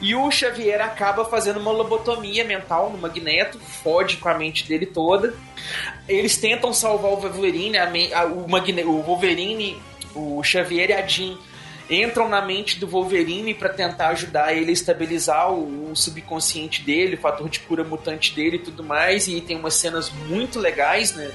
E 0.00 0.14
o 0.14 0.30
Xavier 0.30 0.80
acaba 0.80 1.24
fazendo 1.24 1.58
uma 1.60 1.72
lobotomia 1.72 2.44
mental 2.44 2.88
no 2.88 2.96
Magneto, 2.96 3.58
fode 3.58 4.16
com 4.18 4.28
a 4.28 4.34
mente 4.34 4.66
dele 4.66 4.86
toda. 4.86 5.34
Eles 6.08 6.36
tentam 6.38 6.72
salvar 6.72 7.10
o 7.12 7.16
Wolverine, 7.16 7.76
a 7.76 7.90
a- 8.14 8.24
o, 8.26 8.48
Magne- 8.48 8.84
o 8.84 9.02
Wolverine, 9.02 9.76
o 10.14 10.42
Xavier 10.42 10.90
e 10.90 10.92
a 10.94 11.06
Jean 11.06 11.36
entram 11.90 12.28
na 12.28 12.42
mente 12.42 12.78
do 12.78 12.86
Wolverine 12.86 13.54
para 13.54 13.68
tentar 13.70 14.08
ajudar 14.08 14.52
ele 14.52 14.70
a 14.70 14.72
estabilizar 14.72 15.50
o, 15.52 15.90
o 15.90 15.96
subconsciente 15.96 16.82
dele, 16.82 17.16
o 17.16 17.18
fator 17.18 17.48
de 17.48 17.60
cura 17.60 17.82
mutante 17.84 18.34
dele 18.34 18.56
e 18.56 18.60
tudo 18.60 18.82
mais. 18.84 19.26
E 19.28 19.40
tem 19.40 19.56
umas 19.56 19.74
cenas 19.74 20.10
muito 20.28 20.58
legais, 20.58 21.14
né? 21.14 21.30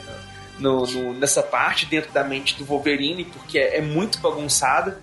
no- 0.60 0.86
no- 0.86 1.14
nessa 1.16 1.42
parte 1.42 1.86
dentro 1.88 2.12
da 2.12 2.24
mente 2.24 2.56
do 2.56 2.64
Wolverine, 2.64 3.26
porque 3.26 3.58
é, 3.58 3.78
é 3.78 3.82
muito 3.82 4.20
bagunçada. 4.20 5.02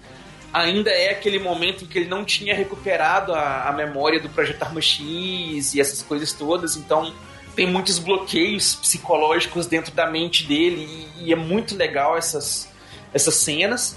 Ainda 0.52 0.90
é 0.90 1.10
aquele 1.10 1.38
momento 1.40 1.84
em 1.84 1.86
que 1.88 1.98
ele 1.98 2.08
não 2.08 2.24
tinha 2.24 2.54
recuperado 2.54 3.32
a, 3.34 3.68
a 3.68 3.72
memória 3.72 4.20
do 4.20 4.28
Projeto 4.28 4.62
Arma 4.62 4.80
X 4.80 5.74
e 5.74 5.80
essas 5.80 6.02
coisas 6.02 6.32
todas, 6.32 6.76
então 6.76 7.12
tem 7.56 7.66
muitos 7.66 7.98
bloqueios 7.98 8.76
psicológicos 8.76 9.66
dentro 9.66 9.92
da 9.92 10.08
mente 10.08 10.44
dele 10.46 11.08
e, 11.18 11.24
e 11.28 11.32
é 11.32 11.36
muito 11.36 11.76
legal 11.76 12.16
essas, 12.16 12.68
essas 13.12 13.34
cenas. 13.34 13.96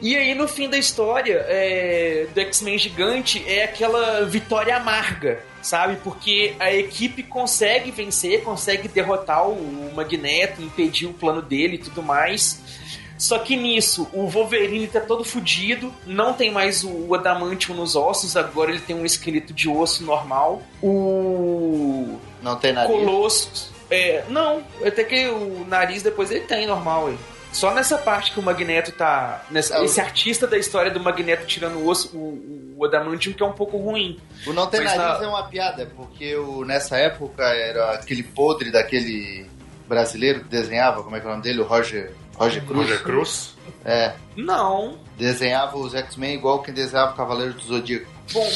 E 0.00 0.16
aí, 0.16 0.34
no 0.34 0.48
fim 0.48 0.68
da 0.68 0.78
história 0.78 1.44
é, 1.46 2.26
do 2.32 2.40
X-Men 2.40 2.78
Gigante, 2.78 3.44
é 3.46 3.64
aquela 3.64 4.24
vitória 4.24 4.76
amarga, 4.76 5.40
sabe? 5.60 5.96
Porque 6.02 6.54
a 6.58 6.72
equipe 6.72 7.22
consegue 7.22 7.90
vencer, 7.90 8.42
consegue 8.42 8.88
derrotar 8.88 9.46
o 9.46 9.92
Magneto, 9.94 10.62
impedir 10.62 11.06
o 11.06 11.12
plano 11.12 11.42
dele 11.42 11.74
e 11.74 11.78
tudo 11.78 12.02
mais. 12.02 12.80
Só 13.20 13.38
que 13.38 13.54
nisso, 13.54 14.08
o 14.14 14.26
Wolverine 14.26 14.86
tá 14.86 14.98
todo 14.98 15.22
fudido, 15.22 15.92
não 16.06 16.32
tem 16.32 16.50
mais 16.50 16.82
o, 16.82 17.14
adamantium 17.14 17.76
nos 17.76 17.94
ossos, 17.94 18.34
agora 18.34 18.70
ele 18.70 18.80
tem 18.80 18.96
um 18.96 19.04
esqueleto 19.04 19.52
de 19.52 19.68
osso 19.68 20.02
normal. 20.02 20.62
O. 20.82 22.18
Não 22.40 22.56
tem 22.56 22.72
nariz. 22.72 22.90
Colossus. 22.90 23.70
É, 23.90 24.24
não, 24.30 24.62
até 24.82 25.04
que 25.04 25.28
o 25.28 25.66
nariz 25.68 26.02
depois 26.02 26.30
ele 26.30 26.46
tem 26.46 26.66
normal, 26.66 27.08
ué. 27.08 27.14
Só 27.52 27.72
nessa 27.74 27.98
parte 27.98 28.32
que 28.32 28.38
o 28.38 28.42
Magneto 28.42 28.92
tá. 28.92 29.44
Nessa, 29.50 29.76
É, 29.76 29.80
o- 29.80 29.84
esse 29.84 30.00
artista 30.00 30.46
da 30.46 30.56
história 30.56 30.90
do 30.90 31.00
Magneto 31.00 31.46
tirando 31.46 31.76
o 31.78 31.88
osso, 31.88 32.16
o, 32.16 32.74
o 32.78 32.84
Adamantium, 32.84 33.32
que 33.32 33.42
é 33.42 33.46
um 33.46 33.52
pouco 33.52 33.76
ruim. 33.76 34.18
O 34.46 34.52
não 34.52 34.66
ter 34.68 34.82
Mas 34.82 34.96
nariz 34.96 35.20
na- 35.20 35.26
é 35.26 35.28
uma 35.28 35.42
piada, 35.48 35.90
porque 35.96 36.36
o, 36.36 36.64
nessa 36.64 36.96
época 36.96 37.42
era 37.42 37.92
aquele 37.92 38.22
podre 38.22 38.70
daquele 38.70 39.46
brasileiro 39.88 40.40
que 40.40 40.48
desenhava, 40.48 41.02
como 41.02 41.16
é 41.16 41.20
que 41.20 41.26
é 41.26 41.28
o 41.28 41.32
nome 41.32 41.42
dele? 41.42 41.60
O 41.60 41.64
Roger, 41.64 42.12
Roger 42.36 42.64
Cruz. 42.64 42.88
Roger 42.88 43.02
Cruz? 43.02 43.54
É. 43.84 44.12
Não. 44.36 44.98
Desenhava 45.18 45.76
os 45.76 45.94
X-Men 45.94 46.34
igual 46.34 46.62
quem 46.62 46.72
desenhava 46.72 47.12
o 47.12 47.16
Cavaleiro 47.16 47.54
do 47.54 47.62
Zodíaco. 47.62 48.06
Bom, 48.32 48.48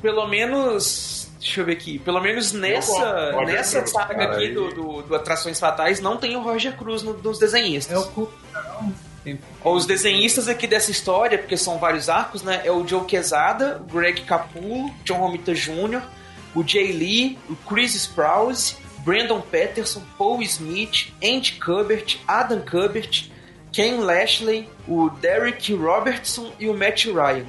pelo 0.00 0.26
menos. 0.26 1.17
Deixa 1.38 1.60
eu 1.60 1.64
ver 1.66 1.72
aqui. 1.72 1.98
Pelo 2.00 2.20
menos 2.20 2.52
nessa, 2.52 3.30
gosto 3.32 3.46
nessa 3.46 3.78
Cruz, 3.78 3.92
saga 3.92 4.14
cara, 4.14 4.32
aqui 4.36 4.48
do, 4.48 4.70
do, 4.74 5.02
do 5.02 5.14
Atrações 5.14 5.58
Fatais, 5.60 6.00
não 6.00 6.16
tem 6.16 6.36
o 6.36 6.40
Roger 6.42 6.76
Cruz 6.76 7.02
no- 7.02 7.14
nos 7.16 7.38
desenhistas. 7.38 7.94
É 7.96 7.98
o 7.98 8.06
cu. 8.08 8.30
Os 9.64 9.84
desenhistas 9.86 10.48
aqui 10.48 10.66
dessa 10.66 10.90
história, 10.90 11.36
porque 11.38 11.56
são 11.56 11.78
vários 11.78 12.08
arcos, 12.08 12.42
né? 12.42 12.62
É 12.64 12.72
o 12.72 12.86
Joe 12.86 13.04
Quesada, 13.04 13.80
o 13.86 13.92
Greg 13.92 14.22
Capullo, 14.22 14.90
John 15.04 15.18
Romita 15.18 15.54
Jr., 15.54 16.00
o 16.54 16.66
Jay 16.66 16.92
Lee, 16.92 17.38
o 17.48 17.54
Chris 17.54 17.94
Sprouse, 17.94 18.76
Brandon 19.00 19.40
Peterson, 19.40 20.02
Paul 20.16 20.42
Smith, 20.42 21.12
Andy 21.22 21.52
Kubert, 21.60 22.16
Adam 22.26 22.60
Kubert, 22.62 23.28
Ken 23.70 23.98
Lashley, 24.00 24.68
o 24.88 25.10
Derek 25.10 25.74
Robertson 25.74 26.50
e 26.58 26.68
o 26.68 26.74
Matt 26.74 27.04
Ryan. 27.06 27.44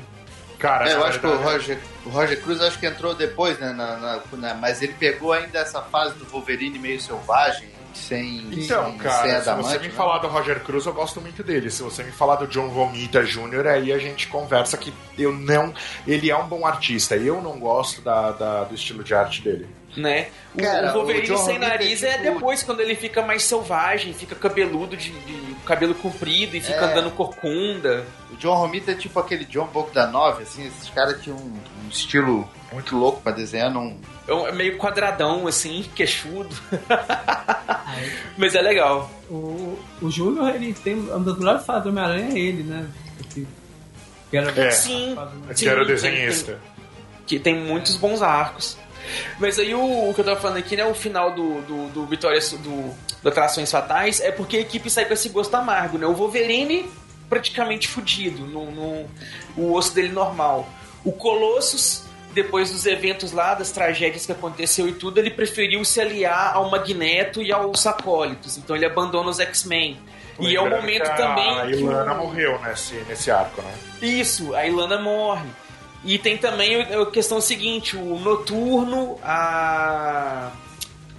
Cara, 0.59 0.89
É, 0.89 0.93
eu 0.93 1.05
acho 1.05 1.19
que 1.19 1.25
o 1.25 1.29
verdade- 1.29 1.51
Roger, 1.53 1.79
o 2.05 2.09
Roger 2.09 2.41
Cruz 2.41 2.61
acho 2.61 2.77
que 2.77 2.85
entrou 2.85 3.15
depois, 3.15 3.57
né? 3.59 3.71
na- 3.71 3.95
na- 3.97 4.21
na- 4.33 4.53
mas 4.55 4.81
ele 4.81 4.93
pegou 4.93 5.31
ainda 5.33 5.59
essa 5.59 5.81
fase 5.81 6.15
do 6.15 6.25
Wolverine 6.25 6.77
meio 6.77 6.99
selvagem, 6.99 7.69
sem, 7.93 8.39
Então, 8.51 8.83
sem, 8.83 8.91
sem 8.91 8.97
cara, 8.97 9.23
se 9.41 9.49
adamante, 9.49 9.69
você 9.69 9.79
me 9.79 9.87
né? 9.87 9.93
falar 9.93 10.17
do 10.19 10.27
Roger 10.27 10.59
Cruz, 10.61 10.85
eu 10.85 10.93
gosto 10.93 11.21
muito 11.21 11.41
dele. 11.43 11.71
Se 11.71 11.81
você 11.81 12.03
me 12.03 12.11
falar 12.11 12.35
do 12.35 12.45
John 12.47 12.67
Romita 12.67 13.23
Jr., 13.23 13.67
aí 13.67 13.91
a 13.93 13.97
gente 13.97 14.27
conversa 14.27 14.77
que 14.77 14.93
eu 15.17 15.31
não. 15.31 15.73
Ele 16.05 16.29
é 16.29 16.35
um 16.35 16.47
bom 16.47 16.65
artista. 16.65 17.15
Eu 17.15 17.41
não 17.41 17.57
gosto 17.57 18.01
da, 18.01 18.31
da- 18.31 18.63
do 18.65 18.75
estilo 18.75 19.03
de 19.03 19.15
arte 19.15 19.41
dele. 19.41 19.67
Né? 19.97 20.27
O, 20.55 20.61
Cara, 20.61 20.89
o 20.91 20.93
Wolverine 20.93 21.31
o 21.31 21.37
sem 21.37 21.55
é 21.55 21.59
nariz 21.59 22.03
é 22.03 22.17
tipo- 22.17 22.33
depois, 22.33 22.63
quando 22.63 22.79
ele 22.81 22.95
fica 22.95 23.21
mais 23.21 23.43
selvagem, 23.43 24.13
fica 24.13 24.35
cabeludo, 24.35 24.95
de, 24.95 25.11
de 25.11 25.55
cabelo 25.65 25.93
comprido 25.95 26.55
e 26.55 26.61
fica 26.61 26.79
É. 26.85 26.91
andando 26.91 27.11
corcunda. 27.11 28.05
O 28.31 28.35
John 28.37 28.55
Romita 28.55 28.91
é 28.91 28.95
tipo 28.95 29.19
aquele 29.19 29.45
John 29.45 29.67
Bogdanov, 29.67 30.41
assim, 30.41 30.65
esses 30.67 30.89
caras 30.89 31.21
tinham 31.21 31.37
um, 31.37 31.59
um 31.85 31.89
estilo 31.89 32.49
muito 32.71 32.95
louco 32.97 33.21
pra 33.21 33.31
desenhar, 33.31 33.71
não... 33.71 33.97
É 34.27 34.33
um- 34.33 34.47
é 34.47 34.51
meio 34.51 34.77
quadradão, 34.77 35.47
assim, 35.47 35.83
queixudo. 35.95 36.55
Mas 38.37 38.55
é 38.55 38.61
legal. 38.61 39.09
O, 39.29 39.77
o 40.01 40.09
Júnior, 40.11 40.49
ele 40.55 40.73
tem. 40.73 40.93
Uma 40.95 41.19
das 41.19 41.37
melhores 41.37 41.65
fases 41.65 41.83
do 41.83 41.89
Homem-Aranha 41.89 42.33
é 42.33 42.39
ele, 42.39 42.63
né? 42.63 42.87
Que 43.33 44.37
era- 44.37 44.51
É. 44.61 44.71
Sim. 44.71 45.15
Que 45.57 45.67
era 45.67 45.81
o 45.81 45.85
desenhista. 45.85 46.53
tem- 46.53 46.79
que 47.25 47.39
tem 47.39 47.55
muitos 47.59 47.95
bons 47.95 48.21
arcos. 48.21 48.77
Mas 49.39 49.57
aí 49.59 49.73
o, 49.73 50.09
o 50.09 50.13
que 50.13 50.21
eu 50.21 50.25
tava 50.25 50.39
falando 50.39 50.57
aqui, 50.57 50.75
né? 50.75 50.85
O 50.85 50.93
final 50.93 51.33
do, 51.33 51.61
do, 51.61 51.87
do 51.89 52.05
Vitória 52.05 52.39
do, 52.39 52.93
do 53.21 53.29
Atrações 53.29 53.71
Fatais 53.71 54.19
é 54.19 54.31
porque 54.31 54.57
a 54.57 54.59
equipe 54.61 54.89
sai 54.89 55.05
com 55.05 55.13
esse 55.13 55.29
gosto 55.29 55.53
amargo, 55.55 55.97
né? 55.97 56.05
O 56.07 56.13
Wolverine 56.13 56.89
praticamente 57.29 57.87
fudido, 57.87 58.43
no, 58.45 58.71
no 58.71 59.05
o 59.55 59.73
osso 59.73 59.93
dele 59.93 60.09
normal. 60.09 60.67
O 61.05 61.11
Colossus, 61.11 62.03
depois 62.33 62.71
dos 62.71 62.85
eventos 62.85 63.31
lá, 63.31 63.53
das 63.53 63.71
tragédias 63.71 64.25
que 64.25 64.31
aconteceu 64.31 64.87
e 64.87 64.93
tudo, 64.93 65.19
ele 65.19 65.29
preferiu 65.29 65.83
se 65.85 66.01
aliar 66.01 66.55
ao 66.55 66.69
Magneto 66.71 67.41
e 67.41 67.51
aos 67.51 67.85
acólitos. 67.85 68.57
Então 68.57 68.75
ele 68.75 68.85
abandona 68.85 69.29
os 69.29 69.39
X-Men. 69.39 69.99
E 70.39 70.55
é 70.55 70.61
o 70.61 70.69
momento 70.69 71.03
que 71.03 71.09
a- 71.11 71.15
também. 71.15 71.59
A 71.59 71.65
que 71.67 71.73
Ilana 71.73 72.13
morreu 72.15 72.59
nesse, 72.61 72.95
nesse 73.07 73.29
arco, 73.29 73.61
né? 73.61 73.73
Isso, 74.01 74.55
a 74.55 74.65
Ilana 74.65 74.97
morre. 74.99 75.47
E 76.03 76.17
tem 76.17 76.37
também 76.37 76.81
a 76.81 77.05
questão 77.07 77.41
seguinte: 77.41 77.95
o 77.97 78.17
Noturno, 78.19 79.17
a 79.23 80.51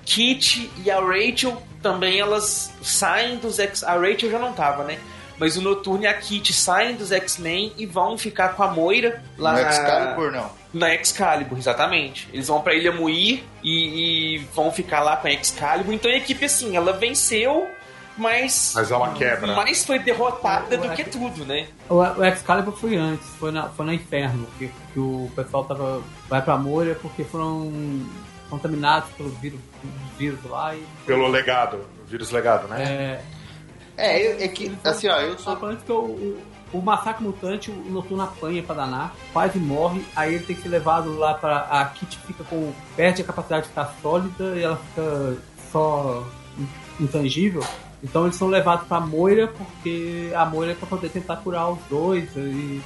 Kit 0.04 0.70
e 0.84 0.90
a 0.90 1.00
Rachel 1.00 1.60
também 1.82 2.18
elas 2.20 2.72
saem 2.82 3.36
dos 3.36 3.58
X. 3.58 3.84
A 3.84 3.92
Rachel 3.94 4.30
já 4.30 4.38
não 4.38 4.52
tava, 4.52 4.84
né? 4.84 4.98
Mas 5.38 5.56
o 5.56 5.62
Noturno 5.62 6.04
e 6.04 6.06
a 6.06 6.12
Kit 6.14 6.52
saem 6.52 6.94
dos 6.96 7.12
X-Men 7.12 7.72
e 7.78 7.86
vão 7.86 8.18
ficar 8.18 8.50
com 8.50 8.62
a 8.62 8.68
Moira 8.68 9.22
lá 9.38 9.52
No 9.54 9.62
na- 9.62 9.70
Excalibur, 9.70 10.30
não. 10.32 10.50
Na 10.72 10.94
Excalibur, 10.94 11.56
exatamente. 11.58 12.28
Eles 12.32 12.48
vão 12.48 12.60
pra 12.60 12.74
Ilha 12.74 12.92
Muir 12.92 13.42
e, 13.62 14.34
e 14.34 14.38
vão 14.54 14.70
ficar 14.70 15.00
lá 15.00 15.16
com 15.16 15.28
a 15.28 15.32
Excalibur. 15.32 15.94
Então 15.94 16.10
a 16.10 16.14
equipe, 16.14 16.44
assim, 16.44 16.76
ela 16.76 16.92
venceu, 16.92 17.66
mas. 18.20 18.72
Mas 18.76 18.90
ela 18.90 19.12
quebra. 19.14 19.54
Mais 19.54 19.84
foi 19.84 19.98
derrotada 19.98 20.76
do 20.76 20.88
que 20.90 21.04
tudo, 21.04 21.44
né? 21.44 21.66
O, 21.88 21.94
o 21.96 22.24
Excalibur 22.24 22.76
foi 22.76 22.96
antes, 22.96 23.26
foi 23.38 23.50
na, 23.50 23.68
foi 23.70 23.86
na 23.86 23.94
Inferno, 23.94 24.46
que, 24.58 24.70
que 24.92 24.98
o 25.00 25.30
pessoal 25.34 25.64
tava, 25.64 26.02
vai 26.28 26.40
pra 26.42 26.56
Moria 26.56 26.94
porque 26.94 27.24
foram 27.24 27.72
contaminados 28.48 29.10
pelo 29.10 29.30
vírus, 29.30 29.60
vírus 30.18 30.38
lá 30.48 30.74
e. 30.74 30.84
Pelo 31.06 31.26
legado, 31.28 31.78
o 32.02 32.06
vírus 32.06 32.30
legado, 32.30 32.68
né? 32.68 32.82
É, 32.84 33.20
É, 33.96 34.44
é 34.44 34.48
que, 34.48 34.76
assim, 34.84 35.08
ó, 35.08 35.20
eu 35.20 35.38
sou. 35.38 35.58
Antes 35.64 35.84
que 35.84 35.92
o, 35.92 35.96
o, 36.04 36.40
o 36.72 36.80
massacre 36.82 37.22
mutante, 37.24 37.70
o 37.70 37.74
Noturno 37.90 38.22
apanha 38.24 38.62
pra 38.62 38.74
danar, 38.74 39.14
quase 39.32 39.58
morre, 39.58 40.04
aí 40.16 40.34
ele 40.34 40.44
tem 40.44 40.56
que 40.56 40.62
ser 40.62 40.68
levado 40.68 41.16
lá 41.18 41.34
pra. 41.34 41.58
A 41.70 41.84
Kit 41.86 42.18
fica 42.26 42.42
com. 42.44 42.72
perde 42.96 43.22
a 43.22 43.24
capacidade 43.24 43.62
de 43.64 43.68
ficar 43.70 43.94
sólida 44.02 44.56
e 44.56 44.62
ela 44.62 44.76
fica 44.76 45.36
só 45.70 46.24
in- 46.58 47.04
intangível. 47.04 47.62
Então 48.02 48.24
eles 48.24 48.36
são 48.36 48.48
levados 48.48 48.86
pra 48.86 49.00
Moira 49.00 49.48
porque 49.48 50.32
a 50.34 50.44
Moira 50.44 50.72
é 50.72 50.74
pra 50.74 50.86
poder 50.86 51.10
tentar 51.10 51.36
curar 51.36 51.70
os 51.70 51.78
dois 51.88 52.34
e 52.36 52.80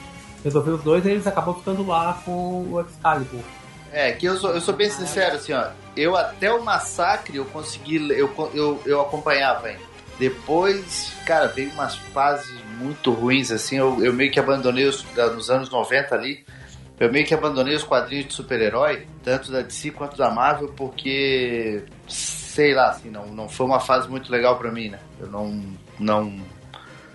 resolver 0.45 0.73
os 0.73 0.82
dois, 0.82 1.05
e 1.07 1.11
eles 1.11 1.27
acabam 1.27 1.55
ficando 1.55 1.86
lá 1.86 2.20
com 2.24 2.66
o 2.70 2.81
Excalibur. 2.81 3.41
É, 3.91 4.12
que 4.12 4.27
eu 4.27 4.36
sou, 4.36 4.51
eu 4.51 4.61
sou 4.61 4.74
bem 4.74 4.91
sincero, 4.91 5.36
assim, 5.36 5.53
ó. 5.53 5.69
Eu 5.97 6.16
até 6.16 6.53
o 6.53 6.62
massacre 6.62 7.36
eu 7.36 7.45
consegui. 7.47 7.97
Eu, 8.11 8.51
eu, 8.53 8.82
eu 8.85 9.01
acompanhava 9.01 9.69
ainda. 9.69 9.81
Depois, 10.19 11.12
cara, 11.24 11.47
veio 11.47 11.70
umas 11.70 11.97
fases 11.97 12.53
muito 12.77 13.12
ruins, 13.12 13.51
assim. 13.51 13.77
Eu, 13.77 14.05
eu 14.05 14.12
meio 14.12 14.31
que 14.31 14.39
abandonei 14.39 14.85
os, 14.85 15.05
nos 15.15 15.49
anos 15.49 15.70
90 15.70 16.15
ali. 16.15 16.45
Eu 16.99 17.11
meio 17.11 17.24
que 17.24 17.35
abandonei 17.35 17.74
os 17.74 17.82
quadrinhos 17.85 18.27
de 18.27 18.35
super-herói, 18.35 19.07
tanto 19.23 19.51
da 19.51 19.62
DC 19.62 19.93
quanto 19.93 20.16
da 20.16 20.31
Marvel, 20.31 20.69
porque. 20.77 21.85
Sei 22.55 22.72
lá, 22.72 22.90
assim, 22.90 23.10
não, 23.10 23.26
não 23.26 23.48
foi 23.48 23.66
uma 23.66 23.81
fase 23.81 24.09
muito 24.09 24.31
legal 24.31 24.56
pra 24.59 24.70
mim, 24.70 24.89
né? 24.90 24.98
Eu 25.20 25.26
não. 25.28 25.62
não 25.98 26.55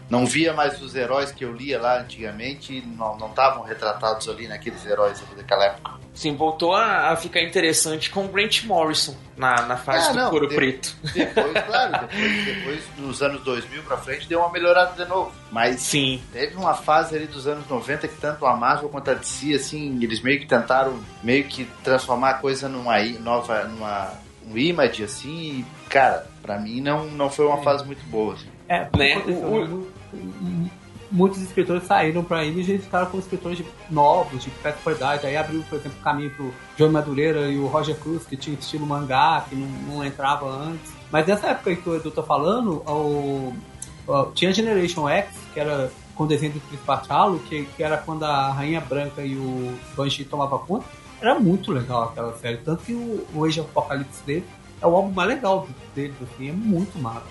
não 0.10 0.26
via 0.26 0.54
mais 0.54 0.82
os 0.82 0.96
heróis 0.96 1.32
que 1.32 1.46
eu 1.46 1.54
lia 1.54 1.80
lá 1.80 2.00
antigamente 2.00 2.74
e 2.74 2.82
não 2.82 3.16
não 3.16 3.28
estavam 3.30 3.62
retratados 3.62 4.28
ali 4.28 4.48
naqueles 4.48 4.84
heróis 4.84 5.22
daquela 5.38 5.66
época. 5.66 5.92
Sim, 6.16 6.36
voltou 6.36 6.74
a, 6.74 7.12
a 7.12 7.16
ficar 7.16 7.44
interessante 7.44 8.10
com 8.10 8.26
o 8.26 8.28
Grant 8.28 8.64
Morrison 8.64 9.16
na, 9.38 9.62
na 9.68 9.78
fase 9.78 10.08
Ah, 10.08 10.12
do 10.14 10.18
não, 10.18 10.30
couro 10.32 10.48
de- 10.48 10.56
preto. 10.56 10.96
Depois, 11.14 11.54
claro, 11.64 11.92
depois, 12.08 12.46
depois 12.46 12.84
dos 12.98 13.22
anos 13.22 13.44
2000 13.44 13.84
pra 13.84 13.98
frente 13.98 14.28
deu 14.28 14.40
uma 14.40 14.52
melhorada 14.52 14.94
de 15.04 15.08
novo. 15.08 15.32
Mas 15.52 15.80
Sim. 15.82 16.20
teve 16.34 16.56
uma 16.56 16.74
fase 16.74 17.16
ali 17.16 17.28
dos 17.28 17.46
anos 17.46 17.68
90 17.70 18.08
que 18.08 18.16
tanto 18.20 18.48
a 18.48 18.56
Marvel 18.58 18.90
quanto 18.90 19.12
a 19.12 19.14
DC, 19.14 19.54
assim, 19.54 20.04
eles 20.04 20.22
meio 20.24 20.40
que 20.40 20.48
tentaram 20.48 21.00
meio 21.22 21.44
que 21.44 21.66
transformar 21.84 22.32
a 22.32 22.34
coisa 22.34 22.68
numa 22.68 22.98
nova, 23.20 23.64
numa 23.66 24.12
um 24.50 24.58
image, 24.58 25.04
assim, 25.04 25.30
e, 25.60 25.66
cara, 25.90 26.26
pra 26.42 26.58
mim 26.60 26.82
não, 26.82 27.06
não 27.06 27.30
foi 27.30 27.46
uma 27.46 27.58
fase 27.58 27.86
muito 27.86 28.04
boa. 28.10 28.34
Assim. 28.34 28.48
É, 28.68 28.86
porque 28.86 28.98
Né? 29.16 29.24
O- 29.28 29.66
mu- 29.68 30.70
muitos 31.12 31.42
escritores 31.42 31.84
saíram 31.86 32.24
pra 32.24 32.44
Image 32.46 32.74
e 32.76 32.78
ficaram 32.78 33.08
com 33.08 33.18
escritores 33.18 33.58
de- 33.58 33.66
novos, 33.90 34.44
de 34.44 34.50
péssima 34.52 34.84
qualidade. 34.84 35.26
Aí 35.26 35.36
abriu, 35.36 35.64
por 35.68 35.78
exemplo, 35.80 35.98
o 36.00 36.04
caminho 36.04 36.30
pro 36.32 36.54
John 36.78 36.90
Madureira 36.92 37.48
e 37.50 37.58
o 37.58 37.66
Roger 37.68 37.96
Cruz, 37.96 38.26
que 38.26 38.38
tinha 38.38 38.56
estilo 38.58 38.86
mangá, 38.86 39.44
que 39.50 39.56
não, 39.56 39.68
não 39.96 40.06
entrava 40.06 40.48
antes. 40.48 40.92
Mas 41.12 41.26
nessa 41.26 41.48
época 41.48 41.76
que 41.76 41.90
o 41.90 41.96
Edu 41.96 42.12
tá 42.12 42.22
falando, 42.22 42.84
o, 42.88 43.54
o- 44.08 44.26
tinha 44.36 44.54
Generation 44.54 45.10
X, 45.10 45.30
que 45.54 45.60
era 45.60 45.92
com 46.16 46.26
o 46.26 46.28
desenho 46.28 46.54
do 46.54 46.60
Chris 46.60 46.80
Bachalo, 46.86 47.40
que, 47.40 47.66
que 47.78 47.82
era 47.82 47.98
quando 47.98 48.24
a 48.26 48.52
Rainha 48.52 48.82
Branca 48.82 49.22
e 49.24 49.36
o 49.36 49.74
Banshee 49.96 50.26
tomavam 50.26 50.60
conta. 50.60 50.86
Era 51.22 51.38
muito 51.40 51.72
legal 51.72 52.04
aquela 52.06 52.38
série, 52.38 52.58
tanto 52.58 52.84
que 52.84 52.94
o, 52.94 53.28
o 53.34 53.46
Age 53.46 53.60
of 53.60 53.70
Apocalypse 53.70 54.24
dele 54.24 54.46
é 54.82 54.88
o 54.88 54.96
álbum 54.96 55.12
mais 55.12 55.28
legal 55.30 55.68
deles, 55.94 56.16
assim, 56.22 56.50
é 56.50 56.54
muito 56.54 56.98
massa. 56.98 57.26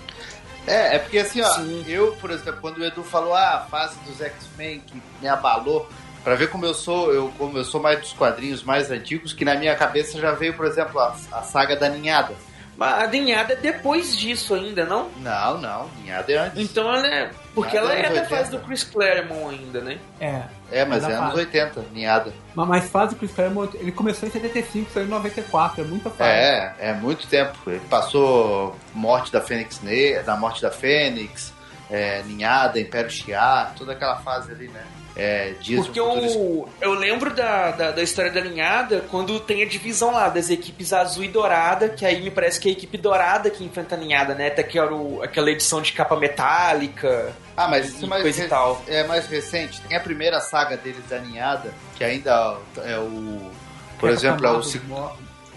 É, 0.67 0.95
é 0.95 0.99
porque 0.99 1.17
assim, 1.17 1.41
ó, 1.41 1.59
eu, 1.87 2.15
por 2.17 2.29
exemplo, 2.29 2.59
quando 2.61 2.77
o 2.77 2.85
Edu 2.85 3.03
falou 3.03 3.33
ah, 3.33 3.55
a 3.55 3.59
fase 3.61 3.97
dos 4.05 4.21
X-Men 4.21 4.81
que 4.81 5.01
me 5.19 5.27
abalou, 5.27 5.89
pra 6.23 6.35
ver 6.35 6.49
como 6.49 6.65
eu 6.65 6.73
sou, 6.73 7.11
eu, 7.11 7.33
como 7.37 7.57
eu 7.57 7.65
sou 7.65 7.81
mais 7.81 7.99
dos 7.99 8.13
quadrinhos 8.13 8.63
mais 8.63 8.91
antigos, 8.91 9.33
que 9.33 9.43
na 9.43 9.55
minha 9.55 9.75
cabeça 9.75 10.19
já 10.19 10.31
veio, 10.31 10.53
por 10.53 10.65
exemplo, 10.65 10.99
a, 10.99 11.15
a 11.31 11.41
saga 11.41 11.75
da 11.75 11.89
Ninhada. 11.89 12.35
Mas 12.79 13.03
a 13.03 13.07
Ninhada 13.07 13.53
é 13.53 13.55
depois 13.57 14.17
disso 14.17 14.55
ainda, 14.55 14.85
não? 14.85 15.09
Não, 15.17 15.57
não, 15.57 15.89
Ninhada 16.01 16.31
é 16.31 16.37
antes. 16.37 16.57
Então 16.71 16.87
ela 16.87 17.05
é. 17.05 17.29
Porque 17.53 17.77
Ninhada 17.77 17.93
ela 17.93 17.99
é 17.99 18.05
anos 18.05 18.15
da 18.15 18.21
80. 18.21 18.35
fase 18.37 18.51
do 18.51 18.59
Chris 18.59 18.83
Claremont 18.85 19.49
ainda, 19.53 19.81
né? 19.81 19.99
É. 20.21 20.43
É, 20.71 20.85
mas 20.85 21.03
da 21.03 21.09
é 21.09 21.13
anos 21.15 21.31
fase. 21.31 21.39
80, 21.41 21.85
Ninhada. 21.91 22.33
Mas, 22.55 22.67
mas 22.69 22.89
fase 22.89 23.15
Chris 23.15 23.33
Claremont, 23.33 23.75
ele 23.77 23.91
começou 23.91 24.29
em 24.29 24.31
75, 24.31 24.91
saiu 24.91 25.07
em 25.07 25.09
94, 25.09 25.81
é 25.81 25.83
muita 25.85 26.09
fase. 26.09 26.31
É, 26.31 26.75
é 26.79 26.93
muito 26.93 27.27
tempo. 27.27 27.57
Ele 27.67 27.81
passou 27.89 28.73
morte 28.93 29.29
da 29.29 29.41
Fênix 29.41 29.81
da 30.25 30.37
morte 30.37 30.61
da 30.61 30.71
Fênix, 30.71 31.53
é, 31.91 32.23
Ninhada, 32.23 32.79
Império 32.79 33.11
Shi'ar, 33.11 33.73
toda 33.77 33.91
aquela 33.91 34.15
fase 34.17 34.53
ali, 34.53 34.69
né? 34.69 34.85
É, 35.19 35.53
dias 35.59 35.85
Porque 35.85 35.99
eu, 35.99 36.69
eu 36.79 36.93
lembro 36.93 37.33
da, 37.33 37.71
da, 37.71 37.91
da 37.91 38.01
história 38.01 38.31
da 38.31 38.39
linhada 38.39 39.03
quando 39.11 39.37
tem 39.39 39.61
a 39.61 39.65
divisão 39.67 40.11
lá 40.11 40.29
das 40.29 40.49
equipes 40.49 40.93
azul 40.93 41.25
e 41.25 41.27
dourada, 41.27 41.89
que 41.89 42.05
aí 42.05 42.21
me 42.21 42.31
parece 42.31 42.59
que 42.59 42.69
é 42.69 42.71
a 42.71 42.73
equipe 42.73 42.97
dourada 42.97 43.49
que 43.49 43.63
enfrenta 43.63 43.95
a 43.95 43.97
ninhada, 43.97 44.33
né? 44.33 44.47
Até 44.47 44.63
que 44.63 44.79
era 44.79 44.93
o, 44.93 45.21
aquela 45.21 45.51
edição 45.51 45.81
de 45.81 45.91
capa 45.91 46.15
metálica. 46.15 47.33
Ah, 47.57 47.67
mas 47.67 47.87
e 47.87 47.95
isso 47.95 48.05
é 48.05 48.07
mais, 48.07 48.21
coisa 48.21 48.45
e 48.45 48.47
tal. 48.47 48.81
é 48.87 49.03
mais 49.03 49.27
recente. 49.27 49.81
Tem 49.81 49.97
a 49.97 49.99
primeira 49.99 50.39
saga 50.39 50.77
deles 50.77 51.03
da 51.09 51.19
Ninhada, 51.19 51.73
que 51.97 52.03
ainda 52.03 52.57
é 52.77 52.97
o. 52.97 53.51
Por 53.99 54.09
É 54.09 54.13
exemplo, 54.13 54.47
é 54.47 54.51
o, 54.51 54.61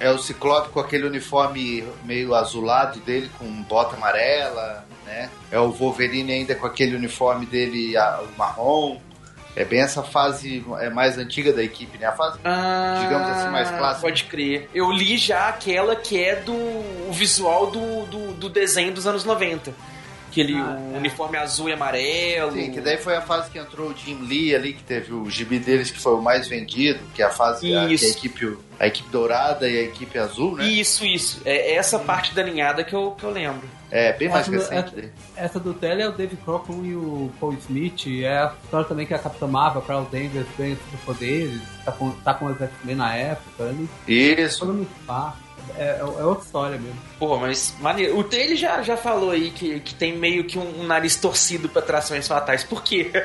é 0.00 0.10
o 0.10 0.18
Ciclope 0.18 0.70
com 0.70 0.80
aquele 0.80 1.06
uniforme 1.06 1.84
meio 2.04 2.34
azulado 2.34 2.98
dele, 3.00 3.30
com 3.38 3.46
bota 3.62 3.94
amarela, 3.94 4.84
né? 5.06 5.30
É 5.50 5.60
o 5.60 5.70
Wolverine 5.70 6.32
ainda 6.32 6.56
com 6.56 6.66
aquele 6.66 6.96
uniforme 6.96 7.46
dele 7.46 7.94
marrom. 8.36 8.98
É 9.54 9.64
bem 9.64 9.80
essa 9.80 10.02
fase 10.02 10.64
é 10.80 10.88
mais 10.88 11.18
antiga 11.18 11.52
da 11.52 11.62
equipe, 11.62 11.98
né? 11.98 12.06
A 12.06 12.12
fase, 12.12 12.38
digamos 12.38 13.28
assim, 13.28 13.50
mais 13.50 13.68
clássica. 13.68 13.98
Ah, 13.98 14.00
Pode 14.00 14.24
crer. 14.24 14.70
Eu 14.74 14.90
li 14.90 15.18
já 15.18 15.48
aquela 15.48 15.94
que 15.94 16.22
é 16.22 16.36
do 16.36 16.52
o 16.54 17.10
visual 17.12 17.70
do, 17.70 18.06
do, 18.06 18.32
do 18.32 18.48
desenho 18.48 18.92
dos 18.92 19.06
anos 19.06 19.24
90. 19.24 19.74
Aquele 20.32 20.54
Ah, 20.56 20.78
o 20.90 20.94
é. 20.94 20.98
uniforme 20.98 21.36
azul 21.36 21.68
e 21.68 21.72
amarelo. 21.74 22.52
Sim, 22.52 22.70
que 22.72 22.80
daí 22.80 22.96
foi 22.96 23.14
a 23.14 23.20
fase 23.20 23.50
que 23.50 23.58
entrou 23.58 23.90
o 23.90 23.94
Jim 23.96 24.18
Lee 24.22 24.54
ali, 24.54 24.72
que 24.72 24.82
teve 24.82 25.12
o 25.12 25.28
gibi 25.30 25.58
deles 25.58 25.90
que 25.90 26.00
foi 26.00 26.14
o 26.14 26.22
mais 26.22 26.48
vendido, 26.48 27.00
que 27.14 27.22
é 27.22 27.26
a 27.26 27.30
fase 27.30 27.74
a, 27.74 27.86
que 27.86 27.94
Isso. 27.94 28.06
a 28.06 28.08
equipe 28.08 28.58
a 28.80 28.86
equipe 28.88 29.08
dourada 29.10 29.68
e 29.68 29.78
a 29.78 29.82
equipe 29.82 30.18
azul, 30.18 30.56
né? 30.56 30.64
Isso, 30.66 31.04
isso. 31.06 31.40
É 31.44 31.74
essa 31.74 31.98
parte 32.00 32.34
da 32.34 32.42
ninhada 32.42 32.82
que 32.82 32.92
eu, 32.92 33.12
que 33.12 33.22
eu 33.22 33.30
lembro. 33.30 33.62
É, 33.90 34.12
bem 34.14 34.28
mais 34.28 34.40
essa, 34.48 34.50
do- 34.50 34.56
recente 34.58 34.86
essa, 34.86 34.96
dele. 34.96 35.12
essa 35.36 35.60
do 35.60 35.74
Tele 35.74 36.02
é 36.02 36.08
o 36.08 36.12
Dave 36.12 36.34
Crockett 36.36 36.80
e 36.82 36.96
o 36.96 37.30
Paul 37.38 37.52
Smith. 37.60 38.06
É 38.24 38.38
a 38.38 38.52
história 38.64 38.86
também 38.88 39.06
que 39.06 39.12
a 39.14 39.18
Capitã 39.18 39.46
Marvel, 39.46 39.82
Carol 39.82 40.06
Danvers, 40.10 40.46
ganha 40.58 40.74
superpoderes, 40.76 41.60
tá 41.84 41.92
com, 41.92 42.10
tá 42.10 42.34
com 42.34 42.46
os 42.46 42.58
X-Men 42.60 42.96
na 42.96 43.14
época. 43.14 43.64
Ele, 43.64 43.88
Isso. 44.08 44.60
Todo 44.60 44.72
mundo 44.72 44.88
pá. 45.06 45.36
É, 45.76 45.82
é, 45.82 45.98
é 46.00 46.04
outra 46.04 46.44
história 46.44 46.78
mesmo. 46.78 46.98
Pô, 47.18 47.36
mas 47.38 47.74
maneiro. 47.80 48.18
O 48.18 48.24
Taylor 48.24 48.56
já, 48.56 48.82
já 48.82 48.96
falou 48.96 49.30
aí 49.30 49.50
que, 49.50 49.80
que 49.80 49.94
tem 49.94 50.16
meio 50.16 50.44
que 50.44 50.58
um, 50.58 50.80
um 50.80 50.84
nariz 50.84 51.16
torcido 51.16 51.68
pra 51.68 51.82
trações 51.82 52.26
fatais. 52.26 52.64
Por 52.64 52.82
quê? 52.82 53.10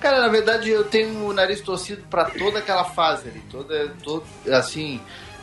Cara, 0.00 0.20
na 0.20 0.28
verdade 0.28 0.70
eu 0.70 0.84
tenho 0.84 1.26
o 1.26 1.32
nariz 1.32 1.60
torcido 1.60 2.02
pra 2.08 2.24
toda 2.24 2.58
aquela 2.58 2.84
fase 2.84 3.28
ali, 3.28 3.40
toda, 3.50 3.94
todo, 4.02 4.24
assim, 4.50 4.98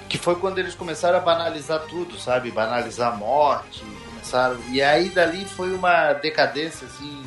que 0.09 0.17
foi 0.17 0.35
quando 0.35 0.57
eles 0.57 0.73
começaram 0.73 1.19
a 1.19 1.21
banalizar 1.21 1.81
tudo, 1.81 2.19
sabe? 2.19 2.49
Banalizar 2.49 3.13
a 3.13 3.15
morte, 3.15 3.83
começaram. 4.05 4.57
E 4.71 4.81
aí 4.81 5.09
dali 5.09 5.45
foi 5.45 5.71
uma 5.73 6.13
decadência, 6.13 6.87
assim, 6.87 7.23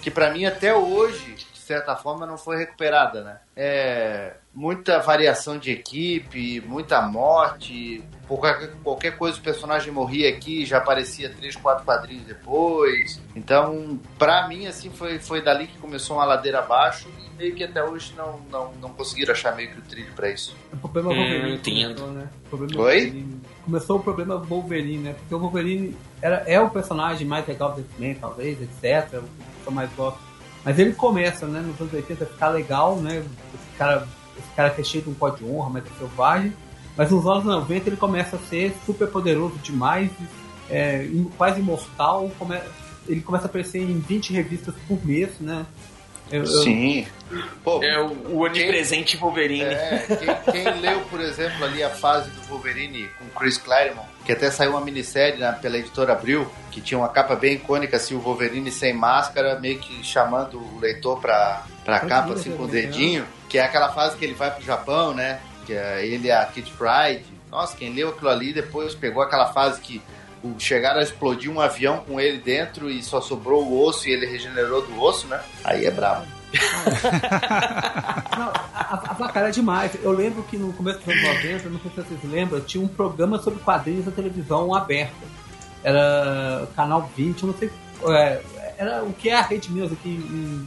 que 0.00 0.10
pra 0.10 0.30
mim 0.30 0.46
até 0.46 0.74
hoje, 0.74 1.36
certa 1.74 1.94
forma, 1.94 2.26
não 2.26 2.36
foi 2.36 2.56
recuperada, 2.56 3.22
né? 3.22 3.36
É, 3.56 4.34
muita 4.52 4.98
variação 4.98 5.56
de 5.58 5.70
equipe, 5.70 6.60
muita 6.62 7.00
morte. 7.02 8.02
Por 8.26 8.38
qualquer, 8.40 8.70
qualquer 8.82 9.16
coisa 9.16 9.38
o 9.38 9.42
personagem 9.42 9.92
morria 9.92 10.28
aqui, 10.28 10.64
já 10.66 10.78
aparecia 10.78 11.30
três, 11.30 11.54
quatro 11.56 11.84
quadrinhos 11.84 12.24
depois. 12.24 13.20
Então, 13.36 14.00
pra 14.18 14.48
mim, 14.48 14.66
assim, 14.66 14.90
foi, 14.90 15.18
foi 15.20 15.40
dali 15.42 15.66
que 15.68 15.78
começou 15.78 16.16
uma 16.16 16.24
ladeira 16.24 16.58
abaixo 16.60 17.08
e 17.26 17.36
meio 17.36 17.54
que 17.54 17.62
até 17.64 17.82
hoje 17.84 18.12
não, 18.16 18.40
não, 18.50 18.72
não 18.80 18.88
conseguiram 18.90 19.32
achar 19.32 19.54
meio 19.54 19.70
que 19.70 19.78
o 19.78 19.82
trilho 19.82 20.12
pra 20.14 20.28
isso. 20.30 20.54
O 20.72 20.76
problema 20.76 21.12
Hum, 21.12 21.16
Wolverine 21.16 21.54
entendo. 21.54 21.94
começou, 22.00 22.10
né? 22.12 22.28
O 22.46 22.48
problema 22.56 22.82
Oi? 22.82 22.94
Wolverine- 23.04 23.40
Começou 23.64 23.96
o 23.98 24.02
problema 24.02 24.36
Wolverine, 24.36 24.98
né? 24.98 25.12
Porque 25.14 25.34
o 25.34 25.38
Wolverine 25.38 25.96
era, 26.20 26.36
é 26.46 26.60
o 26.60 26.70
personagem 26.70 27.26
mais 27.26 27.46
legal 27.46 27.72
do 27.72 27.80
X-Men, 27.82 28.14
talvez, 28.14 28.58
etc. 28.60 29.18
O 29.20 29.22
que 29.62 29.66
eu 29.66 29.72
mais 29.72 29.92
gosto. 29.94 30.18
Mas 30.64 30.78
ele 30.78 30.92
começa, 30.92 31.46
né, 31.46 31.60
nos 31.60 31.80
anos 31.80 31.92
80 31.92 32.24
a 32.24 32.26
ficar 32.26 32.48
legal, 32.50 32.96
né? 32.96 33.18
Esse 33.54 33.78
cara, 33.78 34.06
esse 34.38 34.48
cara 34.54 34.70
que 34.70 34.80
é 34.80 34.84
cheio 34.84 35.04
de 35.04 35.10
um 35.10 35.14
código 35.14 35.46
de 35.46 35.52
honra, 35.52 35.70
mas 35.70 35.84
é 35.86 35.98
selvagem. 35.98 36.52
Mas 36.96 37.10
nos 37.10 37.26
anos 37.26 37.44
90 37.44 37.88
ele 37.88 37.96
começa 37.96 38.36
a 38.36 38.38
ser 38.40 38.74
super 38.84 39.08
poderoso 39.08 39.54
demais, 39.62 40.10
é, 40.68 41.08
quase 41.38 41.60
imortal. 41.60 42.30
come- 42.38 42.60
ele 43.08 43.22
começa 43.22 43.46
a 43.46 43.48
aparecer 43.48 43.80
em 43.80 43.98
20 43.98 44.32
revistas 44.32 44.74
por 44.86 45.04
mês, 45.04 45.30
né? 45.40 45.64
Eu- 46.30 46.46
Sim. 46.46 47.06
Pô, 47.62 47.82
É 47.82 48.00
o, 48.00 48.08
o 48.30 48.38
onipresente 48.40 49.16
Wolverine. 49.16 49.62
É, 49.72 50.04
quem, 50.44 50.52
quem 50.64 50.74
leu, 50.80 51.00
por 51.02 51.20
exemplo, 51.20 51.64
ali 51.64 51.82
a 51.82 51.90
fase 51.90 52.28
do 52.30 52.40
Wolverine 52.42 53.08
com 53.18 53.26
Chris 53.38 53.56
Claremont, 53.56 54.08
que 54.24 54.32
até 54.32 54.50
saiu 54.50 54.72
uma 54.72 54.80
minissérie 54.80 55.38
né, 55.38 55.56
pela 55.62 55.76
editora 55.78 56.12
Abril, 56.12 56.50
que 56.72 56.80
tinha 56.80 56.98
uma 56.98 57.08
capa 57.08 57.36
bem 57.36 57.54
icônica, 57.54 57.96
assim, 57.96 58.14
o 58.14 58.20
Wolverine 58.20 58.70
sem 58.72 58.92
máscara, 58.92 59.58
meio 59.60 59.78
que 59.78 60.02
chamando 60.04 60.58
o 60.58 60.78
leitor 60.80 61.20
pra, 61.20 61.64
pra 61.84 62.00
capa, 62.00 62.32
assim, 62.34 62.50
com 62.56 62.64
o 62.64 62.66
né? 62.66 62.72
dedinho, 62.72 63.24
que 63.48 63.58
é 63.58 63.62
aquela 63.62 63.90
fase 63.92 64.16
que 64.16 64.24
ele 64.24 64.34
vai 64.34 64.50
pro 64.50 64.64
Japão, 64.64 65.14
né? 65.14 65.40
Que 65.66 65.72
é 65.74 66.04
ele 66.04 66.28
e 66.28 66.32
a 66.32 66.44
Kid 66.46 66.72
Pride. 66.72 67.24
Nossa, 67.50 67.76
quem 67.76 67.92
leu 67.92 68.10
aquilo 68.10 68.30
ali 68.30 68.52
depois 68.52 68.94
pegou 68.94 69.22
aquela 69.22 69.52
fase 69.52 69.80
que 69.80 70.00
chegaram 70.58 71.00
a 71.00 71.02
explodir 71.02 71.50
um 71.50 71.60
avião 71.60 71.98
com 71.98 72.18
ele 72.20 72.38
dentro 72.38 72.90
e 72.90 73.02
só 73.02 73.20
sobrou 73.20 73.64
o 73.64 73.84
osso 73.86 74.08
e 74.08 74.12
ele 74.12 74.26
regenerou 74.26 74.82
do 74.82 75.00
osso, 75.00 75.26
né? 75.26 75.40
Aí 75.64 75.84
é 75.86 75.90
brabo. 75.90 76.26
Não, 78.36 78.48
a, 78.74 79.16
a 79.34 79.48
é 79.48 79.50
demais. 79.50 79.92
Eu 80.02 80.12
lembro 80.12 80.42
que 80.44 80.56
no 80.56 80.72
começo 80.72 80.98
dos 81.00 81.08
anos 81.08 81.22
90, 81.42 81.68
não 81.68 81.80
sei 81.80 81.90
se 81.90 81.96
vocês 82.02 82.32
lembram, 82.32 82.60
tinha 82.60 82.82
um 82.82 82.88
programa 82.88 83.38
sobre 83.38 83.60
quadrinhos 83.62 84.04
da 84.06 84.10
televisão 84.10 84.74
aberta. 84.74 85.14
Era 85.82 86.66
Canal 86.74 87.10
20, 87.16 87.42
eu 87.42 87.48
não 87.48 87.54
sei. 87.58 87.70
é, 88.08 88.42
era 88.78 89.02
o 89.04 89.12
que 89.12 89.28
é 89.28 89.34
a 89.34 89.42
Rede 89.42 89.70
News 89.70 89.92
aqui 89.92 90.08
em, 90.08 90.66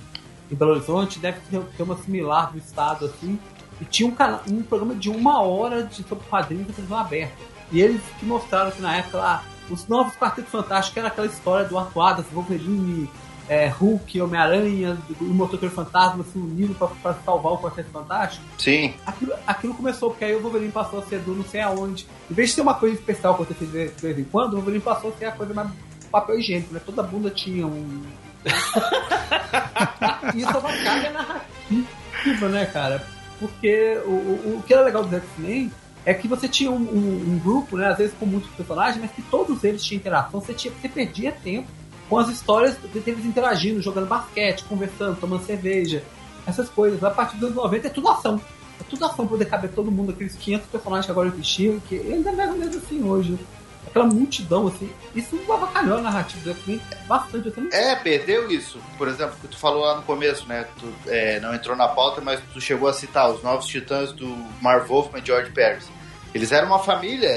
em 0.52 0.56
Belo 0.56 0.72
Horizonte, 0.72 1.20
deve 1.20 1.40
ter, 1.50 1.84
uma 1.84 1.98
similar 1.98 2.52
do 2.52 2.58
estado 2.60 3.06
assim. 3.06 3.40
E 3.82 3.86
tinha 3.86 4.08
um, 4.08 4.12
cana- 4.12 4.42
um 4.48 4.62
programa 4.62 4.96
de 4.96 5.10
uma 5.10 5.42
hora 5.42 5.84
de, 5.84 6.04
sobre 6.04 6.24
quadrinhos 6.30 6.68
da 6.68 6.74
televisão 6.74 6.98
aberta. 7.00 7.34
E 7.72 7.82
eles 7.82 8.02
que 8.20 8.26
mostraram 8.26 8.70
que 8.72 8.82
na 8.82 8.98
época 8.98 9.18
lá, 9.18 9.44
os 9.70 9.88
novos 9.88 10.16
Quartetos 10.16 10.52
Fantásticos 10.52 10.98
era 10.98 11.08
aquela 11.08 11.28
história 11.28 11.66
do 11.68 11.78
Arthur 11.78 12.02
Adams, 12.02 12.28
Wolverine, 12.32 13.10
é, 13.48 13.68
Hulk, 13.68 14.22
Homem-Aranha, 14.22 14.98
o 15.20 15.26
Motoqueiro 15.26 15.74
Fantasma 15.74 16.24
se 16.24 16.38
unindo 16.38 16.74
pra, 16.76 16.88
pra 16.88 17.14
salvar 17.26 17.54
o 17.54 17.58
Quarteto 17.58 17.90
Fantástico. 17.90 18.46
Sim. 18.58 18.94
Aquilo, 19.06 19.34
aquilo 19.46 19.74
começou, 19.74 20.10
porque 20.10 20.26
aí 20.26 20.36
o 20.36 20.42
Wolverine 20.42 20.72
passou 20.72 21.00
a 21.00 21.04
ser 21.04 21.20
do 21.20 21.36
não 21.36 21.44
sei 21.44 21.62
aonde. 21.62 22.08
Em 22.30 22.34
vez 22.34 22.50
de 22.50 22.56
ter 22.56 22.62
uma 22.62 22.74
coisa 22.74 22.96
especial 22.96 23.34
acontecer 23.34 23.66
de 23.66 24.02
vez 24.02 24.20
em 24.20 24.24
quando, 24.24 24.54
o 24.54 24.56
Wolverine 24.58 24.82
passou 24.82 25.12
a 25.12 25.14
ser 25.14 25.26
a 25.26 25.32
coisa 25.32 25.54
mais 25.54 25.70
papel 26.12 26.40
higiênico, 26.40 26.74
né? 26.74 26.82
Toda 26.86 27.04
bunda 27.04 27.30
tinha 27.30 27.66
um. 27.66 28.04
Isso 30.36 30.50
é 30.50 30.58
uma 30.58 30.78
carga 30.84 31.10
narrativa, 31.12 32.50
né, 32.50 32.66
cara? 32.66 33.04
Porque 33.40 34.00
o, 34.06 34.10
o, 34.10 34.58
o 34.58 34.64
que 34.66 34.74
era 34.74 34.84
legal 34.84 35.04
do 35.04 35.16
X-Men 35.16 35.72
é 36.06 36.14
que 36.14 36.28
você 36.28 36.48
tinha 36.48 36.70
um, 36.72 36.76
um- 36.76 37.34
um 37.36 37.40
grupo, 37.44 37.78
né, 37.78 37.88
às 37.88 37.98
vezes 37.98 38.14
com 38.20 38.26
muitos 38.26 38.50
personagens, 38.52 39.00
mas 39.02 39.12
que 39.12 39.22
todos 39.24 39.64
eles 39.64 39.84
tinham 39.84 40.00
interação, 40.00 40.40
você, 40.42 40.54
tinha, 40.54 40.74
você 40.74 40.90
perdia 40.90 41.32
tempo 41.32 41.68
com 42.10 42.18
as 42.18 42.30
histórias 42.30 42.76
deles 42.78 43.26
interagindo, 43.26 43.82
jogando 43.82 44.08
basquete, 44.08 44.64
conversando, 44.66 45.18
tomando 45.20 45.46
cerveja, 45.46 46.04
essas 46.46 46.68
coisas. 46.70 47.04
A 47.04 47.10
partir 47.10 47.36
dos 47.38 47.44
anos 47.46 47.56
90 47.56 47.88
é 47.88 47.90
tudo 47.90 48.10
ação. 48.10 48.40
É 48.80 48.84
tudo 48.90 49.06
ação 49.06 49.26
poder 49.26 49.46
caber 49.46 49.72
todo 49.72 49.90
mundo, 49.92 50.12
aqueles 50.12 50.36
500 50.36 50.68
personagens 50.68 51.06
que 51.06 51.12
agora 51.12 51.30
existiam, 51.30 51.80
que 51.88 51.96
ainda 51.96 52.30
é 52.32 52.36
mais 52.36 52.52
ou 52.52 52.58
menos 52.58 52.76
assim 52.76 53.02
hoje. 53.04 53.38
Aquela 53.94 54.08
multidão, 54.08 54.66
assim, 54.66 54.92
isso 55.16 55.40
avacalhou 55.48 56.00
a 56.00 56.02
narrativa 56.02 56.44
do 56.44 56.50
X-Men 56.50 56.82
bastante. 57.08 57.50
Assim, 57.50 57.70
É, 57.72 57.96
perdeu 57.96 58.50
isso. 58.50 58.80
Por 58.98 59.08
exemplo, 59.08 59.36
que 59.40 59.48
tu 59.48 59.56
falou 59.56 59.84
lá 59.86 59.98
no 59.98 60.02
começo, 60.02 60.48
né? 60.48 60.66
Tu 60.80 60.92
é, 61.06 61.40
não 61.40 61.54
entrou 61.54 61.76
na 61.76 61.88
pauta, 61.88 62.20
mas 62.20 62.40
tu 62.52 62.60
chegou 62.60 62.90
a 62.90 62.94
citar 62.94 63.30
os 63.30 63.44
novos 63.44 63.68
titãs 63.68 64.12
do 64.12 64.28
Marv 64.60 64.88
Wolfman 64.88 65.22
e 65.22 65.26
George 65.26 65.52
Pérez. 65.52 65.88
Eles 66.34 66.52
eram 66.52 66.70
uma 66.70 66.80
família, 66.80 67.30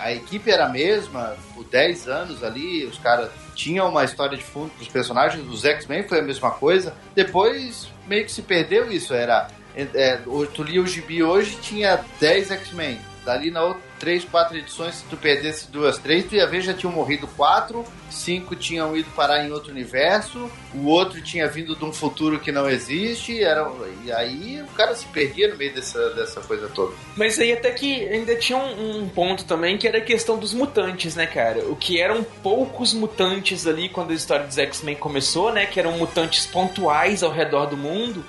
a, 0.00 0.06
a 0.06 0.12
equipe 0.12 0.50
era 0.50 0.66
a 0.66 0.68
mesma, 0.68 1.36
por 1.54 1.62
10 1.62 2.08
anos 2.08 2.42
ali, 2.42 2.84
os 2.84 2.98
caras 2.98 3.30
tinham 3.54 3.88
uma 3.88 4.02
história 4.02 4.36
de 4.36 4.42
fundo 4.42 4.72
dos 4.76 4.88
personagens, 4.88 5.46
os 5.46 5.64
X-Men 5.64 6.08
foi 6.08 6.18
a 6.18 6.22
mesma 6.22 6.50
coisa. 6.50 6.92
Depois 7.14 7.88
meio 8.08 8.24
que 8.24 8.32
se 8.32 8.42
perdeu 8.42 8.90
isso, 8.90 9.14
era. 9.14 9.46
É, 9.76 10.18
tu 10.52 10.64
lia 10.64 10.82
o 10.82 10.86
gibi 10.88 11.22
hoje 11.22 11.56
tinha 11.62 12.04
10 12.18 12.50
X-Men. 12.50 12.98
Dali 13.24 13.52
na 13.52 13.62
outra, 13.62 13.80
3, 14.00 14.24
4 14.24 14.56
edições, 14.56 14.94
se 14.96 15.04
tu 15.04 15.16
perdesse 15.16 15.70
duas, 15.70 15.98
três, 15.98 16.24
tu 16.24 16.34
ia 16.34 16.46
ver 16.46 16.62
já 16.62 16.72
tinham 16.72 16.92
morrido 16.92 17.28
quatro, 17.28 17.84
cinco 18.10 18.56
tinham 18.56 18.96
ido 18.96 19.10
parar 19.10 19.44
em 19.44 19.52
outro 19.52 19.70
universo, 19.70 20.50
o 20.74 20.86
outro 20.86 21.22
tinha 21.22 21.46
vindo 21.46 21.76
de 21.76 21.84
um 21.84 21.92
futuro 21.92 22.40
que 22.40 22.50
não 22.50 22.68
existe, 22.68 23.42
era, 23.42 23.70
e 24.04 24.10
aí 24.10 24.62
o 24.62 24.74
cara 24.74 24.94
se 24.94 25.04
perdia 25.06 25.48
no 25.48 25.56
meio 25.56 25.74
dessa, 25.74 26.10
dessa 26.10 26.40
coisa 26.40 26.68
toda. 26.68 26.94
Mas 27.14 27.38
aí 27.38 27.52
até 27.52 27.70
que 27.70 28.08
ainda 28.08 28.34
tinha 28.36 28.58
um, 28.58 29.02
um 29.02 29.08
ponto 29.08 29.44
também 29.44 29.76
que 29.76 29.86
era 29.86 29.98
a 29.98 30.02
questão 30.02 30.38
dos 30.38 30.54
mutantes, 30.54 31.14
né, 31.14 31.26
cara? 31.26 31.60
O 31.66 31.76
que 31.76 32.00
eram 32.00 32.24
poucos 32.24 32.94
mutantes 32.94 33.66
ali 33.66 33.88
quando 33.88 34.12
a 34.12 34.14
história 34.14 34.46
dos 34.46 34.56
X-Men 34.56 34.96
começou, 34.96 35.52
né? 35.52 35.66
Que 35.66 35.78
eram 35.78 35.98
mutantes 35.98 36.46
pontuais 36.46 37.22
ao 37.22 37.30
redor 37.30 37.66
do 37.66 37.76
mundo. 37.76 38.24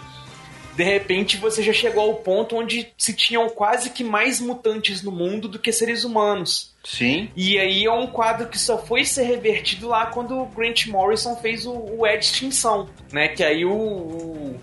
De 0.81 0.85
repente 0.85 1.37
você 1.37 1.61
já 1.61 1.71
chegou 1.71 2.01
ao 2.01 2.15
ponto 2.15 2.55
onde 2.55 2.91
se 2.97 3.13
tinham 3.13 3.47
quase 3.47 3.91
que 3.91 4.03
mais 4.03 4.41
mutantes 4.41 5.03
no 5.03 5.11
mundo 5.11 5.47
do 5.47 5.59
que 5.59 5.71
seres 5.71 6.03
humanos. 6.03 6.73
Sim. 6.83 7.29
E 7.35 7.59
aí 7.59 7.85
é 7.85 7.91
um 7.91 8.07
quadro 8.07 8.47
que 8.47 8.57
só 8.57 8.79
foi 8.79 9.05
ser 9.05 9.25
revertido 9.25 9.87
lá 9.87 10.07
quando 10.07 10.41
o 10.41 10.47
Grant 10.47 10.87
Morrison 10.87 11.35
fez 11.35 11.67
o, 11.67 11.71
o 11.71 12.03
É 12.03 12.17
Extinção, 12.17 12.89
né? 13.13 13.27
Que 13.27 13.43
aí 13.43 13.63
o, 13.63 13.71
o, 13.71 14.59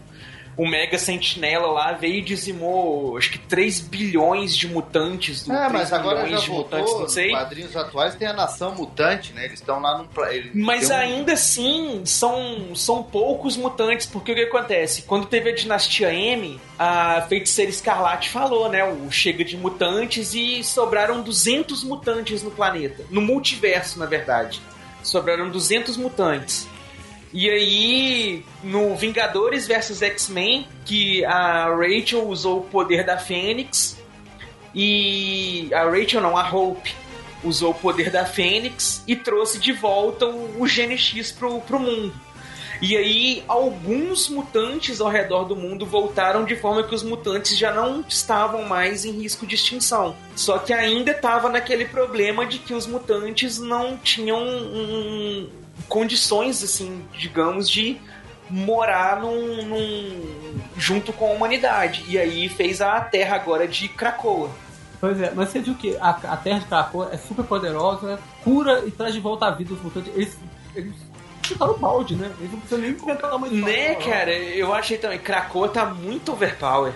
o 0.58 0.66
Mega 0.68 0.98
Sentinela 0.98 1.68
lá 1.68 1.92
veio 1.92 2.16
e 2.16 2.20
dizimou 2.20 3.16
acho 3.16 3.30
que 3.30 3.38
3 3.38 3.80
bilhões 3.80 4.54
de 4.56 4.66
mutantes. 4.68 5.44
Do, 5.44 5.52
É, 5.52 5.68
3 5.68 5.72
mas 5.72 5.92
agora 5.92 6.24
bilhões 6.24 6.40
já 6.40 6.44
de 6.46 6.50
voltou, 6.50 6.78
mutantes, 6.80 7.00
não 7.00 7.08
sei. 7.08 7.30
quadrinhos 7.30 7.76
atuais 7.76 8.14
tem 8.16 8.26
a 8.28 8.32
nação 8.32 8.74
mutante, 8.74 9.32
né? 9.32 9.44
Eles 9.44 9.60
estão 9.60 9.80
lá 9.80 9.96
num... 9.98 10.06
Mas 10.54 10.88
tem 10.88 10.96
um- 10.96 11.00
ainda 11.00 11.32
assim, 11.34 12.02
são, 12.04 12.74
são 12.74 13.02
poucos 13.02 13.56
mutantes, 13.56 14.04
porque 14.06 14.32
o 14.32 14.34
que 14.34 14.42
acontece? 14.42 15.02
Quando 15.02 15.26
teve 15.26 15.50
a 15.50 15.54
Dinastia 15.54 16.12
M, 16.12 16.60
a 16.78 17.22
Feiticeira 17.28 17.70
Escarlate 17.70 18.28
falou, 18.28 18.68
né? 18.68 18.84
O 18.84 19.10
chega 19.12 19.44
de 19.44 19.56
mutantes 19.56 20.34
e 20.34 20.62
sobraram 20.64 21.22
200 21.22 21.84
mutantes 21.84 22.42
no 22.42 22.50
planeta. 22.50 23.04
No 23.10 23.20
multiverso, 23.20 23.98
na 23.98 24.06
verdade. 24.06 24.60
Sobraram 25.04 25.48
200 25.50 25.96
mutantes. 25.96 26.66
E 27.32 27.50
aí, 27.50 28.44
no 28.62 28.96
Vingadores 28.96 29.66
vs 29.66 30.02
X-Men, 30.02 30.66
que 30.84 31.24
a 31.24 31.66
Rachel 31.66 32.26
usou 32.26 32.60
o 32.60 32.62
poder 32.62 33.04
da 33.04 33.18
Fênix 33.18 33.98
e 34.74 35.68
a 35.72 35.84
Rachel 35.84 36.20
não, 36.20 36.36
a 36.36 36.48
Hope 36.48 36.94
usou 37.44 37.70
o 37.70 37.74
poder 37.74 38.10
da 38.10 38.24
Fênix 38.24 39.02
e 39.06 39.14
trouxe 39.14 39.58
de 39.58 39.72
volta 39.72 40.26
o, 40.26 40.62
o 40.62 40.66
Gene 40.66 40.96
X 40.96 41.30
pro, 41.30 41.60
pro 41.60 41.78
mundo. 41.78 42.14
E 42.80 42.96
aí, 42.96 43.42
alguns 43.48 44.28
mutantes 44.28 45.00
ao 45.00 45.08
redor 45.08 45.44
do 45.44 45.56
mundo 45.56 45.84
voltaram 45.84 46.44
de 46.44 46.54
forma 46.54 46.84
que 46.84 46.94
os 46.94 47.02
mutantes 47.02 47.58
já 47.58 47.72
não 47.72 48.04
estavam 48.08 48.62
mais 48.64 49.04
em 49.04 49.10
risco 49.10 49.44
de 49.44 49.56
extinção. 49.56 50.14
Só 50.36 50.58
que 50.58 50.72
ainda 50.72 51.10
estava 51.10 51.48
naquele 51.48 51.86
problema 51.86 52.46
de 52.46 52.60
que 52.60 52.72
os 52.72 52.86
mutantes 52.86 53.58
não 53.58 53.96
tinham 53.96 54.40
um, 54.40 55.50
condições, 55.88 56.62
assim, 56.62 57.04
digamos, 57.12 57.68
de 57.68 57.98
morar 58.50 59.20
num, 59.20 59.62
num- 59.64 60.58
junto 60.76 61.12
com 61.12 61.26
a 61.30 61.34
humanidade. 61.34 62.04
E 62.08 62.18
aí 62.18 62.48
fez 62.48 62.80
a 62.80 63.00
Terra 63.00 63.36
agora 63.36 63.68
de 63.68 63.88
Krakoa. 63.88 64.50
Pois 65.00 65.20
é, 65.20 65.30
mas 65.34 65.50
você 65.50 65.60
viu 65.60 65.74
que 65.74 65.96
a, 65.98 66.10
a 66.10 66.36
Terra 66.36 66.58
de 66.60 66.64
Krakoa 66.66 67.10
é 67.12 67.16
super 67.16 67.44
poderosa, 67.44 68.18
cura 68.42 68.82
e 68.86 68.90
traz 68.90 69.14
de 69.14 69.20
volta 69.20 69.46
a 69.46 69.50
vida 69.50 69.72
os 69.74 69.80
mutantes. 69.82 70.12
Eles, 70.14 70.36
eles 70.74 70.94
chutaram 71.46 71.74
o 71.74 71.78
balde, 71.78 72.16
né? 72.16 72.32
Eles 72.40 72.50
não 72.52 72.58
precisam 72.60 72.82
nem 72.82 72.90
inventar 72.90 73.34
uma 73.36 73.46
história. 73.46 73.76
Né, 73.76 73.94
cara? 73.94 74.32
Eu 74.32 74.72
achei 74.74 74.98
também. 74.98 75.18
Krakoa 75.18 75.68
tá 75.68 75.84
muito 75.86 76.32
overpower. 76.32 76.92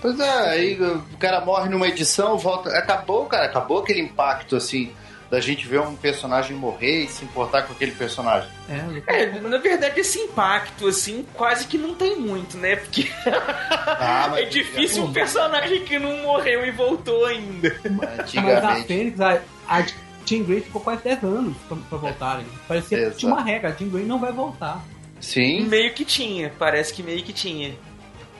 Pois 0.00 0.20
é, 0.20 0.30
aí 0.50 0.80
o 0.80 1.02
cara 1.18 1.40
morre 1.44 1.68
numa 1.68 1.88
edição, 1.88 2.38
volta. 2.38 2.70
Acabou, 2.78 3.26
cara, 3.26 3.46
acabou 3.46 3.78
aquele 3.80 4.02
impacto 4.02 4.54
assim. 4.54 4.92
Da 5.30 5.40
gente 5.40 5.66
ver 5.66 5.80
um 5.80 5.96
personagem 5.96 6.56
morrer 6.56 7.04
e 7.04 7.08
se 7.08 7.24
importar 7.24 7.62
com 7.62 7.72
aquele 7.72 7.92
personagem. 7.92 8.48
É, 8.68 9.26
na 9.40 9.58
verdade, 9.58 10.00
esse 10.00 10.18
impacto, 10.18 10.86
assim, 10.86 11.26
quase 11.34 11.66
que 11.66 11.76
não 11.76 11.94
tem 11.94 12.16
muito, 12.16 12.56
né? 12.56 12.76
Porque 12.76 13.10
Ah, 13.26 14.32
é 14.38 14.44
difícil 14.44 15.04
um 15.04 15.12
personagem 15.12 15.84
que 15.84 15.98
não 15.98 16.16
morreu 16.18 16.64
e 16.64 16.70
voltou 16.70 17.24
ainda. 17.26 17.74
Mas 17.90 18.64
a 18.64 18.76
Fênix, 18.84 19.20
a, 19.20 19.40
a 19.68 19.82
Jean 20.24 20.42
Grey 20.44 20.60
ficou 20.60 20.80
quase 20.80 21.02
10 21.02 21.24
anos 21.24 21.56
pra, 21.68 21.76
pra 21.88 21.98
voltarem. 21.98 22.46
Parecia 22.68 23.10
que 23.10 23.16
tinha 23.16 23.32
uma 23.32 23.42
regra, 23.42 23.70
a 23.70 23.72
Jean 23.72 23.88
Grey 23.88 24.04
não 24.04 24.20
vai 24.20 24.32
voltar. 24.32 24.84
Sim. 25.20 25.62
Meio 25.66 25.92
que 25.92 26.04
tinha, 26.04 26.52
parece 26.58 26.92
que 26.92 27.02
meio 27.02 27.22
que 27.22 27.32
tinha. 27.32 27.74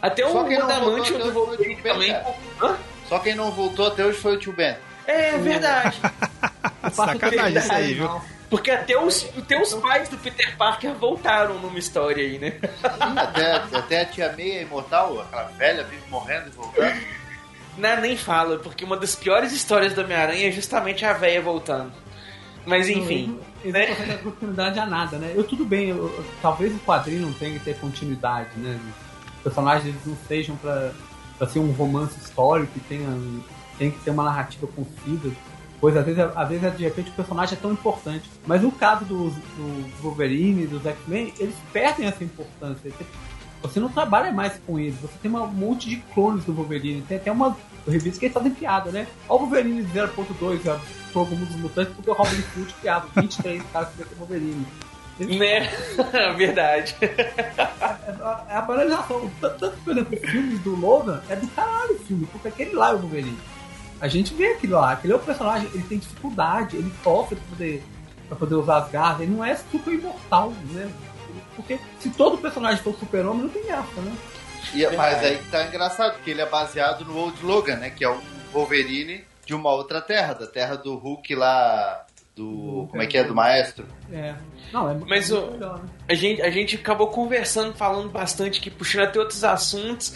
Até 0.00 0.24
o 0.24 0.30
Só 0.30 0.44
quem 0.44 0.58
não 0.58 0.66
Adamante 0.66 1.12
voltou 1.12 1.18
do 1.18 1.24
até 1.24 1.24
hoje 1.24 1.32
foi 1.32 1.42
o 1.42 1.46
Wolverine 1.46 1.74
Tio 1.74 1.82
Ben, 1.82 1.92
também. 1.92 2.76
Só 3.08 3.18
quem 3.18 3.34
não 3.34 3.50
voltou 3.50 3.86
até 3.86 4.04
hoje 4.04 4.18
foi 4.18 4.36
o 4.36 4.38
tio 4.38 4.52
Ben. 4.52 4.76
É 5.06 5.38
verdade. 5.38 5.98
Sacanagem 6.92 7.58
isso 7.58 7.72
aí, 7.72 7.94
viu? 7.94 8.20
Porque 8.48 8.70
até 8.70 8.96
os, 8.96 9.26
até 9.36 9.60
os 9.60 9.74
pais 9.74 10.08
do 10.08 10.16
Peter 10.18 10.56
Parker 10.56 10.94
voltaram 10.94 11.58
numa 11.58 11.78
história 11.78 12.22
aí, 12.24 12.38
né? 12.38 12.52
Até, 12.82 13.54
até 13.56 14.00
a 14.02 14.04
tia 14.06 14.32
Meia 14.32 14.62
imortal, 14.62 15.20
aquela 15.20 15.44
velha, 15.58 15.82
vive 15.84 16.02
morrendo 16.08 16.46
e 16.48 16.50
voltando. 16.50 16.94
Não, 17.76 18.00
nem 18.00 18.16
fala, 18.16 18.58
porque 18.58 18.84
uma 18.84 18.96
das 18.96 19.16
piores 19.16 19.52
histórias 19.52 19.92
do 19.94 20.00
Homem-Aranha 20.02 20.48
é 20.48 20.52
justamente 20.52 21.04
a 21.04 21.12
véia 21.12 21.42
voltando. 21.42 21.92
Mas 22.64 22.88
enfim. 22.88 23.38
Não 23.64 23.72
conseguem 23.72 24.06
dar 24.06 24.18
continuidade 24.18 24.78
a 24.78 24.86
nada, 24.86 25.18
né? 25.18 25.32
Eu 25.34 25.42
tudo 25.44 25.64
bem, 25.64 25.88
eu- 25.90 25.96
eu- 26.06 26.24
talvez 26.40 26.72
o 26.74 26.78
quadrinho 26.78 27.22
não 27.22 27.32
tenha 27.32 27.58
que 27.58 27.64
ter 27.64 27.76
continuidade, 27.78 28.50
né? 28.56 28.78
Os 29.38 29.42
personagens 29.42 29.94
não 30.06 30.16
sejam 30.28 30.56
pra, 30.56 30.92
pra 31.36 31.48
ser 31.48 31.58
um 31.58 31.72
romance 31.72 32.16
histórico 32.18 32.72
e 32.76 32.80
tenha, 32.80 33.08
tem 33.78 33.90
que 33.90 33.98
ter 34.00 34.10
uma 34.10 34.24
narrativa 34.24 34.66
concisa. 34.66 35.32
Pois 35.80 35.96
às 35.96 36.04
vezes, 36.04 36.20
às 36.34 36.48
vezes, 36.48 36.76
de 36.76 36.84
repente, 36.84 37.10
o 37.10 37.14
personagem 37.14 37.56
é 37.56 37.60
tão 37.60 37.72
importante. 37.72 38.30
Mas 38.46 38.62
no 38.62 38.72
caso 38.72 39.04
dos, 39.04 39.34
dos 39.34 40.00
Wolverine, 40.00 40.66
dos 40.66 40.84
X-Men, 40.84 41.32
eles 41.38 41.54
perdem 41.72 42.06
essa 42.06 42.24
importância. 42.24 42.90
Você, 43.62 43.80
não 43.80 43.88
trabalha 43.88 44.32
mais 44.32 44.58
com 44.66 44.78
eles, 44.78 44.96
você 45.00 45.14
tem 45.20 45.30
um 45.30 45.46
monte 45.46 45.88
de 45.88 45.96
clones 46.14 46.44
do 46.44 46.52
Wolverine. 46.52 47.02
Tem 47.02 47.16
até 47.16 47.30
uma 47.30 47.56
revista 47.86 48.20
que 48.20 48.26
eles 48.26 48.34
fazem 48.34 48.52
piada, 48.52 48.90
né? 48.90 49.06
Olha 49.28 49.42
o 49.42 49.46
Wolverine 49.46 49.82
0.2, 49.82 50.70
a 50.70 50.78
Fogo 51.12 51.34
dos 51.34 51.56
Mutantes, 51.56 51.94
porque 51.94 52.10
o 52.10 52.14
Robin 52.14 52.42
Hood 52.56 52.74
criava 52.74 53.08
23 53.14 53.62
caras 53.72 53.88
que 53.90 53.96
ser 53.96 54.14
Wolverine. 54.16 54.66
Né? 55.18 55.70
Verdade. 56.36 56.94
É 57.00 58.56
a 58.56 58.60
banalização. 58.60 59.30
Tanto, 59.40 59.76
por 59.84 59.92
exemplo, 59.92 60.18
os 60.18 60.30
filmes 60.30 60.60
do 60.60 60.78
Logan 60.78 61.22
é 61.28 61.36
do 61.36 61.46
caralho 61.48 61.94
o 61.94 61.98
filme, 61.98 62.26
porque 62.26 62.48
aquele 62.48 62.74
lá 62.74 62.90
é 62.90 62.94
o 62.94 62.98
Wolverine. 62.98 63.38
A 64.00 64.08
gente 64.08 64.34
vê 64.34 64.48
aquilo 64.52 64.74
lá, 64.74 64.92
aquele 64.92 65.12
é 65.12 65.16
o 65.16 65.20
personagem, 65.20 65.68
ele 65.72 65.82
tem 65.84 65.98
dificuldade, 65.98 66.76
ele 66.76 66.92
sofre 67.02 67.36
pra 67.36 67.48
poder, 67.50 67.82
pra 68.28 68.36
poder 68.36 68.54
usar 68.56 68.78
as 68.78 68.90
garras, 68.90 69.20
ele 69.22 69.32
não 69.34 69.44
é 69.44 69.54
super 69.56 69.92
imortal, 69.94 70.52
né? 70.72 70.90
Porque 71.54 71.78
se 71.98 72.10
todo 72.10 72.36
personagem 72.38 72.82
for 72.82 72.94
super-homem, 72.98 73.42
não 73.44 73.48
tem 73.48 73.64
graça, 73.64 74.00
né? 74.00 74.12
E, 74.74 74.86
mas 74.96 75.18
aí 75.24 75.38
que 75.38 75.50
tá 75.50 75.64
engraçado, 75.66 76.14
porque 76.14 76.30
ele 76.30 76.40
é 76.42 76.46
baseado 76.46 77.04
no 77.04 77.16
Old 77.16 77.44
Logan, 77.44 77.76
né? 77.76 77.90
Que 77.90 78.04
é 78.04 78.10
um 78.10 78.20
Wolverine 78.52 79.24
de 79.46 79.54
uma 79.54 79.70
outra 79.70 80.00
terra, 80.02 80.34
da 80.34 80.46
terra 80.46 80.76
do 80.76 80.96
Hulk 80.96 81.34
lá, 81.34 82.04
do... 82.34 82.86
como 82.90 83.00
é 83.00 83.06
que 83.06 83.16
é? 83.16 83.24
Do 83.24 83.34
Maestro. 83.34 83.86
É. 84.12 84.34
Não, 84.72 84.90
é 84.90 84.94
Mas 85.06 85.30
é 85.30 85.34
o- 85.34 85.40
muito 85.40 85.52
melhor, 85.52 85.78
né? 85.82 85.88
A 86.08 86.14
gente, 86.14 86.42
a 86.42 86.50
gente 86.50 86.76
acabou 86.76 87.06
conversando, 87.08 87.74
falando 87.74 88.10
bastante 88.10 88.58
aqui, 88.58 88.70
puxando 88.70 89.04
até 89.04 89.18
outros 89.18 89.42
assuntos. 89.44 90.14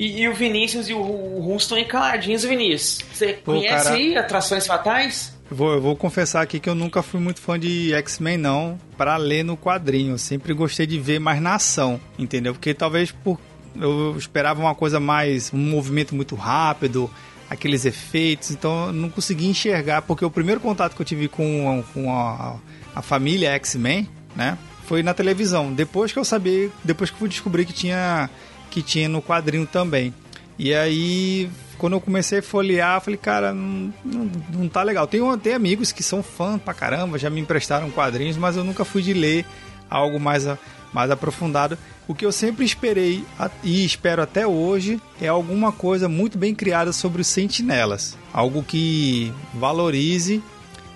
E, 0.00 0.20
e 0.22 0.28
o 0.28 0.34
Vinícius 0.34 0.88
e 0.88 0.94
o, 0.94 1.00
o 1.00 1.40
Rum 1.40 1.56
estão 1.56 1.76
aí 1.76 1.84
caladinhos, 1.84 2.44
Vinícius. 2.44 3.00
Você 3.12 3.32
Pô, 3.32 3.54
conhece 3.54 3.84
cara- 3.84 3.96
aí 3.96 4.16
Atrações 4.16 4.64
Fatais? 4.64 5.36
Vou, 5.50 5.72
eu 5.72 5.80
vou 5.80 5.96
confessar 5.96 6.42
aqui 6.42 6.60
que 6.60 6.68
eu 6.68 6.74
nunca 6.74 7.02
fui 7.02 7.18
muito 7.18 7.40
fã 7.40 7.58
de 7.58 7.92
X-Men, 7.94 8.36
não, 8.36 8.78
para 8.96 9.16
ler 9.16 9.42
no 9.42 9.56
quadrinho. 9.56 10.12
Eu 10.12 10.18
sempre 10.18 10.52
gostei 10.54 10.86
de 10.86 11.00
ver 11.00 11.18
mais 11.18 11.40
na 11.40 11.56
ação, 11.56 11.98
entendeu? 12.18 12.52
Porque 12.52 12.72
talvez 12.72 13.10
por 13.10 13.40
eu 13.74 14.16
esperava 14.16 14.60
uma 14.60 14.74
coisa 14.74 15.00
mais. 15.00 15.52
um 15.52 15.58
movimento 15.58 16.14
muito 16.14 16.34
rápido, 16.36 17.10
aqueles 17.50 17.84
efeitos, 17.84 18.50
então 18.52 18.86
eu 18.88 18.92
não 18.92 19.08
consegui 19.10 19.46
enxergar, 19.46 20.02
porque 20.02 20.24
o 20.24 20.30
primeiro 20.30 20.60
contato 20.60 20.94
que 20.94 21.02
eu 21.02 21.06
tive 21.06 21.28
com, 21.28 21.82
com 21.94 22.12
a, 22.14 22.56
a 22.94 23.02
família 23.02 23.50
X-Men, 23.52 24.08
né? 24.36 24.56
Foi 24.84 25.02
na 25.02 25.12
televisão. 25.14 25.72
Depois 25.72 26.12
que 26.12 26.18
eu 26.18 26.24
sabia, 26.24 26.70
depois 26.84 27.10
que 27.10 27.16
eu 27.16 27.18
fui 27.20 27.28
descobrir 27.28 27.64
que 27.64 27.72
tinha, 27.72 28.28
que 28.70 28.82
tinha 28.82 29.08
no 29.08 29.22
quadrinho 29.22 29.66
também. 29.66 30.12
E 30.58 30.74
aí, 30.74 31.48
quando 31.78 31.92
eu 31.92 32.00
comecei 32.00 32.40
a 32.40 32.42
folhear, 32.42 33.00
falei, 33.00 33.16
cara, 33.16 33.54
não, 33.54 33.92
não, 34.04 34.30
não 34.52 34.68
tá 34.68 34.82
legal. 34.82 35.06
Tenho, 35.06 35.36
tem 35.38 35.54
amigos 35.54 35.92
que 35.92 36.02
são 36.02 36.22
fãs 36.22 36.60
pra 36.60 36.74
caramba, 36.74 37.18
já 37.18 37.30
me 37.30 37.40
emprestaram 37.40 37.90
quadrinhos, 37.90 38.36
mas 38.36 38.56
eu 38.56 38.64
nunca 38.64 38.84
fui 38.84 39.00
de 39.00 39.14
ler 39.14 39.46
algo 39.88 40.18
mais, 40.18 40.46
mais 40.92 41.10
aprofundado. 41.10 41.78
O 42.08 42.14
que 42.14 42.24
eu 42.24 42.32
sempre 42.32 42.64
esperei 42.64 43.24
e 43.62 43.84
espero 43.84 44.22
até 44.22 44.46
hoje 44.46 45.00
é 45.20 45.28
alguma 45.28 45.70
coisa 45.70 46.08
muito 46.08 46.36
bem 46.36 46.54
criada 46.54 46.92
sobre 46.92 47.20
os 47.20 47.28
sentinelas. 47.28 48.16
Algo 48.32 48.62
que 48.62 49.32
valorize 49.54 50.42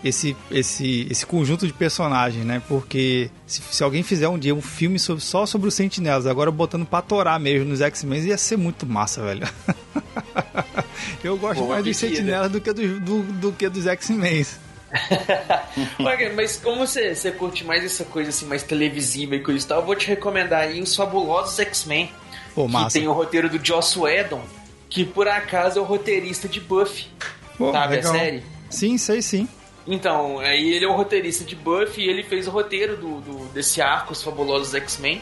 esse, 0.04 0.36
esse, 0.50 1.06
esse 1.10 1.24
conjunto 1.24 1.66
de 1.66 1.72
personagens, 1.72 2.44
né? 2.44 2.60
Porque 2.68 3.30
se, 3.46 3.60
se 3.70 3.82
alguém 3.84 4.02
fizer 4.02 4.28
um 4.28 4.38
dia 4.38 4.54
um 4.54 4.60
filme 4.62 4.98
sobre- 4.98 5.22
só 5.22 5.46
sobre 5.46 5.68
os 5.68 5.74
sentinelas, 5.74 6.26
agora 6.26 6.50
botando 6.50 6.84
pra 6.86 7.00
torar 7.02 7.38
mesmo 7.38 7.66
nos 7.68 7.80
X-Men, 7.80 8.22
ia 8.24 8.36
ser 8.38 8.56
muito 8.56 8.84
massa, 8.86 9.22
velho. 9.22 9.46
Eu 11.22 11.36
gosto 11.36 11.60
Boa 11.60 11.74
mais 11.74 11.84
dos 11.84 11.98
pedida. 12.00 12.16
sentinelas 12.16 12.50
do 12.50 12.60
que, 12.60 12.72
do, 12.72 13.00
do, 13.00 13.22
do 13.34 13.52
que 13.52 13.68
dos 13.68 13.86
X-Men. 13.86 14.44
Mas 16.34 16.56
como 16.58 16.86
você, 16.86 17.14
você 17.14 17.30
curte 17.32 17.64
mais 17.64 17.84
essa 17.84 18.04
coisa 18.04 18.30
assim, 18.30 18.46
mais 18.46 18.62
televisiva 18.62 19.36
e 19.36 19.40
coisa 19.40 19.64
e 19.64 19.68
tal, 19.68 19.80
eu 19.80 19.86
vou 19.86 19.94
te 19.96 20.06
recomendar 20.08 20.62
aí 20.62 20.80
os 20.82 20.94
fabulosos 20.94 21.58
X-Men. 21.58 22.10
Pô, 22.54 22.66
Que 22.66 22.72
massa. 22.72 22.98
tem 22.98 23.08
o 23.08 23.12
roteiro 23.12 23.48
do 23.48 23.64
Joss 23.64 23.98
Whedon, 23.98 24.42
que 24.90 25.04
por 25.04 25.26
acaso 25.28 25.78
é 25.78 25.82
o 25.82 25.84
roteirista 25.84 26.46
de 26.48 26.60
Buffy. 26.60 27.06
Pô, 27.56 27.72
sabe 27.72 27.96
legal. 27.96 28.12
a 28.14 28.18
série? 28.18 28.42
Sim, 28.68 28.98
sei 28.98 29.22
sim. 29.22 29.48
Então, 29.86 30.38
aí 30.38 30.72
ele 30.74 30.84
é 30.84 30.88
o 30.88 30.92
roteirista 30.94 31.44
de 31.44 31.56
Buffy 31.56 32.04
e 32.04 32.08
ele 32.08 32.22
fez 32.22 32.46
o 32.46 32.50
roteiro 32.50 32.96
do, 32.96 33.20
do- 33.20 33.44
desse 33.52 33.82
arco, 33.82 34.12
os 34.12 34.22
fabulosos 34.22 34.74
X-Men. 34.74 35.20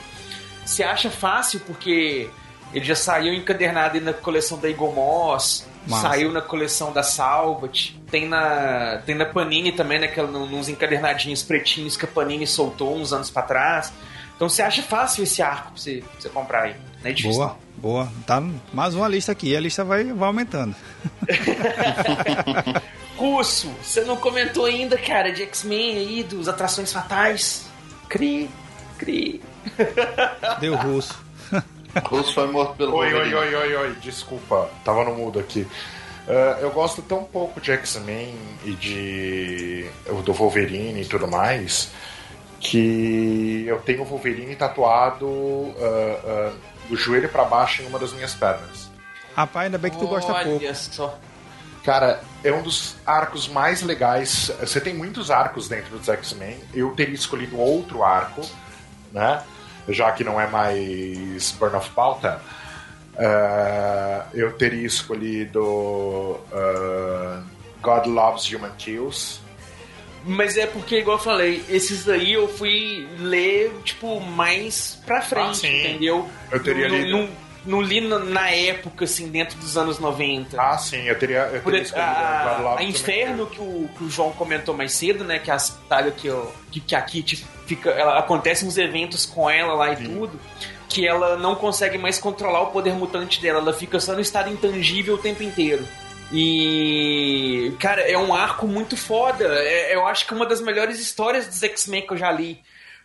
Se 0.66 0.82
acha 0.82 1.10
fácil 1.10 1.60
porque 1.60 2.28
ele 2.74 2.84
já 2.84 2.94
saiu 2.94 3.32
encadernado 3.32 4.00
na 4.00 4.12
coleção 4.12 4.58
da 4.58 4.68
Eagle 4.68 4.92
Moss, 4.92 5.66
Massa. 5.86 6.08
saiu 6.08 6.30
na 6.30 6.42
coleção 6.42 6.92
da 6.92 7.02
Salvat, 7.02 7.96
tem 8.10 8.28
na, 8.28 9.00
tem 9.06 9.14
na 9.14 9.24
Panini 9.24 9.72
também, 9.72 9.98
naquela, 9.98 10.28
nos 10.30 10.68
encadernadinhos 10.68 11.42
pretinhos 11.42 11.96
que 11.96 12.04
a 12.04 12.08
Panini 12.08 12.46
soltou 12.46 12.94
uns 12.94 13.12
anos 13.14 13.30
pra 13.30 13.42
trás. 13.42 13.90
Então 14.36 14.48
você 14.48 14.60
acha 14.62 14.82
fácil 14.82 15.24
esse 15.24 15.40
arco 15.42 15.72
pra 15.72 15.80
você, 15.80 16.02
pra 16.12 16.20
você 16.20 16.28
comprar 16.28 16.62
aí. 16.64 16.76
Não 17.02 17.10
é 17.10 17.12
difícil. 17.14 17.38
Boa, 17.40 17.56
boa. 17.78 18.12
Tá 18.26 18.42
mais 18.72 18.94
uma 18.94 19.08
lista 19.08 19.32
aqui, 19.32 19.56
a 19.56 19.60
lista 19.60 19.82
vai, 19.84 20.04
vai 20.12 20.26
aumentando. 20.28 20.74
Russo, 23.20 23.68
você 23.82 24.00
não 24.00 24.16
comentou 24.16 24.64
ainda, 24.64 24.96
cara, 24.96 25.30
de 25.30 25.42
X-Men 25.42 25.98
aí, 25.98 26.22
dos 26.22 26.48
Atrações 26.48 26.90
Fatais? 26.90 27.66
Cri, 28.08 28.48
cri. 28.96 29.42
Deu 30.58 30.74
russo. 30.74 31.22
Russo 32.02 32.32
foi 32.32 32.46
morto 32.50 32.76
pelo 32.76 32.96
Oi, 32.96 33.12
oi, 33.12 33.34
oi, 33.34 33.54
oi, 33.54 33.76
oi, 33.76 33.94
desculpa, 34.00 34.70
tava 34.82 35.04
no 35.04 35.14
mudo 35.14 35.38
aqui. 35.38 35.68
Ah, 36.26 36.60
eu 36.62 36.70
gosto 36.70 37.02
tão 37.02 37.22
pouco 37.24 37.60
de 37.60 37.70
X-Men 37.72 38.34
e 38.64 38.72
de. 38.72 39.86
do 40.24 40.32
Wolverine 40.32 41.02
e 41.02 41.04
tudo 41.04 41.28
mais, 41.28 41.90
que 42.58 43.66
eu 43.66 43.80
tenho 43.80 44.00
o 44.00 44.06
Wolverine 44.06 44.56
tatuado 44.56 45.74
ah, 45.78 46.20
ah, 46.24 46.52
do 46.88 46.96
joelho 46.96 47.28
pra 47.28 47.44
baixo 47.44 47.82
em 47.82 47.86
uma 47.86 47.98
das 47.98 48.14
minhas 48.14 48.32
pernas. 48.32 48.90
Rapaz, 49.36 49.66
ainda 49.66 49.76
bem 49.76 49.90
que 49.90 49.98
tu 49.98 50.06
gosta 50.06 50.32
Olha 50.32 50.44
pouco. 50.44 50.74
só. 50.74 51.18
Cara, 51.84 52.22
é 52.44 52.52
um 52.52 52.62
dos 52.62 52.96
arcos 53.06 53.48
mais 53.48 53.82
legais. 53.82 54.50
Você 54.60 54.80
tem 54.80 54.94
muitos 54.94 55.30
arcos 55.30 55.68
dentro 55.68 55.96
dos 55.96 56.08
X-Men. 56.08 56.58
Eu 56.74 56.90
teria 56.90 57.14
escolhido 57.14 57.58
outro 57.58 58.02
arco, 58.02 58.42
né? 59.12 59.42
Já 59.88 60.12
que 60.12 60.22
não 60.22 60.40
é 60.40 60.46
mais 60.46 61.52
Burn 61.52 61.76
of 61.76 61.90
Pauta. 61.90 62.40
Ah, 63.16 64.26
eu 64.32 64.52
teria 64.52 64.86
escolhido 64.86 66.38
ah, 66.52 67.42
God 67.82 68.06
Loves 68.06 68.50
Human 68.52 68.72
Kills. 68.78 69.40
Mas 70.24 70.58
é 70.58 70.66
porque, 70.66 70.98
igual 70.98 71.16
eu 71.16 71.22
falei, 71.22 71.64
esses 71.68 72.04
daí 72.04 72.34
eu 72.34 72.46
fui 72.46 73.08
ler, 73.18 73.72
tipo, 73.84 74.20
mais 74.20 74.98
pra 75.06 75.22
frente, 75.22 75.66
Ah, 75.66 75.70
entendeu? 75.70 76.28
Eu 76.50 76.62
teria 76.62 76.88
não, 76.88 76.96
lido. 76.96 77.30
Não, 77.64 77.80
li 77.80 78.00
na, 78.00 78.18
na 78.18 78.50
época, 78.50 79.04
assim, 79.04 79.28
dentro 79.28 79.58
dos 79.58 79.76
anos 79.76 79.98
90. 79.98 80.60
Ah, 80.60 80.78
sim, 80.78 81.02
eu 81.02 81.18
teria, 81.18 81.40
eu 81.52 81.60
Por 81.60 81.72
teria 81.72 81.80
a, 81.80 81.82
escolhido 81.82 82.10
God 82.10 82.20
a, 82.20 82.58
Loves 82.58 82.64
a 82.64 82.72
Human 82.74 82.84
Inferno, 82.84 83.46
que 83.46 83.60
o, 83.60 83.90
que 83.96 84.04
o 84.04 84.10
João 84.10 84.32
comentou 84.32 84.74
mais 84.74 84.92
cedo, 84.92 85.24
né? 85.24 85.38
Que 85.38 85.50
é 85.50 85.54
a 85.54 85.58
saga 85.58 86.10
que, 86.10 86.26
eu, 86.26 86.52
que, 86.70 86.80
que 86.80 86.94
a 86.94 87.02
Kitty 87.02 87.44
fica. 87.66 87.90
Ela, 87.90 88.18
acontecem 88.18 88.66
uns 88.66 88.78
eventos 88.78 89.26
com 89.26 89.48
ela 89.48 89.74
lá 89.74 89.92
e 89.92 89.96
tudo. 89.96 90.40
Que 90.88 91.06
ela 91.06 91.36
não 91.36 91.54
consegue 91.54 91.98
mais 91.98 92.18
controlar 92.18 92.62
o 92.62 92.66
poder 92.72 92.94
mutante 92.94 93.40
dela. 93.40 93.60
Ela 93.60 93.72
fica 93.72 94.00
só 94.00 94.12
no 94.12 94.20
estado 94.20 94.50
intangível 94.50 95.14
o 95.14 95.18
tempo 95.18 95.42
inteiro. 95.42 95.86
E, 96.32 97.74
cara, 97.78 98.02
é 98.02 98.16
um 98.16 98.34
arco 98.34 98.66
muito 98.66 98.96
foda. 98.96 99.44
É- 99.44 99.94
eu 99.94 100.06
acho 100.06 100.26
que 100.26 100.32
é 100.32 100.36
uma 100.36 100.46
das 100.46 100.60
melhores 100.60 100.98
histórias 100.98 101.46
dos 101.46 101.62
X-Men 101.62 102.06
que 102.06 102.12
eu 102.12 102.16
já 102.16 102.30
li. 102.30 102.60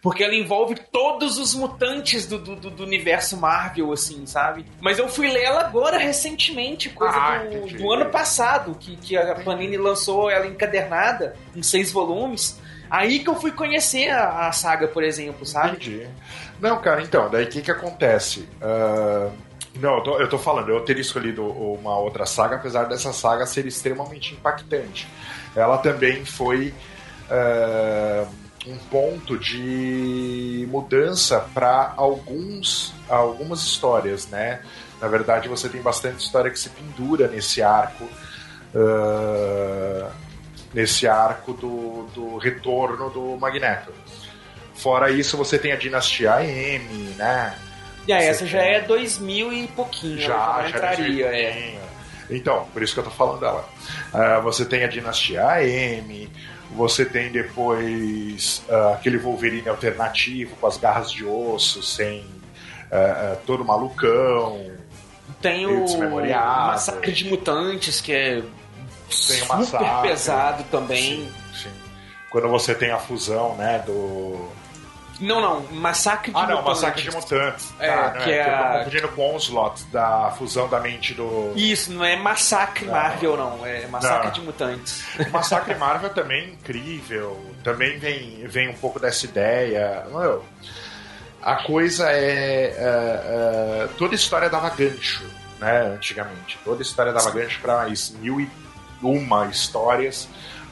Porque 0.06 0.23
ela 0.23 0.36
envolve 0.36 0.76
todos 0.91 1.40
os 1.40 1.56
mutantes 1.56 2.27
do, 2.27 2.38
do, 2.38 2.56
do- 2.56 2.84
universo 2.84 3.36
Marvel, 3.36 3.91
assim, 3.91 4.23
sabe? 4.27 4.64
Mas 4.80 4.99
eu 4.99 5.10
fui 5.10 5.27
ler 5.27 5.41
ela 5.45 5.61
agora, 5.61 5.98
recentemente, 5.98 6.91
coisa 6.91 7.18
Ah, 7.18 7.40
do, 7.40 7.76
do 7.76 7.91
ano 7.91 8.06
passado, 8.11 8.76
que, 8.80 8.95
que 8.98 9.18
a 9.18 9.34
Panini 9.34 9.77
lançou 9.77 10.30
ela 10.30 10.45
encadernada, 10.45 11.36
em 11.56 11.64
seis 11.64 11.91
volumes. 11.91 12.61
Aí 12.88 13.18
que 13.18 13.27
eu 13.27 13.34
fui 13.34 13.52
conhecer 13.52 14.10
a, 14.11 14.48
a 14.48 14.52
saga, 14.52 14.88
por 14.88 15.03
exemplo, 15.03 15.44
sabe? 15.44 15.69
Entendi. 15.77 16.07
Não, 16.61 16.80
cara, 16.80 17.02
então, 17.02 17.27
daí 17.27 17.45
o 17.45 17.49
que 17.49 17.64
que 17.64 17.72
acontece? 17.72 18.48
Ah, 18.61 19.32
não, 19.80 19.95
eu 19.98 20.02
tô, 20.03 20.19
eu 20.19 20.30
tô 20.30 20.38
falando, 20.38 20.69
eu 20.69 20.82
teria 20.82 21.02
escolhido 21.02 21.44
uma 21.48 21.98
outra 21.98 22.27
saga, 22.27 22.57
apesar 22.57 22.84
dessa 22.84 23.11
saga 23.11 23.44
ser 23.48 23.65
extremamente 23.65 24.36
impactante. 24.36 25.07
Ela 25.56 25.80
também 25.80 26.23
foi 26.23 26.72
ah, 27.27 28.26
um 28.67 28.77
ponto 28.89 29.37
de 29.37 30.67
mudança 30.71 31.47
para 31.53 31.93
alguns 31.95 32.93
algumas 33.07 33.61
histórias, 33.61 34.27
né? 34.27 34.61
Na 35.01 35.07
verdade, 35.07 35.47
você 35.47 35.69
tem 35.69 35.81
bastante 35.81 36.23
história 36.25 36.49
que 36.49 36.57
se 36.59 36.69
pendura 36.69 37.27
nesse 37.27 37.61
arco. 37.61 38.07
ah, 38.75 40.09
nesse 40.73 41.07
arco 41.07 41.53
do, 41.53 42.05
do 42.13 42.37
retorno 42.37 43.09
do 43.09 43.37
Magneto. 43.37 43.93
Fora 44.73 45.09
isso, 45.09 45.37
você 45.37 45.57
tem 45.57 45.71
a 45.71 45.77
dinastia 45.77 46.33
AM, 46.33 47.13
né? 47.17 47.55
E 48.05 48.11
aí, 48.11 48.25
essa 48.25 48.45
já 48.45 48.59
tem- 48.59 48.73
é 48.73 48.81
2000 48.81 49.53
e 49.53 49.67
pouquinho, 49.67 50.19
já, 50.19 50.61
já 50.63 50.69
entraria, 50.69 51.27
é. 51.27 51.43
é. 51.43 51.79
Então, 52.29 52.67
por 52.73 52.83
isso 52.83 52.93
que 52.93 52.99
eu 52.99 53.05
tô 53.05 53.09
falando 53.09 53.39
dela. 53.39 53.67
Ah, 54.13 54.39
você 54.41 54.65
tem 54.65 54.83
a 54.83 54.87
dinastia 54.87 55.47
AM, 55.47 56.29
você 56.71 57.05
tem 57.05 57.31
depois 57.31 58.63
ah, 58.69 58.93
aquele 58.93 59.17
Wolverine 59.17 59.69
alternativo 59.69 60.55
com 60.55 60.67
as 60.67 60.77
garras 60.77 61.11
de 61.11 61.25
osso, 61.25 61.81
sem 61.83 62.25
ah, 62.91 63.33
ah, 63.33 63.37
todo 63.45 63.63
malucão. 63.63 64.59
Tem 65.41 65.65
o. 65.65 65.85
Massacre 66.67 67.11
de 67.11 67.25
Mutantes, 67.25 68.01
que 68.01 68.13
é 68.13 68.43
super 69.09 69.47
massacre. 69.47 70.09
pesado 70.09 70.63
também. 70.71 71.01
Sim, 71.01 71.33
sim. 71.63 71.69
Quando 72.29 72.49
você 72.49 72.75
tem 72.75 72.91
a 72.91 72.97
fusão, 72.97 73.55
né, 73.55 73.81
do... 73.85 74.49
Não, 75.19 75.39
não, 75.39 75.61
Massacre 75.73 76.31
de 76.31 76.37
Ah, 76.37 76.41
não, 76.47 76.57
Mutantes. 76.57 76.81
Massacre 76.81 77.01
de 77.03 77.11
Mutantes. 77.11 77.73
É, 77.79 77.87
Tá, 77.95 78.13
não 78.15 78.21
que 78.21 78.31
é 78.31 78.41
Eu 78.41 78.45
tô 78.45 78.51
a- 78.51 78.77
confundindo 78.79 79.07
com 79.09 79.21
o 79.21 79.35
Onslaught, 79.35 79.83
da 79.85 80.31
fusão 80.37 80.67
da 80.67 80.79
mente 80.79 81.13
do... 81.13 81.53
Isso, 81.55 81.91
não 81.93 82.03
é 82.03 82.15
Massacre 82.17 82.85
Não. 82.85 82.93
Marvel, 82.93 83.37
não. 83.37 83.65
É 83.65 83.87
Massacre 83.87 84.25
Não. 84.27 84.33
de 84.33 84.41
Mutantes. 84.41 85.03
Massacre 85.31 85.75
Marvel 85.75 86.09
também 86.09 86.41
é 86.41 86.47
incrível. 86.49 87.53
Também 87.63 87.97
vem, 87.97 88.45
vem 88.47 88.69
um 88.69 88.73
pouco 88.75 88.99
dessa 88.99 89.25
ideia. 89.25 90.05
Meu, 90.11 90.43
a 91.41 91.55
coisa 91.63 92.09
é, 92.11 92.15
é, 92.17 92.73
é, 92.77 93.87
Toda 93.97 94.15
história 94.15 94.49
dava 94.49 94.69
gancho, 94.71 95.23
né? 95.59 95.93
Antigamente. 95.95 96.59
Toda 96.65 96.81
história 96.81 97.13
dava 97.13 97.29
gancho 97.31 97.59
para 97.61 97.87
mil 98.19 98.41
e 98.41 98.49
uma 99.01 99.45
histórias. 99.47 100.27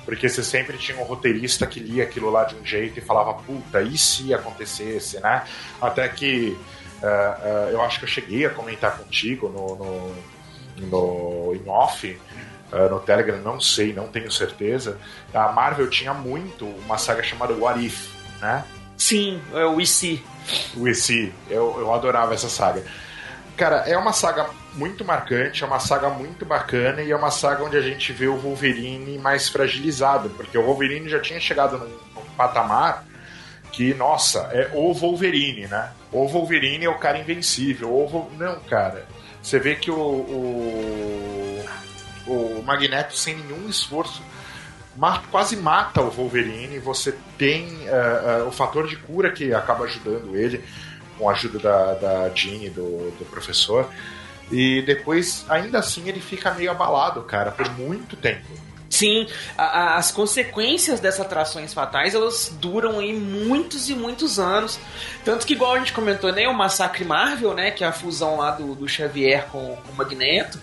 Porque 0.06 0.28
você 0.28 0.44
sempre 0.44 0.78
tinha 0.78 0.98
um 1.00 1.04
roteirista 1.04 1.66
que 1.66 1.80
lia 1.80 2.04
aquilo 2.04 2.30
lá 2.30 2.44
de 2.44 2.56
um 2.56 2.66
jeito 2.66 3.00
e 3.00 3.02
falava, 3.02 3.34
puta, 3.36 3.82
e 3.82 3.98
se 3.98 4.34
acontecesse, 4.34 5.20
né? 5.20 5.44
Até 5.82 6.08
que 6.10 6.58
é, 7.02 7.08
é, 7.08 7.70
eu 7.74 7.82
acho 7.82 8.00
que 8.00 8.06
eu 8.06 8.10
cheguei 8.10 8.46
a 8.46 8.50
comentar 8.50 8.98
contigo 8.98 9.50
no, 9.50 9.76
no, 9.76 10.16
no 10.88 11.56
em 11.56 11.70
off, 11.70 12.20
é, 12.72 12.90
no 12.90 13.00
Telegram, 13.00 13.38
não 13.40 13.60
sei, 13.60 13.94
não 13.94 14.08
tenho 14.08 14.32
certeza. 14.32 14.98
A 15.34 15.52
Marvel 15.52 15.90
tinha 15.90 16.14
muito 16.14 16.66
uma 16.66 16.98
saga 16.98 17.22
chamada 17.22 17.54
What 17.54 17.86
If, 17.86 18.10
né? 18.42 18.64
Sim, 18.98 19.42
é 19.54 19.66
o 19.66 19.82
IC. 19.82 20.24
O 20.76 20.88
EC, 20.88 21.34
eu, 21.50 21.76
eu 21.80 21.94
adorava 21.94 22.34
essa 22.34 22.50
saga. 22.50 22.84
Cara, 23.56 23.84
é 23.88 23.96
uma 23.98 24.14
saga 24.14 24.50
muito 24.74 25.06
marcante, 25.06 25.64
é 25.64 25.68
uma 25.68 25.80
saga 25.80 26.10
muito 26.10 26.44
bacana 26.46 27.02
e 27.04 27.12
é 27.12 27.16
uma 27.16 27.30
saga 27.30 27.64
onde 27.64 27.78
a 27.78 27.82
gente 27.82 28.12
vê 28.12 28.28
o 28.28 28.36
Wolverine 28.38 29.18
mais 29.20 29.48
fragilizado, 29.48 30.30
porque 30.32 30.58
o 30.58 30.64
Wolverine 30.64 31.08
já 31.08 31.20
tinha 31.20 31.40
chegado 31.40 31.78
num, 31.78 31.86
num 32.16 32.26
patamar 32.36 33.06
que, 33.72 33.94
nossa, 33.94 34.50
é 34.52 34.70
o 34.74 34.92
Wolverine, 34.94 35.68
né? 35.68 35.92
O 36.12 36.28
Wolverine 36.28 36.86
é 36.86 36.90
o 36.90 36.98
cara 36.98 37.18
invencível. 37.20 37.90
O. 37.92 38.32
Não, 38.38 38.60
cara. 38.62 39.06
Você 39.42 39.60
vê 39.60 39.76
que 39.76 39.92
o, 39.92 39.96
o, 39.98 41.66
o 42.28 42.64
Magneto, 42.64 43.16
sem 43.16 43.36
nenhum 43.36 43.68
esforço, 43.68 44.22
ma- 44.96 45.22
quase 45.32 45.58
mata 45.58 46.02
o 46.02 46.10
Wolverine. 46.10 46.80
Você 46.80 47.16
tem 47.38 47.88
eh, 47.88 48.40
eh, 48.40 48.44
o 48.44 48.52
fator 48.52 48.88
de 48.88 48.96
cura 48.96 49.32
que 49.32 49.54
acaba 49.54 49.86
ajudando 49.86 50.36
ele, 50.36 50.64
com 51.24 51.30
a 51.30 51.34
ajuda 51.34 51.60
da, 51.60 51.94
da 51.94 52.30
Jean 52.36 52.66
e 52.66 52.70
do, 52.70 53.12
do 53.18 53.26
professor. 53.32 53.90
E 54.52 54.82
depois, 54.82 55.46
ainda 55.50 55.80
assim, 55.80 56.08
ele 56.10 56.20
fica 56.20 56.52
meio 56.54 56.70
abalado, 56.70 57.22
cara, 57.24 57.52
por 57.52 57.70
muito 57.72 58.16
tempo. 58.18 58.46
Sim, 58.90 59.26
a- 59.58 59.64
a- 59.64 59.96
as 59.98 60.12
consequências 60.12 61.00
dessas 61.00 61.22
atrações 61.22 61.74
fatais, 61.74 62.14
elas 62.14 62.54
duram 62.60 63.00
aí 63.00 63.14
muitos 63.14 63.90
e 63.90 63.96
muitos 63.96 64.40
anos. 64.40 64.78
Tanto 65.26 65.48
que, 65.48 65.54
igual 65.54 65.74
a 65.74 65.80
gente 65.80 65.94
comentou, 65.94 66.32
né, 66.32 66.48
o 66.48 66.54
Massacre 66.54 67.04
Marvel, 67.06 67.54
né, 67.56 67.72
que 67.72 67.84
é 67.84 67.88
a 67.88 67.92
fusão 67.94 68.38
lá 68.38 68.52
do, 68.52 68.76
do 68.76 68.88
Xavier 68.88 69.46
com, 69.48 69.78
com 69.78 69.92
o 69.94 69.96
Magneto, 69.96 70.60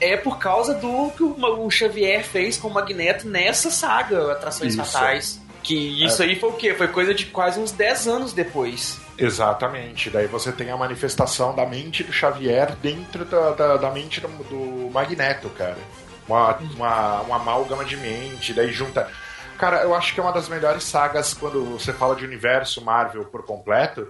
é 0.00 0.16
por 0.16 0.38
causa 0.38 0.74
do 0.74 1.10
que 1.12 1.22
o, 1.22 1.64
o 1.64 1.70
Xavier 1.70 2.22
fez 2.24 2.58
com 2.58 2.68
o 2.68 2.74
Magneto 2.74 3.26
nessa 3.28 3.70
saga, 3.70 4.32
Atrações 4.32 4.74
Isso. 4.74 4.84
Fatais. 4.84 5.40
Que 5.64 6.04
isso 6.04 6.22
É. 6.22 6.26
aí 6.26 6.38
foi 6.38 6.50
o 6.50 6.52
quê? 6.52 6.74
Foi 6.74 6.86
coisa 6.88 7.12
de 7.14 7.26
quase 7.26 7.58
uns 7.58 7.72
10 7.72 8.06
anos 8.06 8.32
depois. 8.32 9.00
Exatamente. 9.18 10.10
Daí 10.10 10.26
você 10.26 10.52
tem 10.52 10.70
a 10.70 10.76
manifestação 10.76 11.54
da 11.56 11.64
mente 11.66 12.04
do 12.04 12.12
Xavier 12.12 12.76
dentro 12.76 13.24
da, 13.24 13.50
da, 13.52 13.76
da 13.78 13.90
mente 13.90 14.20
do, 14.20 14.28
do 14.28 14.90
Magneto, 14.92 15.48
cara. 15.50 15.76
Uma, 16.28 16.54
uma, 16.76 17.20
uma 17.22 17.36
amálgama 17.36 17.84
de 17.84 17.96
mente, 17.96 18.52
daí 18.52 18.70
junta. 18.72 19.10
Cara, 19.58 19.82
eu 19.82 19.94
acho 19.94 20.12
que 20.14 20.20
é 20.20 20.22
uma 20.22 20.32
das 20.32 20.48
melhores 20.48 20.84
sagas 20.84 21.32
quando 21.34 21.64
você 21.64 21.92
fala 21.92 22.14
de 22.14 22.24
universo 22.24 22.82
Marvel 22.84 23.24
por 23.24 23.44
completo. 23.44 24.06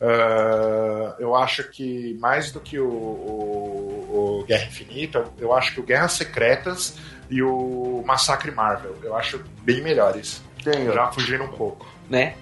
Ah, 0.00 1.14
eu 1.18 1.34
acho 1.34 1.64
que 1.70 2.16
mais 2.20 2.50
do 2.52 2.60
que 2.60 2.78
o, 2.78 2.88
o- 2.88 4.40
o 4.40 4.44
Guerra 4.44 4.64
Infinita, 4.66 5.24
eu 5.38 5.52
acho 5.54 5.72
que 5.74 5.80
o 5.80 5.82
Guerras 5.82 6.12
Secretas 6.12 6.96
e 7.30 7.42
o 7.42 8.02
Massacre 8.04 8.50
Marvel, 8.50 8.96
eu 9.02 9.16
acho 9.16 9.42
bem 9.62 9.80
melhores. 9.82 10.42
Já 10.64 11.12
fugindo 11.12 11.44
um 11.44 11.48
pouco. 11.48 11.86
né? 12.08 12.34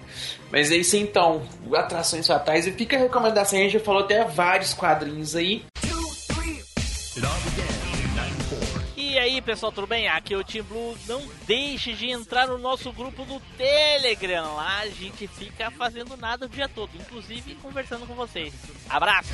Mas 0.51 0.71
é 0.71 0.75
isso 0.75 0.97
então, 0.97 1.43
atrações 1.73 2.27
fatais. 2.27 2.67
E 2.67 2.71
fica 2.71 2.97
a 2.97 2.99
recomendação, 2.99 3.57
a 3.57 3.61
gente 3.61 3.73
já 3.73 3.79
falou 3.79 4.03
até 4.03 4.23
vários 4.25 4.73
quadrinhos 4.73 5.35
aí. 5.35 5.63
E 8.97 9.19
aí, 9.19 9.41
pessoal, 9.41 9.71
tudo 9.71 9.87
bem? 9.87 10.07
Aqui 10.07 10.33
é 10.33 10.37
o 10.37 10.43
Team 10.43 10.63
Blue. 10.63 10.97
Não 11.07 11.21
deixe 11.45 11.93
de 11.93 12.09
entrar 12.09 12.47
no 12.47 12.57
nosso 12.57 12.91
grupo 12.93 13.23
do 13.25 13.41
Telegram. 13.57 14.55
Lá 14.55 14.79
a 14.79 14.87
gente 14.87 15.27
fica 15.27 15.69
fazendo 15.71 16.15
nada 16.15 16.45
o 16.45 16.49
dia 16.49 16.69
todo, 16.69 16.89
inclusive 16.95 17.55
conversando 17.55 18.05
com 18.07 18.13
vocês. 18.13 18.53
Abraço! 18.89 19.29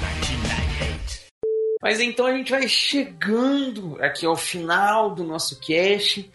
Mas 1.81 1.99
então 1.99 2.25
a 2.25 2.33
gente 2.33 2.51
vai 2.51 2.67
chegando 2.67 3.97
aqui 4.01 4.25
ao 4.25 4.35
final 4.35 5.13
do 5.13 5.23
nosso 5.23 5.59
cast. 5.59 6.29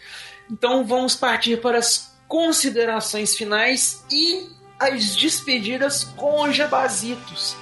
Então 0.50 0.84
vamos 0.84 1.16
partir 1.16 1.60
para 1.60 1.78
as 1.78 2.11
considerações 2.32 3.36
finais 3.36 4.06
e 4.10 4.48
as 4.80 5.14
despedidas 5.14 6.02
com 6.16 6.44
os 6.44 6.56
jabazitos. 6.56 7.54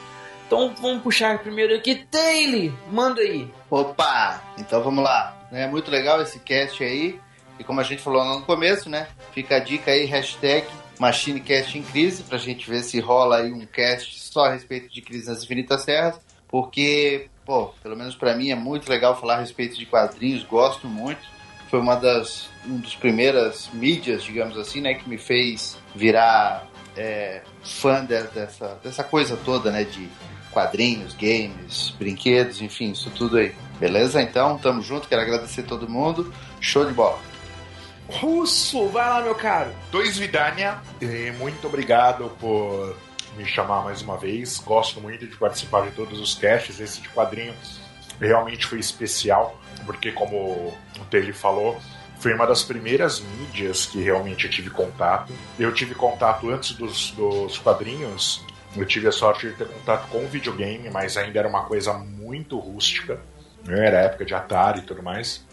Então 0.47 0.73
vamos 0.81 1.03
puxar 1.03 1.41
primeiro 1.41 1.75
aqui. 1.75 1.97
Taylor, 2.09 2.73
manda 2.89 3.21
aí. 3.21 3.53
Opa! 3.69 4.41
Então 4.57 4.81
vamos 4.81 5.03
lá. 5.03 5.37
É 5.51 5.67
muito 5.67 5.91
legal 5.91 6.23
esse 6.23 6.39
cast 6.39 6.85
aí. 6.85 7.19
E 7.59 7.65
como 7.65 7.81
a 7.81 7.83
gente 7.83 8.01
falou 8.01 8.25
no 8.25 8.43
começo, 8.43 8.89
né? 8.89 9.09
Fica 9.33 9.57
a 9.57 9.59
dica 9.59 9.91
aí, 9.91 10.05
hashtag 10.05 10.65
MachineCast 11.01 11.77
em 11.77 11.83
crise, 11.83 12.23
pra 12.23 12.39
gente 12.39 12.71
ver 12.71 12.85
se 12.85 13.01
rola 13.01 13.39
aí 13.39 13.53
um 13.53 13.67
cast 13.67 14.21
só 14.21 14.45
a 14.45 14.53
respeito 14.53 14.89
de 14.89 15.03
crise 15.03 15.29
nas 15.29 15.43
infinitas 15.43 15.85
terras. 15.85 16.21
Porque, 16.47 17.29
pô, 17.45 17.75
pelo 17.83 17.97
menos 17.97 18.15
pra 18.15 18.37
mim 18.37 18.53
é 18.53 18.55
muito 18.55 18.89
legal 18.89 19.19
falar 19.21 19.35
a 19.35 19.41
respeito 19.41 19.77
de 19.77 19.85
quadrinhos, 19.85 20.45
gosto 20.45 20.87
muito. 20.87 21.40
Foi 21.71 21.79
uma 21.81 21.95
das 21.95 22.49
um 22.67 22.79
dos 22.79 22.95
primeiras 22.97 23.71
mídias, 23.73 24.23
digamos 24.25 24.59
assim, 24.59 24.81
né, 24.81 24.95
que 24.95 25.09
me 25.09 25.17
fez 25.17 25.79
virar 25.95 26.67
é, 26.97 27.43
fã 27.63 28.05
de- 28.05 28.23
dessa, 28.29 28.79
dessa 28.83 29.05
coisa 29.05 29.37
toda, 29.45 29.71
né, 29.71 29.85
de 29.85 30.09
quadrinhos, 30.51 31.15
games, 31.15 31.91
brinquedos, 31.99 32.61
enfim, 32.61 32.91
isso 32.91 33.09
tudo 33.11 33.37
aí. 33.39 33.55
Beleza? 33.79 34.21
Então, 34.21 34.59
tamo 34.59 34.83
junto, 34.83 35.09
quero 35.09 35.23
agradecer 35.23 35.63
todo 35.63 35.89
mundo. 35.89 36.35
Show 36.61 36.85
de 36.85 36.93
bola. 36.93 37.19
Russo, 38.09 38.89
vai 38.89 39.09
lá, 39.09 39.23
meu 39.23 39.35
caro. 39.37 39.71
Dois 39.93 40.19
Vidania, 40.19 40.79
e 41.01 41.31
muito 41.39 41.67
obrigado 41.69 42.29
por 42.41 42.97
me 43.37 43.45
chamar 43.47 43.85
mais 43.85 44.03
uma 44.03 44.19
vez. 44.19 44.59
Gosto 44.59 45.01
muito 45.01 45.27
de 45.27 45.37
participar 45.37 45.83
de 45.83 45.93
todos 45.93 46.19
os 46.19 46.35
casts. 46.35 46.81
Esse 46.81 47.01
de 47.01 47.09
quadrinho 47.11 47.55
realmente 48.21 48.67
foi 48.67 48.81
especial, 48.81 49.59
porque 49.85 50.12
como 50.12 50.36
o 50.36 51.05
Tele 51.11 51.32
falou, 51.32 51.81
foi 52.19 52.35
uma 52.35 52.47
das 52.47 52.62
primeiras 52.62 53.20
mídias 53.20 53.86
que 53.86 54.02
realmente 54.02 54.44
eu 54.44 54.51
tive 54.51 54.70
contato. 54.70 55.32
Eu 55.59 55.73
tive 55.73 55.94
contato 55.94 56.51
antes 56.51 56.73
dos, 56.73 57.11
dos 57.12 57.59
quadrinhos, 57.59 58.44
eu 58.77 58.86
tive 58.86 59.09
a 59.09 59.12
sorte 59.12 59.48
de 59.48 59.55
ter 59.55 59.66
contato 59.66 60.09
com 60.09 60.24
o 60.24 60.28
videogame, 60.28 60.90
mas 60.90 61.16
ainda 61.16 61.39
era 61.39 61.48
uma 61.48 61.65
coisa 61.65 61.93
muito 61.94 62.59
rústica. 62.59 63.20
Era 63.66 64.02
época 64.02 64.24
de 64.24 64.35
Atari 64.35 64.81
e 64.81 64.82
tudo 64.82 65.02
mais. 65.02 65.44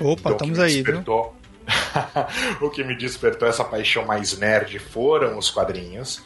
Opa, 0.00 0.30
então, 0.30 0.32
estamos 0.32 0.58
aí, 0.58 0.82
despertou... 0.82 1.36
o 2.60 2.70
que 2.70 2.82
me 2.82 2.96
despertou 2.96 3.46
essa 3.46 3.64
paixão 3.64 4.04
mais 4.04 4.36
nerd 4.36 4.78
foram 4.80 5.38
os 5.38 5.48
quadrinhos. 5.48 6.22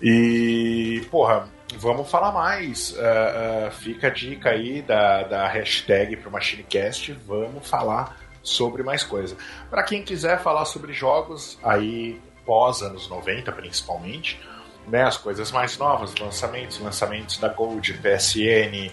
E, 0.00 1.06
porra, 1.10 1.48
vamos 1.76 2.10
falar 2.10 2.32
mais. 2.32 2.92
Uh, 2.92 3.68
uh, 3.68 3.70
fica 3.70 4.08
a 4.08 4.10
dica 4.10 4.50
aí 4.50 4.82
da, 4.82 5.22
da 5.22 5.48
hashtag 5.48 6.16
pro 6.16 6.30
MachineCast. 6.30 7.12
Vamos 7.26 7.68
falar 7.68 8.16
sobre 8.42 8.82
mais 8.82 9.02
coisa. 9.02 9.36
Para 9.70 9.82
quem 9.82 10.02
quiser 10.02 10.40
falar 10.42 10.64
sobre 10.64 10.92
jogos, 10.92 11.58
aí 11.62 12.20
pós 12.44 12.82
anos 12.82 13.08
90 13.08 13.52
principalmente, 13.52 14.40
né, 14.86 15.04
as 15.04 15.16
coisas 15.16 15.52
mais 15.52 15.78
novas, 15.78 16.14
lançamentos, 16.16 16.78
lançamentos 16.80 17.38
da 17.38 17.48
Gold, 17.48 17.94
PSN, 17.94 18.90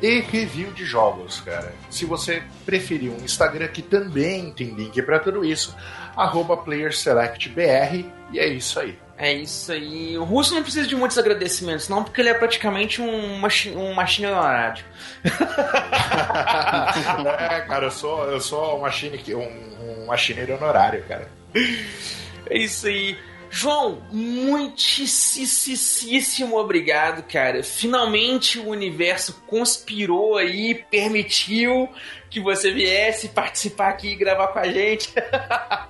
e 0.02 0.20
review 0.20 0.72
de 0.72 0.84
jogos, 0.84 1.40
cara. 1.40 1.74
Se 1.90 2.04
você 2.04 2.42
preferir 2.64 3.10
um 3.10 3.24
Instagram 3.24 3.68
que 3.68 3.82
também 3.82 4.52
tem 4.52 4.68
link 4.68 5.00
para 5.02 5.18
tudo 5.18 5.44
isso, 5.44 5.74
PlayerSelectBR 6.64 8.04
e 8.30 8.38
é 8.38 8.46
isso 8.46 8.80
aí. 8.80 8.98
É 9.16 9.32
isso 9.32 9.70
aí. 9.70 10.18
O 10.18 10.24
Russo 10.24 10.54
não 10.54 10.62
precisa 10.62 10.88
de 10.88 10.96
muitos 10.96 11.16
agradecimentos, 11.16 11.88
não, 11.88 12.02
porque 12.02 12.20
ele 12.20 12.30
é 12.30 12.34
praticamente 12.34 13.00
um, 13.00 13.38
machi 13.38 13.70
um 13.70 13.94
machine 13.94 14.26
honorário. 14.26 14.84
é, 17.38 17.60
cara, 17.60 17.86
eu 17.86 17.90
sou, 17.92 18.24
eu 18.24 18.40
sou 18.40 18.76
um, 18.76 18.80
machine, 18.80 19.22
um, 19.34 20.02
um 20.02 20.06
machineiro 20.06 20.56
honorário, 20.56 21.04
cara. 21.04 21.28
É 22.50 22.58
isso 22.58 22.88
aí. 22.88 23.16
João, 23.56 24.02
muitíssimo 24.10 24.98
obrigado, 26.59 27.22
cara. 27.22 27.62
Finalmente 27.62 28.59
o 28.59 28.66
universo 28.68 29.44
conspirou 29.47 30.36
aí, 30.36 30.74
permitiu 30.90 31.89
que 32.28 32.40
você 32.40 32.72
viesse 32.72 33.28
participar 33.28 33.90
aqui 33.90 34.09
e 34.09 34.16
gravar 34.16 34.48
com 34.48 34.59
a 34.59 34.64
gente. 34.64 35.14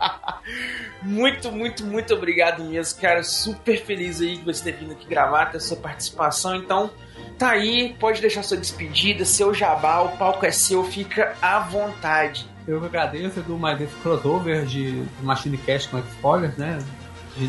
muito, 1.01 1.51
muito, 1.51 1.87
muito 1.87 2.13
obrigado 2.13 2.63
mesmo, 2.63 3.01
cara. 3.01 3.23
Super 3.23 3.83
feliz 3.83 4.21
aí 4.21 4.37
de 4.37 4.45
você 4.45 4.71
ter 4.71 4.79
vindo 4.79 4.93
aqui 4.93 5.07
gravar, 5.07 5.47
ter 5.47 5.59
sua 5.59 5.79
participação. 5.79 6.55
Então, 6.57 6.91
tá 7.39 7.53
aí, 7.53 7.97
pode 7.99 8.21
deixar 8.21 8.43
sua 8.43 8.59
despedida, 8.59 9.25
seu 9.25 9.55
jabá, 9.55 10.03
o 10.03 10.19
palco 10.19 10.45
é 10.45 10.51
seu, 10.51 10.85
fica 10.85 11.35
à 11.41 11.61
vontade. 11.61 12.47
Eu 12.69 12.85
agradeço 12.85 13.41
do 13.41 13.59
mais 13.59 13.81
esse 13.81 13.95
crossover 14.03 14.67
de 14.67 15.03
Machine 15.23 15.57
Cast 15.57 15.89
com 15.89 15.99
spoilers, 15.99 16.59
né? 16.59 16.79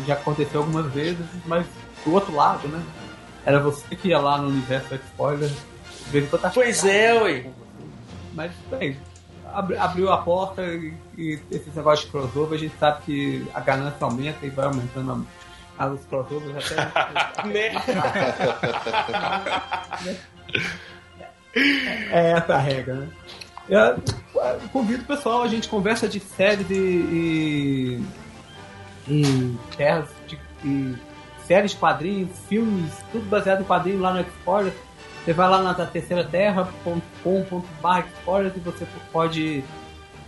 Já 0.06 0.14
aconteceu 0.14 0.60
algumas 0.60 0.90
vezes, 0.92 1.26
mas 1.44 1.66
do 2.04 2.12
outro 2.12 2.34
lado, 2.34 2.66
né? 2.68 2.82
Era 3.44 3.60
você 3.60 3.94
que 3.94 4.08
ia 4.08 4.18
lá 4.18 4.38
no 4.38 4.48
universo 4.48 4.94
spoilers. 4.94 5.52
Pois 6.54 6.84
é, 6.84 7.22
ué. 7.22 7.46
Mas, 8.34 8.52
bem, 8.70 8.96
abriu 9.78 10.12
a 10.12 10.18
porta 10.18 10.62
e, 10.62 10.92
e 11.16 11.40
esse 11.50 11.70
negócio 11.74 12.04
de 12.06 12.12
crossover, 12.12 12.58
a 12.58 12.60
gente 12.60 12.76
sabe 12.78 13.02
que 13.02 13.46
a 13.54 13.60
ganância 13.60 14.04
aumenta 14.04 14.44
e 14.44 14.50
vai 14.50 14.66
aumentando 14.66 15.26
a, 15.78 15.84
a, 15.84 15.88
os 15.88 16.04
crossovers 16.06 16.56
até. 16.56 16.76
Né? 17.54 17.72
é 22.10 22.32
essa 22.32 22.54
a 22.54 22.58
regra, 22.58 22.94
né? 22.94 23.08
Eu, 23.68 23.80
eu 23.80 24.00
convido 24.72 25.02
o 25.02 25.06
pessoal, 25.06 25.42
a 25.42 25.48
gente 25.48 25.68
conversa 25.68 26.08
de 26.08 26.20
séries 26.20 26.70
e, 26.70 26.74
e, 26.74 28.00
e 29.08 29.56
terras 29.76 30.08
de 30.26 30.38
e 30.64 30.96
séries, 31.46 31.74
quadrinhos, 31.74 32.30
filmes, 32.48 32.92
tudo 33.12 33.28
baseado 33.28 33.60
em 33.60 33.64
quadrinhos 33.64 34.00
lá 34.00 34.12
no 34.12 34.20
Explorer. 34.20 34.72
Você 35.24 35.32
vai 35.32 35.48
lá 35.48 35.62
na 35.62 35.74
terceira 35.74 36.24
terra.com.br 36.24 37.62
e 38.56 38.60
você 38.60 38.86
pode 39.12 39.64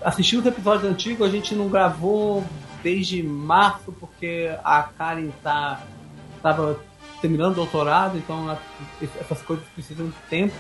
assistir 0.01 0.37
os 0.37 0.47
episódios 0.47 0.91
antigos. 0.91 1.27
A 1.27 1.31
gente 1.31 1.55
não 1.55 1.69
gravou 1.69 2.45
desde 2.83 3.23
março 3.23 3.93
porque 3.93 4.53
a 4.65 4.83
Karen 4.83 5.31
tá, 5.43 5.83
tava 6.43 6.81
terminando 7.21 7.53
o 7.53 7.57
doutorado, 7.57 8.17
então 8.17 8.57
essas 9.21 9.43
coisas 9.43 9.65
precisam 9.75 10.07
de 10.07 10.17
tempo. 10.29 10.55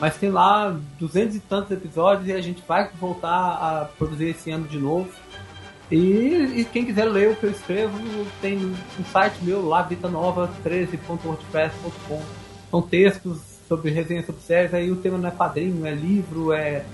Mas 0.00 0.16
tem 0.16 0.30
lá 0.30 0.76
duzentos 0.98 1.36
e 1.36 1.40
tantos 1.40 1.70
episódios 1.72 2.28
e 2.28 2.32
a 2.32 2.40
gente 2.40 2.62
vai 2.66 2.88
voltar 2.98 3.30
a 3.30 3.84
produzir 3.98 4.28
esse 4.30 4.50
ano 4.50 4.66
de 4.66 4.78
novo. 4.78 5.10
E, 5.90 6.60
e, 6.60 6.64
quem 6.64 6.84
quiser 6.84 7.06
ler 7.06 7.30
o 7.30 7.36
que 7.36 7.44
eu 7.44 7.50
escrevo, 7.50 7.98
tem 8.40 8.58
um 8.58 9.04
site 9.12 9.42
meu 9.42 9.66
lá, 9.66 9.88
vitanova13.wordpress.com. 9.88 12.22
São 12.70 12.80
textos 12.80 13.40
sobre 13.66 13.90
resenha 13.90 14.24
sobre 14.24 14.40
séries, 14.42 14.72
aí 14.72 14.88
o 14.90 14.96
tema 14.96 15.18
não 15.18 15.28
é 15.28 15.32
quadrinho, 15.32 15.84
é 15.84 15.92
livro, 15.92 16.52
é, 16.52 16.84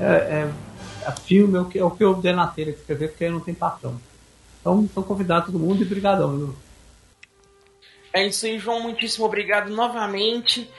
é, 0.00 0.04
é, 0.04 0.48
é 1.02 1.12
filme, 1.12 1.58
é 1.58 1.60
o, 1.60 1.64
que, 1.64 1.78
é 1.78 1.84
o 1.84 1.90
que 1.90 2.04
eu 2.04 2.14
der 2.14 2.34
na 2.34 2.46
telha 2.46 2.72
que 2.72 2.78
escrever, 2.78 3.08
porque 3.08 3.28
não 3.28 3.40
tem 3.40 3.54
patrão. 3.54 4.00
Então, 4.60 4.84
estão 4.84 5.02
convidados 5.02 5.46
todo 5.46 5.58
mundo 5.58 5.82
e 5.82 5.84
brigadão, 5.84 6.36
viu? 6.36 6.54
É 8.12 8.26
isso 8.26 8.46
aí, 8.46 8.58
João. 8.58 8.82
Muitíssimo 8.82 9.24
obrigado 9.24 9.70
novamente. 9.70 10.70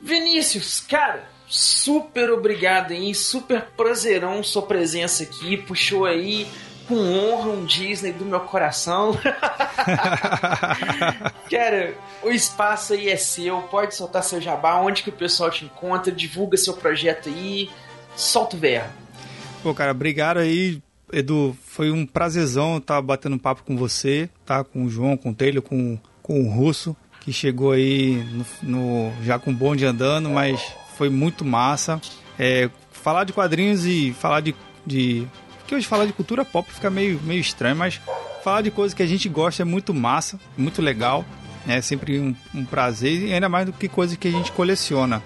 Vinícius, 0.00 0.80
cara, 0.80 1.28
super 1.46 2.30
obrigado 2.30 2.92
aí, 2.92 3.14
super 3.14 3.66
prazerão 3.76 4.42
sua 4.42 4.62
presença 4.62 5.22
aqui. 5.22 5.56
Puxou 5.56 6.04
aí 6.04 6.46
com 6.86 6.96
honra 6.96 7.50
um 7.50 7.64
Disney 7.64 8.12
do 8.12 8.24
meu 8.24 8.40
coração. 8.40 9.18
Cara, 11.50 11.94
o 12.22 12.30
espaço 12.30 12.92
aí 12.92 13.08
é 13.08 13.16
seu, 13.16 13.60
pode 13.62 13.94
soltar 13.94 14.22
seu 14.22 14.40
jabá, 14.40 14.76
onde 14.80 15.02
que 15.02 15.10
o 15.10 15.12
pessoal 15.12 15.50
te 15.50 15.64
encontra, 15.64 16.12
divulga 16.12 16.56
seu 16.56 16.74
projeto 16.74 17.28
aí, 17.28 17.70
solta 18.16 18.56
o 18.56 18.58
verbo. 18.58 18.92
Pô, 19.62 19.72
cara, 19.74 19.92
obrigado 19.92 20.38
aí, 20.38 20.82
Edu. 21.12 21.56
Foi 21.64 21.90
um 21.90 22.04
prazerzão 22.04 22.76
estar 22.78 23.00
batendo 23.00 23.38
papo 23.38 23.62
com 23.62 23.76
você, 23.76 24.28
tá? 24.44 24.62
Com 24.62 24.84
o 24.84 24.90
João, 24.90 25.16
com 25.16 25.30
o 25.30 25.34
Telho, 25.34 25.62
com, 25.62 25.98
com 26.22 26.42
o 26.42 26.50
Russo, 26.50 26.94
que 27.20 27.32
chegou 27.32 27.72
aí 27.72 28.22
no, 28.24 28.44
no 28.62 29.12
já 29.22 29.38
com 29.38 29.50
o 29.50 29.54
bonde 29.54 29.86
andando, 29.86 30.28
mas 30.28 30.60
foi 30.96 31.08
muito 31.08 31.44
massa. 31.44 32.00
É, 32.38 32.68
falar 32.90 33.24
de 33.24 33.32
quadrinhos 33.32 33.86
e 33.86 34.12
falar 34.12 34.40
de, 34.40 34.54
de 34.86 35.26
porque 35.64 35.74
hoje 35.74 35.86
falar 35.86 36.04
de 36.04 36.12
cultura 36.12 36.44
pop 36.44 36.70
fica 36.70 36.90
meio, 36.90 37.18
meio 37.24 37.40
estranho, 37.40 37.74
mas 37.74 37.98
falar 38.44 38.60
de 38.60 38.70
coisas 38.70 38.92
que 38.92 39.02
a 39.02 39.06
gente 39.06 39.30
gosta 39.30 39.62
é 39.62 39.64
muito 39.64 39.94
massa, 39.94 40.38
muito 40.58 40.82
legal. 40.82 41.24
É 41.66 41.80
sempre 41.80 42.20
um, 42.20 42.36
um 42.54 42.66
prazer, 42.66 43.22
e 43.22 43.32
ainda 43.32 43.48
mais 43.48 43.64
do 43.64 43.72
que 43.72 43.88
coisas 43.88 44.14
que 44.18 44.28
a 44.28 44.30
gente 44.30 44.52
coleciona. 44.52 45.22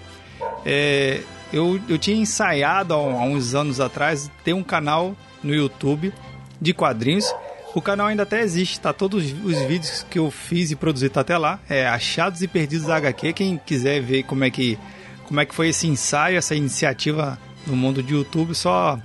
É, 0.64 1.22
eu, 1.52 1.80
eu 1.88 1.98
tinha 1.98 2.16
ensaiado 2.16 2.94
há 2.94 3.24
uns 3.24 3.52
anos 3.52 3.80
atrás 3.80 4.30
ter 4.44 4.52
um 4.52 4.62
canal 4.62 5.16
no 5.42 5.52
YouTube 5.52 6.14
de 6.60 6.72
quadrinhos. 6.72 7.34
O 7.74 7.82
canal 7.82 8.06
ainda 8.06 8.22
até 8.22 8.40
existe, 8.40 8.78
tá? 8.78 8.92
Todos 8.92 9.24
os 9.24 9.62
vídeos 9.62 10.06
que 10.08 10.20
eu 10.20 10.30
fiz 10.30 10.70
e 10.70 10.76
produzi 10.76 11.08
tá 11.08 11.22
até 11.22 11.36
lá. 11.36 11.58
É 11.68 11.88
Achados 11.88 12.42
e 12.42 12.46
Perdidos 12.46 12.86
da 12.86 12.96
HQ. 12.96 13.32
Quem 13.32 13.58
quiser 13.58 14.00
ver 14.00 14.22
como 14.22 14.44
é 14.44 14.50
que, 14.50 14.78
como 15.26 15.40
é 15.40 15.44
que 15.44 15.54
foi 15.54 15.70
esse 15.70 15.88
ensaio, 15.88 16.38
essa 16.38 16.54
iniciativa 16.54 17.36
no 17.66 17.74
mundo 17.74 18.00
de 18.04 18.14
YouTube, 18.14 18.54
só 18.54 19.00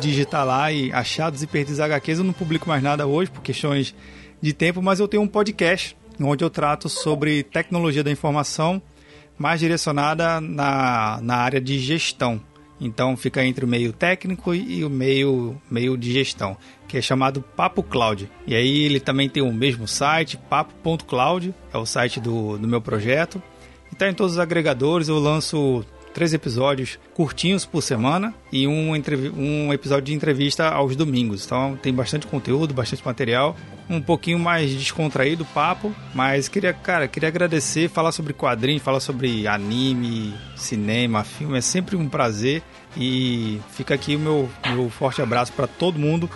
digitar 0.00 0.44
lá 0.44 0.70
e 0.72 0.92
achados 0.92 1.42
e 1.42 1.46
perdidos 1.46 1.80
HQs. 1.80 2.18
Eu 2.18 2.24
não 2.24 2.32
publico 2.32 2.68
mais 2.68 2.82
nada 2.82 3.06
hoje 3.06 3.30
por 3.30 3.42
questões 3.42 3.94
de 4.40 4.52
tempo, 4.52 4.82
mas 4.82 5.00
eu 5.00 5.08
tenho 5.08 5.22
um 5.22 5.28
podcast 5.28 5.96
onde 6.20 6.44
eu 6.44 6.50
trato 6.50 6.88
sobre 6.88 7.42
tecnologia 7.42 8.04
da 8.04 8.10
informação, 8.10 8.80
mais 9.38 9.58
direcionada 9.60 10.40
na, 10.40 11.18
na 11.22 11.36
área 11.36 11.60
de 11.60 11.78
gestão. 11.78 12.40
Então 12.80 13.16
fica 13.16 13.44
entre 13.44 13.64
o 13.64 13.68
meio 13.68 13.92
técnico 13.92 14.54
e 14.54 14.84
o 14.84 14.90
meio, 14.90 15.56
meio 15.70 15.96
de 15.96 16.12
gestão, 16.12 16.56
que 16.86 16.98
é 16.98 17.02
chamado 17.02 17.40
Papo 17.40 17.82
Cloud. 17.82 18.30
E 18.46 18.54
aí 18.54 18.82
ele 18.82 19.00
também 19.00 19.28
tem 19.28 19.42
o 19.42 19.52
mesmo 19.52 19.86
site, 19.88 20.36
papo.cloud, 20.36 21.54
é 21.72 21.78
o 21.78 21.86
site 21.86 22.20
do, 22.20 22.58
do 22.58 22.68
meu 22.68 22.80
projeto. 22.80 23.42
E 23.90 23.94
tá 23.94 24.08
em 24.08 24.14
todos 24.14 24.34
os 24.34 24.38
agregadores, 24.38 25.08
eu 25.08 25.18
lanço 25.18 25.84
três 26.14 26.32
episódios 26.32 26.98
curtinhos 27.12 27.66
por 27.66 27.82
semana 27.82 28.32
e 28.52 28.66
um, 28.66 28.92
um 29.36 29.72
episódio 29.72 30.04
de 30.04 30.14
entrevista 30.14 30.68
aos 30.68 30.94
domingos. 30.94 31.44
Então 31.44 31.76
tem 31.76 31.92
bastante 31.92 32.26
conteúdo, 32.26 32.72
bastante 32.72 33.04
material, 33.04 33.56
um 33.90 34.00
pouquinho 34.00 34.38
mais 34.38 34.70
descontraído 34.70 35.42
o 35.42 35.46
papo, 35.46 35.94
mas 36.14 36.48
queria, 36.48 36.72
cara, 36.72 37.08
queria 37.08 37.28
agradecer, 37.28 37.90
falar 37.90 38.12
sobre 38.12 38.32
quadrinhos, 38.32 38.82
falar 38.82 39.00
sobre 39.00 39.46
anime, 39.46 40.32
cinema, 40.56 41.24
filme, 41.24 41.58
é 41.58 41.60
sempre 41.60 41.96
um 41.96 42.08
prazer 42.08 42.62
e 42.96 43.60
fica 43.72 43.94
aqui 43.94 44.16
o 44.16 44.20
meu, 44.20 44.48
meu 44.72 44.88
forte 44.88 45.20
abraço 45.20 45.52
para 45.52 45.66
todo 45.66 45.98
mundo 45.98 46.30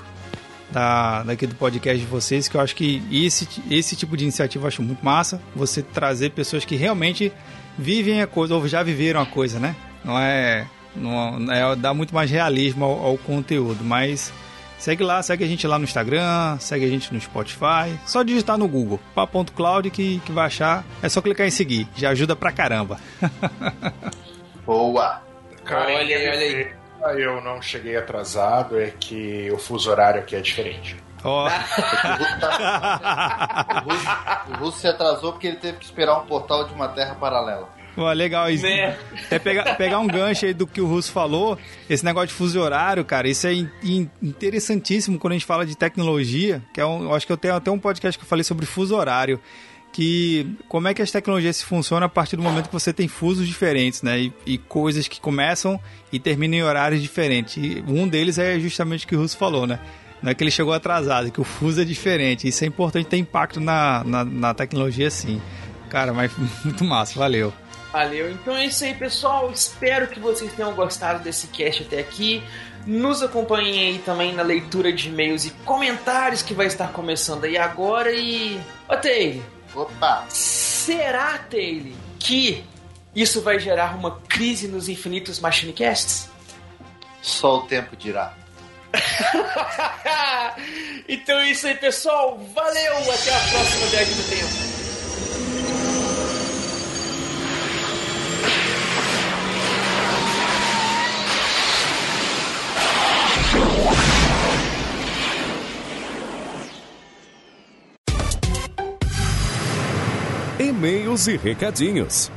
da, 0.70 1.22
daqui 1.22 1.46
do 1.46 1.54
podcast 1.54 1.98
de 1.98 2.06
vocês, 2.06 2.48
que 2.48 2.56
eu 2.56 2.60
acho 2.60 2.74
que 2.74 3.02
esse, 3.10 3.48
esse 3.70 3.96
tipo 3.96 4.16
de 4.16 4.24
iniciativa 4.24 4.64
eu 4.64 4.68
acho 4.68 4.82
muito 4.82 5.04
massa. 5.04 5.40
Você 5.54 5.82
trazer 5.82 6.30
pessoas 6.30 6.64
que 6.64 6.76
realmente 6.76 7.32
vivem 7.78 8.20
a 8.20 8.26
coisa, 8.26 8.54
ou 8.54 8.66
já 8.66 8.82
viveram 8.82 9.20
a 9.20 9.26
coisa, 9.26 9.60
né? 9.60 9.76
Não 10.04 10.18
é. 10.18 10.66
Não 10.96 11.52
é 11.52 11.76
dá 11.76 11.94
muito 11.94 12.12
mais 12.12 12.30
realismo 12.30 12.84
ao, 12.84 13.06
ao 13.06 13.18
conteúdo, 13.18 13.84
mas 13.84 14.32
segue 14.78 15.04
lá, 15.04 15.22
segue 15.22 15.44
a 15.44 15.46
gente 15.46 15.66
lá 15.66 15.78
no 15.78 15.84
Instagram, 15.84 16.58
segue 16.58 16.84
a 16.84 16.88
gente 16.88 17.12
no 17.14 17.20
Spotify. 17.20 17.96
Só 18.04 18.22
digitar 18.22 18.58
no 18.58 18.66
Google, 18.66 18.98
papo.cloud 19.14 19.90
que, 19.90 20.20
que 20.20 20.32
vai 20.32 20.46
achar. 20.46 20.84
É 21.02 21.08
só 21.08 21.20
clicar 21.20 21.46
em 21.46 21.50
seguir, 21.50 21.86
já 21.94 22.10
ajuda 22.10 22.34
pra 22.34 22.50
caramba. 22.50 22.98
Boa! 24.66 25.22
Cara, 25.64 25.92
olha 25.94 26.16
aí, 26.16 26.28
olha 26.28 26.40
aí. 26.40 27.22
Eu 27.22 27.40
não 27.40 27.62
cheguei 27.62 27.96
atrasado, 27.96 28.78
é 28.78 28.90
que 28.90 29.50
o 29.52 29.58
fuso 29.58 29.90
horário 29.90 30.20
aqui 30.20 30.34
é 30.34 30.40
diferente. 30.40 30.96
Oh. 31.24 31.48
o, 34.52 34.64
Russo, 34.64 34.78
se 34.78 34.86
atrasou 34.86 35.32
porque 35.32 35.48
ele 35.48 35.56
teve 35.56 35.78
que 35.78 35.84
esperar 35.84 36.16
um 36.18 36.26
portal 36.26 36.64
de 36.64 36.72
uma 36.72 36.88
terra 36.88 37.14
paralela. 37.16 37.68
Legal 38.14 38.48
isso. 38.48 38.62
Né? 38.62 38.96
É 39.30 39.38
pegar, 39.38 39.74
pegar 39.76 39.98
um 39.98 40.06
gancho 40.06 40.46
aí 40.46 40.54
do 40.54 40.66
que 40.66 40.80
o 40.80 40.86
Russo 40.86 41.10
falou, 41.10 41.58
esse 41.90 42.04
negócio 42.04 42.28
de 42.28 42.34
fuso 42.34 42.60
horário, 42.60 43.04
cara, 43.04 43.28
isso 43.28 43.46
é 43.46 43.54
in, 43.54 43.68
in, 43.82 44.08
interessantíssimo 44.22 45.18
quando 45.18 45.32
a 45.32 45.34
gente 45.36 45.46
fala 45.46 45.66
de 45.66 45.76
tecnologia, 45.76 46.62
que 46.72 46.80
é 46.80 46.86
um, 46.86 47.02
eu 47.04 47.14
acho 47.14 47.26
que 47.26 47.32
eu 47.32 47.36
tenho 47.36 47.56
até 47.56 47.70
um 47.70 47.78
podcast 47.78 48.16
que 48.16 48.24
eu 48.24 48.28
falei 48.28 48.44
sobre 48.44 48.66
fuso 48.66 48.94
horário, 48.94 49.40
que 49.92 50.56
como 50.68 50.86
é 50.86 50.94
que 50.94 51.02
as 51.02 51.10
tecnologias 51.10 51.56
se 51.56 51.64
funcionam 51.64 52.06
a 52.06 52.08
partir 52.08 52.36
do 52.36 52.42
momento 52.42 52.66
que 52.66 52.72
você 52.72 52.92
tem 52.92 53.08
fusos 53.08 53.46
diferentes, 53.48 54.02
né? 54.02 54.20
E, 54.20 54.32
e 54.46 54.58
coisas 54.58 55.08
que 55.08 55.20
começam 55.20 55.80
e 56.12 56.20
terminam 56.20 56.58
em 56.58 56.62
horários 56.62 57.02
diferentes. 57.02 57.56
E 57.56 57.82
um 57.88 58.06
deles 58.06 58.38
é 58.38 58.60
justamente 58.60 59.06
o 59.06 59.08
que 59.08 59.16
o 59.16 59.20
Russo 59.20 59.36
falou, 59.36 59.66
né? 59.66 59.80
Não 60.22 60.30
é 60.30 60.34
que 60.34 60.42
ele 60.42 60.50
chegou 60.50 60.72
atrasado, 60.72 61.28
é 61.28 61.30
que 61.30 61.40
o 61.40 61.44
fuso 61.44 61.80
é 61.80 61.84
diferente. 61.84 62.48
Isso 62.48 62.64
é 62.64 62.66
importante 62.66 63.06
ter 63.06 63.16
impacto 63.16 63.60
na, 63.60 64.02
na, 64.04 64.24
na 64.24 64.54
tecnologia, 64.54 65.10
sim. 65.10 65.40
Cara, 65.88 66.12
mas 66.12 66.32
muito 66.64 66.84
massa, 66.84 67.18
valeu. 67.18 67.52
Valeu. 67.92 68.30
Então 68.30 68.56
é 68.56 68.66
isso 68.66 68.84
aí, 68.84 68.94
pessoal. 68.94 69.50
Espero 69.50 70.08
que 70.08 70.20
vocês 70.20 70.52
tenham 70.52 70.74
gostado 70.74 71.22
desse 71.22 71.46
cast 71.48 71.82
até 71.84 72.00
aqui. 72.00 72.42
Nos 72.86 73.22
acompanhem 73.22 73.92
aí 73.92 73.98
também 73.98 74.34
na 74.34 74.42
leitura 74.42 74.92
de 74.92 75.08
e-mails 75.08 75.44
e 75.46 75.50
comentários 75.64 76.42
que 76.42 76.54
vai 76.54 76.66
estar 76.66 76.88
começando 76.88 77.44
aí 77.44 77.56
agora. 77.56 78.12
E. 78.12 78.60
Ô, 78.88 78.96
Taylor. 78.96 79.42
Opa! 79.74 80.24
Será, 80.28 81.38
Taylor, 81.38 81.92
que 82.18 82.64
isso 83.14 83.40
vai 83.40 83.58
gerar 83.58 83.96
uma 83.96 84.20
crise 84.28 84.68
nos 84.68 84.88
infinitos 84.88 85.40
Machinecasts? 85.40 86.30
Só 87.20 87.58
o 87.58 87.62
tempo 87.62 87.96
dirá. 87.96 88.34
então 91.08 91.40
é 91.40 91.50
isso 91.50 91.66
aí, 91.66 91.74
pessoal. 91.74 92.38
Valeu! 92.54 92.96
Até 92.96 93.34
a 93.34 93.40
próxima 93.50 93.86
viagem 93.86 94.14
do 94.14 94.22
tempo. 94.28 94.68
E-mails 110.60 111.28
e 111.28 111.36
recadinhos. 111.36 112.32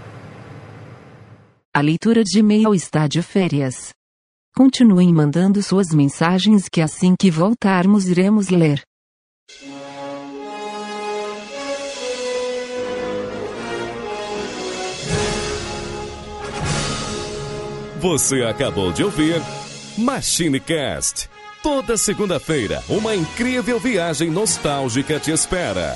A 1.73 1.81
leitura 1.81 2.23
de 2.23 2.39
e-mail 2.39 2.75
está 2.75 3.07
de 3.07 3.21
férias. 3.21 3.93
Continuem 4.53 5.13
mandando 5.13 5.63
suas 5.63 5.93
mensagens 5.93 6.67
que 6.69 6.81
assim 6.81 7.15
que 7.17 7.31
voltarmos 7.31 8.05
iremos 8.07 8.49
ler. 8.49 8.81
Você 18.01 18.43
acabou 18.43 18.91
de 18.91 19.05
ouvir 19.05 19.41
MachineCast. 19.97 21.29
Toda 21.63 21.95
segunda-feira, 21.95 22.83
uma 22.89 23.15
incrível 23.15 23.79
viagem 23.79 24.29
nostálgica 24.29 25.17
te 25.17 25.31
espera. 25.31 25.95